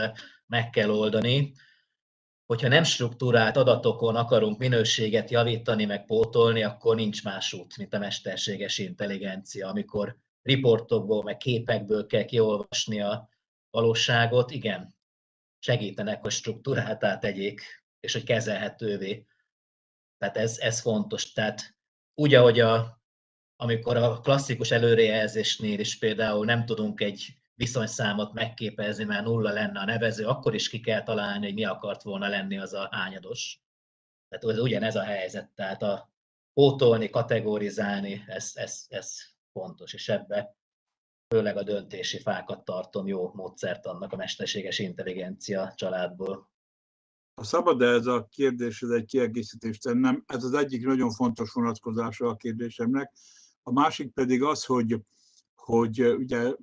meg 0.46 0.70
kell 0.70 0.90
oldani. 0.90 1.52
Hogyha 2.46 2.68
nem 2.68 2.84
struktúrált 2.84 3.56
adatokon 3.56 4.16
akarunk 4.16 4.58
minőséget 4.58 5.30
javítani, 5.30 5.84
meg 5.84 6.06
pótolni, 6.06 6.62
akkor 6.62 6.96
nincs 6.96 7.24
más 7.24 7.52
út, 7.52 7.76
mint 7.76 7.94
a 7.94 7.98
mesterséges 7.98 8.78
intelligencia, 8.78 9.68
amikor 9.68 10.16
riportokból, 10.42 11.22
meg 11.22 11.36
képekből 11.36 12.06
kell 12.06 12.24
kiolvasni 12.24 13.00
a 13.00 13.28
valóságot, 13.70 14.50
igen, 14.50 14.94
segítenek, 15.58 16.20
hogy 16.20 16.30
struktúráltá 16.30 17.18
tegyék, 17.18 17.84
és 18.00 18.12
hogy 18.12 18.24
kezelhetővé. 18.24 19.26
Tehát 20.18 20.36
ez, 20.36 20.58
ez 20.58 20.80
fontos. 20.80 21.32
Tehát 21.32 21.76
úgy, 22.14 22.34
ahogy 22.34 22.60
a, 22.60 23.01
amikor 23.62 23.96
a 23.96 24.20
klasszikus 24.20 24.70
előrejelzésnél 24.70 25.78
is 25.78 25.98
például 25.98 26.44
nem 26.44 26.64
tudunk 26.64 27.00
egy 27.00 27.36
viszonyszámot 27.54 28.32
megképezni, 28.32 29.04
mert 29.04 29.24
nulla 29.24 29.52
lenne 29.52 29.80
a 29.80 29.84
nevező, 29.84 30.26
akkor 30.26 30.54
is 30.54 30.68
ki 30.68 30.80
kell 30.80 31.02
találni, 31.02 31.44
hogy 31.44 31.54
mi 31.54 31.64
akart 31.64 32.02
volna 32.02 32.28
lenni 32.28 32.58
az 32.58 32.72
a 32.72 32.88
hányados. 32.90 33.60
Tehát 34.28 34.56
ez 34.56 34.62
ugyanez 34.62 34.96
a 34.96 35.02
helyzet. 35.02 35.50
Tehát 35.54 35.82
a 35.82 36.12
pótolni, 36.52 37.10
kategorizálni, 37.10 38.24
ez, 38.26 38.50
ez, 38.54 38.84
ez 38.88 39.16
fontos, 39.52 39.92
és 39.92 40.08
ebbe 40.08 40.56
főleg 41.34 41.56
a 41.56 41.62
döntési 41.62 42.18
fákat 42.18 42.64
tartom 42.64 43.06
jó 43.06 43.32
módszert 43.34 43.86
annak 43.86 44.12
a 44.12 44.16
mesterséges 44.16 44.78
intelligencia 44.78 45.72
családból. 45.76 46.50
Ha 47.34 47.44
szabad 47.44 47.82
-e 47.82 47.86
ez 47.86 48.06
a 48.06 48.26
kérdés, 48.30 48.82
ez 48.82 48.90
egy 48.90 49.04
kiegészítést 49.04 49.82
tennem, 49.82 50.24
ez 50.26 50.44
az 50.44 50.52
egyik 50.52 50.86
nagyon 50.86 51.10
fontos 51.10 51.52
vonatkozása 51.52 52.26
a 52.26 52.36
kérdésemnek. 52.36 53.12
A 53.62 53.72
másik 53.72 54.12
pedig 54.12 54.42
az, 54.42 54.64
hogy, 54.64 55.00
hogy 55.54 56.00
ugye 56.00 56.54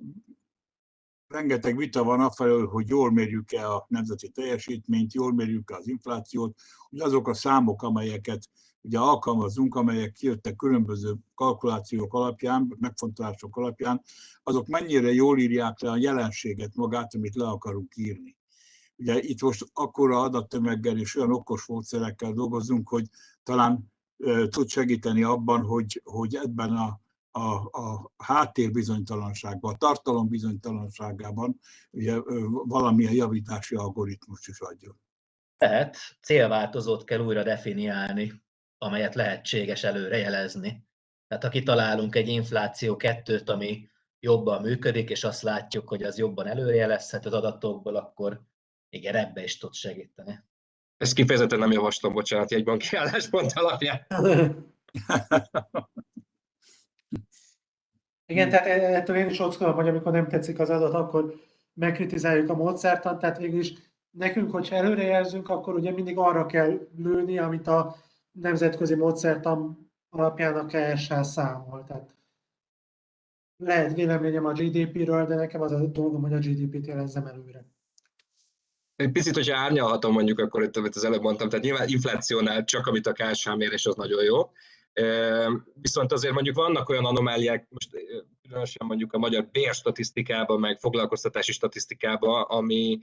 rengeteg 1.28 1.76
vita 1.76 2.04
van 2.04 2.20
afelől, 2.20 2.66
hogy 2.66 2.88
jól 2.88 3.12
mérjük-e 3.12 3.72
a 3.72 3.84
nemzeti 3.88 4.28
teljesítményt, 4.28 5.14
jól 5.14 5.32
mérjük-e 5.32 5.76
az 5.76 5.88
inflációt, 5.88 6.56
hogy 6.88 7.00
azok 7.00 7.28
a 7.28 7.34
számok, 7.34 7.82
amelyeket 7.82 8.48
ugye 8.82 8.98
alkalmazunk, 8.98 9.74
amelyek 9.74 10.12
kijöttek 10.12 10.56
különböző 10.56 11.16
kalkulációk 11.34 12.14
alapján, 12.14 12.76
megfontolások 12.80 13.56
alapján, 13.56 14.02
azok 14.42 14.66
mennyire 14.66 15.12
jól 15.12 15.38
írják 15.38 15.80
le 15.80 15.90
a 15.90 15.96
jelenséget 15.96 16.74
magát, 16.74 17.14
amit 17.14 17.34
le 17.34 17.46
akarunk 17.46 17.96
írni. 17.96 18.36
Ugye 18.96 19.20
itt 19.20 19.40
most 19.40 19.66
akkora 19.72 20.20
adattömeggel 20.20 20.98
és 20.98 21.16
olyan 21.16 21.32
okos 21.32 21.66
módszerekkel 21.66 22.32
dolgozunk, 22.32 22.88
hogy 22.88 23.08
talán 23.42 23.89
tud 24.48 24.68
segíteni 24.68 25.22
abban, 25.22 25.62
hogy, 25.62 26.00
hogy 26.04 26.34
ebben 26.34 26.76
a, 26.76 27.00
a, 27.30 27.54
a 27.80 28.12
háttér 28.16 28.70
bizonytalanságban, 28.70 29.74
a 29.74 29.76
tartalom 29.76 30.28
bizonytalanságában 30.28 31.60
ugye, 31.90 32.16
valamilyen 32.64 33.14
javítási 33.14 33.74
algoritmus 33.74 34.48
is 34.48 34.60
adjon. 34.60 35.00
Tehát 35.58 35.96
célváltozót 36.22 37.04
kell 37.04 37.20
újra 37.20 37.42
definiálni, 37.42 38.42
amelyet 38.78 39.14
lehetséges 39.14 39.84
előrejelezni. 39.84 40.86
Tehát 41.28 41.44
ha 41.44 41.50
kitalálunk 41.50 42.14
egy 42.14 42.28
infláció 42.28 42.96
kettőt, 42.96 43.50
ami 43.50 43.88
jobban 44.20 44.62
működik, 44.62 45.10
és 45.10 45.24
azt 45.24 45.42
látjuk, 45.42 45.88
hogy 45.88 46.02
az 46.02 46.18
jobban 46.18 46.46
előrejelezhet 46.46 47.26
az 47.26 47.32
adatokból, 47.32 47.96
akkor 47.96 48.42
igen, 48.88 49.14
ebbe 49.14 49.42
is 49.42 49.58
tud 49.58 49.74
segíteni. 49.74 50.44
Ezt 51.00 51.14
kifejezetten 51.14 51.58
nem 51.58 51.72
javaslom, 51.72 52.12
bocsánat, 52.12 52.50
jegybanki 52.50 52.96
álláspont 52.96 53.52
alapján. 53.54 54.06
Igen, 58.26 58.48
tehát 58.48 58.66
ettől 58.66 59.16
én 59.16 59.28
is 59.28 59.38
ockolom, 59.38 59.74
hogy 59.74 59.88
amikor 59.88 60.12
nem 60.12 60.28
tetszik 60.28 60.58
az 60.58 60.70
adat, 60.70 60.94
akkor 60.94 61.34
megkritizáljuk 61.74 62.50
a 62.50 62.54
módszertant, 62.54 63.20
tehát 63.20 63.38
végül 63.38 63.58
is 63.58 63.72
nekünk, 64.10 64.50
hogyha 64.50 64.76
előrejelzünk, 64.76 65.48
akkor 65.48 65.74
ugye 65.74 65.90
mindig 65.92 66.18
arra 66.18 66.46
kell 66.46 66.88
lőni, 66.96 67.38
amit 67.38 67.66
a 67.66 67.96
nemzetközi 68.32 68.94
módszertan 68.94 69.90
alapján 70.08 70.56
a 70.56 70.66
KSH 70.66 71.20
számol. 71.22 71.84
Tehát 71.84 72.14
lehet 73.56 73.94
véleményem 73.94 74.44
a 74.44 74.52
GDP-ről, 74.52 75.26
de 75.26 75.34
nekem 75.34 75.60
az 75.60 75.72
a 75.72 75.86
dolgom, 75.86 76.20
hogy 76.20 76.32
a 76.32 76.38
GDP-t 76.38 76.86
jelezzem 76.86 77.26
előre. 77.26 77.64
Egy 79.00 79.12
picit, 79.12 79.34
hogyha 79.34 79.56
árnyalhatom 79.56 80.12
mondjuk, 80.12 80.38
akkor 80.38 80.62
itt, 80.62 80.76
amit 80.76 80.96
az 80.96 81.04
előbb 81.04 81.22
mondtam, 81.22 81.48
tehát 81.48 81.64
nyilván 81.64 81.88
inflációnál 81.88 82.64
csak 82.64 82.86
amit 82.86 83.06
a 83.06 83.12
KSH 83.12 83.56
mérés, 83.56 83.86
az 83.86 83.94
nagyon 83.94 84.24
jó. 84.24 84.50
Viszont 85.74 86.12
azért 86.12 86.32
mondjuk 86.32 86.56
vannak 86.56 86.88
olyan 86.88 87.04
anomáliák, 87.04 87.66
most 87.68 87.90
különösen 88.42 88.86
mondjuk 88.86 89.12
a 89.12 89.18
magyar 89.18 89.48
bérstatisztikában, 89.52 90.60
meg 90.60 90.78
foglalkoztatási 90.78 91.52
statisztikában, 91.52 92.42
ami, 92.42 92.98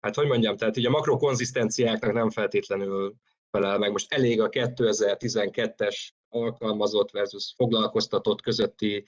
hát 0.00 0.14
hogy 0.14 0.26
mondjam, 0.26 0.56
tehát 0.56 0.76
így 0.76 0.86
a 0.86 0.90
makrokonzisztenciáknak 0.90 2.12
nem 2.12 2.30
feltétlenül 2.30 3.14
felel 3.50 3.78
meg. 3.78 3.90
Most 3.90 4.12
elég 4.12 4.40
a 4.40 4.48
2012-es 4.48 6.08
alkalmazott 6.28 7.10
versus 7.10 7.52
foglalkoztatott 7.56 8.40
közötti 8.40 9.06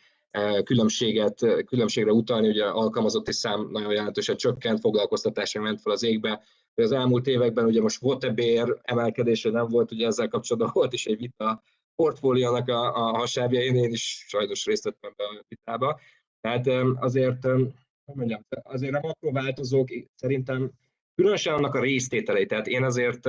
különbséget, 0.65 1.65
különbségre 1.67 2.13
utalni, 2.13 2.49
ugye 2.49 2.65
alkalmazotti 2.65 3.33
szám 3.33 3.69
nagyon 3.71 3.93
jelentősen 3.93 4.37
csökkent, 4.37 4.81
foglalkoztatásra 4.81 5.61
ment 5.61 5.81
fel 5.81 5.93
az 5.93 6.03
égbe. 6.03 6.43
De 6.75 6.83
az 6.83 6.93
elmúlt 6.93 7.27
években 7.27 7.65
ugye 7.65 7.81
most 7.81 8.01
volt-e 8.01 8.31
bér 8.31 8.79
emelkedése, 8.83 9.51
nem 9.51 9.69
volt, 9.69 9.93
ugye 9.93 10.07
ezzel 10.07 10.29
kapcsolatban 10.29 10.71
volt 10.75 10.93
is 10.93 11.07
egy 11.07 11.17
vita 11.17 11.63
portfóliónak 11.95 12.69
a, 12.69 12.95
a 12.95 13.17
hasábjain, 13.17 13.77
én 13.77 13.93
is 13.93 14.25
sajnos 14.29 14.65
részt 14.65 14.85
vettem 14.85 15.13
be 15.17 15.25
a 15.25 15.45
vitába. 15.49 16.01
Tehát 16.41 16.67
azért, 16.97 17.45
hogy 17.45 18.17
mondjam, 18.17 18.47
azért 18.63 18.95
a 18.95 19.01
makrováltozók 19.01 19.89
szerintem 20.15 20.71
különösen 21.15 21.55
annak 21.55 21.75
a 21.75 21.81
résztételei, 21.81 22.47
tehát 22.47 22.67
én 22.67 22.85
azért 22.85 23.27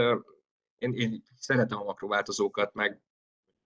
én, 0.78 0.94
én 0.94 1.24
szeretem 1.36 1.80
a 1.80 1.84
makrováltozókat, 1.84 2.74
meg 2.74 3.02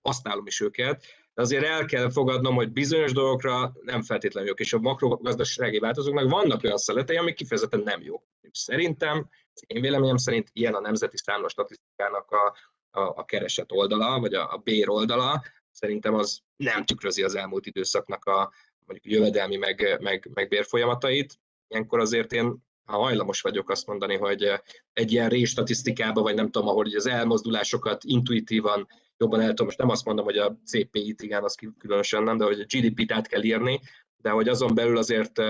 használom 0.02 0.48
is 0.48 0.60
őket, 0.60 1.06
de 1.34 1.42
azért 1.42 1.64
el 1.64 1.86
kell 1.86 2.10
fogadnom, 2.10 2.56
hogy 2.56 2.72
bizonyos 2.72 3.12
dolgokra 3.12 3.74
nem 3.82 4.02
feltétlenül 4.02 4.50
jók, 4.50 4.60
és 4.60 4.74
a 4.74 4.80
makrogazdasági 4.80 5.80
változóknak 5.80 6.30
vannak 6.30 6.64
olyan 6.64 6.78
szeletei, 6.78 7.18
amik 7.18 7.36
kifejezetten 7.36 7.80
nem 7.80 8.02
jók. 8.02 8.24
Szerintem, 8.52 9.30
én 9.68 9.82
véleményem 9.82 10.18
szerint 10.18 10.50
ilyen 10.54 10.74
a 10.74 10.80
nemzeti 10.80 11.18
számos 11.18 11.52
statisztikának 11.52 12.32
a, 12.32 12.56
a, 13.00 13.02
a 13.02 13.26
keresett 13.26 13.72
oldala, 13.72 14.20
vagy 14.20 14.34
a, 14.34 14.54
a 14.54 14.58
bér 14.58 14.90
oldala, 14.90 15.44
szerintem 15.72 16.14
az 16.14 16.40
nem 16.56 16.86
tükrözi 16.86 17.24
az 17.24 17.36
elmúlt 17.36 17.66
időszaknak 17.66 18.26
a 18.26 18.54
mondjuk 18.86 19.14
jövedelmi 19.14 19.56
meg, 19.56 19.98
meg, 20.02 20.30
meg 20.34 20.48
bérfolyamatait. 20.48 21.40
Ilyenkor 21.68 22.00
azért 22.00 22.34
én 22.34 22.70
ha 22.86 22.98
hajlamos 22.98 23.42
vagyok 23.42 23.70
azt 23.70 23.88
mondani, 23.88 24.18
hogy 24.18 24.52
egy 24.94 25.12
ilyen 25.12 25.30
rés 25.30 25.50
statisztikába, 25.50 26.22
vagy 26.22 26.36
nem 26.36 26.50
tudom, 26.50 26.68
ahol 26.68 26.86
az 26.96 27.08
elmozdulásokat 27.08 28.04
intuitívan 28.04 28.88
jobban 29.22 29.40
el 29.40 29.48
tudom, 29.48 29.66
most 29.66 29.78
nem 29.78 29.90
azt 29.90 30.06
mondom, 30.06 30.26
hogy 30.26 30.38
a 30.38 30.58
CPI-t, 30.66 31.22
igen, 31.22 31.44
az 31.44 31.56
különösen 31.78 32.24
nem, 32.24 32.38
de 32.38 32.44
hogy 32.44 32.60
a 32.60 32.66
GDP-t 32.66 33.12
át 33.12 33.28
kell 33.28 33.44
írni, 33.44 33.80
de 34.18 34.30
hogy 34.30 34.48
azon 34.48 34.76
belül 34.76 34.98
azért 34.98 35.42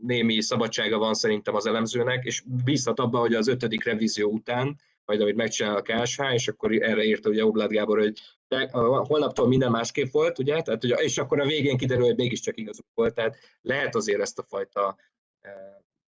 némi 0.00 0.40
szabadsága 0.40 0.98
van 0.98 1.14
szerintem 1.14 1.54
az 1.54 1.66
elemzőnek, 1.66 2.24
és 2.24 2.42
bízhat 2.64 2.98
abba, 2.98 3.18
hogy 3.18 3.34
az 3.34 3.48
ötödik 3.48 3.84
revízió 3.84 4.30
után, 4.30 4.78
majd 5.04 5.20
amit 5.20 5.36
megcsinál 5.36 5.76
a 5.76 5.82
KSH, 5.82 6.20
és 6.32 6.48
akkor 6.48 6.72
erre 6.72 7.04
írta 7.04 7.28
ugye 7.28 7.44
Oblát 7.44 7.70
Gábor, 7.70 7.98
hogy 7.98 8.20
de, 8.48 8.68
holnaptól 8.72 9.48
minden 9.48 9.70
másképp 9.70 10.10
volt, 10.10 10.38
ugye? 10.38 10.62
Tehát, 10.62 10.80
hogy, 10.80 10.94
és 10.98 11.18
akkor 11.18 11.40
a 11.40 11.46
végén 11.46 11.76
kiderül, 11.76 12.04
hogy 12.04 12.16
mégiscsak 12.16 12.56
igazuk 12.56 12.86
volt. 12.94 13.14
Tehát 13.14 13.36
lehet 13.60 13.94
azért 13.94 14.20
ezt 14.20 14.38
a 14.38 14.42
fajta 14.42 14.96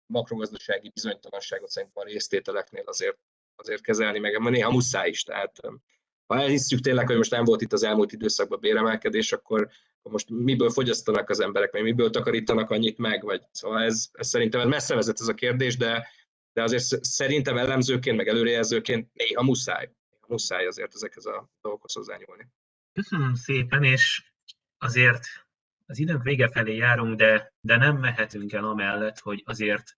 makrogazdasági 0.06 0.90
bizonytalanságot 0.94 1.68
szerintem 1.68 2.02
a 2.02 2.08
résztételeknél 2.08 2.84
azért, 2.86 3.18
azért 3.56 3.82
kezelni, 3.82 4.18
meg 4.18 4.40
néha 4.40 4.70
muszáj 4.70 5.08
is. 5.08 5.22
Tehát 5.22 5.60
ha 6.26 6.40
elhisszük 6.40 6.80
tényleg, 6.80 7.06
hogy 7.06 7.16
most 7.16 7.30
nem 7.30 7.44
volt 7.44 7.62
itt 7.62 7.72
az 7.72 7.82
elmúlt 7.82 8.12
időszakban 8.12 8.60
béremelkedés, 8.60 9.32
akkor 9.32 9.68
most 10.02 10.30
miből 10.30 10.70
fogyasztanak 10.70 11.30
az 11.30 11.40
emberek, 11.40 11.72
vagy 11.72 11.82
miből 11.82 12.10
takarítanak 12.10 12.70
annyit 12.70 12.98
meg, 12.98 13.22
vagy 13.22 13.42
szóval 13.50 13.82
ez, 13.82 14.08
ez 14.12 14.28
szerintem 14.28 14.68
messze 14.68 14.94
vezet 14.94 15.20
ez 15.20 15.28
a 15.28 15.34
kérdés, 15.34 15.76
de, 15.76 16.08
de 16.52 16.62
azért 16.62 17.04
szerintem 17.04 17.56
elemzőként, 17.56 18.16
meg 18.16 18.28
előrejelzőként 18.28 19.10
néha 19.12 19.42
muszáj, 19.42 19.90
néha 20.10 20.26
muszáj 20.28 20.66
azért 20.66 20.94
ezekhez 20.94 21.26
a 21.26 21.50
dolgokhoz 21.60 21.92
hozzányúlni. 21.92 22.48
Köszönöm 22.92 23.34
szépen, 23.34 23.84
és 23.84 24.32
azért 24.78 25.24
az 25.86 25.98
időnk 25.98 26.22
vége 26.22 26.48
felé 26.48 26.76
járunk, 26.76 27.16
de, 27.16 27.52
de 27.60 27.76
nem 27.76 27.96
mehetünk 27.96 28.52
el 28.52 28.64
amellett, 28.64 29.18
hogy 29.18 29.42
azért 29.46 29.96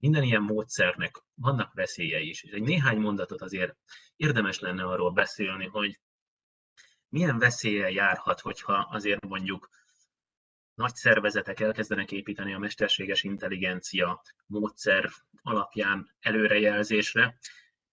minden 0.00 0.22
ilyen 0.22 0.42
módszernek 0.42 1.22
vannak 1.34 1.72
veszélyei 1.72 2.28
is. 2.28 2.42
És 2.42 2.50
egy 2.50 2.62
néhány 2.62 2.98
mondatot 2.98 3.42
azért 3.42 3.76
érdemes 4.16 4.58
lenne 4.58 4.84
arról 4.84 5.10
beszélni, 5.10 5.66
hogy 5.66 6.00
milyen 7.08 7.38
veszélye 7.38 7.90
járhat, 7.90 8.40
hogyha 8.40 8.72
azért 8.72 9.26
mondjuk 9.26 9.68
nagy 10.74 10.94
szervezetek 10.94 11.60
elkezdenek 11.60 12.12
építeni 12.12 12.54
a 12.54 12.58
mesterséges 12.58 13.22
intelligencia 13.22 14.22
módszer 14.46 15.10
alapján 15.42 16.16
előrejelzésre. 16.20 17.38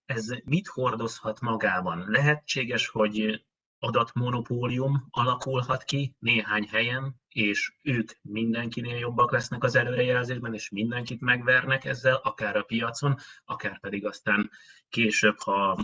Ez 0.06 0.28
mit 0.44 0.68
hordozhat 0.68 1.40
magában? 1.40 2.06
Lehetséges, 2.08 2.88
hogy 2.88 3.46
adatmonopólium 3.80 5.08
alakulhat 5.10 5.84
ki 5.84 6.16
néhány 6.20 6.68
helyen, 6.72 7.16
és 7.30 7.74
ők 7.84 8.12
mindenkinél 8.22 8.98
jobbak 8.98 9.32
lesznek 9.32 9.64
az 9.64 9.76
előrejelzésben, 9.76 10.54
és 10.54 10.70
mindenkit 10.70 11.22
megvernek 11.22 11.86
ezzel, 11.86 12.20
akár 12.24 12.56
a 12.56 12.64
piacon, 12.64 13.16
akár 13.46 13.80
pedig 13.80 14.06
aztán 14.06 14.50
később, 14.90 15.40
ha 15.40 15.78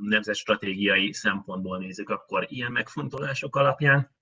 nemzetstratégiai 0.00 1.12
szempontból 1.12 1.78
nézzük, 1.78 2.08
akkor 2.08 2.46
ilyen 2.48 2.72
megfontolások 2.72 3.56
alapján 3.56 4.16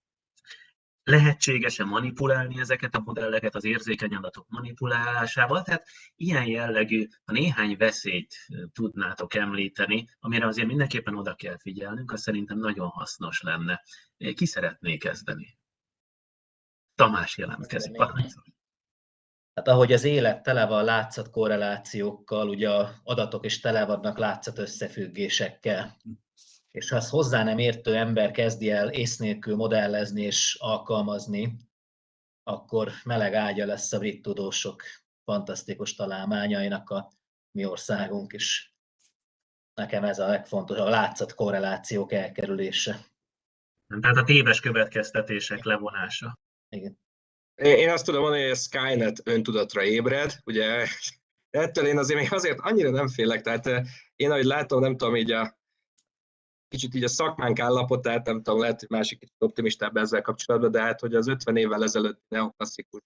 lehetséges-e 1.07 1.85
manipulálni 1.85 2.61
ezeket 2.61 2.95
a 2.95 3.03
modelleket 3.05 3.55
az 3.55 3.65
érzékeny 3.65 4.15
adatok 4.15 4.49
manipulálásával. 4.49 5.63
Tehát 5.63 5.87
ilyen 6.17 6.47
jellegű, 6.47 7.09
ha 7.25 7.33
néhány 7.33 7.77
veszélyt 7.77 8.35
tudnátok 8.73 9.35
említeni, 9.35 10.09
amire 10.19 10.47
azért 10.47 10.67
mindenképpen 10.67 11.17
oda 11.17 11.35
kell 11.35 11.59
figyelnünk, 11.59 12.13
az 12.13 12.21
szerintem 12.21 12.59
nagyon 12.59 12.89
hasznos 12.89 13.41
lenne. 13.41 13.83
Ki 14.35 14.47
szeretné 14.47 14.97
kezdeni? 14.97 15.59
Tamás 16.95 17.39
jelentkezik. 17.39 17.97
Hát 19.55 19.69
ahogy 19.69 19.93
az 19.93 20.05
élet 20.05 20.43
tele 20.43 20.67
van 20.67 20.85
látszat 20.85 21.31
korrelációkkal, 21.31 22.49
ugye 22.49 22.71
a 22.71 22.95
adatok 23.03 23.45
is 23.45 23.61
tele 23.61 23.85
vannak 23.85 24.19
látszat 24.19 24.59
összefüggésekkel 24.59 25.97
és 26.77 26.89
ha 26.89 26.97
ezt 26.97 27.11
hozzá 27.11 27.43
nem 27.43 27.59
értő 27.59 27.97
ember 27.97 28.31
kezdi 28.31 28.71
el 28.71 28.89
ész 28.89 29.17
nélkül 29.17 29.57
modellezni 29.57 30.23
és 30.23 30.57
alkalmazni, 30.61 31.57
akkor 32.43 32.91
meleg 33.05 33.35
ágya 33.35 33.67
lesz 33.67 33.93
a 33.93 33.99
brit 33.99 34.23
tudósok 34.23 34.83
fantasztikus 35.25 35.95
találmányainak 35.95 36.91
a 36.91 37.13
mi 37.51 37.65
országunk 37.65 38.33
is. 38.33 38.75
Nekem 39.75 40.05
ez 40.05 40.19
a 40.19 40.27
legfontosabb, 40.27 40.87
a 40.87 40.91
látszat 40.91 41.35
korrelációk 41.35 42.13
elkerülése. 42.13 43.01
Tehát 44.01 44.17
a 44.17 44.25
téves 44.25 44.61
következtetések 44.61 45.65
levonása. 45.65 46.39
Igen. 46.69 46.99
Én 47.55 47.91
azt 47.91 48.05
tudom 48.05 48.21
mondani, 48.21 48.43
hogy 48.43 48.51
a 48.51 48.55
Skynet 48.55 49.21
öntudatra 49.25 49.83
ébred, 49.83 50.39
ugye 50.45 50.87
ettől 51.51 51.87
én 51.87 51.99
azért 51.99 52.21
még 52.21 52.33
azért 52.33 52.59
annyira 52.61 52.91
nem 52.91 53.09
félek, 53.09 53.41
tehát 53.41 53.67
eh, 53.67 53.87
én 54.17 54.31
ahogy 54.31 54.45
látom, 54.45 54.81
nem 54.81 54.97
tudom, 54.97 55.17
így 55.17 55.31
a 55.31 55.56
kicsit 56.69 56.95
így 56.95 57.05
a 57.05 57.09
szakmánk 57.09 57.59
állapotát, 57.59 58.27
nem 58.27 58.43
tudom, 58.43 58.61
lehet, 58.61 58.81
hogy 58.81 58.89
másik 58.91 59.19
kicsit 59.19 59.35
optimistább 59.39 59.97
ezzel 59.97 60.23
kapcsolatban, 60.23 60.71
de 60.71 60.81
hát, 60.81 61.01
hogy 61.01 61.15
az 61.15 61.29
50 61.29 61.57
évvel 61.57 61.83
ezelőtt 61.83 62.21
neoklasszikus 62.29 63.03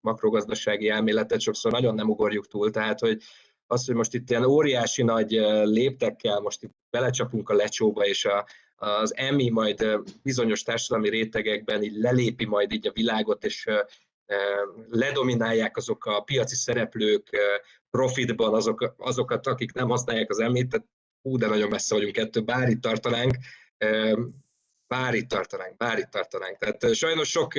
makrogazdasági 0.00 0.88
elméletet 0.88 1.40
sokszor 1.40 1.72
nagyon 1.72 1.94
nem 1.94 2.08
ugorjuk 2.08 2.46
túl, 2.46 2.70
tehát, 2.70 3.00
hogy 3.00 3.22
az, 3.66 3.86
hogy 3.86 3.94
most 3.94 4.14
itt 4.14 4.30
ilyen 4.30 4.44
óriási 4.44 5.02
nagy 5.02 5.30
léptekkel 5.64 6.40
most 6.40 6.62
itt 6.62 6.74
belecsapunk 6.90 7.48
a 7.48 7.54
lecsóba, 7.54 8.06
és 8.06 8.24
a, 8.24 8.46
az 8.76 9.16
EMI 9.16 9.50
majd 9.50 10.00
bizonyos 10.22 10.62
társadalmi 10.62 11.08
rétegekben 11.08 11.82
így 11.82 11.96
lelépi 11.96 12.44
majd 12.44 12.72
így 12.72 12.86
a 12.86 12.92
világot, 12.92 13.44
és 13.44 13.68
ledominálják 14.90 15.76
azok 15.76 16.04
a 16.04 16.20
piaci 16.20 16.54
szereplők 16.54 17.36
profitban 17.90 18.54
azok, 18.54 18.94
azokat, 18.96 19.46
akik 19.46 19.72
nem 19.72 19.88
használják 19.88 20.30
az 20.30 20.38
emit, 20.38 20.68
tehát 20.68 20.86
hú, 21.26 21.36
de 21.36 21.46
nagyon 21.46 21.68
messze 21.68 21.94
vagyunk 21.94 22.16
ettől, 22.16 22.42
bár 22.42 22.68
itt 22.68 22.80
tartanánk, 22.80 23.36
bár 24.86 25.14
itt 25.14 25.28
tartanánk, 25.28 25.76
bár 25.76 25.98
itt 25.98 26.10
tartanánk. 26.10 26.58
Tehát 26.58 26.94
sajnos 26.94 27.28
sok, 27.28 27.52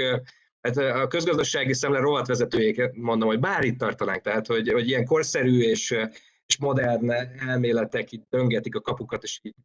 hát 0.61 0.77
a 0.77 1.07
közgazdasági 1.07 1.73
szemle 1.73 1.99
rovatvezetőjék 1.99 2.91
mondom, 2.93 3.27
hogy 3.27 3.39
bár 3.39 3.63
itt 3.63 3.77
tartanánk, 3.77 4.21
tehát 4.21 4.47
hogy, 4.47 4.71
hogy 4.71 4.87
ilyen 4.87 5.05
korszerű 5.05 5.59
és, 5.59 5.95
és 6.45 6.57
modern 6.57 7.11
elméletek 7.49 8.11
itt 8.11 8.25
döngetik 8.29 8.75
a 8.75 8.81
kapukat, 8.81 9.23
és 9.23 9.39
így 9.41 9.55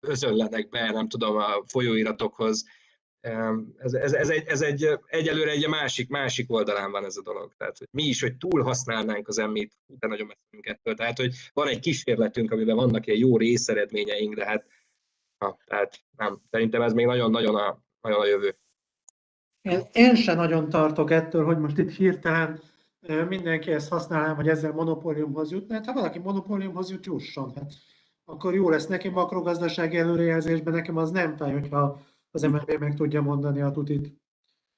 özönlenek 0.00 0.68
be, 0.68 0.90
nem 0.90 1.08
tudom, 1.08 1.36
a 1.36 1.62
folyóiratokhoz. 1.66 2.64
Ez, 3.78 3.92
ez, 3.92 4.12
ez, 4.12 4.30
egy, 4.30 4.46
ez 4.46 4.60
egy, 4.62 4.98
egyelőre 5.06 5.50
egy 5.50 5.68
másik, 5.68 6.08
másik 6.08 6.52
oldalán 6.52 6.90
van 6.90 7.04
ez 7.04 7.16
a 7.16 7.22
dolog. 7.22 7.54
Tehát, 7.56 7.78
hogy 7.78 7.88
mi 7.90 8.02
is, 8.02 8.20
hogy 8.20 8.36
túl 8.36 8.62
használnánk 8.62 9.28
az 9.28 9.38
emmit, 9.38 9.72
de 9.86 10.06
nagyon 10.06 10.26
messzünk 10.26 10.66
ettől. 10.66 10.94
Tehát, 10.94 11.18
hogy 11.18 11.34
van 11.52 11.68
egy 11.68 11.78
kísérletünk, 11.78 12.50
amiben 12.50 12.76
vannak 12.76 13.06
ilyen 13.06 13.18
jó 13.18 13.36
részeredményeink, 13.36 14.34
de 14.34 14.44
hát 14.44 14.66
ha, 15.38 15.58
tehát 15.66 16.00
nem, 16.16 16.40
szerintem 16.50 16.82
ez 16.82 16.92
még 16.92 17.06
nagyon-nagyon 17.06 17.54
a, 17.54 17.82
nagyon 18.00 18.20
a 18.20 18.26
jövő. 18.26 18.58
Én, 19.62 19.80
én 19.92 20.14
sem 20.14 20.36
nagyon 20.36 20.68
tartok 20.68 21.10
ettől, 21.10 21.44
hogy 21.44 21.58
most 21.58 21.78
itt 21.78 21.90
hirtelen 21.90 22.60
mindenki 23.28 23.70
ezt 23.72 23.88
használná, 23.88 24.34
vagy 24.34 24.48
ezzel 24.48 24.72
monopóliumhoz 24.72 25.50
jutna. 25.50 25.74
Hát 25.74 25.86
ha 25.86 25.92
valaki 25.92 26.18
monopóliumhoz 26.18 26.90
jut, 26.90 27.06
jusson. 27.06 27.52
Hát 27.54 27.72
akkor 28.24 28.54
jó 28.54 28.70
lesz 28.70 28.86
neki 28.86 29.08
makrogazdasági 29.08 29.96
előrejelzésben, 29.96 30.74
nekem 30.74 30.96
az 30.96 31.10
nem 31.10 31.36
fáj, 31.36 31.52
hogyha 31.52 32.00
az 32.34 32.42
MNB 32.42 32.76
meg 32.78 32.94
tudja 32.94 33.22
mondani 33.22 33.60
a 33.60 33.70
tutit. 33.70 34.14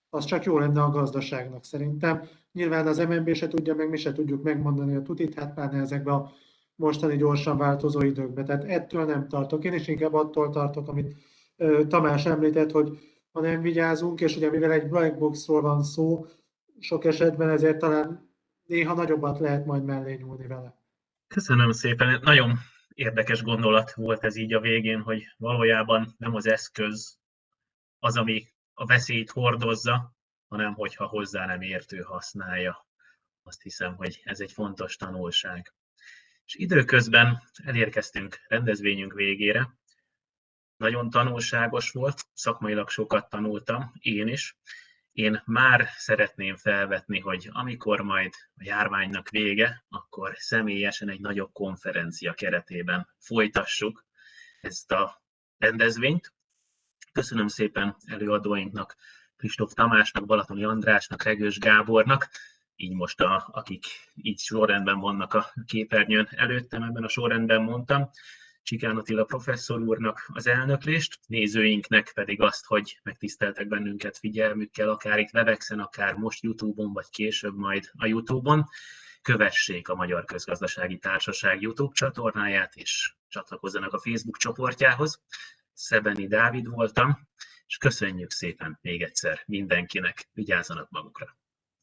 Az 0.09 0.25
csak 0.25 0.45
jó 0.45 0.59
lenne 0.59 0.83
a 0.83 0.91
gazdaságnak 0.91 1.65
szerintem. 1.65 2.29
Nyilván 2.53 2.87
az 2.87 2.99
MNB 2.99 3.35
se 3.35 3.49
tudja, 3.49 3.75
meg 3.75 3.91
mi 3.91 3.97
se 3.97 4.13
tudjuk 4.13 4.43
megmondani 4.43 4.95
a 4.95 5.03
tutit, 5.03 5.35
hát 5.35 5.55
pláne 5.55 5.81
ezekben 5.81 6.15
a 6.15 6.33
mostani 6.75 7.17
gyorsan 7.17 7.57
változó 7.57 8.03
időkben. 8.03 8.45
Tehát 8.45 8.65
ettől 8.65 9.05
nem 9.05 9.29
tartok. 9.29 9.65
Én 9.65 9.73
is 9.73 9.89
inkább 9.89 10.15
attól 10.15 10.51
tartok, 10.51 10.89
amit 10.89 11.17
Tamás 11.89 12.27
említett, 12.27 12.71
hogy 12.71 12.99
ha 13.33 13.41
nem 13.41 13.61
vigyázunk, 13.63 14.21
és 14.21 14.37
ugye 14.37 14.51
mivel 14.51 14.73
egy 14.73 14.89
black 14.89 15.19
boxról 15.19 15.61
van 15.61 15.83
szó, 15.83 16.27
sok 16.79 17.05
esetben 17.05 17.49
ezért 17.49 17.79
talán 17.79 18.31
néha 18.67 18.95
nagyobbat 18.95 19.39
lehet 19.39 19.67
majd 19.67 19.85
mellé 19.85 20.15
nyúlni 20.15 20.47
vele. 20.47 20.81
Köszönöm 21.27 21.71
szépen. 21.71 22.21
Nagyon 22.23 22.53
érdekes 22.95 23.43
gondolat 23.43 23.95
volt 23.95 24.25
ez 24.25 24.37
így 24.37 24.55
a 24.55 24.61
végén, 24.61 25.01
hogy 25.01 25.23
valójában 25.37 26.15
nem 26.19 26.35
az 26.35 26.47
eszköz 26.47 27.19
az, 27.99 28.17
ami 28.17 28.49
a 28.75 28.87
veszélyt 28.87 29.31
hordozza, 29.31 30.17
hanem 30.49 30.75
hogyha 30.75 31.07
hozzá 31.07 31.47
nem 31.47 31.61
értő 31.61 32.01
használja. 32.01 32.87
Azt 33.43 33.63
hiszem, 33.63 33.95
hogy 33.95 34.21
ez 34.25 34.41
egy 34.41 34.53
fontos 34.53 34.97
tanulság. 34.97 35.75
És 36.45 36.55
időközben 36.55 37.43
elérkeztünk 37.65 38.41
rendezvényünk 38.49 39.13
végére. 39.13 39.79
Nagyon 40.77 41.11
tanulságos 41.11 41.91
volt, 41.91 42.23
szakmailag 42.33 42.89
sokat 42.89 43.29
tanultam, 43.29 43.93
én 43.99 44.29
is. 44.29 44.57
Én 45.13 45.43
már 45.45 45.89
szeretném 45.97 46.57
felvetni, 46.57 47.21
hogy 47.21 47.49
amikor 47.53 48.01
majd 48.01 48.33
a 48.57 48.63
járványnak 48.65 49.29
vége, 49.29 49.85
akkor 49.89 50.35
személyesen 50.37 51.09
egy 51.09 51.21
nagyobb 51.21 51.53
konferencia 51.53 52.33
keretében 52.33 53.09
folytassuk 53.19 54.05
ezt 54.61 54.93
a 54.93 55.23
rendezvényt. 55.59 56.35
Köszönöm 57.17 57.49
szépen 57.49 57.97
előadóinknak, 58.07 58.97
Kristóf 59.37 59.73
Tamásnak, 59.73 60.27
Balatoni 60.27 60.65
Andrásnak, 60.65 61.23
Regős 61.23 61.59
Gábornak, 61.59 62.29
így 62.75 62.95
most 62.95 63.21
a, 63.21 63.49
akik 63.53 63.85
így 64.15 64.39
sorrendben 64.39 64.99
vannak 64.99 65.35
a 65.35 65.53
képernyőn 65.67 66.29
előttem, 66.31 66.83
ebben 66.83 67.05
a 67.05 67.09
sorrendben 67.09 67.63
mondtam. 67.63 68.11
Csikán 68.63 68.97
Attila 68.97 69.25
professzor 69.25 69.81
úrnak 69.81 70.31
az 70.33 70.47
elnöklést, 70.47 71.19
nézőinknek 71.27 72.13
pedig 72.15 72.41
azt, 72.41 72.67
hogy 72.67 73.01
megtiszteltek 73.03 73.69
bennünket 73.69 74.19
figyelmükkel, 74.19 74.89
akár 74.89 75.19
itt 75.19 75.35
Webexen, 75.35 75.81
akár 75.81 76.15
most 76.15 76.43
YouTube-on, 76.43 76.93
vagy 76.93 77.09
később 77.11 77.57
majd 77.57 77.91
a 77.93 78.07
YouTube-on. 78.07 78.65
Kövessék 79.23 79.89
a 79.89 79.95
Magyar 79.95 80.25
Közgazdasági 80.25 80.99
Társaság 80.99 81.61
YouTube 81.61 81.95
csatornáját, 81.95 82.75
és 82.75 83.15
csatlakozzanak 83.29 83.93
a 83.93 83.99
Facebook 83.99 84.37
csoportjához. 84.37 85.21
Szebeni 85.79 86.27
Dávid 86.27 86.69
voltam, 86.69 87.29
és 87.67 87.77
köszönjük 87.77 88.31
szépen 88.31 88.79
még 88.83 89.03
egyszer 89.03 89.43
mindenkinek, 89.47 90.29
vigyázzanak 90.33 90.91
magukra! 90.91 91.37